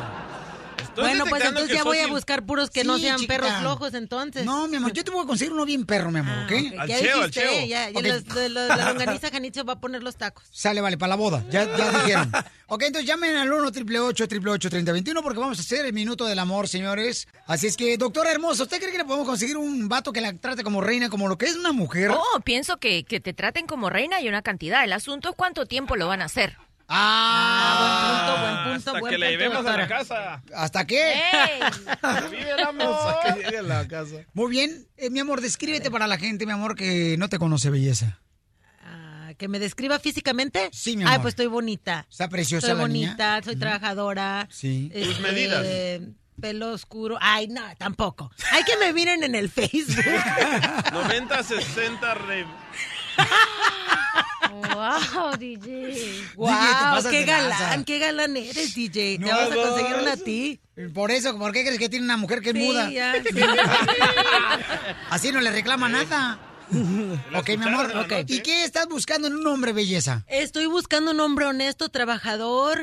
Bueno, 0.95 1.25
pues 1.27 1.43
entonces 1.43 1.75
ya 1.75 1.83
voy 1.83 1.99
a 1.99 2.07
buscar 2.07 2.45
puros 2.45 2.69
que 2.69 2.83
no 2.83 2.97
sean 2.99 3.17
chiquita. 3.17 3.33
perros 3.35 3.51
flojos 3.59 3.93
entonces. 3.93 4.45
No, 4.45 4.67
mi 4.67 4.77
amor, 4.77 4.93
yo 4.93 5.03
te 5.03 5.11
voy 5.11 5.23
a 5.23 5.27
conseguir 5.27 5.53
uno 5.53 5.65
bien 5.65 5.85
perro, 5.85 6.11
mi 6.11 6.19
amor, 6.19 6.45
¿ok? 6.45 6.51
ok, 6.51 6.87
ya 6.87 6.97
dijiste, 6.97 7.67
ya, 7.67 7.89
ya 7.89 7.99
Ok. 7.99 8.05
los- 8.05 8.25
de- 8.25 8.49
los- 8.49 8.67
la 8.67 8.75
longaniza 8.93 9.29
Janitzio 9.31 9.65
va 9.65 9.73
a 9.73 9.79
poner 9.79 10.03
los 10.03 10.15
tacos. 10.17 10.43
Sale, 10.51 10.81
vale, 10.81 10.97
para 10.97 11.09
la 11.09 11.15
boda. 11.15 11.43
Ya, 11.49 11.65
ya 11.77 11.91
dijeron. 11.91 12.31
Ok, 12.67 12.83
entonces 12.83 13.07
llamen 13.07 13.35
al 13.35 13.51
1 13.51 13.67
888 13.67 14.69
3021 14.69 15.21
porque 15.21 15.39
vamos 15.39 15.57
a 15.57 15.61
hacer 15.61 15.85
el 15.85 15.93
minuto 15.93 16.25
del 16.25 16.39
amor, 16.39 16.67
señores. 16.67 17.27
Así 17.45 17.67
es 17.67 17.77
que, 17.77 17.97
doctora 17.97 18.31
hermosa, 18.31 18.63
¿usted 18.63 18.77
cree 18.79 18.91
que 18.91 18.97
le 18.97 19.05
podemos 19.05 19.27
conseguir 19.27 19.57
un 19.57 19.87
vato 19.89 20.11
que 20.13 20.21
la 20.21 20.33
trate 20.33 20.63
como 20.63 20.81
reina, 20.81 21.09
como 21.09 21.27
lo 21.27 21.37
que 21.37 21.45
es 21.45 21.55
una 21.55 21.71
mujer? 21.71 22.11
Oh, 22.11 22.39
pienso 22.43 22.77
que, 22.77 23.03
que 23.03 23.19
te 23.19 23.33
traten 23.33 23.67
como 23.67 23.89
reina 23.89 24.21
y 24.21 24.27
una 24.27 24.41
cantidad. 24.41 24.83
El 24.83 24.93
asunto 24.93 25.29
es 25.29 25.35
cuánto 25.35 25.65
tiempo 25.65 25.95
lo 25.95 26.07
van 26.07 26.21
a 26.21 26.25
hacer. 26.25 26.57
Ah, 26.87 27.79
buen 27.79 27.95
punto, 28.25 28.41
buen 28.41 28.55
punto, 28.75 28.89
Hasta 28.91 28.99
buen 28.99 29.11
que 29.11 29.17
le 29.17 29.25
punto, 29.27 29.39
llevemos 29.43 29.59
a 29.65 29.77
la 29.77 29.77
doctora. 29.77 29.87
casa. 29.87 30.43
¿Hasta 30.55 30.85
qué? 30.87 31.21
Amor. 32.67 32.95
Hasta 33.07 33.33
que 33.35 33.43
llegue 33.43 33.57
a 33.57 33.61
la 33.61 33.87
casa. 33.87 34.15
Muy 34.33 34.49
bien. 34.51 34.87
Eh, 34.97 35.09
mi 35.09 35.19
amor, 35.19 35.41
descríbete 35.41 35.89
para 35.91 36.07
la 36.07 36.17
gente, 36.17 36.45
mi 36.45 36.51
amor, 36.51 36.75
que 36.75 37.15
no 37.17 37.29
te 37.29 37.39
conoce 37.39 37.69
belleza. 37.69 38.19
Ah, 38.83 39.31
¿Que 39.37 39.47
me 39.47 39.59
describa 39.59 39.99
físicamente? 39.99 40.69
Sí, 40.71 40.95
mi 40.97 41.03
Ay, 41.03 41.09
amor. 41.09 41.21
pues 41.23 41.31
estoy 41.33 41.47
bonita. 41.47 42.05
Está 42.09 42.29
preciosa 42.29 42.67
Soy 42.67 42.77
la 42.77 42.87
niña. 42.87 43.07
bonita, 43.09 43.41
soy 43.43 43.55
trabajadora. 43.55 44.47
Sí. 44.51 44.89
este, 44.93 45.07
Tus 45.09 45.19
medidas. 45.21 45.65
Pelo 46.41 46.71
oscuro. 46.71 47.17
Ay, 47.21 47.47
no, 47.47 47.61
tampoco. 47.77 48.31
Hay 48.51 48.63
que 48.63 48.75
me 48.77 48.91
miren 48.91 49.23
en 49.23 49.35
el 49.35 49.49
Facebook. 49.49 50.03
90, 50.91 51.43
60, 51.43 52.13
re... 52.15 52.45
Wow, 54.51 55.37
DJ. 55.37 56.21
Wow, 56.35 56.47
pasas 56.49 57.11
qué 57.11 57.23
galán, 57.25 57.83
qué 57.85 57.99
galán 57.99 58.35
eres, 58.37 58.75
DJ. 58.75 59.17
No, 59.19 59.27
Te 59.27 59.33
vamos 59.33 59.51
a 59.51 59.55
conseguir 59.69 59.95
una 60.01 60.11
a 60.13 60.17
ti. 60.17 60.59
Por 60.93 61.11
eso, 61.11 61.37
¿por 61.37 61.51
qué 61.53 61.63
crees 61.63 61.79
que 61.79 61.89
tiene 61.89 62.05
una 62.05 62.17
mujer 62.17 62.41
que 62.41 62.49
es 62.49 62.55
Sí, 62.55 62.61
muda? 62.63 62.89
ya, 62.89 63.13
sí. 63.23 63.39
Así 65.09 65.31
no 65.31 65.41
le 65.41 65.51
reclama 65.51 65.89
nada. 65.89 66.39
ok, 67.35 67.49
mi 67.57 67.65
amor. 67.67 67.93
¿no? 67.93 68.05
¿Y 68.27 68.39
qué 68.41 68.63
estás 68.63 68.87
buscando 68.87 69.27
en 69.27 69.35
un 69.35 69.45
hombre 69.47 69.73
belleza? 69.73 70.23
Estoy 70.27 70.65
buscando 70.65 71.11
un 71.11 71.19
hombre 71.19 71.45
honesto, 71.45 71.89
trabajador, 71.89 72.81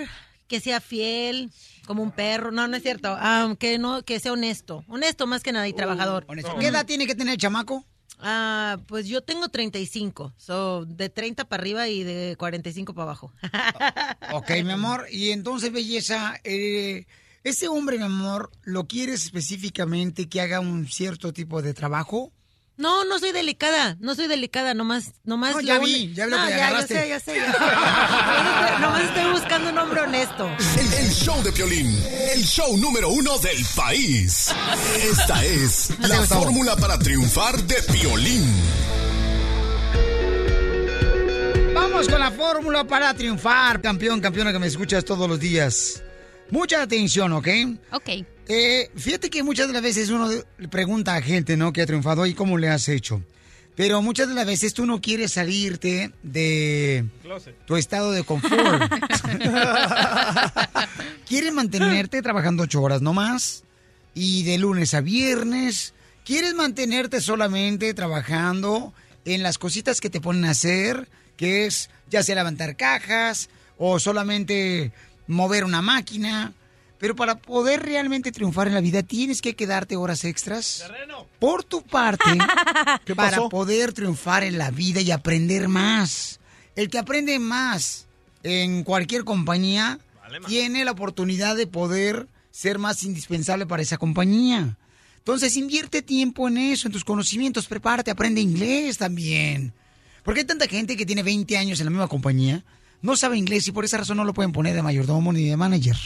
que 0.48 0.60
sea 0.60 0.80
fiel, 0.80 1.50
como 1.86 2.02
un 2.02 2.12
perro. 2.12 2.50
No, 2.52 2.68
no 2.68 2.76
es 2.76 2.82
cierto. 2.82 3.16
Ah, 3.18 3.52
que 3.58 3.78
no, 3.78 4.02
que 4.04 4.20
sea 4.20 4.32
honesto. 4.32 4.84
Honesto 4.88 5.26
más 5.26 5.42
que 5.42 5.52
nada 5.52 5.66
y 5.68 5.72
trabajador. 5.72 6.24
Honesto. 6.28 6.56
¿Qué 6.58 6.68
edad 6.68 6.86
tiene 6.86 7.06
que 7.06 7.14
tener 7.14 7.32
el 7.34 7.38
chamaco? 7.38 7.84
Ah, 8.22 8.78
pues 8.86 9.06
yo 9.06 9.22
tengo 9.22 9.48
35. 9.48 10.34
So, 10.36 10.84
de 10.84 11.08
30 11.08 11.46
para 11.46 11.60
arriba 11.62 11.88
y 11.88 12.02
de 12.02 12.36
45 12.38 12.94
para 12.94 13.04
abajo. 13.04 13.32
Ok, 14.32 14.50
mi 14.64 14.72
amor. 14.72 15.06
Y 15.10 15.30
entonces, 15.30 15.72
belleza, 15.72 16.38
eh, 16.44 17.06
ese 17.42 17.68
hombre, 17.68 17.98
mi 17.98 18.04
amor, 18.04 18.50
¿lo 18.62 18.86
quieres 18.86 19.24
específicamente 19.24 20.28
que 20.28 20.40
haga 20.40 20.60
un 20.60 20.86
cierto 20.86 21.32
tipo 21.32 21.62
de 21.62 21.74
trabajo? 21.74 22.32
No, 22.80 23.04
no 23.04 23.18
soy 23.18 23.32
delicada, 23.32 23.98
no 24.00 24.14
soy 24.14 24.26
delicada, 24.26 24.72
nomás, 24.72 25.12
nomás. 25.22 25.54
No, 25.54 25.60
ya 25.60 25.74
lo 25.74 25.82
vi, 25.82 26.14
ya 26.14 26.24
lo 26.24 26.38
no, 26.38 26.46
que 26.46 26.50
ya, 26.52 26.70
ya 26.70 26.86
sé, 26.86 27.08
ya 27.10 27.20
sé. 27.20 27.36
ya. 27.36 28.78
nomás 28.80 29.02
estoy 29.04 29.32
buscando 29.32 29.68
un 29.68 29.76
hombre 29.76 30.00
honesto. 30.00 30.48
El, 30.78 31.04
el 31.04 31.10
show 31.12 31.42
de 31.42 31.52
Piolín, 31.52 32.02
el 32.32 32.42
show 32.42 32.74
número 32.78 33.10
uno 33.10 33.38
del 33.40 33.62
país. 33.76 34.48
Esta 34.96 35.44
es 35.44 35.90
la 35.98 36.22
fórmula 36.26 36.74
para 36.76 36.98
triunfar 36.98 37.62
de 37.64 37.82
Piolín. 37.82 38.50
Vamos 41.74 42.08
con 42.08 42.18
la 42.18 42.30
fórmula 42.30 42.84
para 42.84 43.12
triunfar, 43.12 43.82
campeón, 43.82 44.22
campeona 44.22 44.54
que 44.54 44.58
me 44.58 44.68
escuchas 44.68 45.04
todos 45.04 45.28
los 45.28 45.38
días. 45.38 46.02
Mucha 46.50 46.82
atención, 46.82 47.32
¿ok? 47.32 47.48
Ok. 47.92 48.08
Eh, 48.48 48.90
fíjate 48.96 49.30
que 49.30 49.42
muchas 49.42 49.68
de 49.68 49.74
las 49.74 49.82
veces 49.82 50.10
uno 50.10 50.28
le 50.58 50.68
pregunta 50.68 51.14
a 51.14 51.22
gente, 51.22 51.56
¿no? 51.56 51.72
Que 51.72 51.82
ha 51.82 51.86
triunfado 51.86 52.26
y 52.26 52.34
cómo 52.34 52.58
le 52.58 52.68
has 52.68 52.88
hecho. 52.88 53.22
Pero 53.76 54.02
muchas 54.02 54.28
de 54.28 54.34
las 54.34 54.46
veces 54.46 54.74
tú 54.74 54.84
no 54.84 55.00
quieres 55.00 55.32
salirte 55.32 56.10
de 56.22 57.04
tu 57.66 57.76
estado 57.76 58.12
de 58.12 58.24
confort. 58.24 58.82
quieres 61.28 61.52
mantenerte 61.52 62.22
trabajando 62.22 62.64
ocho 62.64 62.82
horas 62.82 63.00
no 63.00 63.12
más 63.12 63.64
y 64.14 64.42
de 64.42 64.58
lunes 64.58 64.94
a 64.94 65.00
viernes. 65.00 65.94
Quieres 66.24 66.54
mantenerte 66.54 67.20
solamente 67.20 67.94
trabajando 67.94 68.92
en 69.24 69.42
las 69.42 69.58
cositas 69.58 70.00
que 70.00 70.10
te 70.10 70.20
ponen 70.20 70.44
a 70.44 70.50
hacer, 70.50 71.08
que 71.36 71.66
es 71.66 71.90
ya 72.10 72.22
sea 72.22 72.34
levantar 72.34 72.76
cajas 72.76 73.48
o 73.78 73.98
solamente 73.98 74.92
mover 75.30 75.64
una 75.64 75.82
máquina. 75.82 76.52
Pero 76.98 77.16
para 77.16 77.38
poder 77.38 77.82
realmente 77.82 78.30
triunfar 78.30 78.68
en 78.68 78.74
la 78.74 78.82
vida 78.82 79.02
tienes 79.02 79.40
que 79.40 79.56
quedarte 79.56 79.96
horas 79.96 80.24
extras 80.24 80.84
por 81.38 81.64
tu 81.64 81.82
parte 81.82 82.38
¿Qué 83.06 83.16
para 83.16 83.48
poder 83.48 83.94
triunfar 83.94 84.44
en 84.44 84.58
la 84.58 84.70
vida 84.70 85.00
y 85.00 85.10
aprender 85.10 85.68
más. 85.68 86.40
El 86.76 86.90
que 86.90 86.98
aprende 86.98 87.38
más 87.38 88.06
en 88.42 88.84
cualquier 88.84 89.24
compañía 89.24 89.98
tiene 90.46 90.84
la 90.84 90.92
oportunidad 90.92 91.56
de 91.56 91.66
poder 91.66 92.26
ser 92.50 92.78
más 92.78 93.02
indispensable 93.02 93.64
para 93.64 93.82
esa 93.82 93.96
compañía. 93.96 94.76
Entonces 95.18 95.56
invierte 95.56 96.02
tiempo 96.02 96.48
en 96.48 96.58
eso, 96.58 96.88
en 96.88 96.92
tus 96.92 97.04
conocimientos, 97.04 97.66
prepárate, 97.66 98.10
aprende 98.10 98.40
inglés 98.40 98.98
también. 98.98 99.72
Porque 100.22 100.40
hay 100.40 100.46
tanta 100.46 100.66
gente 100.66 100.96
que 100.96 101.06
tiene 101.06 101.22
20 101.22 101.56
años 101.56 101.80
en 101.80 101.86
la 101.86 101.90
misma 101.90 102.08
compañía, 102.08 102.62
no 103.02 103.16
sabe 103.16 103.38
inglés 103.38 103.66
y 103.68 103.72
por 103.72 103.84
esa 103.84 103.98
razón 103.98 104.16
no 104.16 104.24
lo 104.24 104.34
pueden 104.34 104.52
poner 104.52 104.74
de 104.74 104.82
mayordomo 104.82 105.32
ni 105.32 105.48
de 105.48 105.56
manager. 105.56 105.96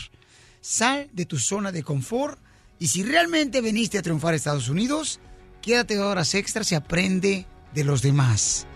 Sal 0.60 1.08
de 1.12 1.26
tu 1.26 1.38
zona 1.38 1.72
de 1.72 1.82
confort 1.82 2.38
y 2.78 2.88
si 2.88 3.02
realmente 3.02 3.60
veniste 3.60 3.98
a 3.98 4.02
triunfar 4.02 4.34
a 4.34 4.36
Estados 4.36 4.68
Unidos, 4.68 5.20
quédate 5.62 5.98
horas 5.98 6.34
extras 6.34 6.70
y 6.72 6.74
aprende 6.74 7.46
de 7.74 7.84
los 7.84 8.02
demás. 8.02 8.66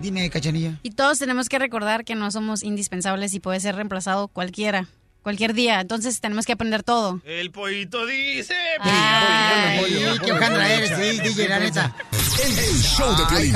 Dime, 0.00 0.30
Cachanilla. 0.30 0.78
Y 0.82 0.92
todos 0.92 1.18
tenemos 1.18 1.48
que 1.48 1.58
recordar 1.58 2.04
que 2.04 2.14
no 2.14 2.30
somos 2.30 2.62
indispensables 2.62 3.34
y 3.34 3.40
puede 3.40 3.60
ser 3.60 3.74
reemplazado 3.74 4.28
cualquiera, 4.28 4.88
cualquier 5.22 5.52
día. 5.52 5.80
Entonces 5.80 6.20
tenemos 6.20 6.46
que 6.46 6.52
aprender 6.52 6.82
todo. 6.82 7.20
El 7.24 7.50
pollito 7.50 8.06
dice. 8.06 8.54
Ay, 8.80 9.84
qué 10.24 10.32
hojandra 10.32 10.72
eres, 10.72 10.90
sí, 10.96 11.20
DJ, 11.20 11.48
la 11.48 11.58
neta. 11.58 11.94
El 12.42 12.82
show 12.82 13.14
de 13.16 13.26
Piolín. 13.26 13.54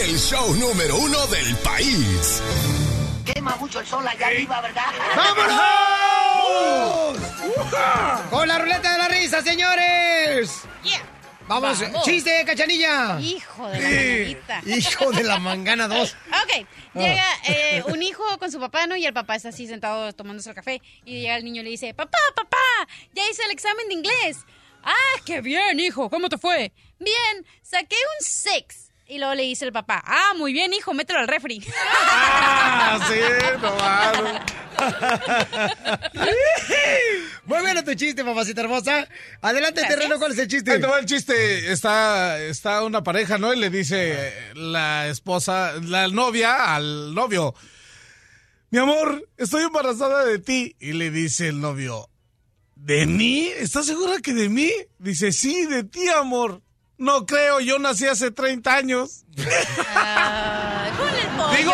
El 0.00 0.18
show 0.18 0.54
número 0.54 0.96
uno 0.96 1.26
del 1.26 1.56
país. 1.56 2.42
Quema 3.24 3.56
mucho 3.56 3.80
el 3.80 3.86
sol 3.86 4.06
allá 4.06 4.26
arriba, 4.26 4.60
¿verdad? 4.60 4.84
¡Vámonos! 5.16 5.60
Con 8.30 8.48
la 8.48 8.58
ruleta 8.58 8.92
de 8.92 8.98
la 8.98 9.08
risa, 9.08 9.42
señores. 9.42 10.62
Vamos, 11.46 11.80
Vamos. 11.80 12.04
chiste, 12.04 12.44
cachanilla. 12.46 13.18
Hijo 13.20 13.68
de 13.68 13.80
la 13.80 13.88
manguita. 13.88 14.62
Hijo 14.66 15.10
de 15.10 15.24
la 15.24 15.38
mangana 15.40 15.88
2. 15.88 16.16
Ok, 16.28 16.66
llega 16.94 17.26
eh, 17.48 17.82
un 17.88 18.00
hijo 18.04 18.22
con 18.38 18.52
su 18.52 18.60
papá, 18.60 18.86
¿no? 18.86 18.94
Y 18.94 19.04
el 19.04 19.12
papá 19.12 19.34
está 19.34 19.48
así 19.48 19.66
sentado 19.66 20.12
tomándose 20.12 20.50
el 20.50 20.54
café. 20.54 20.80
Y 21.04 21.22
llega 21.22 21.36
el 21.36 21.44
niño 21.44 21.62
y 21.62 21.64
le 21.64 21.70
dice, 21.70 21.92
papá, 21.92 22.18
papá, 22.36 22.56
ya 23.14 23.28
hice 23.28 23.42
el 23.42 23.50
examen 23.50 23.88
de 23.88 23.94
inglés. 23.94 24.38
Ah, 24.84 25.20
qué 25.26 25.40
bien, 25.40 25.80
hijo, 25.80 26.08
¿cómo 26.08 26.28
te 26.28 26.38
fue? 26.38 26.72
Bien, 27.00 27.46
saqué 27.62 27.96
un 27.96 28.24
6. 28.24 28.62
Y 29.10 29.18
luego 29.18 29.34
le 29.34 29.42
dice 29.42 29.64
el 29.64 29.72
papá, 29.72 30.00
ah, 30.06 30.34
muy 30.36 30.52
bien, 30.52 30.72
hijo, 30.72 30.94
mételo 30.94 31.18
al 31.18 31.26
refri. 31.26 31.60
Ah, 31.84 32.96
sí, 33.08 33.18
no 33.60 33.74
mames. 33.74 34.40
Muy 37.44 37.60
bueno 37.60 37.82
tu 37.84 37.92
chiste, 37.94 38.24
papacita 38.24 38.60
hermosa. 38.60 39.08
Adelante, 39.42 39.80
Gracias. 39.80 39.98
terreno, 39.98 40.18
¿cuál 40.18 40.32
es 40.32 40.38
el 40.38 40.46
chiste? 40.46 40.70
Ahí 40.70 40.80
te 40.80 40.86
va 40.86 41.00
el 41.00 41.06
chiste. 41.06 41.72
Está, 41.72 42.40
está 42.40 42.84
una 42.84 43.02
pareja, 43.02 43.36
¿no? 43.36 43.52
Y 43.52 43.58
le 43.58 43.68
dice 43.68 44.32
la 44.54 45.08
esposa, 45.08 45.72
la 45.82 46.06
novia 46.08 46.74
al 46.74 47.12
novio. 47.12 47.54
Mi 48.70 48.78
amor, 48.78 49.28
estoy 49.36 49.64
embarazada 49.64 50.24
de 50.24 50.38
ti. 50.38 50.76
Y 50.78 50.92
le 50.92 51.10
dice 51.10 51.48
el 51.48 51.60
novio, 51.60 52.08
¿de 52.76 53.06
mí? 53.06 53.50
¿Estás 53.58 53.86
segura 53.86 54.20
que 54.22 54.32
de 54.32 54.48
mí? 54.48 54.70
Dice, 54.98 55.32
sí, 55.32 55.66
de 55.66 55.82
ti, 55.82 56.08
amor. 56.08 56.62
No 57.00 57.24
creo, 57.24 57.60
yo 57.60 57.78
nací 57.78 58.06
hace 58.06 58.30
30 58.30 58.76
años. 58.76 59.24
Digo 59.34 59.46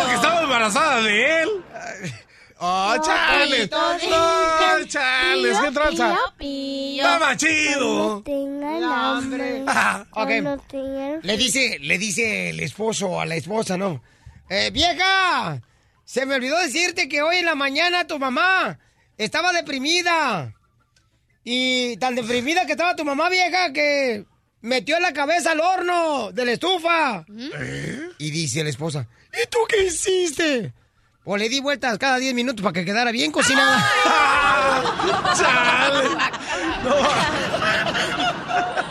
que 0.07 0.13
estaba 0.13 0.41
embarazada 0.41 1.01
de 1.01 1.41
él. 1.41 1.49
¡Oh, 2.59 2.95
chales! 3.03 3.69
¡No, 3.69 4.85
chales! 4.85 5.57
¿Qué 5.59 5.71
tranza? 5.71 6.17
¡Estaba 6.39 7.35
chido! 7.35 8.23
Ok. 10.11 10.29
Le 11.23 11.37
dice, 11.37 11.77
le 11.81 11.97
dice 11.97 12.51
el 12.51 12.61
esposo 12.61 13.19
a 13.19 13.25
la 13.25 13.35
esposa, 13.35 13.75
¿no? 13.75 14.01
Eh, 14.49 14.71
vieja, 14.71 15.61
se 16.05 16.25
me 16.25 16.35
olvidó 16.35 16.57
decirte 16.57 17.09
que 17.09 17.21
hoy 17.21 17.35
en 17.39 17.45
la 17.47 17.55
mañana 17.55 18.07
tu 18.07 18.17
mamá 18.17 18.79
estaba 19.17 19.51
deprimida. 19.51 20.53
Y 21.43 21.97
tan 21.97 22.15
deprimida 22.15 22.65
que 22.65 22.71
estaba 22.71 22.95
tu 22.95 23.03
mamá 23.03 23.27
vieja 23.27 23.73
que 23.73 24.25
metió 24.67 24.99
la 24.99 25.13
cabeza 25.13 25.51
al 25.51 25.61
horno 25.61 26.31
de 26.31 26.45
la 26.45 26.51
estufa. 26.51 27.25
Y 28.19 28.31
dice 28.31 28.63
la 28.63 28.69
esposa, 28.69 29.07
¿y 29.33 29.47
tú 29.47 29.59
qué 29.67 29.85
hiciste? 29.85 30.73
Pues 31.23 31.41
le 31.41 31.49
di 31.49 31.59
vueltas 31.59 31.97
cada 31.97 32.17
10 32.17 32.33
minutos 32.33 32.61
para 32.63 32.73
que 32.73 32.85
quedara 32.85 33.11
bien 33.11 33.31
cocinada. 33.31 33.83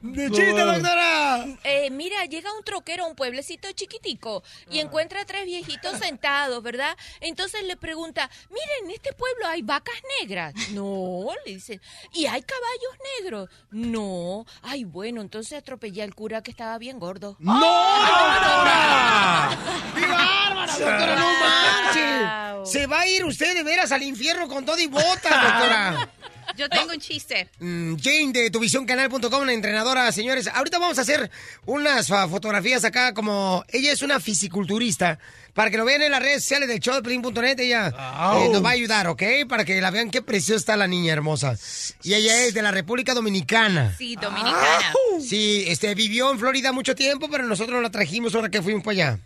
¡De 0.00 0.30
chiste, 0.30 0.52
doctora! 0.52 1.44
Eh, 1.64 1.90
mira, 1.90 2.24
llega 2.24 2.52
un 2.54 2.64
troquero 2.64 3.04
a 3.04 3.08
un 3.08 3.14
pueblecito 3.14 3.70
chiquitico 3.72 4.42
y 4.70 4.80
encuentra 4.80 5.22
a 5.22 5.24
tres 5.24 5.44
viejitos 5.44 5.98
sentados, 5.98 6.62
¿verdad? 6.62 6.96
Entonces 7.20 7.62
le 7.64 7.76
pregunta, 7.76 8.30
miren, 8.50 8.84
en 8.84 8.90
este 8.90 9.12
pueblo 9.12 9.46
hay 9.46 9.62
vacas 9.62 9.94
negras. 10.20 10.54
No, 10.70 11.26
le 11.44 11.54
dicen. 11.54 11.80
¿Y 12.12 12.26
hay 12.26 12.42
caballos 12.42 12.92
negros? 13.20 13.50
No. 13.70 14.46
Ay, 14.62 14.84
bueno, 14.84 15.20
entonces 15.20 15.58
atropellé 15.58 16.02
al 16.02 16.14
cura 16.14 16.42
que 16.42 16.50
estaba 16.50 16.78
bien 16.78 16.98
gordo. 16.98 17.36
¡No, 17.38 17.54
doctora! 17.54 19.58
¡Qué 19.94 20.06
bárbara, 20.06 20.72
doctora! 20.72 21.16
¡No 21.16 21.32
manches! 21.40 22.70
Se 22.70 22.86
va 22.86 23.00
a 23.00 23.06
ir 23.06 23.24
usted 23.24 23.54
de 23.54 23.62
veras 23.62 23.92
al 23.92 24.02
infierno 24.02 24.48
con 24.48 24.64
todo 24.64 24.78
y 24.78 24.86
botas, 24.86 25.22
doctora. 25.22 26.08
Yo 26.56 26.68
tengo 26.68 26.92
un 26.92 27.00
chiste. 27.00 27.48
Mm, 27.58 27.96
Jane 27.96 28.32
de 28.32 28.50
tuvisioncanal.com, 28.50 29.44
la 29.44 29.52
entrenadora, 29.52 30.10
señores. 30.12 30.48
Ahorita 30.48 30.78
vamos 30.78 30.98
a 30.98 31.02
hacer 31.02 31.30
unas 31.66 32.10
ah, 32.10 32.28
fotografías 32.28 32.84
acá 32.84 33.14
como... 33.14 33.64
Ella 33.68 33.92
es 33.92 34.02
una 34.02 34.20
fisiculturista. 34.20 35.18
Para 35.54 35.70
que 35.70 35.76
lo 35.76 35.84
vean 35.84 36.02
en 36.02 36.10
las 36.10 36.20
redes 36.20 36.42
sociales 36.42 36.68
del 36.68 36.80
show 36.80 36.94
de 36.96 37.02
Pelín.net, 37.02 37.58
ella 37.60 37.88
eh, 37.88 38.48
nos 38.50 38.64
va 38.64 38.70
a 38.70 38.72
ayudar, 38.72 39.06
¿ok? 39.06 39.22
Para 39.48 39.64
que 39.64 39.80
la 39.80 39.90
vean 39.90 40.10
qué 40.10 40.20
preciosa 40.20 40.58
está 40.58 40.76
la 40.76 40.88
niña 40.88 41.12
hermosa. 41.12 41.56
Y 42.02 42.14
ella 42.14 42.44
es 42.44 42.54
de 42.54 42.62
la 42.62 42.72
República 42.72 43.14
Dominicana. 43.14 43.94
Sí, 43.96 44.16
dominicana. 44.16 44.92
Sí, 45.20 45.64
este, 45.68 45.94
vivió 45.94 46.32
en 46.32 46.40
Florida 46.40 46.72
mucho 46.72 46.96
tiempo, 46.96 47.28
pero 47.30 47.44
nosotros 47.44 47.80
la 47.80 47.90
trajimos 47.90 48.34
ahora 48.34 48.48
que 48.48 48.62
fuimos 48.62 48.82
para 48.82 48.92
allá. 48.92 49.18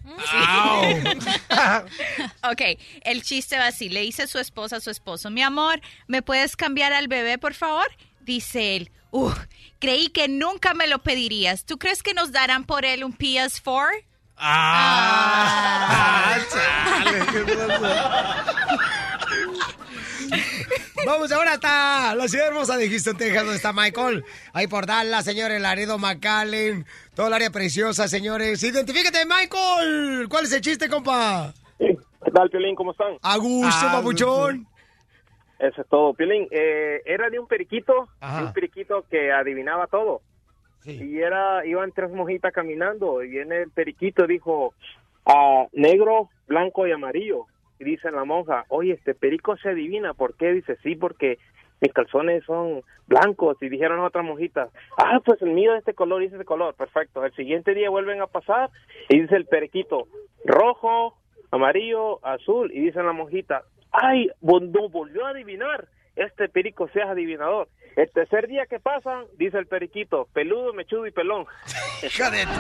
ok, 2.53 2.63
el 3.03 3.23
chiste 3.23 3.57
va 3.57 3.69
así. 3.69 3.89
Le 3.89 4.03
dice 4.03 4.27
su 4.27 4.39
esposa 4.39 4.77
a 4.77 4.81
su 4.81 4.91
esposo, 4.91 5.31
mi 5.31 5.43
amor, 5.43 5.81
¿me 6.09 6.21
puedes 6.21 6.57
cambiar 6.57 6.93
al 6.93 7.09
bebé, 7.09 7.39
por 7.39 7.55
favor? 7.55 7.87
Dice 8.21 8.77
él, 8.77 8.91
Uf, 9.11 9.39
creí 9.79 10.09
que 10.11 10.29
nunca 10.29 10.75
me 10.75 10.87
lo 10.87 10.99
pedirías. 11.03 11.65
¿Tú 11.65 11.79
crees 11.79 12.03
que 12.03 12.13
nos 12.13 12.33
darán 12.33 12.65
por 12.65 12.85
él 12.85 13.05
un 13.05 13.17
PS4? 13.17 14.05
¡Ah! 14.41 16.37
chale, 16.49 17.19
qué 17.33 17.45
Vamos 21.07 21.33
ahora 21.33 21.53
hasta 21.53 22.15
la 22.15 22.29
ciudad 22.29 22.49
hermosa 22.49 22.77
de 22.77 22.89
Houston, 22.91 23.17
Texas, 23.17 23.43
donde 23.43 23.57
está 23.57 23.73
Michael. 23.73 24.25
Ahí 24.53 24.67
por 24.67 24.85
Dallas, 24.87 25.25
señores, 25.25 25.61
Laredo, 25.61 25.97
McAllen, 25.99 26.85
todo 27.15 27.29
el 27.29 27.33
área 27.33 27.51
preciosa, 27.51 28.09
señores. 28.09 28.63
Identifícate, 28.63 29.25
Michael. 29.25 30.27
¿Cuál 30.29 30.45
es 30.45 30.53
el 30.53 30.61
chiste, 30.61 30.89
compa? 30.89 31.55
¿Qué 31.79 31.97
tal, 32.33 32.51
Piolín? 32.51 32.75
¿Cómo 32.75 32.91
están? 32.93 33.15
A 33.23 33.37
gusto, 33.39 33.87
Ah, 33.87 33.93
papuchón. 33.95 34.67
Eso 35.59 35.81
es 35.81 35.89
todo. 35.89 36.13
Piolín, 36.15 36.47
eh, 36.51 37.01
era 37.07 37.31
de 37.31 37.39
un 37.39 37.47
periquito, 37.47 38.09
de 38.21 38.43
un 38.45 38.53
periquito 38.53 39.05
que 39.11 39.33
adivinaba 39.33 39.87
todo. 39.87 40.21
Y 40.85 41.21
era, 41.21 41.67
iban 41.67 41.93
tres 41.93 42.11
mojitas 42.11 42.53
caminando 42.53 43.23
y 43.23 43.29
viene 43.29 43.63
el 43.63 43.71
periquito 43.71 44.27
dijo, 44.27 44.75
ah, 45.27 45.67
negro, 45.73 46.31
blanco 46.47 46.87
y 46.87 46.93
amarillo. 46.93 47.47
Y 47.79 47.85
dice 47.85 48.11
la 48.11 48.25
monja, 48.25 48.65
oye, 48.69 48.93
este 48.93 49.15
perico 49.15 49.57
se 49.57 49.71
adivina. 49.71 50.15
¿Por 50.15 50.35
qué? 50.35 50.53
Dice, 50.53 50.77
sí, 50.83 50.97
porque 50.97 51.39
mis 51.81 51.93
calzones 51.93 52.45
son 52.45 52.83
blancos. 53.07 53.57
Y 53.61 53.69
dijeron 53.69 54.01
otras 54.01 54.25
monjitas, 54.25 54.71
ah, 54.97 55.21
pues 55.25 55.41
el 55.43 55.51
mío 55.51 55.73
de 55.73 55.79
este 55.79 55.95
color 55.95 56.23
y 56.23 56.27
ese 56.27 56.45
color. 56.45 56.75
Perfecto. 56.75 57.25
El 57.25 57.35
siguiente 57.35 57.75
día 57.75 57.91
vuelven 57.91 58.21
a 58.21 58.27
pasar 58.27 58.71
y 59.09 59.21
dice 59.21 59.37
el 59.37 59.47
periquito, 59.47 60.09
rojo, 60.45 61.17
amarillo, 61.51 62.25
azul. 62.25 62.73
Y 62.73 62.81
dice 62.81 63.03
la 63.03 63.13
monjita, 63.13 63.63
ay, 63.93 64.29
no 64.41 64.89
volvió 64.89 65.27
a 65.27 65.31
adivinar. 65.31 65.89
Este 66.19 66.49
perico 66.49 66.89
seas 66.93 67.11
adivinador. 67.11 67.69
El 67.95 68.11
tercer 68.11 68.49
día 68.49 68.67
que 68.67 68.81
pasan, 68.81 69.25
dice 69.39 69.57
el 69.57 69.69
periquito, 69.69 70.29
peludo, 70.33 70.73
mechudo 70.73 71.07
y 71.07 71.13
pelón. 71.13 71.47
Hija 72.03 72.31
de 72.31 72.45
tu 72.45 72.51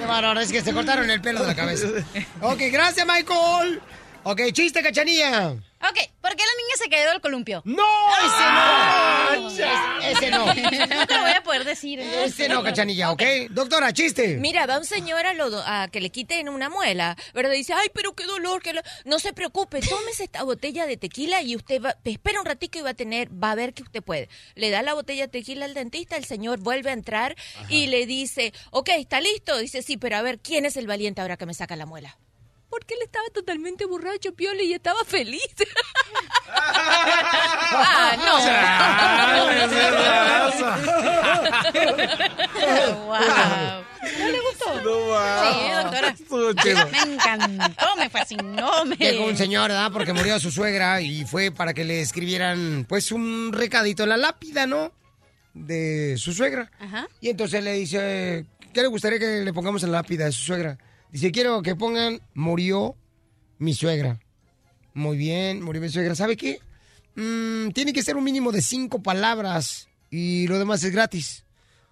Qué 0.00 0.06
bárbaro, 0.06 0.40
es 0.40 0.50
que 0.50 0.62
se 0.62 0.74
cortaron 0.74 1.08
el 1.08 1.20
pelo 1.20 1.42
de 1.42 1.46
la 1.46 1.54
cabeza. 1.54 1.86
Ok, 2.40 2.58
gracias, 2.72 3.06
Michael. 3.06 3.80
Ok, 4.24 4.40
chiste, 4.52 4.82
cachanilla. 4.82 5.48
Ok, 5.50 5.98
¿por 6.20 6.30
qué 6.36 6.44
la 6.44 6.54
niña 6.56 6.76
se 6.78 6.88
cayó 6.88 7.10
del 7.10 7.20
columpio? 7.20 7.60
¡No! 7.64 7.82
¡Ah! 7.82 9.34
ese 9.34 9.66
no! 9.66 10.00
Ese 10.00 10.30
no. 10.30 10.46
No 10.96 11.06
te 11.08 11.14
lo 11.14 11.20
voy 11.22 11.30
a 11.32 11.42
poder 11.42 11.64
decir. 11.64 11.98
Ese 11.98 12.48
no, 12.48 12.62
cachanilla, 12.62 13.10
¿ok? 13.10 13.20
Doctora, 13.50 13.92
chiste. 13.92 14.36
Mira, 14.36 14.64
va 14.66 14.78
un 14.78 14.84
señor 14.84 15.26
a, 15.26 15.34
lo- 15.34 15.60
a 15.66 15.88
que 15.88 16.00
le 16.00 16.10
quiten 16.10 16.48
una 16.48 16.68
muela, 16.70 17.16
¿verdad? 17.34 17.50
Dice, 17.50 17.72
ay, 17.74 17.88
pero 17.92 18.14
qué 18.14 18.24
dolor, 18.26 18.62
que 18.62 18.80
no 19.04 19.18
se 19.18 19.32
preocupe, 19.32 19.80
tómese 19.80 20.22
esta 20.22 20.44
botella 20.44 20.86
de 20.86 20.96
tequila 20.96 21.42
y 21.42 21.56
usted 21.56 21.82
va, 21.82 21.96
espera 22.04 22.38
un 22.38 22.46
ratito 22.46 22.78
y 22.78 22.82
va 22.82 22.90
a 22.90 22.94
tener, 22.94 23.28
va 23.30 23.50
a 23.50 23.54
ver 23.56 23.74
que 23.74 23.82
usted 23.82 24.04
puede. 24.04 24.28
Le 24.54 24.70
da 24.70 24.82
la 24.82 24.94
botella 24.94 25.22
de 25.22 25.28
tequila 25.32 25.64
al 25.64 25.74
dentista, 25.74 26.16
el 26.16 26.26
señor 26.26 26.60
vuelve 26.60 26.90
a 26.90 26.92
entrar 26.92 27.34
y 27.68 27.88
le 27.88 28.06
dice, 28.06 28.52
ok, 28.70 28.88
¿está 28.98 29.20
listo? 29.20 29.58
Dice, 29.58 29.82
sí, 29.82 29.96
pero 29.96 30.16
a 30.16 30.22
ver, 30.22 30.38
¿quién 30.38 30.64
es 30.64 30.76
el 30.76 30.86
valiente 30.86 31.20
ahora 31.22 31.36
que 31.36 31.46
me 31.46 31.54
saca 31.54 31.74
la 31.74 31.86
muela? 31.86 32.16
Porque 32.72 32.94
él 32.94 33.00
estaba 33.04 33.26
totalmente 33.34 33.84
borracho, 33.84 34.32
Pioli, 34.32 34.64
y 34.64 34.72
estaba 34.72 35.04
feliz. 35.04 35.44
ah, 36.48 38.16
no. 38.16 38.38
wow. 43.04 43.84
¿No 44.18 44.28
le 44.30 44.40
gustó? 44.40 44.80
No, 44.80 45.52
Sí, 45.52 45.68
doctora. 46.30 46.86
Me 46.86 46.98
encantó, 47.12 47.94
me 47.98 48.08
fascinó. 48.08 48.86
Me... 48.86 48.96
Llegó 48.96 49.26
un 49.26 49.36
señor, 49.36 49.68
¿verdad? 49.68 49.92
Porque 49.92 50.14
murió 50.14 50.40
su 50.40 50.50
suegra 50.50 51.02
y 51.02 51.26
fue 51.26 51.50
para 51.50 51.74
que 51.74 51.84
le 51.84 52.00
escribieran, 52.00 52.86
pues, 52.88 53.12
un 53.12 53.52
recadito 53.52 54.04
en 54.04 54.08
la 54.08 54.16
lápida, 54.16 54.66
¿no? 54.66 54.92
De 55.52 56.16
su 56.16 56.32
suegra. 56.32 56.70
Ajá. 56.80 57.06
Y 57.20 57.28
entonces 57.28 57.62
le 57.62 57.74
dice, 57.74 58.46
¿qué 58.72 58.80
le 58.80 58.88
gustaría 58.88 59.18
que 59.18 59.42
le 59.44 59.52
pongamos 59.52 59.82
en 59.82 59.92
la 59.92 59.98
lápida 59.98 60.24
de 60.24 60.32
su 60.32 60.44
suegra? 60.44 60.78
Dice, 61.12 61.30
quiero 61.30 61.62
que 61.62 61.76
pongan, 61.76 62.20
murió 62.32 62.96
mi 63.58 63.74
suegra. 63.74 64.18
Muy 64.94 65.18
bien, 65.18 65.62
murió 65.62 65.82
mi 65.82 65.90
suegra. 65.90 66.14
¿Sabe 66.14 66.38
qué? 66.38 66.58
Mm, 67.14 67.72
tiene 67.72 67.92
que 67.92 68.02
ser 68.02 68.16
un 68.16 68.24
mínimo 68.24 68.50
de 68.50 68.62
cinco 68.62 69.02
palabras 69.02 69.88
y 70.10 70.48
lo 70.48 70.58
demás 70.58 70.82
es 70.84 70.92
gratis. 70.92 71.44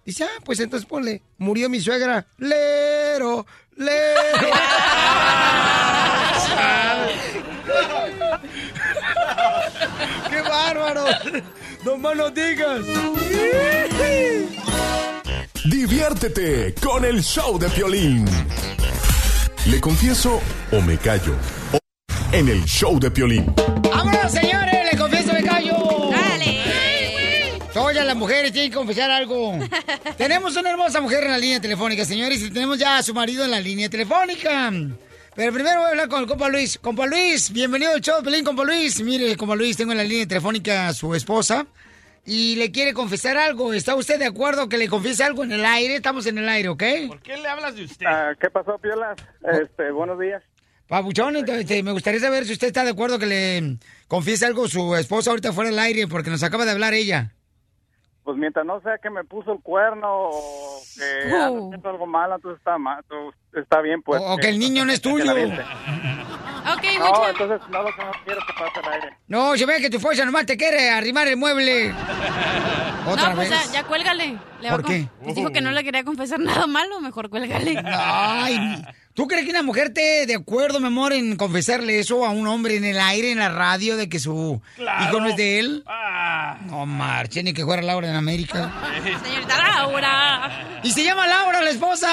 Dice, 0.03 0.23
ah, 0.23 0.41
pues 0.43 0.59
entonces 0.59 0.89
ponle, 0.89 1.21
murió 1.37 1.69
mi 1.69 1.79
suegra. 1.79 2.25
Lero, 2.39 3.45
lero. 3.75 3.93
¡Qué 10.29 10.41
bárbaro! 10.41 11.05
¡No 11.85 11.97
más 11.97 12.15
no 12.15 12.29
digas! 12.31 12.81
Diviértete 15.65 16.73
con 16.81 17.05
el 17.05 17.21
show 17.21 17.59
de 17.59 17.69
Piolín. 17.69 18.25
Le 19.67 19.79
confieso 19.79 20.41
o 20.71 20.81
me 20.81 20.97
callo. 20.97 21.35
O- 21.73 21.79
En 22.31 22.47
el 22.49 22.63
show 22.65 22.99
de 22.99 23.11
Piolín. 23.11 23.53
¡Vámonos, 23.83 24.31
señores! 24.31 24.73
¡Le 24.91 24.97
confieso, 24.97 25.33
me 25.33 25.43
callo! 25.43 25.75
¡Dale! 26.11 27.59
Todas 27.73 28.05
las 28.05 28.15
mujeres 28.15 28.51
tienen 28.51 28.71
que 28.71 28.77
confesar 28.77 29.11
algo. 29.11 29.59
tenemos 30.17 30.55
una 30.55 30.69
hermosa 30.71 30.99
mujer 31.01 31.23
en 31.25 31.31
la 31.31 31.37
línea 31.37 31.61
telefónica, 31.61 32.03
señores, 32.05 32.41
y 32.41 32.49
tenemos 32.51 32.77
ya 32.79 32.97
a 32.97 33.03
su 33.03 33.13
marido 33.13 33.43
en 33.45 33.51
la 33.51 33.59
línea 33.59 33.89
telefónica. 33.89 34.71
Pero 35.35 35.53
primero 35.53 35.77
voy 35.79 35.87
a 35.87 35.89
hablar 35.89 36.09
con 36.09 36.21
el 36.21 36.27
compa 36.27 36.49
Luis. 36.49 36.77
Compa 36.81 37.05
Luis, 37.05 37.51
bienvenido 37.51 37.93
al 37.93 38.01
show 38.01 38.17
de 38.17 38.23
Pelín, 38.23 38.43
compa 38.43 38.63
Luis. 38.65 39.01
Mire, 39.01 39.35
compa 39.37 39.55
Luis, 39.55 39.77
tengo 39.77 39.91
en 39.93 39.97
la 39.99 40.03
línea 40.03 40.27
telefónica 40.27 40.87
a 40.89 40.93
su 40.93 41.13
esposa 41.15 41.65
y 42.25 42.55
le 42.55 42.71
quiere 42.71 42.93
confesar 42.93 43.37
algo. 43.37 43.73
¿Está 43.73 43.95
usted 43.95 44.19
de 44.19 44.25
acuerdo 44.25 44.69
que 44.69 44.77
le 44.77 44.87
confiese 44.87 45.23
algo 45.23 45.43
en 45.43 45.51
el 45.51 45.65
aire? 45.65 45.95
Estamos 45.95 46.25
en 46.27 46.37
el 46.37 46.47
aire, 46.47 46.69
¿ok? 46.69 46.83
¿Por 47.07 47.21
qué 47.21 47.37
le 47.37 47.47
hablas 47.47 47.75
de 47.75 47.83
usted? 47.83 48.05
Ah, 48.07 48.33
¿Qué 48.39 48.49
pasó, 48.49 48.77
Piola? 48.77 49.15
Este, 49.43 49.91
buenos 49.91 50.19
días. 50.19 50.43
Pabuchón, 50.87 51.37
este, 51.37 51.83
me 51.83 51.93
gustaría 51.93 52.19
saber 52.19 52.45
si 52.45 52.53
usted 52.53 52.67
está 52.67 52.83
de 52.83 52.91
acuerdo 52.91 53.17
que 53.17 53.25
le 53.25 53.77
confiese 54.09 54.45
algo 54.45 54.65
a 54.65 54.67
su 54.67 54.95
esposa 54.95 55.29
ahorita 55.29 55.53
fuera 55.53 55.69
del 55.69 55.79
aire, 55.79 56.07
porque 56.07 56.29
nos 56.29 56.43
acaba 56.43 56.65
de 56.65 56.71
hablar 56.71 56.93
ella. 56.93 57.33
Pues 58.23 58.37
mientras 58.37 58.65
no 58.65 58.79
sea 58.81 58.97
que 58.99 59.09
me 59.09 59.23
puso 59.23 59.51
el 59.53 59.59
cuerno 59.61 60.07
o 60.29 60.81
que 60.95 61.33
Oh. 61.33 61.67
haciendo 61.67 61.89
algo 61.89 62.05
malo, 62.05 62.35
entonces 62.35 62.59
está, 62.59 62.77
mal, 62.77 63.03
tú- 63.09 63.33
está 63.59 63.81
bien, 63.81 64.01
pues. 64.03 64.21
O- 64.23 64.37
que 64.37 64.49
el 64.49 64.59
niño 64.59 64.85
no 64.85 64.91
es 64.91 65.01
tuyo. 65.01 65.29
aviente. 65.29 65.61
Ok, 66.61 66.83
No, 66.99 67.07
mucho. 67.07 67.29
entonces 67.29 67.59
no, 67.71 67.81
lo 67.81 67.89
que 67.91 68.05
no 68.05 68.11
quiero 68.23 68.39
que 68.45 68.53
pase 68.53 68.79
al 68.87 68.93
aire. 68.93 69.17
No, 69.27 69.57
se 69.57 69.65
ve 69.65 69.81
que 69.81 69.89
tu 69.89 69.97
esposa 69.97 70.23
nomás 70.25 70.45
te 70.45 70.55
quiere 70.57 70.91
arrimar 70.91 71.27
el 71.27 71.35
mueble. 71.35 71.91
¿Otra 73.07 73.29
no, 73.29 73.35
pues 73.35 73.49
vez? 73.49 73.65
ya, 73.67 73.71
ya 73.73 73.83
cuélgale. 73.83 74.37
Le 74.61 74.69
¿Por 74.69 74.83
qué? 74.85 75.07
Pues 75.23 75.35
dijo 75.35 75.49
que 75.51 75.61
no 75.61 75.71
le 75.71 75.83
quería 75.83 76.03
confesar 76.03 76.39
nada 76.39 76.67
malo, 76.67 76.99
mejor 77.01 77.29
cuélgale. 77.29 77.81
Ay, 77.85 78.83
¿tú 79.13 79.27
crees 79.27 79.45
que 79.45 79.51
una 79.51 79.63
mujer 79.63 79.87
esté 79.87 80.25
de 80.27 80.35
acuerdo, 80.35 80.79
mi 80.79 80.87
amor, 80.87 81.13
en 81.13 81.35
confesarle 81.35 81.99
eso 81.99 82.25
a 82.25 82.29
un 82.29 82.47
hombre 82.47 82.75
en 82.77 82.85
el 82.85 82.99
aire, 82.99 83.31
en 83.31 83.39
la 83.39 83.49
radio, 83.49 83.97
de 83.97 84.07
que 84.09 84.19
su 84.19 84.61
Claro. 84.75 85.03
hijo 85.05 85.19
no 85.19 85.27
es 85.29 85.35
de 85.35 85.59
él? 85.59 85.83
Ah. 85.87 86.57
No 86.65 86.85
marche, 86.85 87.41
ni 87.43 87.53
que 87.53 87.63
fuera 87.65 87.81
Laura 87.81 88.07
en 88.09 88.15
América. 88.15 88.71
Señorita 89.23 89.57
Laura. 89.57 90.79
Y 90.83 90.91
se 90.91 91.03
llama 91.03 91.25
Laura, 91.27 91.61
la 91.61 91.69
esposa. 91.69 92.07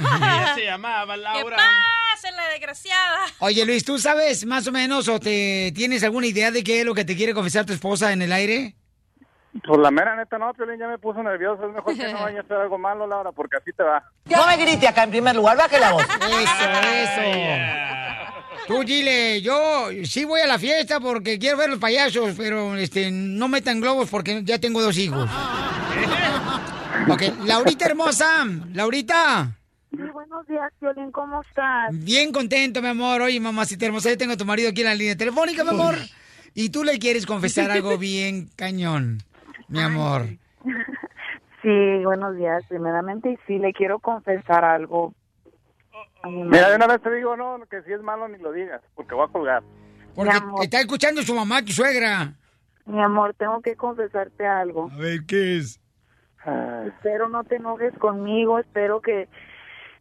Ella 0.00 0.52
se 0.54 0.64
llamaba 0.64 1.16
Laura. 1.16 1.56
¿Qué 1.56 1.62
pasa, 2.14 2.30
la 2.36 2.48
desgraciada? 2.52 3.18
Oye, 3.40 3.64
Luis, 3.66 3.84
¿tú 3.84 3.98
sabes 3.98 4.44
más 4.46 4.66
o 4.66 4.72
menos 4.72 5.08
o 5.08 5.18
te 5.18 5.72
tienes 5.74 6.04
alguna 6.04 6.26
idea 6.26 6.50
de 6.50 6.62
qué 6.62 6.80
es 6.80 6.86
lo 6.86 6.94
que 6.94 7.04
te 7.04 7.16
quiere 7.16 7.34
confesar 7.34 7.64
tu 7.66 7.72
esposa 7.72 8.12
en 8.12 8.22
el 8.22 8.32
aire? 8.32 8.76
Pues 9.66 9.80
la 9.80 9.90
mera 9.90 10.16
neta 10.16 10.38
no, 10.38 10.52
Piolín 10.54 10.78
ya 10.78 10.88
me 10.88 10.98
puso 10.98 11.22
nervioso. 11.22 11.66
Es 11.66 11.74
mejor 11.74 11.96
que 11.96 12.12
no 12.12 12.20
vaya 12.22 12.38
a 12.38 12.42
hacer 12.42 12.56
algo 12.56 12.78
malo, 12.78 13.06
Laura, 13.06 13.32
porque 13.32 13.56
así 13.56 13.72
te 13.72 13.82
va. 13.82 14.02
No 14.24 14.46
me 14.46 14.56
grite 14.56 14.88
acá 14.88 15.04
en 15.04 15.10
primer 15.10 15.36
lugar, 15.36 15.56
baje 15.56 15.78
la 15.78 15.92
voz. 15.92 16.04
Eso, 16.20 17.20
eso. 17.20 17.72
Tú 18.66 18.84
dile, 18.84 19.42
yo 19.42 19.88
sí 20.04 20.24
voy 20.24 20.40
a 20.40 20.46
la 20.46 20.58
fiesta 20.58 21.00
porque 21.00 21.38
quiero 21.38 21.58
ver 21.58 21.70
los 21.70 21.78
payasos, 21.80 22.34
pero 22.36 22.76
este 22.76 23.10
no 23.10 23.48
metan 23.48 23.80
globos 23.80 24.08
porque 24.08 24.42
ya 24.44 24.58
tengo 24.58 24.80
dos 24.80 24.96
hijos. 24.98 25.28
Ok, 27.08 27.22
Laurita 27.46 27.86
hermosa, 27.86 28.46
Laurita. 28.74 29.50
Sí, 29.90 29.96
buenos 30.12 30.46
días, 30.46 30.70
Violín, 30.80 31.10
¿cómo 31.10 31.42
estás? 31.42 31.88
Bien 31.90 32.30
contento, 32.32 32.80
mi 32.80 32.88
amor. 32.88 33.22
Oye, 33.22 33.40
mamacita 33.40 33.86
hermosa, 33.86 34.10
yo 34.10 34.18
tengo 34.18 34.34
a 34.34 34.36
tu 34.36 34.44
marido 34.44 34.70
aquí 34.70 34.82
en 34.82 34.86
la 34.86 34.94
línea 34.94 35.16
telefónica, 35.16 35.64
mi 35.64 35.70
amor. 35.70 35.96
Y 36.54 36.70
tú 36.70 36.84
le 36.84 36.98
quieres 37.00 37.26
confesar 37.26 37.70
algo 37.72 37.98
bien 37.98 38.50
cañón, 38.54 39.22
mi 39.72 39.80
amor. 39.80 40.22
Sí, 41.62 42.04
buenos 42.04 42.36
días. 42.36 42.64
Primeramente, 42.68 43.30
y 43.30 43.38
sí, 43.46 43.56
le 43.60 43.72
quiero 43.72 44.00
confesar 44.00 44.64
algo. 44.64 45.14
Mira, 46.24 46.70
de 46.70 46.74
una 46.74 46.88
vez 46.88 47.00
te 47.00 47.14
digo, 47.14 47.36
no, 47.36 47.56
que 47.70 47.82
si 47.82 47.92
es 47.92 48.02
malo 48.02 48.26
ni 48.26 48.38
lo 48.38 48.50
digas, 48.50 48.82
porque 48.96 49.14
voy 49.14 49.26
a 49.28 49.32
colgar. 49.32 49.62
Porque 50.12 50.32
está 50.62 50.80
escuchando 50.80 51.22
su 51.22 51.32
mamá, 51.32 51.64
tu 51.64 51.70
suegra. 51.70 52.32
Mi 52.84 53.00
amor, 53.00 53.34
tengo 53.34 53.60
que 53.60 53.76
confesarte 53.76 54.44
algo. 54.44 54.90
A 54.92 54.96
ver, 54.96 55.20
¿qué 55.24 55.58
es? 55.58 55.80
Espero 56.84 57.28
no 57.28 57.44
te 57.44 57.56
enojes 57.56 57.96
conmigo, 57.96 58.58
espero 58.58 59.00
que, 59.00 59.28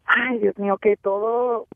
ay 0.06 0.40
Dios 0.40 0.58
mío, 0.58 0.80
que 0.80 0.98
todo 0.98 1.68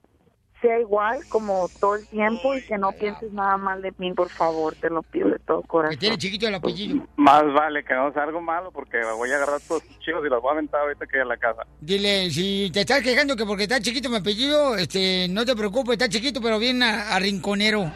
sea 0.65 0.79
igual 0.79 1.19
como 1.29 1.69
todo 1.79 1.95
el 1.95 2.07
tiempo 2.07 2.55
y 2.55 2.61
que 2.63 2.77
no 2.77 2.91
pienses 2.91 3.31
nada 3.31 3.57
mal 3.57 3.81
de 3.81 3.93
mí, 3.97 4.13
por 4.13 4.29
favor, 4.29 4.75
te 4.75 4.89
lo 4.89 5.03
pido 5.03 5.29
de 5.29 5.39
todo 5.39 5.61
corazón. 5.61 5.91
Que 5.95 5.99
tiene 5.99 6.17
chiquito 6.17 6.47
el 6.47 6.55
apellido. 6.55 7.05
Más 7.17 7.43
vale 7.53 7.83
que 7.83 7.93
no 7.93 8.11
sea 8.13 8.23
algo 8.23 8.41
malo, 8.41 8.71
porque 8.71 8.97
voy 9.17 9.31
a 9.31 9.35
agarrar 9.35 9.61
todos 9.67 9.83
tus 9.83 9.99
chicos 9.99 10.23
y 10.25 10.29
los 10.29 10.41
voy 10.41 10.49
a 10.49 10.53
aventar 10.53 10.81
ahorita 10.81 11.05
que 11.05 11.21
a 11.21 11.25
la 11.25 11.37
casa. 11.37 11.63
Dile, 11.79 12.29
si 12.31 12.71
te 12.73 12.81
estás 12.81 13.01
quejando 13.01 13.35
que 13.35 13.45
porque 13.45 13.63
está 13.63 13.79
chiquito 13.79 14.09
mi 14.09 14.17
apellido, 14.17 14.75
este, 14.75 15.27
no 15.29 15.45
te 15.45 15.55
preocupes, 15.55 15.93
está 15.93 16.09
chiquito, 16.09 16.41
pero 16.41 16.57
bien 16.57 16.81
a, 16.81 17.15
a 17.15 17.19
rinconero. 17.19 17.91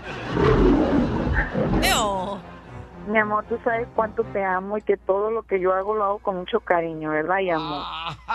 Mi 3.10 3.18
amor, 3.18 3.44
tú 3.49 3.60
sabes 3.64 3.88
cuánto 3.95 4.23
te 4.26 4.44
amo 4.44 4.77
y 4.77 4.84
que 4.84 4.95
todo 4.95 5.31
lo 5.31 5.41
que 5.41 5.60
yo 5.60 5.73
hago 5.73 5.95
lo 5.95 6.03
hago 6.03 6.19
con 6.19 6.36
mucho 6.38 6.60
cariño, 6.60 7.10
¿verdad? 7.10 7.40
Y 7.40 7.49
amor. 7.49 7.84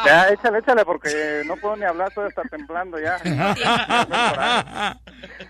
Ya, 0.05 0.29
échale, 0.31 0.59
échale, 0.59 0.85
porque 0.85 1.43
no 1.47 1.57
puedo 1.57 1.77
ni 1.77 1.85
hablar, 1.85 2.13
todo 2.13 2.27
está 2.27 2.43
temblando 2.43 2.99
ya. 2.99 3.17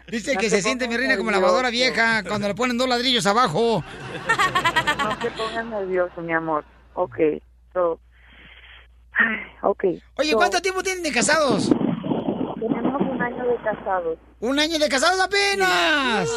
Dice 0.09 0.36
que 0.36 0.51
se 0.51 0.60
siente 0.60 0.86
mi 0.88 0.98
reina 0.98 1.16
como 1.16 1.30
lavadora 1.30 1.70
vieja 1.70 2.22
cuando 2.22 2.48
le 2.48 2.55
ponen 2.55 2.76
dos 2.76 2.86
ladrillos 2.86 3.24
abajo. 3.26 3.82
No 4.98 5.18
te 5.18 5.30
pongas 5.30 5.64
nervioso, 5.64 6.20
mi 6.20 6.34
amor. 6.34 6.66
Ok, 6.92 7.16
so... 7.72 7.98
Ay, 9.12 9.36
ok. 9.62 9.84
Oye, 10.16 10.32
so, 10.32 10.36
¿cuánto 10.36 10.60
tiempo 10.60 10.82
tienen 10.82 11.02
de 11.02 11.12
casados? 11.12 11.70
Un 13.26 13.32
año 13.32 13.44
de 13.46 13.56
casados. 13.62 14.18
Un 14.40 14.59
año 14.59 14.78
de 14.78 14.88
casados 14.88 15.20
apenas. 15.20 16.28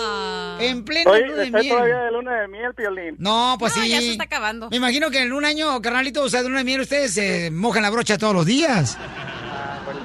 En 0.60 0.86
pleno 0.86 1.12
Oye, 1.12 1.26
luna 1.28 1.42
de 1.44 1.52
miel. 1.52 1.70
todavía 1.70 1.98
de 1.98 2.12
luna 2.12 2.42
de 2.42 2.48
miel, 2.48 2.74
Piolín. 2.74 3.16
No, 3.20 3.56
pues 3.60 3.76
No, 3.76 3.84
sí. 3.84 3.90
ya 3.90 4.00
se 4.00 4.12
está 4.12 4.24
acabando. 4.24 4.70
Me 4.70 4.78
imagino 4.78 5.10
que 5.12 5.22
en 5.24 5.34
un 5.34 5.44
año, 5.46 5.82
carnalito, 5.82 6.24
o 6.24 6.30
sea, 6.30 6.42
de 6.42 6.48
luna 6.48 6.60
de 6.60 6.66
miel, 6.66 6.82
ustedes 6.82 7.14
se 7.14 7.52
mojan 7.52 7.84
la 7.84 7.90
brocha 7.90 8.18
todos 8.18 8.34
los 8.34 8.46
días. 8.46 8.98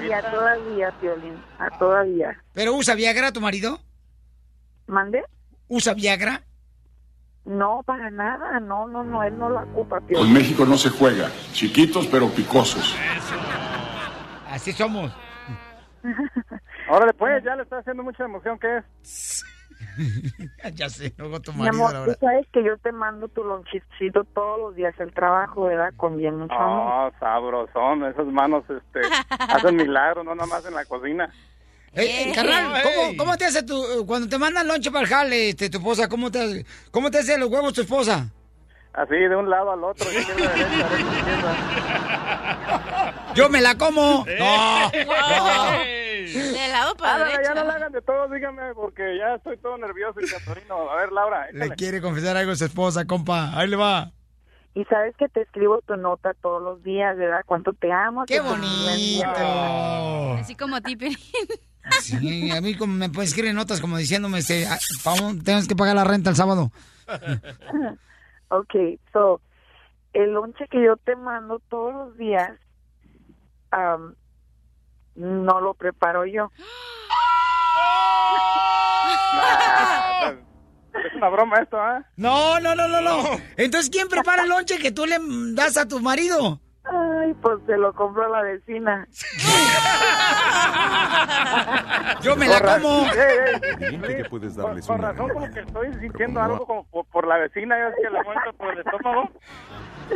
Y 0.05 0.11
a 0.11 0.21
todavía, 0.31 0.91
Piolín, 0.99 1.41
a 1.59 1.69
todavía. 1.79 2.37
¿Pero 2.53 2.73
usa 2.73 2.93
Viagra 2.95 3.31
tu 3.31 3.39
marido? 3.39 3.79
¿Mande? 4.87 5.23
¿Usa 5.69 5.93
Viagra? 5.93 6.43
No, 7.45 7.81
para 7.85 8.09
nada, 8.11 8.59
no, 8.59 8.87
no, 8.87 9.03
no, 9.03 9.23
él 9.23 9.37
no 9.37 9.49
la 9.49 9.61
ocupa, 9.63 9.97
Con 9.99 10.07
Piolín. 10.07 10.33
México 10.33 10.65
no 10.65 10.77
se 10.77 10.89
juega. 10.89 11.29
Chiquitos 11.53 12.07
pero 12.07 12.29
picosos. 12.29 12.95
Así 14.49 14.73
somos. 14.73 15.11
Órale, 16.95 17.13
pues, 17.15 17.43
ya 17.43 17.55
le 17.55 17.63
está 17.63 17.79
haciendo 17.79 18.03
mucha 18.03 18.23
emoción, 18.23 18.59
¿qué 18.59 18.77
es? 18.77 19.43
ya 20.75 20.87
sé, 20.89 21.11
luego 21.17 21.39
tu 21.39 21.51
Mi 21.51 21.63
marido, 21.63 21.87
amor, 21.87 22.07
la 22.07 22.13
tú 22.13 22.19
sabes 22.19 22.45
que 22.53 22.63
yo 22.63 22.77
te 22.77 22.91
mando 22.91 23.27
tu 23.29 23.43
lonchicito 23.43 24.23
todos 24.25 24.59
los 24.59 24.75
días 24.75 24.93
al 24.99 25.11
trabajo, 25.11 25.63
¿verdad? 25.63 25.91
Con 25.97 26.17
bien 26.17 26.37
mucho 26.37 26.53
amor. 26.53 27.11
Oh, 27.11 27.19
sabrosón, 27.19 28.05
esas 28.05 28.27
manos 28.27 28.63
este, 28.69 29.01
hacen 29.39 29.75
milagros, 29.75 30.23
no 30.23 30.35
nomás 30.35 30.63
en 30.67 30.75
la 30.75 30.85
cocina. 30.85 31.33
Eh, 31.93 32.29
eh, 32.29 32.31
carnal, 32.35 32.83
¿cómo, 32.83 33.17
cómo 33.17 33.37
te 33.37 33.45
hace 33.45 33.63
tu, 33.63 34.05
cuando 34.05 34.29
te 34.29 34.37
mandan 34.37 34.67
lonche 34.67 34.91
para 34.91 35.01
el 35.01 35.09
jale, 35.09 35.49
este, 35.49 35.71
tu 35.71 35.79
esposa, 35.79 36.07
cómo 36.07 36.29
te, 36.29 36.63
cómo 36.91 37.09
te 37.09 37.17
hace 37.17 37.39
los 37.39 37.49
huevos 37.49 37.73
tu 37.73 37.81
esposa? 37.81 38.31
Así, 38.93 39.15
de 39.15 39.35
un 39.35 39.49
lado 39.49 39.71
al 39.71 39.83
otro, 39.83 40.11
izquierda, 40.11 40.53
derecha, 40.53 40.89
derecha, 40.89 41.17
izquierda. 41.17 41.55
Yo 43.33 43.49
me 43.49 43.59
la 43.61 43.75
como. 43.77 44.23
Eh. 44.27 44.37
No. 46.33 46.33
De 46.53 46.67
lado 46.69 46.95
para 46.95 47.15
Hágala, 47.15 47.31
derecha. 47.31 47.53
ya 47.53 47.61
no 47.61 47.67
la 47.67 47.73
hagan 47.73 47.91
de 47.91 48.01
todo, 48.01 48.27
dígame, 48.29 48.73
porque 48.75 49.17
ya 49.17 49.35
estoy 49.35 49.57
todo 49.57 49.77
nervioso 49.77 50.19
y 50.21 50.25
catorino. 50.27 50.89
A 50.89 50.95
ver, 50.95 51.11
Laura, 51.11 51.47
Le 51.51 51.57
échale. 51.65 51.75
quiere 51.75 52.01
confesar 52.01 52.37
algo 52.37 52.51
a 52.53 52.55
su 52.55 52.65
esposa, 52.65 53.05
compa. 53.05 53.51
Ahí 53.59 53.67
le 53.67 53.75
va. 53.75 54.11
Y 54.73 54.83
sabes 54.85 55.15
que 55.17 55.27
te 55.29 55.41
escribo 55.41 55.81
tu 55.85 55.95
nota 55.97 56.33
todos 56.41 56.61
los 56.63 56.81
días, 56.81 57.17
¿verdad? 57.17 57.41
Cuánto 57.45 57.73
te 57.73 57.91
amo. 57.91 58.23
¡Qué 58.25 58.39
bonito! 58.39 60.33
Así 60.39 60.55
como 60.55 60.77
a 60.77 60.81
ti. 60.81 60.97
Sí, 62.01 62.49
a 62.51 62.61
mí 62.61 62.75
como 62.75 62.93
me 62.93 63.09
puedes 63.09 63.31
escribir 63.31 63.53
notas 63.53 63.81
como 63.81 63.97
diciéndome, 63.97 64.39
este, 64.39 64.65
ah, 64.65 64.79
tienes 65.43 65.67
que 65.67 65.75
pagar 65.75 65.95
la 65.95 66.03
renta 66.05 66.29
el 66.29 66.35
sábado. 66.35 66.71
Ok, 68.53 68.75
so, 69.11 69.41
el 70.13 70.31
lonche 70.31 70.67
que 70.67 70.83
yo 70.83 70.95
te 70.97 71.15
mando 71.15 71.59
todos 71.69 71.91
los 71.91 72.17
días, 72.17 72.51
am, 73.71 74.13
no 75.15 75.59
lo 75.59 75.73
preparo 75.73 76.27
yo. 76.27 76.51
Es 80.93 81.11
una 81.15 81.29
broma 81.29 81.57
esto, 81.57 81.81
¿ah? 81.81 82.05
No, 82.15 82.59
no, 82.59 82.75
no, 82.75 82.87
no, 82.87 83.01
no. 83.01 83.23
Entonces, 83.57 83.89
¿quién 83.89 84.07
prepara 84.07 84.43
el 84.43 84.49
lonche 84.49 84.77
que 84.77 84.91
tú 84.91 85.07
le 85.07 85.17
das 85.55 85.75
a 85.75 85.87
tu 85.87 85.99
marido? 85.99 86.61
Pues 87.41 87.59
se 87.65 87.77
lo 87.77 87.93
compró 87.93 88.29
la 88.29 88.41
vecina. 88.41 89.07
Yo 92.21 92.35
me 92.35 92.47
la 92.47 92.59
como. 92.61 93.05
Evidente 93.79 94.17
que 94.17 94.25
puedes 94.29 94.55
darles 94.55 94.85
Con 94.87 94.99
una 94.99 95.11
razón, 95.11 95.29
como 95.29 95.51
que 95.51 95.59
estoy 95.59 95.93
sintiendo 95.99 96.41
algo 96.41 96.65
como 96.65 96.83
por, 96.85 97.05
por 97.05 97.27
la 97.27 97.37
vecina, 97.37 97.77
ya 97.77 97.87
es 97.89 97.95
que 97.95 98.09
le 98.09 98.23
muestro 98.23 98.53
por 98.53 98.73
el 98.73 98.79
estómago. 98.79 99.29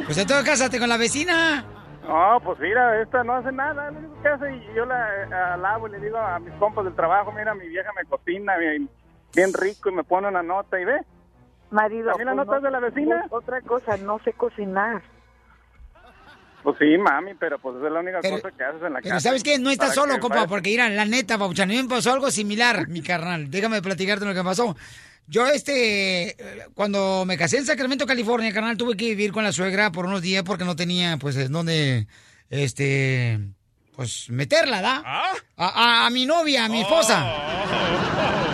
Pues 0.06 0.18
entonces 0.18 0.46
cásate 0.46 0.80
con 0.80 0.90
la 0.90 0.98
vecina. 0.98 1.66
No, 2.08 2.40
pues 2.42 2.60
mira, 2.60 3.02
esta 3.02 3.24
no 3.24 3.34
hace 3.34 3.52
nada, 3.52 3.92
lo 3.92 4.00
único 4.00 4.22
que 4.22 4.30
hace, 4.30 4.56
y 4.56 4.74
yo 4.74 4.86
la 4.86 5.24
eh, 5.24 5.34
alabo 5.34 5.88
y 5.88 5.92
le 5.92 6.00
digo 6.00 6.18
a 6.18 6.40
mis 6.40 6.54
compas 6.54 6.86
del 6.86 6.96
trabajo, 6.96 7.34
mira, 7.34 7.54
mi 7.54 7.68
vieja 7.68 7.92
me 7.98 8.06
cocina 8.06 8.56
bien, 8.56 8.90
bien 9.36 9.54
rico 9.54 9.90
y 9.90 9.94
me 9.94 10.06
pone 10.06 10.30
una 10.30 10.42
nota 10.42 10.80
y 10.80 10.86
ve. 10.86 11.02
Marido, 11.70 12.12
¿También 12.12 12.28
la 12.30 12.36
pues, 12.36 12.48
nota 12.48 12.58
es 12.58 12.64
de 12.64 12.72
la 12.72 12.80
vecina? 12.80 13.26
pues, 13.30 13.44
Otra 13.44 13.62
cosa, 13.62 13.98
no 13.98 14.20
sé 14.20 14.32
cocinar. 14.32 15.02
Pues 16.68 16.80
sí, 16.80 16.98
mami, 16.98 17.32
pero 17.40 17.58
pues 17.60 17.78
es 17.78 17.90
la 17.90 18.02
única 18.02 18.20
cosa 18.20 18.52
que 18.52 18.62
haces 18.62 18.82
en 18.86 18.92
la 18.92 19.00
Pero 19.00 19.16
casa. 19.16 19.30
¿sabes 19.30 19.42
qué? 19.42 19.58
No 19.58 19.70
estás 19.70 19.96
solo, 19.96 20.20
compa, 20.20 20.48
porque 20.48 20.72
mira, 20.72 20.90
la 20.90 21.06
neta, 21.06 21.38
Pabuchón, 21.38 21.70
a 21.70 21.74
mí 21.74 21.82
me 21.82 21.88
pasó 21.88 22.12
algo 22.12 22.30
similar, 22.30 22.90
mi 22.90 23.02
carnal. 23.02 23.50
Déjame 23.50 23.82
platicarte 23.82 24.26
lo 24.26 24.34
que 24.34 24.44
pasó. 24.44 24.76
Yo, 25.28 25.48
este, 25.48 26.36
cuando 26.74 27.24
me 27.26 27.38
casé 27.38 27.60
en 27.60 27.66
Sacramento, 27.66 28.06
California, 28.06 28.52
carnal, 28.52 28.76
tuve 28.76 28.98
que 28.98 29.06
vivir 29.06 29.32
con 29.32 29.46
la 29.46 29.54
suegra 29.54 29.94
por 29.94 30.08
unos 30.08 30.22
días 30.22 30.44
porque 30.44 30.66
no 30.66 30.76
tenía, 30.76 31.16
pues, 31.16 31.38
en 31.38 31.54
dónde, 31.54 32.08
este, 32.50 33.40
pues, 33.96 34.30
meterla, 34.30 34.82
¿da? 34.82 35.04
¿Ah? 35.06 35.32
A, 35.56 35.68
a- 35.68 36.06
a 36.08 36.10
mi 36.10 36.26
novia, 36.26 36.66
a 36.66 36.68
mi 36.68 36.82
esposa. 36.82 38.46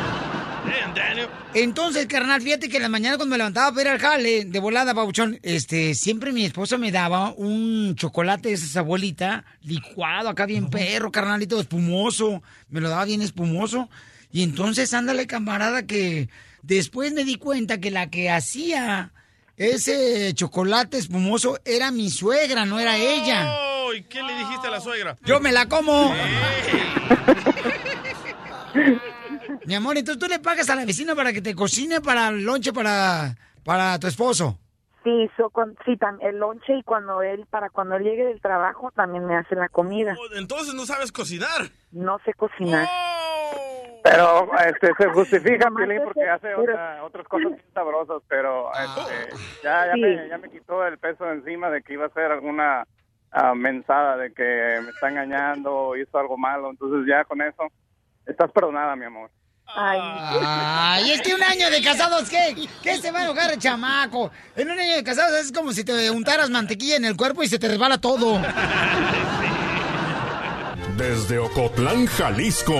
Entonces, 1.54 2.08
carnal, 2.08 2.42
fíjate 2.42 2.70
que 2.70 2.78
en 2.78 2.84
la 2.84 2.90
mañana 2.90 3.18
cuando 3.18 3.34
me 3.34 3.38
levantaba 3.38 3.72
para 3.72 3.82
ir 3.82 3.88
al 3.90 4.00
jale 4.00 4.46
de 4.46 4.60
volada, 4.60 4.94
Pabuchón, 4.94 5.40
este, 5.44 5.94
siempre 5.96 6.32
mi 6.32 6.46
esposa 6.46 6.78
me 6.78 6.92
daba 6.92 7.34
un 7.34 7.96
chocolate 7.96 8.50
de 8.50 8.56
esa 8.56 8.80
abuelita, 8.80 9.46
licuado, 9.62 10.30
acá 10.30 10.46
bien 10.46 10.70
perro, 10.70 11.12
carnalito, 11.12 11.60
espumoso. 11.60 12.42
Me 12.70 12.82
lo 12.82 12.90
daba 12.90 13.06
bien 13.06 13.22
espumoso. 13.22 13.90
Y 14.32 14.44
entonces, 14.44 14.94
ándale, 14.94 15.28
camarada, 15.28 15.84
que 15.84 16.30
después 16.64 17.14
me 17.14 17.24
di 17.24 17.36
cuenta 17.36 17.80
que 17.80 17.92
la 17.92 18.10
que 18.10 18.32
hacía 18.32 19.12
ese 19.58 20.34
chocolate 20.34 20.98
espumoso 20.98 21.60
era 21.66 21.92
mi 21.92 22.10
suegra, 22.10 22.66
no 22.66 22.80
era 22.80 22.98
ella. 22.98 23.54
¿Y 23.96 24.02
qué 24.04 24.24
le 24.24 24.36
dijiste 24.40 24.68
a 24.68 24.72
la 24.72 24.82
suegra? 24.82 25.18
Yo 25.24 25.40
me 25.40 25.52
la 25.52 25.68
como. 25.68 26.14
Mi 29.66 29.76
amor, 29.76 29.98
entonces 29.98 30.20
tú 30.22 30.28
le 30.30 30.40
pagas 30.40 30.70
a 30.70 30.76
la 30.76 30.86
vecina 30.86 31.16
para 31.16 31.32
que 31.34 31.42
te 31.42 31.56
cocine 31.56 32.02
para 32.02 32.30
el 32.30 32.44
lonche 32.44 32.74
para, 32.74 33.36
para 33.64 33.98
tu 34.00 34.08
esposo. 34.08 34.58
Sí, 35.04 35.30
so, 35.36 35.50
con, 35.50 35.76
sí, 35.86 35.98
tam- 35.98 36.18
el 36.22 36.38
lonche 36.38 36.78
y 36.78 36.84
cuando 36.84 37.22
él, 37.22 37.46
para 37.50 37.70
cuando 37.70 37.96
él 37.96 38.04
llegue 38.04 38.24
del 38.26 38.40
trabajo, 38.42 38.90
también 38.96 39.26
me 39.26 39.36
hace 39.36 39.56
la 39.56 39.68
comida. 39.70 40.16
Entonces 40.38 40.74
no 40.74 40.86
sabes 40.86 41.12
cocinar. 41.12 41.70
No 41.92 42.20
sé 42.26 42.34
cocinar. 42.34 42.88
Pero 44.04 44.50
este, 44.68 44.92
se 44.98 45.10
justifica, 45.12 45.70
Piolín, 45.76 46.02
porque 46.04 46.30
hace 46.30 46.54
otra- 46.56 47.04
otras 47.04 47.26
cosas 47.28 47.52
bien 47.52 47.64
sabrosas, 47.74 48.22
pero 48.28 48.70
este, 48.74 49.36
ya, 49.64 49.88
ya, 49.88 49.94
Sí. 49.94 50.02
me, 50.02 50.28
ya 50.28 50.38
me 50.38 50.50
quitó 50.50 50.86
el 50.86 50.98
peso 50.98 51.24
de 51.26 51.34
encima 51.36 51.70
de 51.70 51.82
que 51.84 51.94
iba 51.94 52.06
a 52.06 52.10
ser 52.10 52.32
alguna 52.32 52.86
ah, 53.32 53.56
mensada 53.56 54.18
de 54.18 54.34
que 54.34 54.80
me 54.84 54.90
está 54.90 55.10
engañando 55.10 55.74
o 55.74 55.96
hizo 55.98 56.18
algo 56.18 56.38
malo. 56.38 56.70
Entonces 56.70 57.08
ya 57.08 57.24
con 57.24 57.42
eso 57.42 57.64
estás 58.26 58.52
perdonada, 58.52 58.96
mi 58.96 59.06
amor. 59.06 59.32
Ay, 59.76 61.12
es 61.12 61.22
que 61.22 61.34
un 61.34 61.44
año 61.44 61.70
de 61.70 61.82
casados, 61.82 62.30
¿qué? 62.30 62.68
¿Qué 62.82 63.00
se 63.00 63.12
va 63.12 63.20
a 63.20 63.24
enojar 63.24 63.52
el 63.52 63.60
chamaco? 63.60 64.32
En 64.56 64.70
un 64.70 64.80
año 64.80 64.96
de 64.96 65.04
casados 65.04 65.40
es 65.40 65.52
como 65.52 65.74
si 65.74 65.84
te 65.84 66.12
untaras 66.12 66.50
mantequilla 66.50 66.96
en 66.98 67.06
el 67.06 67.16
cuerpo 67.16 67.44
y 67.44 67.48
se 67.48 67.58
te 67.60 67.68
resbala 67.68 67.98
todo. 67.98 68.40
Desde 70.98 71.40
Ocotlán, 71.40 72.06
Jalisco. 72.06 72.76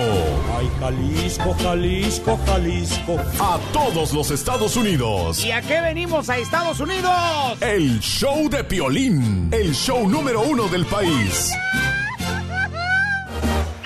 Ay, 0.56 0.70
Jalisco, 0.78 1.56
Jalisco, 1.60 2.40
Jalisco. 2.46 3.16
A 3.40 3.58
todos 3.72 4.12
los 4.12 4.30
Estados 4.30 4.76
Unidos. 4.76 5.44
¿Y 5.44 5.50
a 5.50 5.60
qué 5.60 5.80
venimos 5.80 6.28
a 6.30 6.38
Estados 6.38 6.78
Unidos? 6.78 7.12
El 7.60 7.98
show 7.98 8.48
de 8.48 8.62
Piolín. 8.62 9.48
El 9.52 9.74
show 9.74 10.08
número 10.08 10.42
uno 10.42 10.68
del 10.68 10.86
país. 10.86 11.50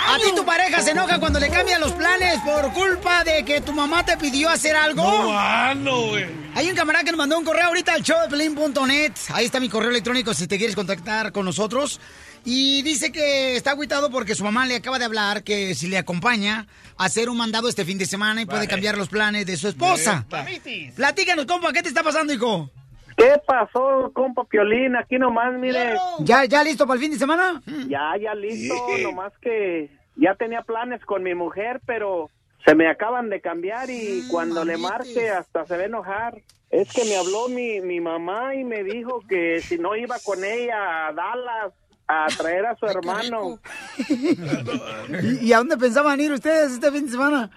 ¿A 0.08 0.18
ti 0.18 0.34
tu 0.34 0.44
pareja 0.44 0.80
se 0.80 0.92
enoja 0.92 1.18
cuando 1.20 1.38
le 1.38 1.50
cambian 1.50 1.80
los 1.80 1.92
planes 1.92 2.38
por 2.40 2.72
culpa 2.72 3.24
de 3.24 3.44
que 3.44 3.60
tu 3.60 3.72
mamá 3.72 4.04
te 4.04 4.16
pidió 4.16 4.48
hacer 4.48 4.74
algo? 4.74 5.02
No, 5.02 5.74
no, 5.74 6.06
güey. 6.08 6.26
Hay 6.54 6.68
un 6.70 6.74
camarada 6.74 7.04
que 7.04 7.10
nos 7.10 7.18
mandó 7.18 7.38
un 7.38 7.44
correo 7.44 7.66
ahorita 7.66 7.92
al 7.94 8.02
showdeplin.net. 8.02 9.12
Ahí 9.34 9.44
está 9.44 9.60
mi 9.60 9.68
correo 9.68 9.90
electrónico 9.90 10.32
si 10.34 10.46
te 10.46 10.56
quieres 10.56 10.74
contactar 10.74 11.30
con 11.32 11.44
nosotros. 11.44 12.00
Y 12.44 12.82
dice 12.82 13.12
que 13.12 13.56
está 13.56 13.72
agüitado 13.72 14.10
porque 14.10 14.34
su 14.34 14.44
mamá 14.44 14.64
le 14.64 14.76
acaba 14.76 14.98
de 14.98 15.04
hablar 15.04 15.42
que 15.42 15.74
si 15.74 15.88
le 15.88 15.98
acompaña 15.98 16.66
a 16.96 17.04
hacer 17.04 17.28
un 17.28 17.36
mandado 17.36 17.68
este 17.68 17.84
fin 17.84 17.98
de 17.98 18.06
semana 18.06 18.40
y 18.40 18.46
puede 18.46 18.60
Vale. 18.60 18.70
cambiar 18.70 18.96
los 18.96 19.08
planes 19.08 19.44
de 19.44 19.56
su 19.56 19.68
esposa. 19.68 20.24
Platícanos, 20.96 21.44
compa, 21.46 21.72
¿qué 21.72 21.82
te 21.82 21.88
está 21.88 22.02
pasando, 22.02 22.32
hijo? 22.32 22.70
¿Qué 23.16 23.32
pasó, 23.44 24.12
compa 24.14 24.44
Piolín? 24.44 24.94
Aquí 24.96 25.18
nomás, 25.18 25.52
mire. 25.58 25.96
¿Ya, 26.20 26.44
ya 26.44 26.62
listo 26.62 26.86
para 26.86 26.94
el 26.94 27.00
fin 27.02 27.10
de 27.12 27.18
semana? 27.18 27.60
Ya, 27.88 28.12
ya 28.22 28.32
listo, 28.34 28.74
nomás 29.02 29.32
que 29.42 29.90
ya 30.18 30.34
tenía 30.34 30.62
planes 30.62 31.04
con 31.04 31.22
mi 31.22 31.34
mujer, 31.34 31.80
pero 31.86 32.28
se 32.64 32.74
me 32.74 32.88
acaban 32.88 33.30
de 33.30 33.40
cambiar 33.40 33.88
y 33.88 34.26
cuando 34.30 34.64
le 34.64 34.76
marque 34.76 35.30
hasta 35.30 35.64
se 35.64 35.76
va 35.76 35.82
a 35.82 35.86
enojar. 35.86 36.34
Es 36.70 36.92
que 36.92 37.04
me 37.04 37.16
habló 37.16 37.48
mi, 37.48 37.80
mi 37.80 38.00
mamá 38.00 38.54
y 38.54 38.64
me 38.64 38.84
dijo 38.84 39.22
que 39.26 39.60
si 39.60 39.78
no 39.78 39.96
iba 39.96 40.16
con 40.22 40.44
ella 40.44 41.06
a 41.06 41.12
Dallas 41.12 41.72
a 42.06 42.26
traer 42.36 42.66
a 42.66 42.76
su 42.76 42.86
hermano. 42.86 43.58
¿Y, 45.22 45.46
y 45.46 45.52
a 45.52 45.58
dónde 45.58 45.76
pensaban 45.76 46.20
ir 46.20 46.32
ustedes 46.32 46.72
este 46.72 46.90
fin 46.90 47.06
de 47.06 47.12
semana? 47.12 47.50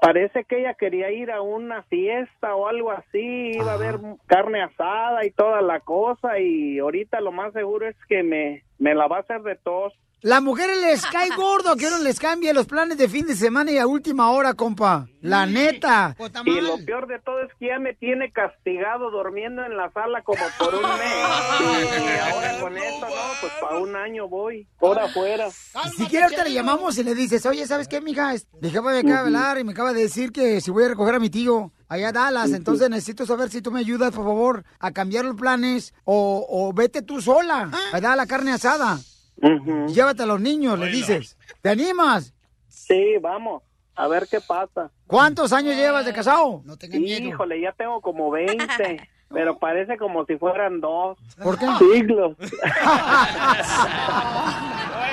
Parece 0.00 0.44
que 0.44 0.58
ella 0.58 0.74
quería 0.74 1.12
ir 1.12 1.30
a 1.30 1.40
una 1.40 1.84
fiesta 1.84 2.56
o 2.56 2.66
algo 2.66 2.90
así, 2.90 3.52
iba 3.54 3.70
a 3.70 3.74
haber 3.74 4.00
carne 4.26 4.60
asada 4.60 5.24
y 5.24 5.30
toda 5.30 5.62
la 5.62 5.78
cosa 5.78 6.40
y 6.40 6.80
ahorita 6.80 7.20
lo 7.20 7.30
más 7.30 7.52
seguro 7.52 7.88
es 7.88 7.96
que 8.08 8.24
me, 8.24 8.64
me 8.78 8.96
la 8.96 9.06
va 9.06 9.18
a 9.18 9.20
hacer 9.20 9.42
de 9.42 9.54
tos. 9.54 9.92
La 10.22 10.40
mujer 10.40 10.70
les 10.80 11.04
cae 11.12 11.30
gordo 11.36 11.76
que 11.76 11.88
uno 11.88 11.98
les 11.98 12.20
cambie 12.20 12.54
los 12.54 12.66
planes 12.66 12.96
de 12.96 13.08
fin 13.08 13.26
de 13.26 13.34
semana 13.34 13.72
y 13.72 13.78
a 13.78 13.86
última 13.88 14.30
hora, 14.30 14.54
compa. 14.54 15.08
La 15.20 15.46
neta. 15.46 16.16
Y 16.44 16.60
lo 16.60 16.84
peor 16.84 17.06
de 17.08 17.18
todo 17.20 17.42
es 17.42 17.50
que 17.58 17.66
ya 17.68 17.78
me 17.78 17.94
tiene 17.94 18.32
castigado 18.32 19.10
durmiendo 19.10 19.64
en 19.64 19.76
la 19.76 19.90
sala 19.92 20.22
como 20.22 20.42
por 20.58 20.74
un 20.74 20.82
mes. 20.82 20.92
Y 22.02 22.32
ahora 22.32 22.60
con 22.60 22.76
esto, 22.76 23.06
no, 23.06 23.14
pues 23.40 23.52
para 23.60 23.78
un 23.78 23.96
año 23.96 24.28
voy, 24.28 24.66
por 24.78 24.98
afuera. 24.98 25.48
Si 25.96 26.06
quiere 26.06 26.24
ahorita 26.24 26.44
le 26.44 26.52
llamamos 26.52 26.96
y 26.98 27.04
le 27.04 27.14
dices, 27.14 27.44
oye, 27.46 27.66
¿sabes 27.66 27.88
qué, 27.88 28.00
mija? 28.00 28.34
Me 28.60 28.68
acaba 28.68 28.92
de 28.92 29.12
hablar 29.12 29.58
y 29.58 29.64
me 29.64 29.72
acaba 29.72 29.92
de 29.92 30.02
decir 30.02 30.32
que 30.32 30.60
si 30.60 30.70
voy 30.70 30.84
a 30.84 30.88
recoger 30.88 31.16
a 31.16 31.20
mi 31.20 31.30
tío 31.30 31.72
allá 31.88 32.08
a 32.08 32.12
Dallas, 32.12 32.52
entonces 32.52 32.88
necesito 32.90 33.26
saber 33.26 33.50
si 33.50 33.60
tú 33.62 33.70
me 33.70 33.80
ayudas, 33.80 34.12
por 34.12 34.24
favor, 34.24 34.64
a 34.78 34.92
cambiar 34.92 35.24
los 35.24 35.36
planes 35.36 35.94
o, 36.04 36.46
o 36.48 36.72
vete 36.72 37.02
tú 37.02 37.20
sola 37.20 37.70
a 37.92 38.00
dar 38.00 38.16
la 38.16 38.26
carne 38.26 38.52
asada. 38.52 38.98
Y 39.42 39.92
Llévate 39.92 40.22
a 40.22 40.26
los 40.26 40.40
niños, 40.40 40.78
le 40.78 40.86
dices. 40.86 41.36
¿Te 41.60 41.70
animas? 41.70 42.32
Sí, 42.68 43.16
vamos, 43.20 43.62
a 43.96 44.06
ver 44.06 44.28
qué 44.30 44.40
pasa. 44.40 44.90
¿Cuántos 45.06 45.52
años 45.52 45.74
llevas 45.76 46.06
de 46.06 46.12
casado? 46.12 46.62
No 46.64 46.76
Híjole, 46.80 47.60
ya 47.60 47.72
tengo 47.72 48.00
como 48.00 48.30
20, 48.30 49.08
pero 49.30 49.58
parece 49.58 49.96
como 49.98 50.24
si 50.26 50.36
fueran 50.36 50.80
dos. 50.80 51.18
¿Por 51.42 51.58
qué? 51.58 51.66
Siglos. 51.78 52.36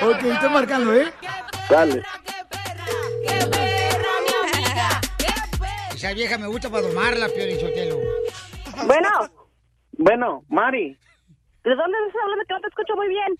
ok, 0.02 0.22
estoy 0.22 0.50
marcando, 0.50 0.94
¿eh? 0.94 1.12
Dale. 1.68 2.02
Esa 5.92 6.14
vieja 6.14 6.38
me 6.38 6.46
gusta 6.46 6.70
para 6.70 6.86
domarla, 6.86 7.28
Piorichotelo. 7.28 7.98
Bueno. 8.86 9.08
Bueno, 9.98 10.44
Mari. 10.48 10.96
¿De 11.64 11.74
dónde 11.74 11.98
estás 12.06 12.22
hablando 12.22 12.44
que 12.46 12.54
no 12.54 12.60
te 12.60 12.68
escucho 12.68 12.96
muy 12.96 13.08
bien? 13.08 13.38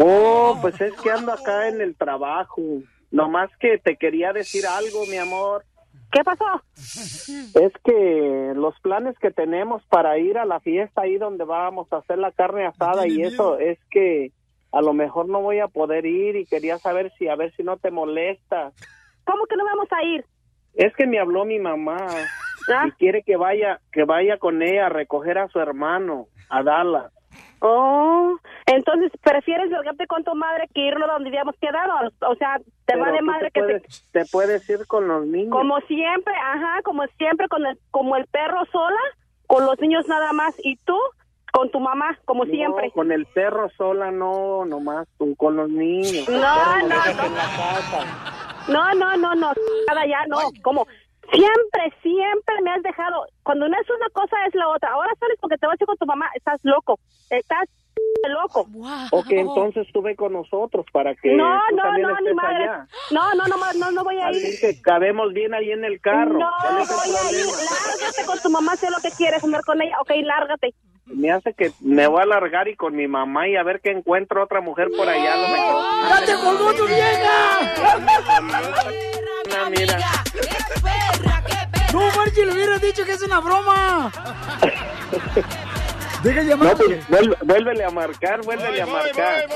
Oh, 0.00 0.58
pues 0.60 0.80
es 0.80 0.92
que 1.00 1.10
ando 1.10 1.32
acá 1.32 1.68
en 1.68 1.80
el 1.80 1.96
trabajo. 1.96 2.62
Nomás 3.10 3.50
que 3.58 3.78
te 3.78 3.96
quería 3.96 4.32
decir 4.32 4.64
algo, 4.66 5.06
mi 5.06 5.16
amor. 5.16 5.64
¿Qué 6.12 6.24
pasó? 6.24 6.62
Es 6.76 7.72
que 7.84 8.52
los 8.54 8.78
planes 8.80 9.18
que 9.18 9.30
tenemos 9.30 9.84
para 9.86 10.18
ir 10.18 10.38
a 10.38 10.46
la 10.46 10.60
fiesta 10.60 11.02
ahí 11.02 11.18
donde 11.18 11.44
vamos 11.44 11.92
a 11.92 11.98
hacer 11.98 12.18
la 12.18 12.32
carne 12.32 12.66
asada 12.66 13.06
y 13.06 13.22
eso 13.22 13.58
es 13.58 13.78
que 13.90 14.32
a 14.72 14.80
lo 14.80 14.94
mejor 14.94 15.28
no 15.28 15.40
voy 15.42 15.58
a 15.58 15.68
poder 15.68 16.06
ir 16.06 16.36
y 16.36 16.46
quería 16.46 16.78
saber 16.78 17.12
si 17.18 17.28
a 17.28 17.36
ver 17.36 17.52
si 17.56 17.62
no 17.62 17.76
te 17.76 17.90
molesta. 17.90 18.72
¿Cómo 19.24 19.44
que 19.46 19.56
no 19.56 19.64
vamos 19.64 19.88
a 19.90 20.02
ir? 20.02 20.24
Es 20.74 20.94
que 20.96 21.06
me 21.06 21.18
habló 21.18 21.44
mi 21.44 21.58
mamá 21.58 22.06
y 22.86 22.90
quiere 22.92 23.22
que 23.22 23.36
vaya, 23.36 23.80
que 23.92 24.04
vaya 24.04 24.38
con 24.38 24.62
ella 24.62 24.86
a 24.86 24.90
recoger 24.90 25.38
a 25.38 25.48
su 25.48 25.58
hermano, 25.58 26.28
a 26.48 26.62
Dallas. 26.62 27.12
Oh, 27.60 28.36
entonces 28.66 29.10
prefieres 29.22 29.70
largarte 29.70 30.06
con 30.06 30.22
tu 30.22 30.34
madre 30.34 30.68
que 30.72 30.80
irnos 30.86 31.08
donde 31.08 31.28
habíamos 31.30 31.56
quedado. 31.60 31.92
O 32.28 32.34
sea, 32.36 32.58
te 32.58 32.64
Pero 32.86 33.00
va 33.00 33.10
de 33.10 33.22
madre 33.22 33.50
te 33.50 33.52
que 33.52 33.60
puedes, 33.60 34.10
te 34.12 34.24
puedes 34.26 34.70
ir 34.70 34.86
con 34.86 35.08
los 35.08 35.26
niños. 35.26 35.50
Como 35.50 35.78
siempre, 35.80 36.32
ajá, 36.34 36.82
como 36.84 37.04
siempre, 37.18 37.48
con 37.48 37.66
el, 37.66 37.76
como 37.90 38.16
el 38.16 38.26
perro 38.26 38.64
sola, 38.70 39.00
con 39.46 39.66
los 39.66 39.78
niños 39.80 40.06
nada 40.06 40.32
más, 40.32 40.54
y 40.62 40.76
tú 40.84 40.96
con 41.52 41.70
tu 41.70 41.80
mamá, 41.80 42.16
como 42.26 42.44
No, 42.44 42.50
siempre. 42.52 42.90
con 42.92 43.10
el 43.10 43.26
perro 43.26 43.68
sola 43.76 44.10
no, 44.12 44.64
nomás 44.64 45.08
tú 45.18 45.34
con 45.34 45.56
los 45.56 45.68
niños. 45.68 46.28
No, 46.28 46.78
no, 46.82 46.88
no. 46.88 46.94
No, 48.68 48.94
no, 48.94 49.16
no, 49.16 49.34
no, 49.34 49.52
nada 49.88 50.06
ya, 50.06 50.26
no, 50.28 50.38
como 50.62 50.86
siempre, 51.30 51.92
siempre 52.02 52.54
me 52.62 52.70
has 52.72 52.82
dejado. 52.82 53.26
Cuando 53.42 53.68
no 53.68 53.76
es 53.80 53.88
una 53.90 54.08
cosa, 54.10 54.36
es 54.46 54.54
la 54.54 54.68
otra. 54.68 54.90
Ahora 54.92 55.12
sales 55.18 55.38
porque 55.40 55.56
te 55.56 55.66
vas 55.66 55.80
a 55.80 55.82
ir 55.82 55.86
con 55.86 55.96
tu 55.96 56.06
mamá, 56.06 56.28
estás 56.34 56.60
loco, 56.62 56.98
estás 57.30 57.68
loco. 58.28 58.66
O 59.10 59.22
que 59.24 59.40
entonces 59.40 59.86
tú 59.92 60.02
ve 60.02 60.14
con 60.16 60.32
nosotros 60.32 60.86
para 60.92 61.14
que 61.14 61.34
No, 61.34 61.60
tú 61.70 61.76
no, 61.76 61.82
también 61.82 62.08
no, 62.08 62.14
ni 62.14 62.18
estés 62.28 62.34
madre. 62.34 62.64
allá. 62.64 62.86
No, 63.10 63.34
no, 63.34 63.44
no, 63.46 63.56
no, 63.74 63.90
no 63.90 64.04
voy 64.04 64.16
a 64.16 64.30
ir. 64.30 64.36
Así 64.46 64.60
que 64.60 64.80
cabemos 64.82 65.32
bien 65.32 65.54
ahí 65.54 65.70
en 65.72 65.84
el 65.84 66.00
carro. 66.00 66.38
No 66.38 66.50
¿Cuál 66.60 66.78
es 66.82 66.90
el 66.90 66.96
voy 66.96 67.16
a 67.16 67.30
ir. 67.40 67.46
Lárgate 67.46 68.26
con 68.26 68.38
tu 68.40 68.50
mamá, 68.50 68.76
sé 68.76 68.90
lo 68.90 68.98
que 69.02 69.10
quieres, 69.16 69.42
andar 69.44 69.62
con 69.64 69.80
ella. 69.82 69.96
Ok, 70.00 70.10
lárgate. 70.22 70.74
Me 71.06 71.30
hace 71.30 71.54
que 71.54 71.72
me 71.80 72.06
voy 72.06 72.20
a 72.22 72.26
largar 72.26 72.68
y 72.68 72.76
con 72.76 72.94
mi 72.94 73.08
mamá 73.08 73.48
y 73.48 73.56
a 73.56 73.62
ver 73.62 73.80
que 73.80 73.90
encuentro 73.90 74.42
otra 74.44 74.60
mujer 74.60 74.88
por 74.94 75.08
allá. 75.08 75.36
lo 75.36 75.48
mejor. 75.48 75.84
¡Ya 76.10 76.26
te 76.26 76.34
colgó 76.34 76.74
tu 76.74 76.84
Mira, 79.46 79.70
mira. 79.70 79.98
No, 81.92 82.00
Marchi, 82.16 82.44
le 82.44 82.52
hubieras 82.52 82.80
dicho 82.80 83.04
que 83.04 83.12
es 83.12 83.22
una 83.22 83.40
broma. 83.40 84.12
Deja 86.22 86.42
llamar. 86.42 86.68
No, 86.68 86.76
pues, 86.76 87.08
vuelve- 87.08 87.36
vuélvele 87.42 87.84
a 87.84 87.90
marcar, 87.90 88.42
vuélvele 88.42 88.82
a 88.82 88.86
marcar. 88.86 89.46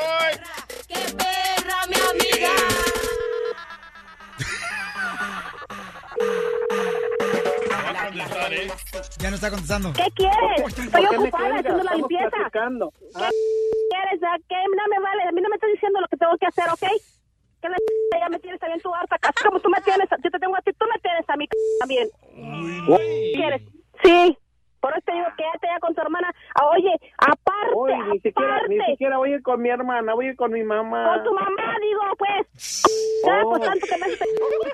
Ya 9.18 9.30
no 9.30 9.36
está 9.36 9.50
contestando. 9.50 9.92
¿Qué 9.92 10.06
quieres? 10.14 10.66
Estoy 10.68 10.88
¿Por 10.88 11.09
qué 11.09 11.16
ocupada 11.16 11.56
haciendo 11.59 11.82
la 11.84 11.94
limpieza. 11.94 12.30
¿Qué 12.52 12.60
quieres? 12.60 14.22
¿A 14.24 14.36
¿Qué? 14.48 14.56
No 14.76 14.82
me 14.90 15.00
vale. 15.00 15.22
A 15.28 15.32
mí 15.32 15.40
no 15.40 15.48
me 15.48 15.56
estás 15.56 15.70
diciendo 15.72 16.00
lo 16.00 16.09
que 16.09 16.16
tengo 16.16 16.32
que 16.38 16.46
hacer, 16.46 16.64
¿ok? 16.72 17.02
Que 17.62 17.68
la 17.68 17.76
ya 18.20 18.28
me 18.28 18.39
tienes 18.40 18.60
también 18.60 18.80
tu 18.80 18.93
harta. 18.94 19.16
Así 19.22 19.44
como 19.44 19.60
tú 19.60 19.70
me 19.70 19.80
tienes, 19.82 20.09
yo 20.10 20.30
te 20.30 20.39
tengo 20.39 20.56
a 20.56 20.60
ti, 20.60 20.72
tú 20.72 20.84
me 20.93 20.98
tienes 21.01 21.24
a 21.30 21.36
mí 21.36 21.47
también. 21.80 22.09
¿Qué 22.86 23.32
¿Quieres? 23.36 23.62
Sí. 24.02 24.36
Por 24.80 24.90
eso 24.90 25.02
te 25.06 25.12
digo, 25.12 25.26
quédate 25.36 25.68
ya 25.72 25.78
con 25.78 25.94
tu 25.94 26.01
hermana. 26.01 26.28
Ah, 26.56 26.70
Oye, 26.70 26.90
aparte, 27.18 27.72
Uy, 27.76 27.93
ni 28.10 28.18
siquiera, 28.18 28.56
aparte. 28.56 28.68
ni 28.74 28.84
siquiera 28.86 29.16
voy 29.16 29.30
a 29.32 29.36
ir 29.36 29.43
con 29.43 29.62
mi 29.62 29.68
hermana, 29.68 30.12
voy 30.14 30.26
a 30.26 30.28
ir 30.30 30.36
con 30.36 30.51
mi 30.51 30.64
mamá. 30.64 31.14
Con 31.14 31.22
tu 31.22 31.32
mamá, 31.34 31.76
digo, 31.80 32.02
pues. 32.18 32.82
Ya, 33.24 33.43
pues 33.44 33.62
tanto 33.62 33.86
que 33.86 33.97
me 33.98 34.06
hace- 34.06 34.24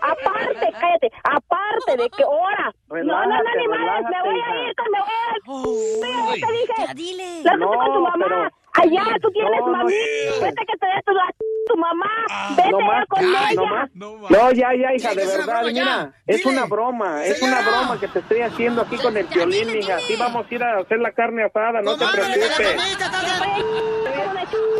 Aparte, 0.00 0.72
cállate, 0.80 1.10
aparte 1.24 2.02
de 2.02 2.08
que 2.08 2.22
ahora. 2.22 2.72
no, 2.88 2.96
no, 3.04 3.26
no, 3.26 3.54
ni 3.58 3.68
madres, 3.68 4.06
me 4.10 4.30
voy 4.30 4.40
a 4.40 4.68
ir, 4.68 4.74
con- 4.76 4.90
me 4.90 4.98
voy 4.98 5.10
a 5.12 5.36
ir. 5.36 6.34
Sí, 6.34 6.40
te 6.40 6.52
dije. 6.52 6.86
Ya 6.86 6.94
dile. 6.94 7.42
Lárgate 7.44 7.70
No, 7.70 7.78
con 7.78 7.92
tu 7.92 8.00
mamá. 8.00 8.24
pero- 8.26 8.48
Allá, 8.80 9.02
tú 9.20 9.28
tienes 9.32 9.60
No, 9.60 9.66
no, 9.66 9.72
mami. 9.72 9.92
no. 9.92 10.44
Vete 10.46 10.64
que 10.66 10.76
te 10.78 10.86
dé 10.86 11.02
tu, 11.04 11.12
tu 11.68 11.76
mamá. 11.76 12.10
Vete 12.56 12.70
No 12.70 12.78
ya 12.80 12.86
más, 12.86 13.06
con 13.08 13.20
ya, 13.32 13.50
ella. 13.50 13.54
no 13.94 14.16
más. 14.16 14.30
No, 14.30 14.52
ya, 14.52 14.68
ya, 14.74 14.94
hija, 14.94 15.10
de 15.14 15.26
verdad, 15.26 15.44
broma, 15.46 15.62
mira, 15.72 16.12
es 16.26 16.36
Dile. 16.38 16.50
una 16.50 16.64
broma, 16.66 17.24
es 17.24 17.42
una 17.42 17.60
broma 17.60 18.00
que 18.00 18.08
te 18.08 18.18
estoy 18.20 18.40
haciendo 18.40 18.82
aquí 18.82 18.96
con 18.96 19.16
el 19.16 19.26
violín, 19.26 19.76
hija. 19.76 19.96
Así 19.96 20.16
vamos 20.16 20.46
a 20.50 20.54
ir 20.54 20.62
a 20.64 20.78
hacer 20.78 20.98
la 20.98 21.12
carne 21.12 21.44
asada, 21.44 21.80
no 21.82 21.96
te 21.96 22.04
preocupes. 22.06 22.66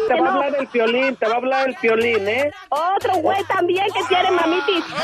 Te 0.08 0.14
va 0.18 0.26
a 0.28 0.32
hablar 0.32 0.56
el 0.58 0.66
violín, 0.68 1.16
te 1.16 1.26
va 1.26 1.34
a 1.34 1.36
hablar 1.36 1.68
el 1.68 1.76
violín, 1.82 2.26
¿eh? 2.28 2.50
Otro 2.70 3.14
güey 3.16 3.44
también 3.44 3.86
que 3.92 4.02
tiene 4.08 4.30
mamitis. 4.30 4.84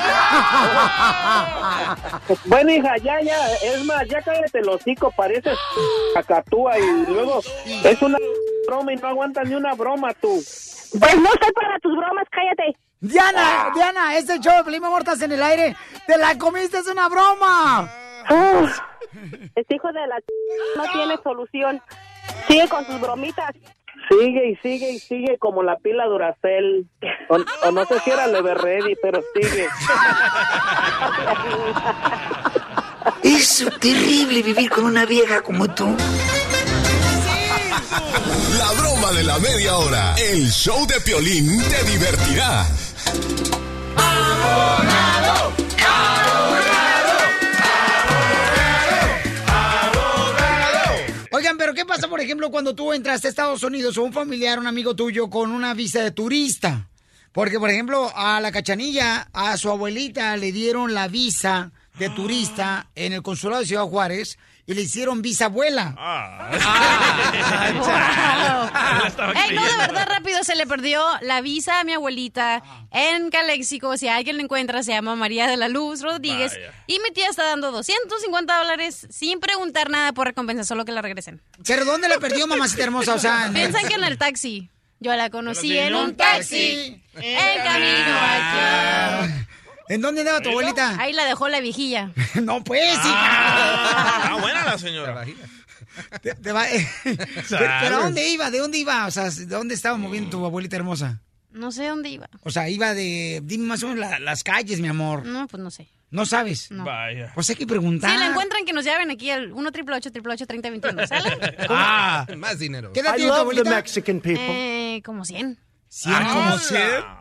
Bueno, 2.46 2.70
hija, 2.72 2.96
ya, 2.98 3.20
ya, 3.20 3.36
es 3.62 3.84
más, 3.84 4.06
ya 4.08 4.22
cállate 4.22 4.58
el 4.60 4.68
hocico, 4.68 5.10
pareces 5.16 5.58
cacatúa 6.14 6.78
y 6.78 7.06
luego 7.06 7.40
es 7.84 8.00
una 8.02 8.18
broma 8.66 8.92
y 8.92 8.96
no 8.96 9.08
aguantas 9.08 9.46
ni 9.48 9.54
una 9.54 9.74
broma 9.74 10.12
tú. 10.14 10.42
Pues 10.98 11.16
no 11.16 11.28
soy 11.28 11.52
para 11.54 11.78
tus 11.80 11.96
bromas, 11.96 12.26
cállate. 12.30 12.76
Diana, 13.00 13.70
Diana, 13.74 14.16
este 14.16 14.38
show 14.38 14.56
de 14.56 14.64
Pelín 14.64 14.84
Amor, 14.84 15.00
estás 15.00 15.20
en 15.22 15.32
el 15.32 15.42
aire. 15.42 15.76
Te 16.06 16.16
la 16.16 16.38
comiste, 16.38 16.78
es 16.78 16.86
una 16.86 17.08
broma. 17.08 17.88
Uf, 18.30 18.78
este 19.54 19.74
hijo 19.74 19.88
de 19.88 20.06
la 20.06 20.16
no 20.76 20.84
tiene 20.92 21.18
solución. 21.22 21.82
Sigue 22.48 22.68
con 22.68 22.86
sus 22.86 23.00
bromitas. 23.00 23.54
Sigue 24.08 24.50
y 24.50 24.56
sigue 24.56 24.90
y 24.92 24.98
sigue 24.98 25.38
como 25.38 25.62
la 25.62 25.76
pila 25.76 26.06
Duracell. 26.06 26.86
O, 27.28 27.36
o 27.66 27.70
no 27.70 27.84
sé 27.86 27.98
si 28.00 28.10
era 28.10 28.26
Leverready, 28.26 28.96
pero 29.02 29.20
sigue. 29.34 29.68
Es 33.22 33.66
terrible 33.80 34.42
vivir 34.42 34.70
con 34.70 34.84
una 34.84 35.04
vieja 35.06 35.42
como 35.42 35.68
tú. 35.74 35.96
La 38.58 38.70
broma 38.72 39.12
de 39.12 39.24
la 39.24 39.38
media 39.38 39.76
hora. 39.76 40.14
El 40.16 40.50
show 40.50 40.86
de 40.86 41.00
Piolín 41.00 41.60
te 41.62 41.82
divertirá. 41.90 42.66
Oigan, 51.32 51.58
pero 51.58 51.74
¿qué 51.74 51.84
pasa, 51.84 52.08
por 52.08 52.20
ejemplo, 52.20 52.50
cuando 52.50 52.74
tú 52.74 52.92
entras 52.92 53.24
a 53.24 53.28
Estados 53.28 53.62
Unidos 53.64 53.98
o 53.98 54.04
un 54.04 54.12
familiar, 54.12 54.58
un 54.58 54.68
amigo 54.68 54.94
tuyo 54.94 55.28
con 55.28 55.50
una 55.50 55.74
visa 55.74 56.00
de 56.00 56.12
turista? 56.12 56.88
Porque, 57.32 57.58
por 57.58 57.70
ejemplo, 57.70 58.12
a 58.14 58.40
la 58.40 58.52
cachanilla, 58.52 59.28
a 59.32 59.56
su 59.56 59.68
abuelita 59.68 60.36
le 60.36 60.52
dieron 60.52 60.94
la 60.94 61.08
visa 61.08 61.72
de 61.98 62.08
turista 62.10 62.88
en 62.94 63.12
el 63.12 63.22
consulado 63.22 63.62
de 63.62 63.66
Ciudad 63.66 63.84
Juárez 63.84 64.38
y 64.66 64.74
le 64.74 64.82
hicieron 64.82 65.20
visa 65.22 65.46
abuela. 65.46 65.94
Ah. 65.98 66.50
Ey, 69.48 69.54
no, 69.54 69.62
de 69.62 69.76
verdad, 69.76 70.06
rápido, 70.08 70.42
se 70.42 70.54
le 70.56 70.66
perdió 70.66 71.04
la 71.22 71.40
visa 71.40 71.80
a 71.80 71.84
mi 71.84 71.92
abuelita 71.92 72.62
en 72.90 73.30
Caléxico. 73.30 73.96
Si 73.96 74.08
alguien 74.08 74.36
la 74.36 74.42
encuentra, 74.42 74.82
se 74.82 74.92
llama 74.92 75.14
María 75.16 75.46
de 75.46 75.56
la 75.56 75.68
Luz 75.68 76.00
Rodríguez. 76.02 76.52
Vaya. 76.54 76.72
Y 76.86 76.98
mi 77.00 77.10
tía 77.12 77.28
está 77.28 77.44
dando 77.44 77.70
250 77.72 78.56
dólares 78.56 79.06
sin 79.10 79.40
preguntar 79.40 79.90
nada 79.90 80.12
por 80.12 80.26
recompensa, 80.26 80.64
solo 80.64 80.84
que 80.84 80.92
la 80.92 81.02
regresen. 81.02 81.42
¿Pero 81.66 81.84
dónde 81.84 82.08
la 82.08 82.18
perdió, 82.18 82.46
mamacita 82.46 82.84
hermosa? 82.84 83.14
O 83.14 83.18
sea, 83.18 83.46
en 83.46 83.56
el- 83.56 83.70
Piensan 83.70 83.88
que 83.88 83.94
en 83.94 84.04
el 84.04 84.18
taxi. 84.18 84.70
Yo 85.00 85.14
la 85.14 85.28
conocí 85.28 85.76
en 85.76 85.94
un 85.94 86.16
taxi. 86.16 87.02
En 87.16 87.62
camino 87.64 88.16
aquí. 88.18 89.46
¿En 89.88 90.00
dónde 90.00 90.22
andaba 90.22 90.40
tu 90.40 90.50
abuelita? 90.50 90.96
Ahí 90.98 91.12
la 91.12 91.24
dejó 91.24 91.48
la 91.48 91.60
viejilla. 91.60 92.10
no, 92.42 92.64
pues, 92.64 92.80
sí. 92.94 92.98
Ah, 93.12 94.38
buena 94.40 94.64
la 94.64 94.78
señora. 94.78 95.24
Te- 96.22 96.34
te 96.34 96.52
va- 96.52 96.66
¿Pero, 97.04 97.18
pero 97.48 97.96
a 97.96 98.00
dónde 98.00 98.28
iba? 98.28 98.50
¿De 98.50 98.58
dónde 98.58 98.78
iba? 98.78 99.06
O 99.06 99.10
sea, 99.10 99.30
¿de 99.30 99.46
dónde 99.46 99.74
estaba 99.74 99.96
moviendo 99.96 100.30
tu 100.30 100.44
abuelita 100.44 100.76
hermosa? 100.76 101.20
No 101.52 101.70
sé 101.70 101.86
dónde 101.86 102.08
iba. 102.08 102.28
O 102.42 102.50
sea, 102.50 102.68
iba 102.68 102.94
de... 102.94 103.40
Dime 103.44 103.66
más 103.66 103.82
o 103.84 103.88
menos 103.88 104.00
la- 104.00 104.18
las 104.18 104.42
calles, 104.42 104.80
mi 104.80 104.88
amor. 104.88 105.24
No, 105.24 105.46
pues 105.46 105.62
no 105.62 105.70
sé. 105.70 105.86
¿No 106.10 106.26
sabes? 106.26 106.70
No. 106.70 106.84
Vaya. 106.84 107.30
Pues 107.34 107.48
hay 107.50 107.56
que 107.56 107.66
preguntar. 107.66 108.10
Si 108.10 108.16
la 108.18 108.26
encuentran, 108.26 108.64
que 108.64 108.72
nos 108.72 108.84
llaven 108.84 109.10
aquí 109.10 109.30
al 109.30 109.52
1 109.52 109.68
888 109.68 110.46
3021 110.46 111.06
¿Sale? 111.06 111.56
Ah. 111.68 112.26
Más 112.36 112.58
dinero. 112.58 112.92
¿Qué 112.92 113.00
edad 113.00 113.14
tiene 113.14 113.30
tu 113.30 113.36
abuelita? 113.36 113.82
Eh, 114.24 115.02
como 115.04 115.24
100. 115.24 115.58
¿Cien? 115.88 116.14
Ah, 116.14 116.28
¿Cómo 116.32 116.44
como 116.50 116.58
cien? 116.58 116.80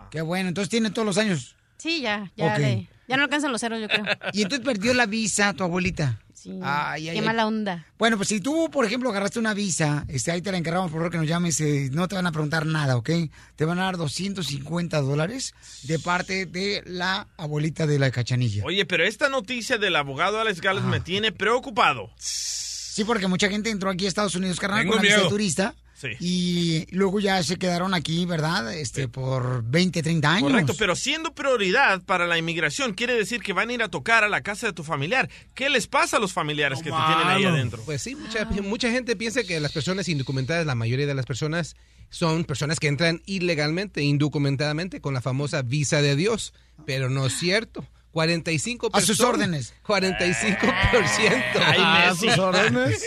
Qué 0.09 0.21
bueno, 0.21 0.49
entonces 0.49 0.69
tiene 0.69 0.89
todos 0.89 1.05
los 1.05 1.17
años. 1.19 1.55
Sí, 1.83 1.99
ya, 2.01 2.31
ya, 2.37 2.53
Ok. 2.53 2.59
le- 2.59 2.87
ya 3.09 3.17
no 3.17 3.23
alcanzan 3.23 3.51
los 3.51 3.59
ceros, 3.59 3.81
yo 3.81 3.89
creo. 3.89 4.05
Y 4.33 4.43
entonces 4.43 4.65
perdió 4.65 4.93
la 4.93 5.05
visa 5.05 5.51
tu 5.53 5.63
abuelita. 5.65 6.21
Sí. 6.33 6.51
Ay, 6.61 7.07
ay, 7.09 7.15
Qué 7.15 7.19
ay. 7.21 7.25
mala 7.25 7.45
onda. 7.47 7.85
Bueno, 7.97 8.17
pues 8.17 8.29
si 8.29 8.39
tú, 8.41 8.69
por 8.71 8.85
ejemplo, 8.85 9.09
agarraste 9.09 9.39
una 9.39 9.53
visa, 9.53 10.05
este, 10.09 10.31
ahí 10.31 10.41
te 10.41 10.51
la 10.51 10.57
encargamos, 10.57 10.91
por 10.91 10.99
favor, 10.99 11.11
que 11.11 11.17
nos 11.17 11.27
llames, 11.27 11.59
eh, 11.61 11.89
no 11.93 12.07
te 12.09 12.15
van 12.15 12.25
a 12.27 12.31
preguntar 12.33 12.65
nada, 12.65 12.95
¿ok? 12.97 13.09
Te 13.55 13.63
van 13.65 13.79
a 13.79 13.83
dar 13.83 13.95
250 13.97 14.99
dólares 15.01 15.53
de 15.83 15.99
parte 15.99 16.45
de 16.45 16.83
la 16.85 17.27
abuelita 17.37 17.85
de 17.87 17.99
la 17.99 18.11
cachanilla. 18.11 18.63
Oye, 18.65 18.85
pero 18.85 19.05
esta 19.05 19.29
noticia 19.29 19.77
del 19.77 19.95
abogado 19.95 20.39
Alex 20.39 20.59
Gales 20.61 20.83
me 20.83 20.99
tiene 21.01 21.31
preocupado. 21.31 22.09
Sí, 22.17 23.03
porque 23.05 23.27
mucha 23.27 23.49
gente 23.49 23.69
entró 23.69 23.89
aquí 23.89 24.05
a 24.05 24.07
Estados 24.09 24.35
Unidos, 24.35 24.59
carnal, 24.59 24.81
Tengo 24.81 24.93
con 24.95 25.03
la 25.03 25.09
visa 25.09 25.23
de 25.23 25.29
turista. 25.29 25.75
Sí. 26.03 26.17
Y 26.19 26.95
luego 26.95 27.19
ya 27.19 27.41
se 27.43 27.57
quedaron 27.57 27.93
aquí, 27.93 28.25
¿verdad? 28.25 28.73
Este, 28.73 29.07
por 29.07 29.63
20, 29.63 30.03
30 30.03 30.31
años. 30.31 30.51
Correcto, 30.51 30.75
pero 30.77 30.95
siendo 30.95 31.33
prioridad 31.33 32.01
para 32.03 32.27
la 32.27 32.37
inmigración, 32.37 32.93
quiere 32.93 33.13
decir 33.13 33.41
que 33.41 33.53
van 33.53 33.69
a 33.69 33.73
ir 33.73 33.83
a 33.83 33.89
tocar 33.89 34.23
a 34.23 34.29
la 34.29 34.41
casa 34.41 34.67
de 34.67 34.73
tu 34.73 34.83
familiar. 34.83 35.29
¿Qué 35.53 35.69
les 35.69 35.87
pasa 35.87 36.17
a 36.17 36.19
los 36.19 36.33
familiares 36.33 36.79
que 36.79 36.91
te 36.91 36.97
tienen 37.07 37.27
ahí 37.27 37.45
adentro? 37.45 37.81
Pues 37.85 38.01
sí, 38.01 38.15
mucha, 38.15 38.45
mucha 38.45 38.91
gente 38.91 39.15
piensa 39.15 39.43
que 39.43 39.59
las 39.59 39.71
personas 39.71 40.07
indocumentadas, 40.09 40.65
la 40.65 40.75
mayoría 40.75 41.07
de 41.07 41.15
las 41.15 41.25
personas, 41.25 41.75
son 42.09 42.43
personas 42.43 42.79
que 42.79 42.87
entran 42.87 43.21
ilegalmente, 43.25 44.03
indocumentadamente, 44.03 45.01
con 45.01 45.13
la 45.13 45.21
famosa 45.21 45.61
visa 45.63 46.01
de 46.01 46.15
Dios. 46.15 46.53
Pero 46.85 47.09
no 47.09 47.25
es 47.25 47.33
cierto. 47.33 47.87
45 48.11 48.89
A 48.93 49.01
sus 49.01 49.19
órdenes. 49.19 49.73
45%. 49.83 51.41
Ay. 51.59 51.79
A 51.81 52.15
sus 52.15 52.37
órdenes. 52.37 53.03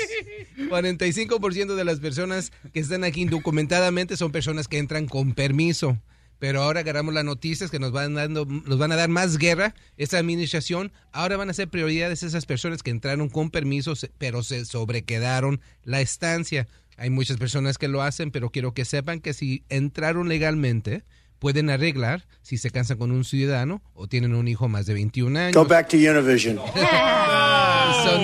45% 0.57 1.75
de 1.75 1.85
las 1.85 2.01
personas 2.01 2.53
que 2.73 2.81
están 2.81 3.05
aquí 3.05 3.23
indocumentadamente 3.23 4.17
son 4.17 4.33
personas 4.33 4.69
que 4.69 4.79
entran 4.79 5.07
con 5.07 5.33
permiso. 5.35 5.99
Pero 6.39 6.63
ahora 6.63 6.81
agarramos 6.81 7.15
las 7.15 7.25
noticias 7.25 7.71
que 7.71 7.79
nos 7.79 7.93
van 7.93 8.13
dando, 8.15 8.45
nos 8.45 8.77
van 8.79 8.93
a 8.93 8.97
dar 8.97 9.09
más 9.09 9.39
guerra. 9.39 9.75
Esta 9.97 10.19
administración 10.19 10.93
ahora 11.13 11.39
van 11.39 11.49
a 11.49 11.55
ser 11.55 11.69
prioridades 11.69 12.23
esas 12.23 12.45
personas 12.45 12.83
que 12.83 12.91
entraron 12.91 13.31
con 13.31 13.51
permiso, 13.51 13.97
se- 13.97 14.11
pero 14.19 14.43
se 14.43 14.67
sobrequedaron 14.67 15.61
la 15.83 16.03
estancia. 16.03 16.69
Hay 16.99 17.09
muchas 17.09 17.39
personas 17.39 17.79
que 17.79 17.89
lo 17.89 18.03
hacen, 18.03 18.31
pero 18.31 18.51
quiero 18.51 18.75
que 18.75 18.85
sepan 18.85 19.21
que 19.21 19.33
si 19.33 19.63
entraron 19.71 20.29
legalmente, 20.29 21.05
pueden 21.39 21.71
arreglar 21.71 22.27
si 22.43 22.59
se 22.59 22.71
casan 22.71 22.99
con 22.99 23.13
un 23.13 23.25
ciudadano 23.25 23.81
o 23.95 24.07
tienen 24.07 24.35
un 24.35 24.47
hijo 24.47 24.69
más 24.69 24.85
de 24.85 24.93
21 24.95 25.39
años. 25.39 25.55
Go 25.55 25.65
back 25.65 25.89
to 25.89 25.97
Univision. 25.97 26.59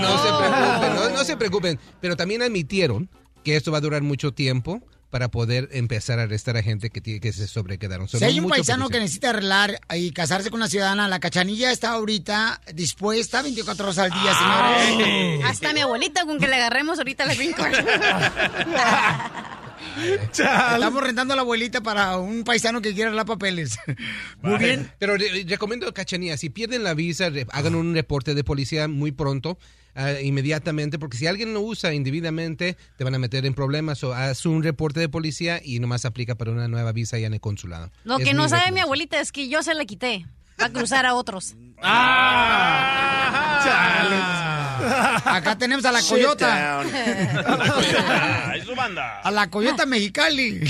No, 0.01 0.19
se 0.19 0.29
preocupen, 0.39 1.15
no, 1.15 1.25
se 1.25 1.37
preocupen. 1.37 1.81
Pero 2.01 2.17
también 2.17 2.43
admitieron 2.43 3.09
que 3.45 3.57
esto 3.57 3.73
va 3.73 3.79
a 3.79 3.81
durar 3.81 4.03
mucho 4.03 4.33
tiempo 4.33 4.83
para 5.11 5.29
poder 5.29 5.69
empezar 5.73 6.19
a 6.19 6.23
arrestar 6.23 6.57
a 6.57 6.63
gente 6.63 6.89
que, 6.89 7.03
tiene, 7.03 7.21
que 7.21 7.35
se 7.35 7.47
sobrequedaron. 7.47 8.09
Si 8.09 8.25
hay 8.25 8.41
un 8.41 8.49
paisano 8.49 8.89
que 8.89 8.99
necesita 8.99 9.31
arreglar 9.31 9.79
y 9.95 10.11
casarse 10.13 10.51
con 10.51 10.61
una 10.61 10.69
ciudadana, 10.69 11.07
la 11.07 11.21
cachanilla 11.21 11.71
está 11.71 11.91
ahorita 11.91 12.63
dispuesta 12.73 13.43
24 13.43 13.85
horas 13.85 13.99
al 13.99 14.11
día, 14.11 14.33
ah. 14.33 14.85
señores. 14.89 15.45
Hasta 15.45 15.75
mi 15.75 15.81
abuelita 15.81 16.25
con 16.25 16.39
que 16.39 16.49
le 16.49 16.57
agarremos 16.57 16.99
ahorita 16.99 17.27
la 17.27 17.35
las 17.35 17.39
5. 17.45 17.63
Estamos 20.33 21.03
rentando 21.03 21.35
a 21.35 21.37
la 21.37 21.43
abuelita 21.43 21.81
para 21.81 22.17
un 22.19 22.45
paisano 22.45 22.81
que 22.81 22.95
quiera 22.95 23.09
arreglar 23.09 23.27
papeles. 23.27 23.79
Muy 24.43 24.59
bien. 24.59 24.91
Pero 24.99 25.17
re 25.17 25.45
recomiendo, 25.47 25.93
Cachanía, 25.93 26.37
si 26.37 26.51
pierden 26.51 26.85
la 26.85 26.95
visa, 26.95 27.31
hagan 27.51 27.75
un 27.75 27.95
reporte 27.95 28.35
de 28.35 28.45
policía 28.45 28.89
muy 28.89 29.13
pronto. 29.13 29.59
Uh, 29.95 30.25
inmediatamente, 30.25 30.99
porque 30.99 31.19
si 31.19 31.27
alguien 31.27 31.53
lo 31.53 31.61
usa 31.61 31.93
individuamente, 31.93 32.79
te 32.97 33.05
van 33.05 33.15
a 33.15 33.19
meter 33.19 33.45
en 33.45 33.53
problemas 33.53 34.03
o 34.03 34.15
haz 34.15 34.47
un 34.47 34.63
reporte 34.63 35.01
de 35.01 35.11
policía 35.11 35.61
y 35.63 35.81
nomás 35.81 36.07
aplica 36.07 36.35
para 36.35 36.51
una 36.51 36.67
nueva 36.67 36.93
visa 36.93 37.19
ya 37.19 37.27
en 37.27 37.35
el 37.35 37.41
consulado. 37.41 37.91
Lo 38.05 38.17
que 38.17 38.33
no 38.33 38.49
sabe 38.49 38.73
mi 38.73 38.81
abuelita 38.81 39.21
es 39.21 39.33
que 39.33 39.51
yo 39.51 39.63
se 39.63 39.75
la 39.75 39.85
quité 39.85 40.25
para 40.57 40.73
cruzar 40.73 41.05
a 41.05 41.13
otros. 41.13 41.57
¡Ah! 41.83 43.61
¡Ah! 43.65 44.72
Acá 45.25 45.57
tenemos 45.57 45.85
a 45.85 45.93
la 45.93 46.03
coyota. 46.03 46.81
¡Ay, 46.81 48.63
su 48.67 48.75
banda! 48.75 49.21
A 49.21 49.31
la 49.31 49.49
coyota 49.51 49.87
mexicali. 49.87 50.61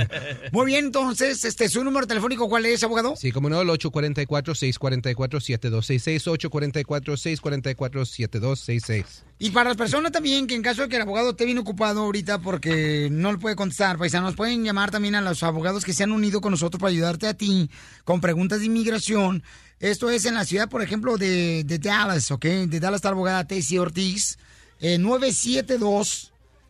Muy 0.52 0.66
bien, 0.66 0.84
entonces, 0.86 1.44
este, 1.44 1.68
su 1.68 1.84
número 1.84 2.06
telefónico, 2.06 2.48
¿cuál 2.48 2.66
es, 2.66 2.82
abogado? 2.82 3.14
Sí, 3.16 3.30
como 3.32 3.48
no, 3.48 3.60
el 3.60 3.68
844-644-7266, 3.68 6.50
844-644-7266. 6.50 9.04
Y 9.38 9.50
para 9.50 9.70
las 9.70 9.76
personas 9.76 10.12
también 10.12 10.46
que 10.46 10.54
en 10.54 10.62
caso 10.62 10.82
de 10.82 10.88
que 10.88 10.96
el 10.96 11.02
abogado 11.02 11.30
esté 11.30 11.44
bien 11.44 11.58
ocupado 11.58 12.02
ahorita 12.02 12.38
porque 12.38 13.08
no 13.10 13.32
le 13.32 13.38
puede 13.38 13.56
contestar, 13.56 13.98
paisanos, 13.98 14.36
pueden 14.36 14.62
llamar 14.62 14.92
también 14.92 15.16
a 15.16 15.20
los 15.20 15.42
abogados 15.42 15.84
que 15.84 15.92
se 15.92 16.04
han 16.04 16.12
unido 16.12 16.40
con 16.40 16.52
nosotros 16.52 16.80
para 16.80 16.92
ayudarte 16.92 17.26
a 17.26 17.34
ti 17.34 17.68
con 18.04 18.20
preguntas 18.20 18.60
de 18.60 18.66
inmigración. 18.66 19.42
Esto 19.82 20.08
es 20.10 20.24
en 20.26 20.34
la 20.34 20.44
ciudad, 20.44 20.68
por 20.68 20.80
ejemplo, 20.80 21.18
de, 21.18 21.64
Dallas, 21.64 22.30
¿ok? 22.30 22.44
De 22.44 22.78
Dallas 22.78 22.98
está 22.98 23.08
la 23.08 23.14
abogada 23.14 23.48
Tessie 23.48 23.80
Ortiz, 23.80 24.38
eh, 24.78 24.96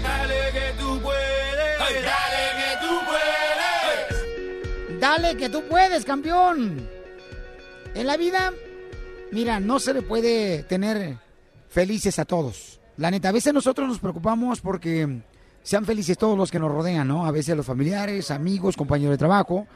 Dale 0.02 0.34
que 0.52 0.72
tú 0.80 1.00
puedes, 1.00 1.78
dale 1.78 2.44
que 2.58 2.86
tú 2.86 2.94
puedes. 3.06 5.00
Dale 5.00 5.36
que 5.36 5.48
tú 5.48 5.62
puedes, 5.68 6.04
campeón. 6.04 6.88
En 7.94 8.06
la 8.06 8.16
vida, 8.16 8.52
mira, 9.30 9.60
no 9.60 9.78
se 9.78 9.94
le 9.94 10.02
puede 10.02 10.64
tener 10.64 11.16
felices 11.68 12.18
a 12.18 12.24
todos. 12.24 12.80
La 12.96 13.12
neta, 13.12 13.28
a 13.28 13.32
veces 13.32 13.54
nosotros 13.54 13.86
nos 13.86 14.00
preocupamos 14.00 14.60
porque 14.60 15.22
sean 15.62 15.84
felices 15.84 16.18
todos 16.18 16.36
los 16.36 16.50
que 16.50 16.58
nos 16.58 16.72
rodean, 16.72 17.06
¿no? 17.06 17.24
A 17.26 17.30
veces 17.30 17.56
los 17.56 17.66
familiares, 17.66 18.32
amigos, 18.32 18.76
compañeros 18.76 19.12
de 19.12 19.18
trabajo. 19.18 19.68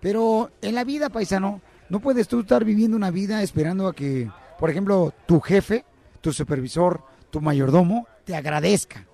Pero 0.00 0.52
en 0.62 0.74
la 0.74 0.84
vida, 0.84 1.08
paisano, 1.08 1.60
no 1.88 2.00
puedes 2.00 2.28
tú 2.28 2.40
estar 2.40 2.64
viviendo 2.64 2.96
una 2.96 3.10
vida 3.10 3.42
esperando 3.42 3.86
a 3.86 3.94
que, 3.94 4.30
por 4.58 4.70
ejemplo, 4.70 5.12
tu 5.26 5.40
jefe, 5.40 5.84
tu 6.20 6.32
supervisor, 6.32 7.02
tu 7.30 7.40
mayordomo 7.40 8.06
te 8.24 8.34
agradezca. 8.34 9.06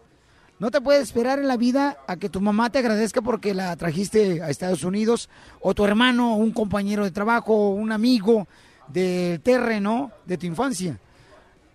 No 0.58 0.70
te 0.70 0.80
puedes 0.80 1.04
esperar 1.04 1.38
en 1.38 1.48
la 1.48 1.56
vida 1.56 1.98
a 2.06 2.16
que 2.16 2.28
tu 2.28 2.40
mamá 2.40 2.70
te 2.70 2.78
agradezca 2.78 3.22
porque 3.22 3.54
la 3.54 3.74
trajiste 3.76 4.42
a 4.42 4.50
Estados 4.50 4.84
Unidos, 4.84 5.30
o 5.60 5.74
tu 5.74 5.86
hermano, 5.86 6.34
o 6.34 6.36
un 6.36 6.52
compañero 6.52 7.04
de 7.04 7.10
trabajo, 7.10 7.54
o 7.54 7.70
un 7.70 7.92
amigo 7.92 8.46
del 8.88 9.40
terreno 9.40 10.12
de 10.26 10.36
tu 10.36 10.46
infancia. 10.46 10.98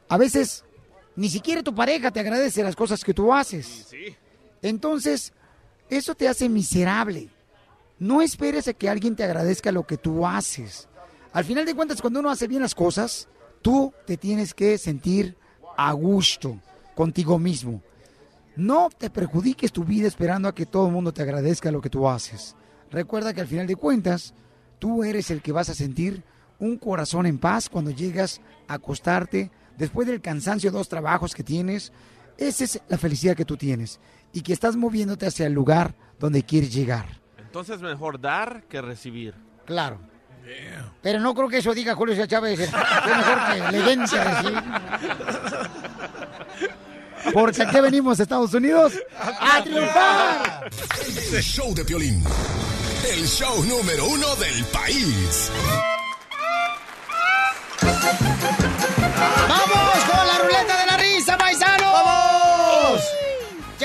A 0.07 0.17
veces 0.17 0.63
ni 1.15 1.30
siquiera 1.30 1.63
tu 1.63 1.73
pareja 1.73 2.11
te 2.11 2.19
agradece 2.19 2.61
las 2.61 2.76
cosas 2.76 3.03
que 3.03 3.13
tú 3.13 3.34
haces. 3.34 3.89
Entonces, 4.61 5.34
eso 5.89 6.13
te 6.13 6.27
hace 6.27 6.47
miserable. 6.47 7.30
No 8.06 8.22
esperes 8.22 8.68
a 8.68 8.73
que 8.73 8.88
alguien 8.88 9.15
te 9.15 9.23
agradezca 9.23 9.72
lo 9.72 9.88
que 9.88 9.98
tú 9.98 10.27
haces. 10.27 10.88
Al 11.34 11.44
final 11.44 11.65
de 11.65 11.73
cuentas, 11.73 12.03
cuando 12.03 12.19
uno 12.19 12.30
hace 12.30 12.48
bien 12.48 12.61
las 12.61 12.76
cosas, 12.76 13.27
tú 13.64 13.91
te 14.06 14.15
tienes 14.15 14.53
que 14.53 14.77
sentir 14.77 15.36
a 15.76 15.91
gusto 15.94 16.60
contigo 16.94 17.40
mismo. 17.40 17.82
No 18.56 18.90
te 18.95 19.10
perjudiques 19.10 19.72
tu 19.72 19.84
vida 19.84 20.07
esperando 20.07 20.48
a 20.48 20.53
que 20.53 20.68
todo 20.68 20.86
el 20.86 20.94
mundo 20.94 21.14
te 21.14 21.23
agradezca 21.23 21.72
lo 21.72 21.82
que 21.82 21.90
tú 21.90 22.07
haces. 22.07 22.56
Recuerda 22.91 23.34
que 23.34 23.41
al 23.41 23.48
final 23.48 23.65
de 23.65 23.76
cuentas, 23.76 24.36
tú 24.77 25.03
eres 25.03 25.32
el 25.32 25.41
que 25.41 25.52
vas 25.52 25.69
a 25.69 25.73
sentir 25.73 26.23
un 26.60 26.77
corazón 26.77 27.26
en 27.26 27.40
paz 27.40 27.69
cuando 27.69 27.90
llegas 27.90 28.40
a 28.68 28.76
acostarte 28.76 29.49
después 29.80 30.07
del 30.07 30.22
cansancio 30.22 30.69
de 30.69 30.77
dos 30.77 30.90
trabajos 30.90 31.34
que 31.34 31.41
tienes. 31.41 31.91
Esa 32.38 32.65
es 32.65 32.80
la 32.88 32.99
felicidad 32.99 33.36
que 33.36 33.45
tú 33.45 33.57
tienes 33.57 33.99
y 34.32 34.41
que 34.41 34.53
estás 34.53 34.76
moviéndote 34.76 35.26
hacia 35.26 35.48
el 35.48 35.53
lugar 35.53 35.95
donde 36.19 36.44
quieres 36.44 36.72
llegar. 36.72 37.24
Entonces 37.56 37.82
mejor 37.82 38.19
dar 38.19 38.64
que 38.64 38.82
recibir. 38.82 39.34
Claro. 39.65 39.98
Pero 41.02 41.22
no 41.22 41.34
creo 41.34 41.48
que 41.48 41.60
eso 41.60 41.73
diga 41.73 41.95
Julio 41.95 42.14
César 42.14 42.27
Chávez. 42.27 42.60
Es 42.60 42.69
mejor 42.69 43.40
que 43.48 43.72
le 43.72 43.82
den 43.82 44.06
que 44.06 44.22
recibir. 44.22 44.64
Porque 47.34 47.64
aquí 47.64 47.80
venimos, 47.80 48.19
Estados 48.19 48.53
Unidos, 48.53 48.91
a 49.18 49.64
triunfar. 49.64 50.69
El 51.32 51.41
show 51.41 51.73
de 51.73 51.86
Piolín. 51.86 52.22
El 53.10 53.26
show 53.26 53.64
número 53.64 54.06
uno 54.06 54.36
del 54.36 54.65
país. 54.65 55.49
¡Vamos 59.48 59.84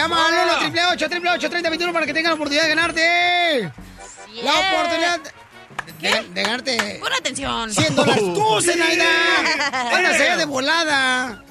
Llama 0.01 0.27
al 0.28 0.32
1 0.32 0.52
888 0.55 1.51
3021 1.51 1.93
para 1.93 2.06
que 2.06 2.14
tengan 2.14 2.31
la 2.31 2.35
oportunidad 2.36 2.62
de 2.62 2.68
ganarte. 2.70 3.72
La 4.43 4.59
oportunidad 4.59 5.20
de, 6.01 6.28
de 6.31 6.43
ganarte. 6.43 6.98
Pon 7.01 7.12
atención. 7.12 7.70
100 7.70 7.97
dólares. 7.97 8.24
¡Tú, 8.35 8.60
Zenaida! 8.62 9.05
¡Ándase 9.93 10.36
de 10.39 10.44
volada! 10.47 11.44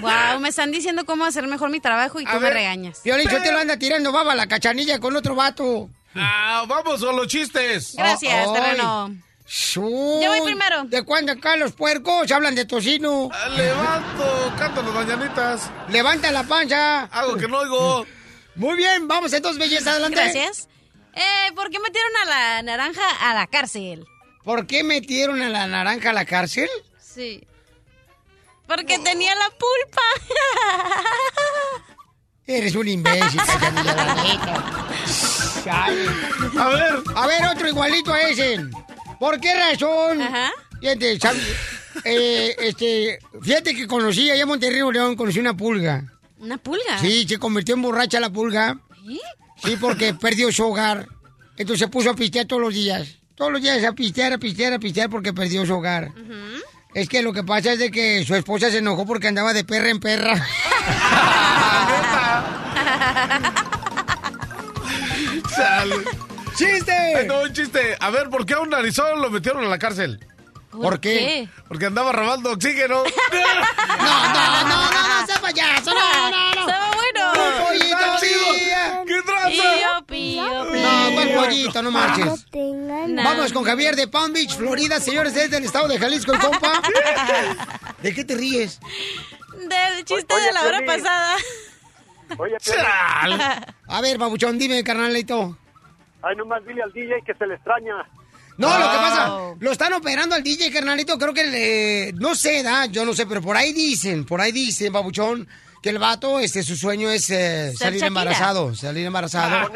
Wow, 0.00 0.38
me 0.38 0.50
están 0.50 0.70
diciendo 0.70 1.04
cómo 1.04 1.24
hacer 1.24 1.48
mejor 1.48 1.70
mi 1.70 1.80
trabajo 1.80 2.20
y 2.20 2.24
tú 2.24 2.38
me 2.38 2.48
regañas. 2.48 3.00
Piolín, 3.00 3.28
yo 3.28 3.42
te 3.42 3.50
lo 3.50 3.58
anda 3.58 3.76
tirando 3.76 4.12
baba 4.12 4.36
la 4.36 4.46
cachanilla 4.46 5.00
con 5.00 5.16
otro 5.16 5.34
vato. 5.34 5.90
Ah, 6.14 6.64
vamos 6.68 7.04
con 7.04 7.16
los 7.16 7.26
chistes. 7.26 7.94
Gracias, 7.96 8.46
Ay. 8.46 8.52
terreno. 8.54 9.16
Yo 9.46 9.82
voy 9.82 10.40
primero. 10.44 10.84
¿De 10.84 11.02
cuándo 11.04 11.32
acá 11.32 11.56
los 11.56 11.72
puercos 11.72 12.30
hablan 12.32 12.54
de 12.54 12.64
tocino? 12.64 13.30
Levanto, 13.56 14.54
canto 14.58 14.82
las 14.82 14.94
mañanitas. 14.94 15.70
Levanta 15.90 16.32
la 16.32 16.44
panza. 16.44 17.04
Algo 17.04 17.36
que 17.36 17.46
no 17.46 17.58
oigo. 17.58 18.06
Muy 18.54 18.76
bien, 18.76 19.06
vamos 19.06 19.32
entonces, 19.32 19.58
belleza, 19.58 19.90
adelante. 19.90 20.16
Gracias. 20.16 20.68
Eh, 21.14 21.52
¿Por 21.54 21.70
qué 21.70 21.78
metieron 21.78 22.10
a 22.22 22.24
la 22.24 22.62
naranja 22.62 23.02
a 23.20 23.34
la 23.34 23.46
cárcel? 23.46 24.06
¿Por 24.42 24.66
qué 24.66 24.82
metieron 24.82 25.40
a 25.42 25.48
la 25.48 25.66
naranja 25.66 26.10
a 26.10 26.12
la 26.12 26.24
cárcel? 26.24 26.68
Sí. 26.98 27.46
Porque 28.66 28.98
tenía 28.98 29.34
la 29.34 29.50
pulpa. 29.50 30.02
Eres 32.46 32.74
un 32.74 32.88
imbécil. 32.88 33.40
A 35.66 36.68
ver. 36.68 37.02
A 37.16 37.26
ver, 37.26 37.46
otro 37.46 37.68
igualito 37.68 38.12
a 38.12 38.20
ese. 38.22 38.58
¿Por 39.18 39.40
qué 39.40 39.54
razón? 39.54 40.20
Ajá. 40.20 40.50
Fíjate. 40.80 41.18
Eh, 42.04 42.56
este, 42.58 43.18
fíjate 43.42 43.74
que 43.74 43.86
conocí 43.86 44.30
allá 44.30 44.42
en 44.42 44.48
Monterrey, 44.48 44.82
León, 44.92 45.16
conocí 45.16 45.38
una 45.38 45.56
pulga. 45.56 46.04
¿Una 46.38 46.58
pulga? 46.58 46.98
Sí, 47.00 47.26
se 47.26 47.38
convirtió 47.38 47.74
en 47.74 47.82
borracha 47.82 48.20
la 48.20 48.30
pulga. 48.30 48.78
¿Sí? 49.06 49.20
Sí, 49.62 49.76
porque 49.80 50.14
perdió 50.14 50.50
su 50.52 50.64
hogar. 50.64 51.08
Entonces 51.56 51.86
se 51.86 51.88
puso 51.88 52.10
a 52.10 52.14
pistear 52.14 52.46
todos 52.46 52.60
los 52.60 52.74
días. 52.74 53.16
Todos 53.34 53.52
los 53.52 53.62
días 53.62 53.82
a 53.84 53.92
pistear, 53.92 54.32
a 54.32 54.38
pistear, 54.38 54.72
a 54.72 54.78
pistear 54.78 55.08
porque 55.08 55.32
perdió 55.32 55.64
su 55.64 55.74
hogar. 55.74 56.12
Es 56.94 57.08
que 57.08 57.22
lo 57.22 57.32
que 57.32 57.42
pasa 57.42 57.72
es 57.72 57.78
de 57.78 57.90
que 57.90 58.24
su 58.24 58.34
esposa 58.34 58.70
se 58.70 58.78
enojó 58.78 59.06
porque 59.06 59.28
andaba 59.28 59.52
de 59.52 59.64
perra 59.64 59.90
en 59.90 60.00
perra. 60.00 60.34
Chale. 65.56 65.94
¡Chiste! 66.54 66.92
Ay, 66.92 67.26
no, 67.26 67.42
un 67.42 67.52
chiste. 67.52 67.96
A 68.00 68.10
ver, 68.10 68.28
¿por 68.30 68.46
qué 68.46 68.54
a 68.54 68.60
un 68.60 68.70
narizón 68.70 69.20
lo 69.20 69.30
metieron 69.30 69.64
a 69.64 69.68
la 69.68 69.78
cárcel? 69.78 70.20
¿Por 70.70 71.00
qué? 71.00 71.48
Porque 71.68 71.86
andaba 71.86 72.12
robando 72.12 72.50
oxígeno. 72.52 73.02
No, 73.96 74.28
no, 74.28 74.64
no, 74.64 74.90
no, 74.92 75.20
no, 75.20 75.26
sea 75.26 75.40
payaso, 75.40 75.94
no, 75.94 76.30
no, 76.30 76.54
no. 76.54 76.60
Estaba 76.60 76.90
bueno. 76.94 77.32
Un 77.32 77.64
pollito. 77.64 77.96
¿Qué 79.06 79.22
tranza? 79.22 79.48
Pío, 79.48 80.06
pío, 80.06 80.66
pío. 80.72 80.82
No, 80.82 81.12
¿cuál 81.14 81.34
pollito? 81.34 81.82
No 81.82 81.90
marches. 81.90 82.46
Vamos 82.52 83.52
con 83.52 83.64
Javier 83.64 83.96
de 83.96 84.08
Palm 84.08 84.32
Beach, 84.32 84.56
Florida, 84.56 85.00
señores, 85.00 85.34
desde 85.34 85.56
el 85.58 85.64
estado 85.64 85.88
de 85.88 85.98
Jalisco, 85.98 86.32
el 86.32 86.40
compa. 86.40 86.82
¿De 88.02 88.14
qué 88.14 88.24
te 88.24 88.34
ríes? 88.34 88.80
Del 89.56 90.04
chiste 90.04 90.34
Oye, 90.34 90.44
de 90.44 90.52
la 90.52 90.62
hora 90.64 90.80
pasada. 90.84 91.36
Oye. 92.36 92.56
A 93.86 94.00
ver, 94.00 94.18
babuchón, 94.18 94.58
dime, 94.58 94.82
carnalito. 94.84 95.56
Ay, 96.26 96.36
nomás 96.36 96.64
dile 96.66 96.82
al 96.82 96.92
DJ 96.92 97.22
que 97.26 97.34
se 97.34 97.46
le 97.46 97.54
extraña. 97.54 97.94
No, 98.56 98.68
lo 98.68 98.84
que 98.90 98.96
Ah. 98.96 99.00
pasa, 99.00 99.54
lo 99.58 99.72
están 99.72 99.92
operando 99.94 100.34
al 100.36 100.42
DJ, 100.44 100.70
carnalito, 100.72 101.18
creo 101.18 101.34
que 101.34 101.44
le, 101.44 102.12
no 102.14 102.34
sé, 102.36 102.62
da, 102.62 102.86
yo 102.86 103.04
no 103.04 103.12
sé, 103.12 103.26
pero 103.26 103.42
por 103.42 103.56
ahí 103.56 103.72
dicen, 103.72 104.24
por 104.24 104.40
ahí 104.40 104.52
dicen, 104.52 104.92
babuchón, 104.92 105.48
que 105.82 105.90
el 105.90 105.98
vato, 105.98 106.38
este, 106.40 106.62
su 106.62 106.76
sueño 106.76 107.10
es 107.10 107.28
eh, 107.30 107.72
salir 107.76 107.94
Shakira. 108.00 108.06
embarazado, 108.06 108.74
salir 108.74 109.04
embarazado. 109.06 109.70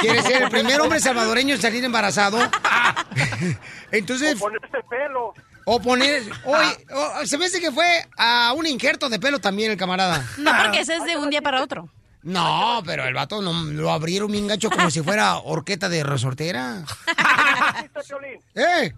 Quiere 0.00 0.22
ser 0.22 0.42
el 0.44 0.50
primer 0.50 0.80
hombre 0.80 1.00
salvadoreño 1.00 1.54
en 1.54 1.60
salir 1.60 1.84
embarazado. 1.84 2.38
Entonces, 3.92 4.38
Ponerse 4.38 4.78
pelo. 4.88 5.32
o 5.66 5.80
poner, 5.80 6.22
oye, 6.44 6.86
o- 6.92 7.26
se 7.26 7.38
me 7.38 7.46
hace 7.46 7.60
que 7.60 7.70
fue 7.70 7.86
a 8.16 8.52
un 8.56 8.66
injerto 8.66 9.08
de 9.08 9.18
pelo 9.20 9.38
también 9.40 9.70
el 9.70 9.76
camarada. 9.76 10.24
No, 10.38 10.50
porque 10.62 10.80
ese 10.80 10.96
es 10.96 11.04
de 11.04 11.16
un 11.16 11.30
día 11.30 11.42
para 11.42 11.62
otro. 11.62 11.88
No, 12.24 12.82
pero 12.84 13.04
el 13.04 13.14
vato 13.14 13.40
no, 13.42 13.52
lo 13.72 13.90
abrieron 13.90 14.32
bien 14.32 14.46
gacho 14.48 14.70
como 14.70 14.90
si 14.90 15.02
fuera 15.02 15.36
horqueta 15.36 15.88
de 15.88 16.02
resortera. 16.02 16.82
¡Eh! 18.54 18.92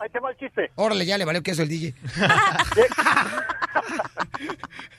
Ahí 0.00 0.08
te 0.10 0.20
va 0.20 0.30
el 0.30 0.36
chiste. 0.36 0.70
Órale, 0.76 1.04
ya 1.04 1.18
le 1.18 1.24
valió 1.24 1.42
que 1.42 1.50
eso 1.52 1.62
el 1.62 1.68
DJ. 1.68 1.94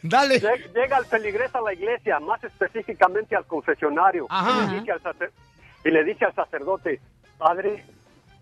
Dale. 0.03 0.41
Lle- 0.41 0.73
Llega 0.73 0.97
el 0.97 1.05
feligrés 1.05 1.53
a 1.55 1.61
la 1.61 1.73
iglesia, 1.73 2.19
más 2.19 2.43
específicamente 2.43 3.35
al 3.35 3.45
confesionario. 3.45 4.27
Ajá. 4.29 4.65
Y, 4.65 4.67
le 4.71 4.79
dice 4.79 4.91
al 4.91 5.01
sacer- 5.01 5.31
y 5.85 5.89
le 5.91 6.03
dice 6.03 6.25
al 6.25 6.35
sacerdote, 6.35 6.99
padre, 7.37 7.85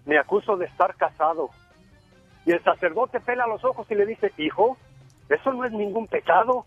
me 0.05 0.17
acuso 0.17 0.57
de 0.57 0.65
estar 0.65 0.95
casado. 0.95 1.49
Y 2.45 2.51
el 2.51 2.63
sacerdote 2.63 3.19
pela 3.19 3.45
los 3.47 3.63
ojos 3.63 3.85
y 3.89 3.95
le 3.95 4.05
dice, 4.05 4.31
hijo, 4.37 4.77
eso 5.29 5.51
no 5.53 5.65
es 5.65 5.71
ningún 5.71 6.07
pecado. 6.07 6.65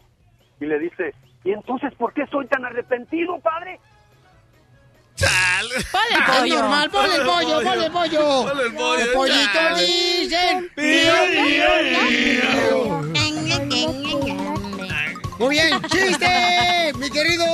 Y 0.61 0.66
le 0.66 0.78
dice, 0.78 1.15
¿y 1.45 1.53
entonces 1.53 1.93
por 1.95 2.12
qué 2.12 2.27
soy 2.31 2.47
tan 2.47 2.65
arrepentido, 2.65 3.39
padre? 3.41 3.81
Chale. 5.16 5.74
Ponle 5.91 6.15
el 6.16 6.24
pollo. 6.24 6.61
normal, 6.61 6.91
ponle 6.91 7.16
el 7.16 7.23
pollo, 7.23 7.62
ponle 7.62 7.87
el 7.87 7.93
pollo. 7.93 8.47
Ponle 8.47 8.65
el 8.65 8.74
pollo, 8.74 9.05
El 9.05 9.12
pollito 9.12 9.74
dicen. 9.77 10.70
Muy 15.39 15.49
bien, 15.51 15.81
chiste, 15.89 16.27
mi 17.11 17.19
querido 17.19 17.47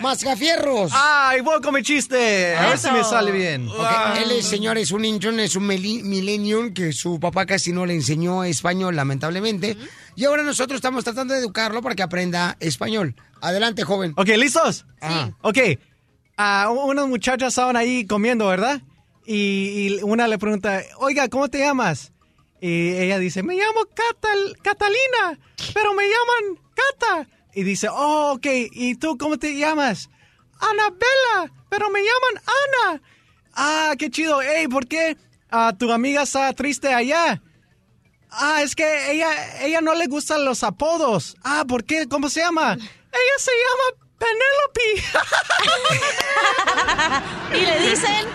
Mascafierros. 0.00 0.92
Ay, 0.94 1.40
voy 1.40 1.60
con 1.60 1.74
mi 1.74 1.82
chiste. 1.82 2.54
A 2.56 2.68
ver 2.68 2.78
si 2.78 2.90
me 2.90 3.04
sale 3.04 3.30
bien. 3.32 3.68
Ok, 3.68 3.86
él 4.22 4.30
es, 4.32 4.46
señor, 4.46 4.78
es 4.78 4.90
un 4.92 5.04
intern, 5.04 5.40
es 5.40 5.56
un 5.56 5.66
millennium 5.66 6.72
que 6.72 6.92
su 6.92 7.18
papá 7.20 7.46
casi 7.46 7.72
no 7.72 7.86
le 7.86 7.94
enseñó 7.94 8.44
español, 8.44 8.96
lamentablemente. 8.96 9.76
Y 10.16 10.24
ahora 10.24 10.42
nosotros 10.42 10.76
estamos 10.76 11.04
tratando 11.04 11.34
de 11.34 11.40
educarlo 11.40 11.82
para 11.82 11.94
que 11.94 12.02
aprenda 12.02 12.56
español. 12.60 13.14
Adelante, 13.40 13.82
joven. 13.84 14.12
Ok, 14.16 14.28
¿listos? 14.28 14.86
Ah. 15.00 15.30
Ok. 15.42 15.58
Ah, 16.36 16.68
u- 16.70 16.90
unas 16.90 17.06
muchachas 17.06 17.48
estaban 17.48 17.76
ahí 17.76 18.06
comiendo, 18.06 18.46
¿verdad? 18.48 18.80
Y, 19.26 19.34
y 19.98 20.00
una 20.02 20.28
le 20.28 20.38
pregunta, 20.38 20.82
oiga, 20.98 21.28
¿cómo 21.28 21.48
te 21.48 21.58
llamas? 21.58 22.12
Y 22.60 22.90
ella 22.96 23.18
dice, 23.18 23.42
me 23.42 23.54
llamo 23.54 23.80
Catal- 23.94 24.56
Catalina, 24.62 25.38
pero 25.74 25.94
me 25.94 26.04
llaman 26.04 26.60
Cata. 26.74 27.28
Y 27.54 27.62
dice, 27.62 27.88
oh, 27.90 28.32
ok, 28.34 28.46
¿y 28.72 28.96
tú 28.96 29.16
cómo 29.16 29.38
te 29.38 29.56
llamas? 29.56 30.10
Anabela, 30.60 31.52
pero 31.68 31.90
me 31.90 32.00
llaman 32.00 32.44
Ana. 32.46 33.02
Ah, 33.54 33.94
qué 33.98 34.10
chido. 34.10 34.42
Ey, 34.42 34.66
¿por 34.68 34.86
qué 34.86 35.16
ah, 35.50 35.72
tu 35.78 35.90
amiga 35.92 36.22
está 36.22 36.52
triste 36.52 36.92
allá? 36.92 37.42
Ah, 38.30 38.62
es 38.62 38.74
que 38.74 39.12
ella, 39.12 39.64
ella 39.64 39.80
no 39.80 39.94
le 39.94 40.06
gustan 40.06 40.44
los 40.44 40.64
apodos. 40.64 41.36
Ah, 41.44 41.64
¿por 41.66 41.84
qué? 41.84 42.08
¿Cómo 42.08 42.28
se 42.28 42.40
llama? 42.40 42.74
Ella 43.14 43.38
se 43.38 43.52
llama 43.52 44.03
Penélope. 44.18 45.04
Y 47.54 47.60
le 47.60 47.78
dicen... 47.90 48.26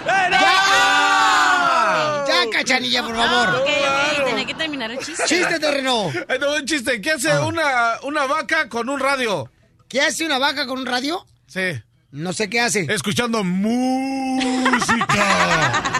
Ya, 2.27 2.45
cachanilla, 2.51 3.03
por 3.03 3.15
favor. 3.15 3.55
Ok, 3.55 3.67
ok, 3.67 4.25
tenía 4.25 4.45
que 4.45 4.53
terminar 4.53 4.91
el 4.91 4.99
chiste. 4.99 5.23
Chiste, 5.25 5.59
terreno. 5.59 6.11
Va 6.41 6.55
un 6.55 6.65
chiste. 6.65 7.01
¿Qué 7.01 7.11
hace 7.11 7.37
una, 7.39 7.99
una 8.03 8.25
vaca 8.27 8.69
con 8.69 8.87
un 8.89 8.99
radio? 8.99 9.51
¿Qué 9.89 10.01
hace 10.01 10.25
una 10.25 10.37
vaca 10.37 10.67
con 10.67 10.79
un 10.79 10.85
radio? 10.85 11.25
Sí. 11.47 11.81
No 12.11 12.33
sé 12.33 12.49
qué 12.49 12.61
hace. 12.61 12.85
Escuchando 12.89 13.43
música. 13.43 15.05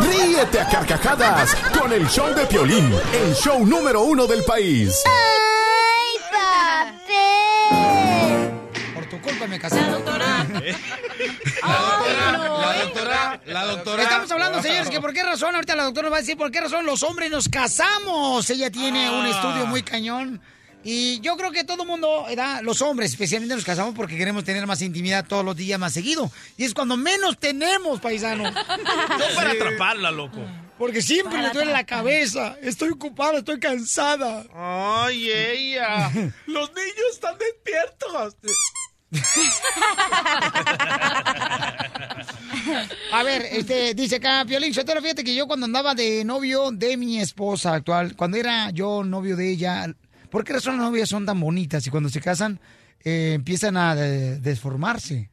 Ríete 0.00 0.60
a 0.60 0.68
carcajadas 0.68 1.54
con 1.78 1.92
el 1.92 2.08
show 2.08 2.32
de 2.34 2.46
Piolín, 2.46 2.94
el 3.12 3.34
show 3.34 3.64
número 3.66 4.02
uno 4.02 4.26
del 4.26 4.42
país. 4.44 5.02
Por 8.94 9.06
tu 9.08 9.20
culpa 9.20 9.46
me 9.46 9.58
casé. 9.58 9.80
La 9.80 9.90
doctora. 9.90 10.46
La 11.64 12.82
doctora, 12.84 13.40
la 13.46 13.64
doctora. 13.66 14.02
Estamos 14.02 14.30
hablando, 14.30 14.62
señores, 14.62 14.90
que 14.90 15.00
por 15.00 15.12
qué 15.12 15.22
razón, 15.22 15.54
ahorita 15.54 15.74
la 15.74 15.84
doctora 15.84 16.04
nos 16.04 16.12
va 16.12 16.18
a 16.18 16.20
decir 16.20 16.36
por 16.36 16.50
qué 16.50 16.60
razón 16.60 16.86
los 16.86 17.02
hombres 17.02 17.30
nos 17.30 17.48
casamos. 17.48 18.48
Ella 18.50 18.70
tiene 18.70 19.10
un 19.10 19.26
estudio 19.26 19.66
muy 19.66 19.82
cañón. 19.82 20.40
Y 20.86 21.18
yo 21.20 21.36
creo 21.38 21.50
que 21.50 21.64
todo 21.64 21.86
mundo, 21.86 22.26
¿verdad? 22.28 22.60
los 22.62 22.82
hombres 22.82 23.10
especialmente 23.10 23.54
nos 23.54 23.64
casamos 23.64 23.94
porque 23.94 24.18
queremos 24.18 24.44
tener 24.44 24.66
más 24.66 24.82
intimidad 24.82 25.24
todos 25.26 25.42
los 25.42 25.56
días 25.56 25.80
más 25.80 25.94
seguido. 25.94 26.30
Y 26.58 26.64
es 26.64 26.74
cuando 26.74 26.96
menos 26.98 27.38
tenemos, 27.38 28.00
paisano. 28.00 28.44
No 28.50 29.34
para 29.34 29.52
atraparla, 29.52 30.10
loco. 30.10 30.40
Porque 30.78 31.02
siempre 31.02 31.38
me 31.40 31.50
duele 31.50 31.72
la 31.72 31.84
cabeza. 31.84 32.56
Estoy 32.60 32.90
ocupada, 32.90 33.38
estoy 33.38 33.60
cansada. 33.60 34.44
Ay, 34.54 35.30
ella. 35.30 36.10
Los 36.46 36.68
niños 36.74 37.10
están 37.12 37.36
despiertos. 37.38 38.36
A 43.12 43.22
ver, 43.22 43.46
este, 43.52 43.94
dice 43.94 44.16
acá, 44.16 44.44
Piolín, 44.46 44.74
Sotelo, 44.74 45.00
fíjate 45.00 45.22
que 45.24 45.34
yo 45.34 45.46
cuando 45.46 45.66
andaba 45.66 45.94
de 45.94 46.24
novio 46.24 46.70
de 46.72 46.96
mi 46.96 47.20
esposa 47.20 47.74
actual, 47.74 48.16
cuando 48.16 48.36
era 48.36 48.70
yo 48.70 49.04
novio 49.04 49.36
de 49.36 49.50
ella, 49.50 49.86
¿por 50.30 50.44
qué 50.44 50.54
razón 50.54 50.76
las 50.78 50.86
novias 50.86 51.08
son 51.08 51.26
tan 51.26 51.38
bonitas 51.40 51.86
y 51.86 51.90
cuando 51.90 52.08
se 52.08 52.20
casan 52.20 52.58
eh, 53.04 53.32
empiezan 53.34 53.76
a 53.76 53.94
de- 53.94 54.38
desformarse? 54.40 55.30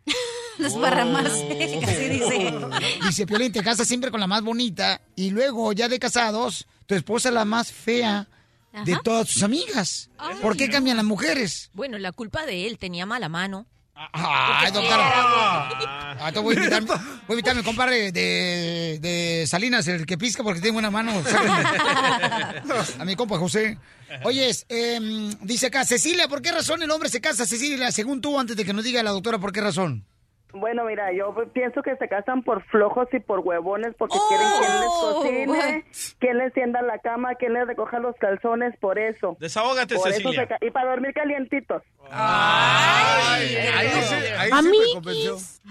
Desparramarse, 0.62 1.82
así 1.84 2.10
dice. 2.10 2.54
Dice, 3.06 3.26
Piolín, 3.26 3.52
te 3.52 3.64
casas 3.64 3.88
siempre 3.88 4.12
con 4.12 4.20
la 4.20 4.28
más 4.28 4.44
bonita 4.44 5.02
y 5.16 5.32
luego, 5.32 5.74
ya 5.74 5.90
de 5.90 6.00
casados, 6.00 6.68
tu 6.86 6.96
esposa 6.96 7.30
es 7.30 7.36
la 7.36 7.46
más 7.46 7.72
fea 7.72 8.28
de 8.86 8.98
todas 9.04 9.28
tus 9.28 9.44
amigas. 9.44 10.10
¿Por 10.42 10.56
qué 10.56 10.70
cambian 10.70 10.98
las 10.98 11.06
mujeres? 11.06 11.70
Bueno, 11.74 11.98
la 11.98 12.12
culpa 12.12 12.46
de 12.46 12.68
él 12.68 12.78
tenía 12.78 13.06
mala 13.06 13.30
mano. 13.30 13.66
Ay, 14.14 14.72
doctora. 14.72 15.70
Ah, 16.20 16.32
te 16.34 16.40
voy 16.40 16.56
a 16.56 16.58
invitar, 16.58 16.84
voy 16.84 16.98
a 16.98 17.32
invitar 17.34 17.54
a 17.54 17.58
mi 17.58 17.64
compadre 17.64 18.12
de, 18.12 19.00
de 19.00 19.46
Salinas, 19.48 19.88
el 19.88 20.06
que 20.06 20.18
pisca 20.18 20.44
porque 20.44 20.60
tiene 20.60 20.74
buena 20.74 20.90
mano. 20.90 21.12
A 23.00 23.06
mi 23.06 23.16
compa 23.16 23.38
José. 23.38 23.78
Oye, 24.24 24.50
es, 24.50 24.66
em, 24.70 25.30
dice 25.42 25.68
acá, 25.68 25.86
Cecilia, 25.86 26.28
¿por 26.28 26.42
qué 26.42 26.52
razón 26.52 26.82
el 26.82 26.92
hombre 26.92 27.10
se 27.10 27.22
casa, 27.22 27.46
Cecilia? 27.46 27.92
Según 27.92 28.22
tú, 28.22 28.40
antes 28.40 28.56
de 28.56 28.66
que 28.66 28.74
nos 28.74 28.84
diga 28.84 29.04
la 29.04 29.12
doctora, 29.12 29.40
¿por 29.40 29.52
qué 29.52 29.62
razón? 29.62 30.06
Bueno, 30.54 30.86
mira, 30.86 31.14
yo 31.14 31.34
pienso 31.54 31.82
que 31.82 31.96
se 31.96 32.08
casan 32.08 32.44
por 32.44 32.64
flojos 32.66 33.08
y 33.14 33.20
por 33.20 33.40
huevones 33.40 33.94
porque 33.98 34.18
quieren 34.30 34.48
quien 34.60 34.80
les 34.80 34.90
cocine, 34.90 35.86
quien 36.20 36.38
les 36.38 36.54
tienda 36.54 36.82
la 36.82 37.00
cama, 37.00 37.36
quien 37.36 37.54
les 37.54 37.68
recoja 37.68 38.00
los 38.00 38.16
calzones, 38.18 38.78
por 38.80 39.00
eso. 39.00 39.38
Desahógate, 39.40 39.96
Por 39.96 40.10
eso 40.10 40.32
se 40.32 40.48
y 40.62 40.72
para 40.72 40.90
dormir 40.90 41.14
calientitos. 41.14 41.84
Ay, 42.10 43.56
ahí 43.56 43.90
sí, 43.90 44.16
ahí 44.38 44.52
sí. 45.04 45.62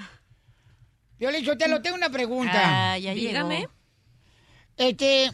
Yo 1.18 1.30
le 1.30 1.42
te 1.42 1.68
lo 1.68 1.82
tengo 1.82 1.96
una 1.96 2.08
pregunta. 2.08 2.92
Ah, 2.92 2.98
ya 2.98 3.12
Dígame. 3.12 3.68
Este, 4.76 5.30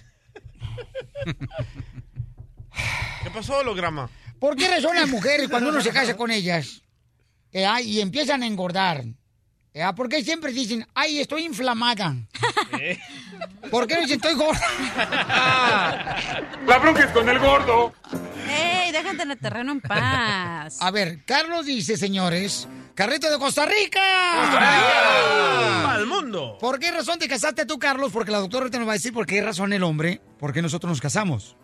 ¿Qué 3.22 3.30
pasó, 3.30 3.58
holograma? 3.58 4.10
¿por 4.40 4.56
qué 4.56 4.68
razón 4.68 4.96
las 4.96 5.08
mujeres 5.08 5.48
cuando 5.48 5.70
uno 5.70 5.80
se 5.80 5.92
casa 5.92 6.16
con 6.16 6.30
ellas 6.30 6.82
eh, 7.52 7.64
ah, 7.64 7.80
y 7.80 8.00
empiezan 8.00 8.42
a 8.42 8.46
engordar? 8.46 9.04
Eh, 9.76 9.82
ah, 9.82 9.94
¿Por 9.94 10.08
qué 10.08 10.22
siempre 10.22 10.52
dicen, 10.52 10.86
ay, 10.94 11.20
estoy 11.20 11.44
inflamada? 11.44 12.14
¿Por 13.70 13.86
qué 13.86 13.96
no 13.96 14.00
dicen, 14.00 14.16
estoy 14.16 14.32
gorda? 14.32 14.58
La 16.66 16.78
bronca 16.78 17.04
es 17.04 17.10
con 17.10 17.28
el 17.28 17.38
gordo. 17.38 17.92
¡Ey, 18.48 18.90
déjate 18.90 19.24
en 19.24 19.32
el 19.32 19.38
terreno 19.38 19.72
en 19.72 19.82
paz! 19.82 20.80
A 20.80 20.90
ver, 20.90 21.26
Carlos 21.26 21.66
dice, 21.66 21.98
señores, 21.98 22.66
Carrito 22.94 23.30
de 23.30 23.38
Costa 23.38 23.66
Rica. 23.66 24.00
¡Al 25.92 26.06
mundo! 26.06 26.56
¿Por 26.58 26.78
qué 26.78 26.90
razón 26.90 27.18
te 27.18 27.28
casaste 27.28 27.66
tú, 27.66 27.78
Carlos? 27.78 28.10
Porque 28.14 28.30
la 28.30 28.38
doctora 28.38 28.62
ahorita 28.62 28.78
nos 28.78 28.88
va 28.88 28.92
a 28.92 28.94
decir 28.94 29.12
por 29.12 29.26
qué 29.26 29.42
razón 29.42 29.74
el 29.74 29.82
hombre, 29.82 30.22
por 30.38 30.54
qué 30.54 30.62
nosotros 30.62 30.88
nos 30.88 31.02
casamos. 31.02 31.54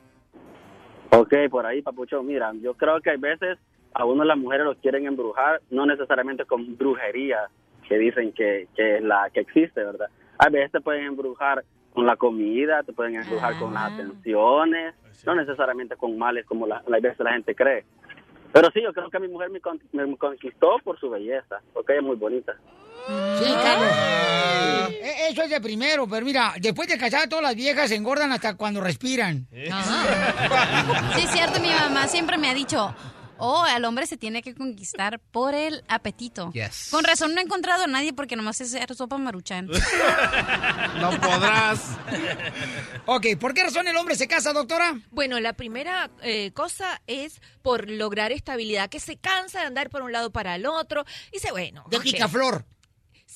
Ok, 1.13 1.33
por 1.51 1.65
ahí, 1.65 1.81
papucho. 1.81 2.23
Mira, 2.23 2.53
yo 2.63 2.75
creo 2.75 3.01
que 3.01 3.09
hay 3.09 3.17
veces 3.17 3.57
a 3.95 4.05
uno 4.05 4.23
las 4.23 4.37
mujeres 4.37 4.67
los 4.67 4.77
quieren 4.83 5.07
embrujar, 5.07 5.63
no 5.71 5.87
necesariamente 5.87 6.45
con 6.45 6.77
brujería 6.77 7.49
que 7.93 7.99
dicen 7.99 8.33
que, 8.33 8.69
que 8.75 8.97
es 8.97 9.03
la 9.03 9.29
que 9.35 9.41
existe, 9.41 9.85
¿verdad? 9.85 10.07
A 10.39 10.49
veces 10.49 10.73
te 10.73 10.81
pueden 10.81 11.05
embrujar 11.05 11.63
con 11.93 12.07
la 12.07 12.17
comida, 12.17 12.83
te 12.85 12.95
pueden 12.95 13.17
embrujar 13.17 13.59
con 13.59 13.75
las 13.75 13.93
atenciones, 13.93 14.95
no 15.27 15.35
necesariamente 15.35 15.95
con 15.97 16.17
males 16.17 16.47
como 16.47 16.67
la, 16.67 16.83
la 16.87 16.99
veces 17.01 17.19
la 17.21 17.33
gente 17.33 17.55
cree. 17.55 17.85
Pero 18.51 18.71
sí, 18.73 18.81
yo 18.83 18.93
creo 18.95 19.11
que 19.11 19.19
mi 19.19 19.29
mujer 19.29 19.51
me, 19.51 19.61
con- 19.61 19.81
me 19.93 20.17
conquistó 20.17 20.79
por 20.83 20.99
su 20.99 21.11
belleza, 21.11 21.61
porque 21.75 21.93
ella 21.93 22.01
es 22.01 22.07
muy 22.07 22.17
bonita. 22.17 22.55
Sí, 23.39 23.53
Carlos. 23.63 24.91
E- 24.91 25.29
Eso 25.31 25.43
es 25.43 25.51
de 25.51 25.61
primero, 25.61 26.07
pero 26.09 26.25
mira, 26.25 26.55
después 26.61 26.89
de 26.89 26.97
casar 26.99 27.29
todas 27.29 27.43
las 27.43 27.55
viejas 27.57 27.89
se 27.91 27.97
engordan 27.97 28.33
hasta 28.33 28.57
cuando 28.57 28.81
respiran. 28.81 29.47
Sí, 29.51 31.23
es 31.23 31.31
cierto, 31.31 31.61
mi 31.61 31.69
mamá 31.69 32.07
siempre 32.09 32.39
me 32.39 32.49
ha 32.51 32.55
dicho, 32.55 32.95
oh, 33.43 33.63
al 33.63 33.85
hombre 33.85 34.07
se 34.07 34.17
tiene 34.17 34.43
que 34.43 34.55
conquistar 34.55 35.19
por 35.19 35.55
el 35.55 35.85
apetito. 35.89 36.53
Yes. 36.53 36.89
Con 36.91 37.05
razón 37.05 37.35
no 37.35 37.41
he 37.41 37.45
encontrado 37.45 37.85
a 37.85 37.87
nadie 37.87 38.13
porque 38.13 38.37
nomás 38.37 38.61
es 38.61 38.77
sopa 38.97 39.19
maruchan. 39.19 39.69
No 41.01 41.11
podrás. 41.21 41.81
Ok, 43.07 43.27
¿por 43.41 43.55
qué 43.55 43.65
razón 43.65 43.89
el 43.89 43.97
hombre 43.97 44.15
se 44.15 44.29
casa, 44.29 44.53
doctora? 44.53 45.01
Bueno, 45.11 45.41
la 45.41 45.55
primera 45.55 46.11
eh, 46.23 46.53
cosa 46.53 47.01
es 47.07 47.41
por 47.63 47.91
lograr 47.91 48.31
estabilidad, 48.31 48.89
que 48.89 49.01
se 49.01 49.17
cansa 49.17 49.61
de 49.61 49.67
andar 49.67 49.91
por 49.91 50.03
un 50.03 50.13
lado 50.13 50.31
para 50.31 50.55
el 50.55 50.67
otro. 50.67 51.05
Y 51.31 51.37
dice, 51.37 51.51
bueno. 51.51 51.85
De 51.91 51.97
ok. 51.97 52.03
picaflor. 52.03 52.65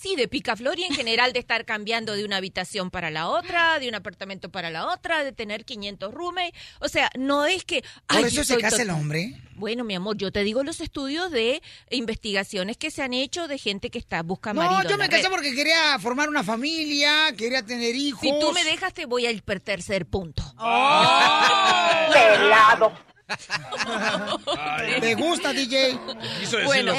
Sí, 0.06 0.14
de 0.14 0.28
picaflor 0.28 0.78
y 0.78 0.84
en 0.84 0.94
general 0.94 1.32
de 1.32 1.40
estar 1.40 1.64
cambiando 1.64 2.14
de 2.14 2.24
una 2.24 2.36
habitación 2.36 2.92
para 2.92 3.10
la 3.10 3.26
otra, 3.28 3.80
de 3.80 3.88
un 3.88 3.96
apartamento 3.96 4.50
para 4.50 4.70
la 4.70 4.86
otra, 4.86 5.24
de 5.24 5.32
tener 5.32 5.64
500 5.64 6.14
roommates. 6.14 6.52
O 6.78 6.88
sea, 6.88 7.10
no 7.18 7.44
es 7.44 7.64
que... 7.64 7.82
¿Por 8.06 8.24
eso 8.24 8.44
se 8.44 8.58
casa 8.58 8.82
el 8.82 8.90
hombre? 8.90 9.34
Bueno, 9.56 9.82
mi 9.82 9.96
amor, 9.96 10.16
yo 10.16 10.30
te 10.30 10.44
digo 10.44 10.62
los 10.62 10.80
estudios 10.80 11.32
de 11.32 11.60
investigaciones 11.90 12.76
que 12.76 12.92
se 12.92 13.02
han 13.02 13.14
hecho 13.14 13.48
de 13.48 13.58
gente 13.58 13.90
que 13.90 13.98
está 13.98 14.22
busca 14.22 14.54
marido. 14.54 14.84
No, 14.84 14.88
yo 14.88 14.96
me 14.96 15.08
casé 15.08 15.28
porque 15.28 15.52
quería 15.54 15.98
formar 15.98 16.28
una 16.28 16.44
familia, 16.44 17.34
quería 17.36 17.64
tener 17.64 17.96
hijos. 17.96 18.20
Si 18.20 18.30
tú 18.38 18.52
me 18.52 18.62
dejas, 18.62 18.94
te 18.94 19.06
voy 19.06 19.26
al 19.26 19.42
tercer 19.42 20.06
punto. 20.06 20.44
¡Pelado! 22.12 22.92
¿Te 25.00 25.14
gusta, 25.14 25.52
DJ? 25.52 25.98
Bueno, 26.64 26.92
ok, 26.92 26.98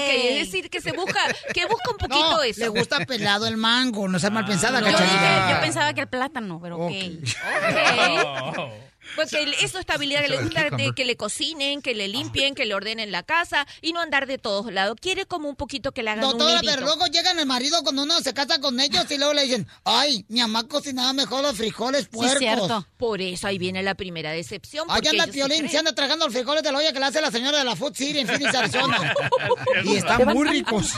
es 0.00 0.38
decir, 0.46 0.68
que 0.70 0.80
se 0.80 0.92
busca, 0.92 1.20
que 1.54 1.66
busca 1.66 1.90
un 1.90 1.96
poquito 1.96 2.18
No, 2.32 2.42
eso. 2.42 2.60
le 2.60 2.68
gusta 2.68 2.98
pelado 3.06 3.46
el 3.46 3.56
mango, 3.56 4.08
no 4.08 4.18
seas 4.18 4.32
mal 4.32 4.44
pensada, 4.44 4.80
Yo, 4.80 4.86
dije- 4.86 4.98
cachanilla. 4.98 5.50
yo 5.54 5.60
pensaba 5.60 5.92
que 5.94 6.00
el 6.02 6.08
plátano, 6.08 6.58
pero 6.60 6.78
ok. 6.78 6.92
Ok. 9.12 9.16
Porque 9.16 9.42
el- 9.42 9.54
eso 9.54 9.78
estabilidad 9.78 10.22
que 10.22 10.28
le 10.28 10.42
gusta 10.42 10.70
de 10.70 10.92
que 10.94 11.04
le 11.04 11.16
cocinen, 11.16 11.82
que 11.82 11.94
le 11.94 12.08
limpien, 12.08 12.54
que 12.54 12.64
le 12.66 12.74
ordenen 12.74 13.12
la 13.12 13.22
casa 13.22 13.66
y 13.80 13.92
no 13.92 14.00
andar 14.00 14.26
de 14.26 14.38
todos 14.38 14.72
lados. 14.72 14.96
Quiere 15.00 15.26
como 15.26 15.48
un 15.48 15.56
poquito 15.56 15.92
que 15.92 16.02
le 16.02 16.10
hagan 16.10 16.24
un 16.24 16.30
Doctora, 16.32 16.60
nidito. 16.60 16.72
pero 16.74 16.86
luego 16.86 17.06
llegan 17.06 17.38
el 17.38 17.46
marido 17.46 17.82
cuando 17.82 18.02
uno 18.02 18.20
se 18.20 18.34
casa 18.34 18.60
con 18.60 18.78
ellos 18.80 19.04
y 19.10 19.18
luego 19.18 19.32
le 19.34 19.44
dicen, 19.44 19.66
ay, 19.84 20.24
mi 20.28 20.40
mamá 20.40 20.66
cocinaba 20.68 21.12
mejor 21.12 21.42
los 21.42 21.56
frijoles 21.56 22.08
puercos. 22.08 22.84
Por 22.96 23.20
eso 23.20 23.46
ahí 23.46 23.58
viene 23.58 23.82
la 23.82 23.94
primera 23.94 24.30
decepción. 24.32 24.86
Allá 24.90 25.10
porque 25.10 25.20
anda 25.20 25.32
Piolín, 25.32 25.68
se 25.68 25.78
anda 25.78 25.94
tragando 25.94 26.26
los 26.26 26.34
frijoles 26.34 26.62
de 26.62 26.72
la 26.72 26.78
olla 26.78 26.92
que 26.92 26.98
le 26.98 27.06
hace 27.06 27.20
la 27.20 27.30
señora 27.30 27.58
de 27.58 27.64
la 27.64 27.76
Food 27.76 27.94
City 27.94 28.18
en 28.20 28.26
Phoenix, 28.26 28.54
Arizona. 28.54 29.14
y 29.84 29.96
están 29.96 30.26
muy 30.34 30.48
ricos. 30.48 30.92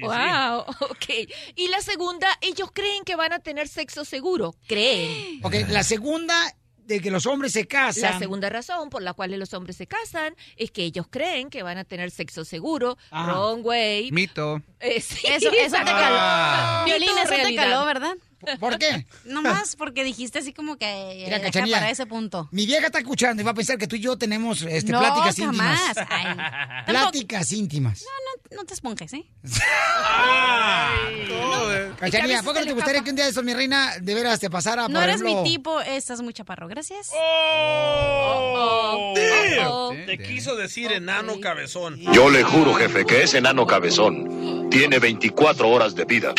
Wow, 0.00 0.60
ok. 0.90 1.06
Y 1.56 1.68
la 1.68 1.80
segunda, 1.80 2.26
ellos 2.40 2.70
creen 2.72 3.04
que 3.04 3.16
van 3.16 3.32
a 3.32 3.38
tener 3.38 3.68
sexo 3.68 4.04
seguro. 4.04 4.54
Creen. 4.66 5.40
Ok, 5.42 5.54
la 5.68 5.82
segunda 5.82 6.34
de 6.86 7.00
que 7.00 7.10
los 7.10 7.26
hombres 7.26 7.52
se 7.52 7.66
casan. 7.66 8.12
La 8.12 8.18
segunda 8.18 8.48
razón 8.48 8.90
por 8.90 9.02
la 9.02 9.12
cual 9.12 9.30
los 9.38 9.54
hombres 9.54 9.76
se 9.76 9.86
casan 9.86 10.34
es 10.56 10.70
que 10.70 10.84
ellos 10.84 11.06
creen 11.08 11.50
que 11.50 11.62
van 11.62 11.78
a 11.78 11.84
tener 11.84 12.10
sexo 12.10 12.44
seguro. 12.44 12.98
Ah. 13.10 13.26
Wrong 13.26 13.64
way. 13.64 14.10
Mito. 14.12 14.62
Eh, 14.80 15.00
sí. 15.00 15.26
Eso, 15.26 15.50
eso 15.50 15.76
te 15.76 15.84
caló. 15.84 16.16
Ah. 16.18 16.82
Violín, 16.86 17.10
eso 17.22 17.34
te 17.34 17.54
caló, 17.54 17.84
¿verdad? 17.84 18.14
¿Por 18.58 18.78
qué? 18.78 19.06
Nomás 19.24 19.76
porque 19.76 20.04
dijiste 20.04 20.38
así 20.40 20.52
como 20.52 20.76
que 20.76 21.22
Mira, 21.24 21.38
eh, 21.38 21.42
Cachanilla, 21.42 21.78
para 21.78 21.90
ese 21.90 22.06
punto. 22.06 22.48
Mi 22.52 22.66
vieja 22.66 22.86
está 22.86 22.98
escuchando 22.98 23.42
y 23.42 23.44
va 23.44 23.52
a 23.52 23.54
pensar 23.54 23.78
que 23.78 23.86
tú 23.86 23.96
y 23.96 24.00
yo 24.00 24.16
tenemos 24.16 24.62
este, 24.62 24.92
No, 24.92 25.00
pláticas 25.00 25.36
jamás. 25.36 25.80
íntimas. 25.88 26.06
Ay. 26.10 26.84
Pláticas 26.86 27.52
íntimas. 27.52 28.04
No, 28.50 28.56
no 28.58 28.64
te 28.64 28.74
esponjes, 28.74 29.12
¿eh? 29.14 29.24
Cachanilla, 31.98 32.26
veces 32.28 32.42
¿por 32.44 32.54
qué 32.54 32.60
no 32.60 32.66
te 32.66 32.72
gustaría 32.72 33.02
que 33.04 33.10
un 33.10 33.16
día 33.16 33.24
de 33.26 33.30
eso, 33.30 33.42
mi 33.42 33.54
reina, 33.54 33.92
de 34.00 34.14
veras 34.14 34.40
te 34.40 34.50
pasara, 34.50 34.88
No 34.88 34.94
por 34.94 35.02
eres 35.04 35.20
ejemplo... 35.22 35.42
mi 35.42 35.48
tipo, 35.48 35.80
estás 35.80 36.20
muy 36.20 36.32
chaparro. 36.32 36.66
Gracias. 36.68 37.10
Oh, 37.14 39.14
Oh. 39.64 39.94
Te 40.06 40.18
quiso 40.18 40.56
decir 40.56 40.92
enano 40.92 41.38
cabezón. 41.40 41.98
Yo 42.12 42.28
le 42.30 42.42
juro, 42.42 42.74
jefe, 42.74 43.04
que 43.06 43.22
es 43.22 43.34
enano 43.34 43.66
cabezón. 43.66 44.68
Tiene 44.70 44.98
24 44.98 45.68
horas 45.68 45.94
de 45.94 46.04
vida. 46.04 46.34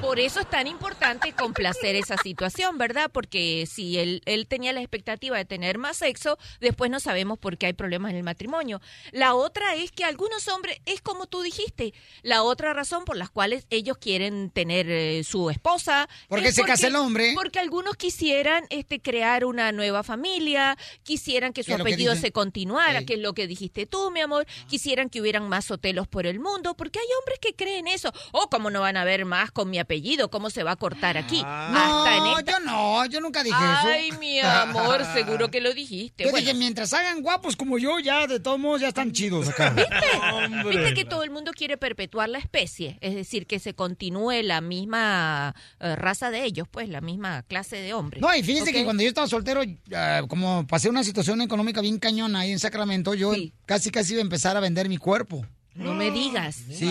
Por 0.00 0.20
eso 0.20 0.40
es 0.40 0.48
tan 0.48 0.66
importante 0.66 1.32
complacer 1.32 1.96
esa 1.96 2.16
situación, 2.16 2.78
¿verdad? 2.78 3.10
Porque 3.12 3.66
si 3.70 3.98
él, 3.98 4.22
él 4.24 4.46
tenía 4.46 4.72
la 4.72 4.80
expectativa 4.80 5.36
de 5.36 5.44
tener 5.44 5.78
más 5.78 5.96
sexo, 5.96 6.38
después 6.60 6.90
no 6.90 7.00
sabemos 7.00 7.38
por 7.38 7.58
qué 7.58 7.66
hay 7.66 7.72
problemas 7.72 8.10
en 8.10 8.18
el 8.18 8.22
matrimonio. 8.22 8.80
La 9.12 9.34
otra 9.34 9.74
es 9.74 9.90
que 9.90 10.04
algunos 10.04 10.48
hombres, 10.48 10.80
es 10.86 11.00
como 11.00 11.26
tú 11.26 11.42
dijiste, 11.42 11.92
la 12.22 12.42
otra 12.42 12.72
razón 12.72 13.04
por 13.04 13.16
las 13.16 13.30
cuales 13.30 13.66
ellos 13.70 13.98
quieren 13.98 14.50
tener 14.50 14.88
eh, 14.88 15.24
su 15.24 15.50
esposa. 15.50 16.08
¿Por 16.28 16.40
qué 16.40 16.48
es 16.48 16.54
se 16.54 16.62
casa 16.62 16.86
el 16.86 16.96
hombre? 16.96 17.32
Porque 17.34 17.58
algunos 17.58 17.96
quisieran 17.96 18.64
este, 18.70 19.00
crear 19.00 19.44
una 19.44 19.72
nueva 19.72 20.02
familia, 20.02 20.78
quisieran 21.02 21.52
que 21.52 21.62
su 21.62 21.74
que 21.74 21.82
apellido 21.82 22.14
se 22.16 22.32
continuara, 22.32 23.04
que 23.04 23.14
es 23.14 23.20
lo 23.20 23.32
que 23.32 23.46
dijiste 23.46 23.86
tú, 23.86 24.10
mi 24.10 24.20
amor. 24.20 24.46
Quisieran 24.68 25.10
que 25.10 25.20
hubieran 25.20 25.48
más 25.48 25.70
hotelos 25.70 26.06
por 26.06 26.26
el 26.26 26.38
mundo, 26.40 26.74
porque 26.74 26.98
hay 26.98 27.06
hombres 27.20 27.38
que 27.40 27.54
creen 27.54 27.88
eso. 27.88 28.12
Oh, 28.32 28.48
¿cómo 28.48 28.70
no 28.70 28.80
van 28.80 28.96
a 28.96 29.02
haber 29.02 29.24
más 29.24 29.50
con 29.50 29.63
mi 29.64 29.78
apellido? 29.78 30.30
¿Cómo 30.30 30.50
se 30.50 30.62
va 30.62 30.72
a 30.72 30.76
cortar 30.76 31.16
aquí? 31.16 31.42
Hasta 31.44 32.16
en 32.16 32.24
No, 32.24 32.38
esta- 32.38 32.52
yo 32.52 32.60
no, 32.60 33.06
yo 33.06 33.20
nunca 33.20 33.42
dije 33.42 33.56
Ay, 33.58 34.08
eso. 34.08 34.18
mi 34.18 34.40
amor, 34.40 35.04
seguro 35.14 35.50
que 35.50 35.60
lo 35.60 35.72
dijiste. 35.74 36.24
Yo 36.24 36.30
Bueno, 36.30 36.44
dije, 36.46 36.54
mientras 36.58 36.92
hagan 36.92 37.22
guapos 37.22 37.56
como 37.56 37.78
yo, 37.78 37.98
ya 37.98 38.26
de 38.26 38.40
todos 38.40 38.58
modos 38.58 38.80
ya 38.80 38.88
están 38.88 39.12
chidos 39.12 39.48
acá. 39.48 39.74
Viste 40.68 40.94
que 40.94 41.04
todo 41.04 41.22
el 41.22 41.30
mundo 41.30 41.52
quiere 41.52 41.76
perpetuar 41.76 42.28
la 42.28 42.38
especie, 42.38 42.98
es 43.00 43.14
decir, 43.14 43.46
que 43.46 43.58
se 43.58 43.74
continúe 43.74 44.42
la 44.42 44.60
misma 44.60 45.54
eh, 45.80 45.96
raza 45.96 46.30
de 46.30 46.44
ellos, 46.44 46.68
pues 46.70 46.88
la 46.88 47.00
misma 47.00 47.42
clase 47.42 47.76
de 47.76 47.94
hombres. 47.94 48.20
No, 48.22 48.34
y 48.34 48.42
fíjese 48.42 48.70
¿Ok? 48.70 48.76
que 48.76 48.84
cuando 48.84 49.02
yo 49.02 49.08
estaba 49.08 49.26
soltero, 49.26 49.62
ah, 49.94 50.22
como 50.28 50.66
pasé 50.66 50.88
una 50.88 51.04
situación 51.04 51.40
económica 51.42 51.80
bien 51.80 51.98
cañona 51.98 52.40
ahí 52.40 52.52
en 52.52 52.58
Sacramento, 52.58 53.14
yo 53.14 53.32
casi 53.66 53.90
casi 53.90 54.12
iba 54.14 54.20
a 54.20 54.22
empezar 54.24 54.56
a 54.56 54.60
vender 54.60 54.88
mi 54.88 54.96
cuerpo. 54.98 55.44
No 55.74 55.92
me 55.94 56.10
digas. 56.10 56.56
Sí. 56.70 56.88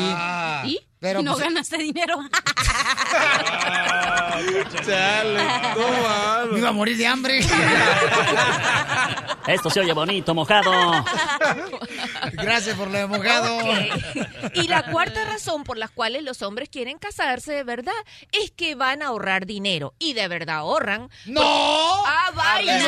¿Y? 0.65 0.79
Pero 1.03 1.21
no 1.21 1.33
pues, 1.33 1.43
ganaste 1.43 1.77
dinero. 1.79 2.17
Chale, 4.85 5.43
no 5.75 6.47
Me 6.53 6.59
iba 6.59 6.69
a 6.69 6.71
morir 6.71 6.95
de 6.95 7.05
hambre. 7.05 7.39
Esto 9.47 9.69
se 9.69 9.81
oye 9.81 9.91
bonito, 9.91 10.33
mojado. 10.33 10.71
Gracias 12.31 12.77
por 12.77 12.89
lo 12.89 12.97
de 12.97 13.07
mojado. 13.07 13.59
Y 14.53 14.69
la 14.69 14.89
cuarta 14.89 15.25
razón 15.25 15.65
por 15.65 15.77
las 15.77 15.91
cuales 15.91 16.23
los 16.23 16.41
hombres 16.41 16.69
quieren 16.69 16.97
casarse 16.97 17.51
de 17.51 17.65
verdad 17.65 17.91
es 18.31 18.51
que 18.51 18.75
van 18.75 19.01
a 19.01 19.07
ahorrar 19.07 19.45
dinero. 19.45 19.95
Y 19.99 20.13
de 20.13 20.29
verdad 20.29 20.59
ahorran. 20.59 21.09
¡No! 21.25 21.41
Ah, 21.43 22.31
vaya. 22.33 22.79
No, 22.79 22.85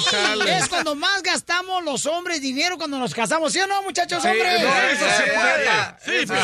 sí. 0.00 0.06
sí. 0.10 0.16
Es 0.48 0.68
cuando 0.68 0.96
más 0.96 1.22
gastamos 1.22 1.84
los 1.84 2.06
hombres 2.06 2.40
dinero 2.40 2.76
cuando 2.76 2.98
nos 2.98 3.14
casamos, 3.14 3.52
¿sí 3.52 3.60
o 3.60 3.68
no, 3.68 3.84
muchachos 3.84 4.20
Sí, 4.20 4.26
hombres? 4.28 4.60
no, 4.60 4.68
eso 4.68 5.06
se 5.16 5.22
puede. 5.32 5.68
Sí, 6.04 6.10
Eso 6.24 6.34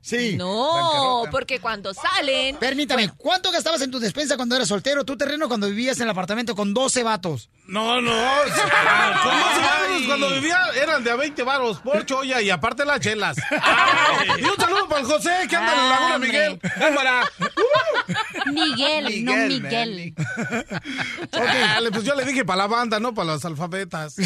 sí. 0.00 0.36
No, 0.36 1.24
porque 1.30 1.60
cuando 1.60 1.92
salen. 1.94 2.56
Permítame, 2.56 3.10
¿cuánto 3.16 3.50
gastabas 3.50 3.82
en 3.82 3.90
tu 3.90 3.98
despensa 3.98 4.36
cuando 4.36 4.56
eras 4.56 4.68
soltero, 4.68 5.04
tu 5.04 5.16
terreno, 5.16 5.48
cuando 5.48 5.68
vivías 5.68 5.96
en 5.98 6.04
el 6.04 6.10
apartamento 6.10 6.54
con 6.54 6.74
12 6.74 7.02
vatos? 7.02 7.48
No, 7.66 8.00
no. 8.00 8.12
ah, 8.12 9.20
Con 9.22 9.40
12 9.40 9.60
varos 9.60 10.02
cuando 10.06 10.30
vivía 10.30 10.58
eran 10.74 11.04
de 11.04 11.10
a 11.10 11.16
20 11.16 11.42
varos 11.42 11.78
por 11.78 12.04
cholla 12.04 12.40
y 12.40 12.50
aparte 12.50 12.84
las 12.84 13.00
chelas. 13.00 13.36
Y 14.38 14.44
un 14.44 14.56
saludo 14.56 14.88
para 14.88 15.00
el 15.00 15.06
José 15.06 15.30
que 15.48 15.56
anda 15.56 15.72
en 15.72 15.78
la 15.78 15.88
Laguna. 15.88 16.18
Miguel. 16.18 16.60
Cámara. 16.78 17.24
Miguel, 18.52 19.24
no 19.24 19.32
Miguel. 19.32 20.14
Dale, 21.30 21.90
pues 21.92 22.04
yo 22.04 22.14
le 22.14 22.24
dije 22.24 22.44
para 22.44 22.58
la 22.58 22.66
banda, 22.66 23.00
no 23.00 23.14
para 23.14 23.32
los 23.32 23.44
alfabetas. 23.44 24.16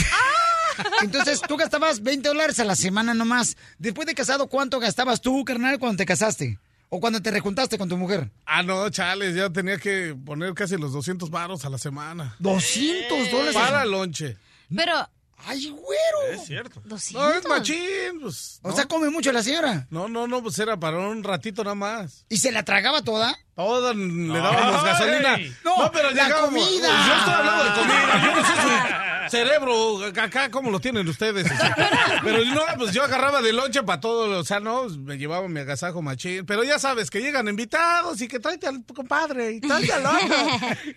Entonces, 1.03 1.41
tú 1.47 1.57
gastabas 1.57 2.03
20 2.03 2.29
dólares 2.29 2.59
a 2.61 2.65
la 2.65 2.77
semana 2.77 3.15
nomás. 3.15 3.57
Después 3.79 4.07
de 4.07 4.15
casado, 4.15 4.49
¿cuánto 4.49 4.79
gastabas 4.81 5.21
tú, 5.21 5.45
carnal, 5.45 5.79
cuando 5.79 5.99
te 5.99 6.07
casaste? 6.07 6.59
¿O 6.89 7.01
cuando 7.01 7.21
te 7.21 7.31
rejuntaste 7.31 7.79
con 7.79 7.89
tu 7.89 7.97
mujer? 7.97 8.31
Ah, 8.45 8.63
no, 8.63 8.89
chales, 8.91 9.35
ya 9.35 9.51
tenía 9.51 9.77
que 9.79 10.17
poner 10.25 10.55
casi 10.55 10.77
los 10.77 10.93
200 10.93 11.31
varos 11.31 11.65
a 11.65 11.69
la 11.71 11.79
semana. 11.79 12.37
200 12.39 13.31
dólares. 13.31 13.55
Para 13.55 13.85
lonche. 13.85 14.37
Pero, 14.75 15.09
ay, 15.47 15.69
güero. 15.71 16.33
Es 16.33 16.47
cierto. 16.47 16.81
200. 16.85 17.23
No, 17.23 17.35
es 17.39 17.47
machín, 17.49 18.21
pues. 18.23 18.59
O 18.63 18.71
no. 18.71 18.77
sea, 18.77 18.87
come 18.87 19.11
mucho 19.11 19.33
la 19.33 19.43
señora. 19.43 19.87
No, 19.91 20.09
no, 20.09 20.27
no, 20.27 20.43
pues 20.43 20.59
era 20.59 20.77
para 20.79 20.99
un 20.99 21.23
ratito 21.25 21.63
nada 21.65 21.75
más. 21.75 22.25
¿Y 22.29 22.39
se 22.39 22.51
la 22.53 22.65
tragaba 22.65 23.03
toda? 23.03 23.37
Toda 23.55 23.95
le 23.95 24.39
dábamos 24.39 24.83
Ay. 24.83 24.87
gasolina. 24.87 25.39
No, 25.65 25.91
pero 25.93 26.11
la 26.11 26.25
llegábamos- 26.25 26.49
comida. 26.67 26.89
Yo 27.07 27.15
estoy 27.17 27.35
hablando 27.35 27.65
de 27.65 27.71
comida. 27.71 28.23
Yo 28.25 28.35
no 28.35 28.47
sé 28.47 28.53
su 28.63 29.31
cerebro 29.31 30.05
acá 30.23 30.51
cómo 30.51 30.71
lo 30.71 30.79
tienen 30.79 31.09
ustedes. 31.09 31.47
o 31.51 31.57
sea. 31.57 32.21
Pero 32.23 32.45
no, 32.45 32.63
pues 32.77 32.93
yo 32.93 33.03
agarraba 33.03 33.41
de 33.43 33.53
lonche 33.53 33.83
para 33.83 34.01
todo. 34.01 34.39
O 34.39 34.45
sea, 34.45 34.61
no, 34.61 34.89
me 34.91 35.17
llevaba 35.19 35.49
mi 35.49 35.61
agasajo 35.61 36.03
machín. 36.03 36.45
Pero 36.47 36.65
ya 36.65 36.79
sabes 36.79 37.11
que 37.11 37.21
llegan 37.21 37.49
invitados 37.49 38.21
y 38.21 38.29
que 38.29 38.39
tráete 38.41 38.67
al 38.69 38.85
compadre 38.95 39.53
y 39.53 39.61
tráete 39.61 39.93
al 39.93 40.07
otro. 40.07 40.37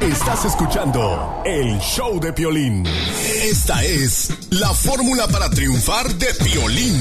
Estás 0.00 0.46
escuchando 0.46 1.42
el 1.44 1.78
show 1.78 2.18
de 2.20 2.32
Piolín. 2.32 2.86
Esta 3.42 3.84
es 3.84 4.30
la 4.50 4.72
fórmula 4.72 5.28
para 5.28 5.50
triunfar 5.50 6.08
de 6.14 6.32
Piolín. 6.34 6.96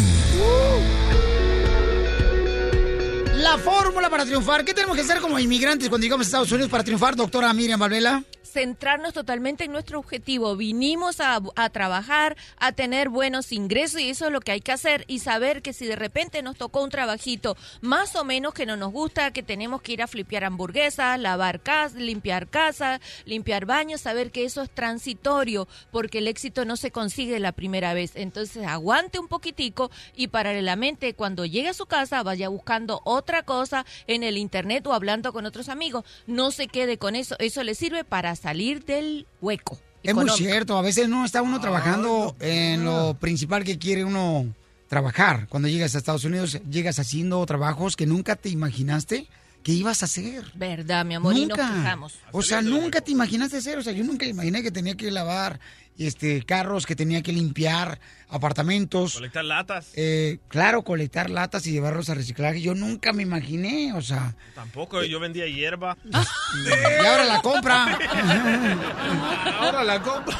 La 3.49 3.57
fórmula 3.57 4.11
para 4.11 4.25
triunfar. 4.25 4.63
¿Qué 4.63 4.75
tenemos 4.75 4.95
que 4.95 5.01
hacer 5.01 5.21
como 5.21 5.39
inmigrantes 5.39 5.89
cuando 5.89 6.03
llegamos 6.03 6.23
a 6.23 6.27
Estados 6.27 6.51
Unidos 6.51 6.69
para 6.69 6.83
triunfar, 6.83 7.15
doctora 7.15 7.51
Miriam 7.51 7.79
Valvela? 7.79 8.23
centrarnos 8.49 9.13
totalmente 9.13 9.65
en 9.65 9.71
nuestro 9.71 9.99
objetivo. 9.99 10.55
Vinimos 10.55 11.17
a, 11.19 11.39
trabajar, 11.69 12.35
a 12.57 12.71
tener 12.71 13.09
buenos 13.09 13.51
ingresos 13.51 14.01
y 14.01 14.09
eso 14.09 14.25
es 14.25 14.31
lo 14.31 14.41
que 14.41 14.51
hay 14.51 14.61
que 14.61 14.71
hacer 14.71 15.05
y 15.07 15.19
saber 15.19 15.61
que 15.61 15.73
si 15.73 15.85
de 15.85 15.95
repente 15.95 16.41
nos 16.41 16.57
tocó 16.57 16.83
un 16.83 16.89
trabajito 16.89 17.55
más 17.81 18.15
o 18.15 18.23
menos 18.23 18.53
que 18.53 18.65
no 18.65 18.75
nos 18.75 18.91
gusta, 18.91 19.31
que 19.31 19.43
tenemos 19.43 19.81
que 19.81 19.93
ir 19.93 20.01
a 20.01 20.07
flipear 20.07 20.43
hamburguesas, 20.43 21.19
lavar 21.19 21.61
casa, 21.61 21.97
limpiar 21.99 22.47
casa, 22.47 22.99
limpiar 23.25 23.65
baños, 23.65 24.01
saber 24.01 24.31
que 24.31 24.45
eso 24.45 24.61
es 24.63 24.69
transitorio 24.71 25.67
porque 25.91 26.17
el 26.17 26.27
éxito 26.27 26.65
no 26.65 26.75
se 26.75 26.91
consigue 26.91 27.39
la 27.39 27.51
primera 27.51 27.93
vez. 27.93 28.11
Entonces 28.15 28.65
aguante 28.65 29.19
un 29.19 29.27
poquitico 29.27 29.91
y 30.15 30.27
paralelamente 30.27 31.13
cuando 31.13 31.45
llegue 31.45 31.69
a 31.69 31.73
su 31.73 31.85
casa 31.85 32.23
vaya 32.23 32.49
buscando 32.49 33.01
otra 33.05 33.38
cosa 33.43 33.85
en 34.07 34.23
el 34.23 34.37
internet 34.37 34.85
o 34.87 34.93
hablando 34.93 35.33
con 35.33 35.45
otros 35.45 35.69
amigos. 35.69 36.03
No 36.27 36.51
se 36.51 36.67
quede 36.67 36.97
con 36.97 37.15
eso. 37.15 37.35
Eso 37.39 37.63
le 37.63 37.75
sirve 37.75 38.03
para 38.03 38.35
salir 38.35 38.85
del 38.85 39.27
hueco. 39.41 39.79
Es 40.03 40.15
muy 40.15 40.29
cierto, 40.29 40.77
a 40.77 40.81
veces 40.81 41.09
no 41.09 41.25
está 41.25 41.41
uno 41.41 41.59
trabajando 41.59 42.35
en 42.39 42.85
lo 42.85 43.15
principal 43.19 43.63
que 43.65 43.77
quiere 43.77 44.05
uno 44.05 44.53
trabajar. 44.87 45.47
Cuando 45.49 45.67
llegas 45.67 45.93
a 45.93 45.97
Estados 45.97 46.23
Unidos, 46.23 46.59
llegas 46.69 46.99
haciendo 46.99 47.45
trabajos 47.45 47.95
que 47.95 48.05
nunca 48.05 48.35
te 48.35 48.49
imaginaste 48.49 49.27
que 49.61 49.73
ibas 49.73 50.01
a 50.01 50.05
hacer. 50.05 50.45
Verdad, 50.55 51.05
mi 51.05 51.15
amor, 51.15 51.35
y 51.35 51.45
nos 51.45 51.57
Nunca. 51.57 51.73
quejamos. 51.73 52.13
O 52.31 52.41
sea, 52.41 52.61
nunca 52.61 53.01
te 53.01 53.11
imaginaste 53.11 53.57
hacer. 53.57 53.77
O 53.77 53.83
sea, 53.83 53.91
yo 53.91 54.05
nunca 54.05 54.25
imaginé 54.25 54.63
que 54.63 54.71
tenía 54.71 54.95
que 54.95 55.11
lavar 55.11 55.59
este 56.07 56.43
carros, 56.43 56.85
que 56.85 56.95
tenía 56.95 57.21
que 57.21 57.31
limpiar 57.33 57.99
apartamentos. 58.29 59.15
Colectar 59.15 59.45
latas. 59.45 59.91
Eh, 59.95 60.37
claro, 60.47 60.83
colectar 60.83 61.29
latas 61.29 61.65
y 61.67 61.71
llevarlos 61.71 62.09
a 62.09 62.13
reciclaje. 62.15 62.61
Yo 62.61 62.75
nunca 62.75 63.11
me 63.13 63.23
imaginé, 63.23 63.93
o 63.93 64.01
sea, 64.01 64.35
Tampoco, 64.55 65.03
yo 65.03 65.19
vendía 65.19 65.47
hierba. 65.47 65.97
y 66.05 67.05
ahora 67.05 67.25
la 67.25 67.41
compra. 67.41 67.97
Ahora 69.59 69.83
la 69.83 70.01
compra. 70.01 70.39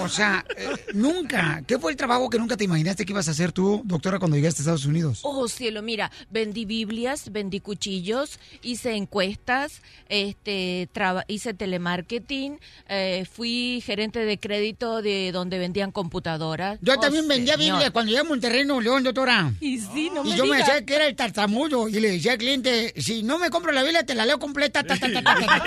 O 0.00 0.08
sea, 0.08 0.44
eh, 0.56 0.68
nunca. 0.94 1.62
¿Qué 1.66 1.78
fue 1.78 1.92
el 1.92 1.96
trabajo 1.96 2.28
que 2.28 2.38
nunca 2.38 2.56
te 2.56 2.64
imaginaste 2.64 3.04
que 3.04 3.12
ibas 3.12 3.28
a 3.28 3.30
hacer 3.30 3.52
tú, 3.52 3.82
doctora, 3.84 4.18
cuando 4.18 4.36
llegaste 4.36 4.60
a 4.60 4.62
Estados 4.62 4.84
Unidos? 4.86 5.20
Oh, 5.22 5.48
cielo, 5.48 5.82
mira, 5.82 6.10
vendí 6.30 6.64
Biblias, 6.64 7.30
vendí 7.32 7.60
cuchillos, 7.60 8.38
hice 8.62 8.94
encuestas, 8.96 9.82
este, 10.08 10.88
traba- 10.92 11.24
hice 11.28 11.54
telemarketing, 11.54 12.58
eh, 12.88 13.24
fui 13.30 13.82
gerente 13.84 14.20
de 14.20 14.38
crédito 14.38 14.83
de 15.02 15.30
donde 15.32 15.58
vendían 15.58 15.90
computadoras. 15.92 16.78
Yo 16.80 16.94
Oh, 16.94 17.00
también 17.00 17.26
vendía 17.28 17.54
señor. 17.56 17.74
Biblia 17.76 17.90
cuando 17.90 18.10
llegué 18.10 18.20
a 18.20 18.24
Monterrey, 18.24 18.64
Nuevo 18.64 18.80
León, 18.80 19.02
doctora. 19.04 19.52
Y 19.60 19.78
sí, 19.78 20.10
no 20.14 20.24
Y 20.24 20.30
me 20.30 20.36
yo 20.36 20.46
me 20.46 20.58
decía 20.58 20.84
que 20.84 20.94
era 20.96 21.06
el 21.06 21.16
tartamudo 21.16 21.88
y 21.88 22.00
le 22.00 22.10
decía 22.12 22.32
al 22.32 22.38
cliente, 22.38 22.92
si 22.96 23.22
no 23.22 23.38
me 23.38 23.50
compro 23.50 23.72
la 23.72 23.82
Biblia, 23.82 24.04
te 24.04 24.14
la 24.14 24.26
leo 24.26 24.38
completa. 24.38 24.82
ta, 24.82 24.96
ta, 24.96 25.08
ta, 25.12 25.22
ta, 25.22 25.34
ta". 25.34 25.64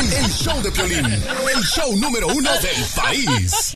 El, 0.00 0.12
el 0.24 0.30
show 0.30 0.60
de 0.62 0.70
Piolín, 0.70 1.04
el 1.06 1.62
show 1.64 1.96
número 1.96 2.28
uno 2.28 2.50
del 2.60 2.84
país. 2.94 3.74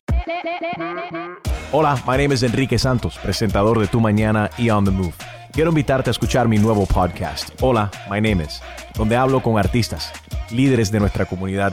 Hola, 1.72 2.02
my 2.06 2.16
name 2.16 2.34
is 2.34 2.42
Enrique 2.42 2.78
Santos, 2.78 3.18
presentador 3.22 3.78
de 3.78 3.86
Tu 3.88 4.00
Mañana 4.00 4.50
y 4.56 4.70
On 4.70 4.84
the 4.84 4.90
Move. 4.90 5.12
Quiero 5.52 5.70
invitarte 5.70 6.10
a 6.10 6.12
escuchar 6.12 6.46
mi 6.48 6.58
nuevo 6.58 6.86
podcast, 6.86 7.50
Hola, 7.60 7.90
my 8.10 8.20
name 8.20 8.44
is, 8.44 8.60
donde 8.94 9.16
hablo 9.16 9.42
con 9.42 9.58
artistas, 9.58 10.12
líderes 10.50 10.90
de 10.92 11.00
nuestra 11.00 11.24
comunidad 11.26 11.72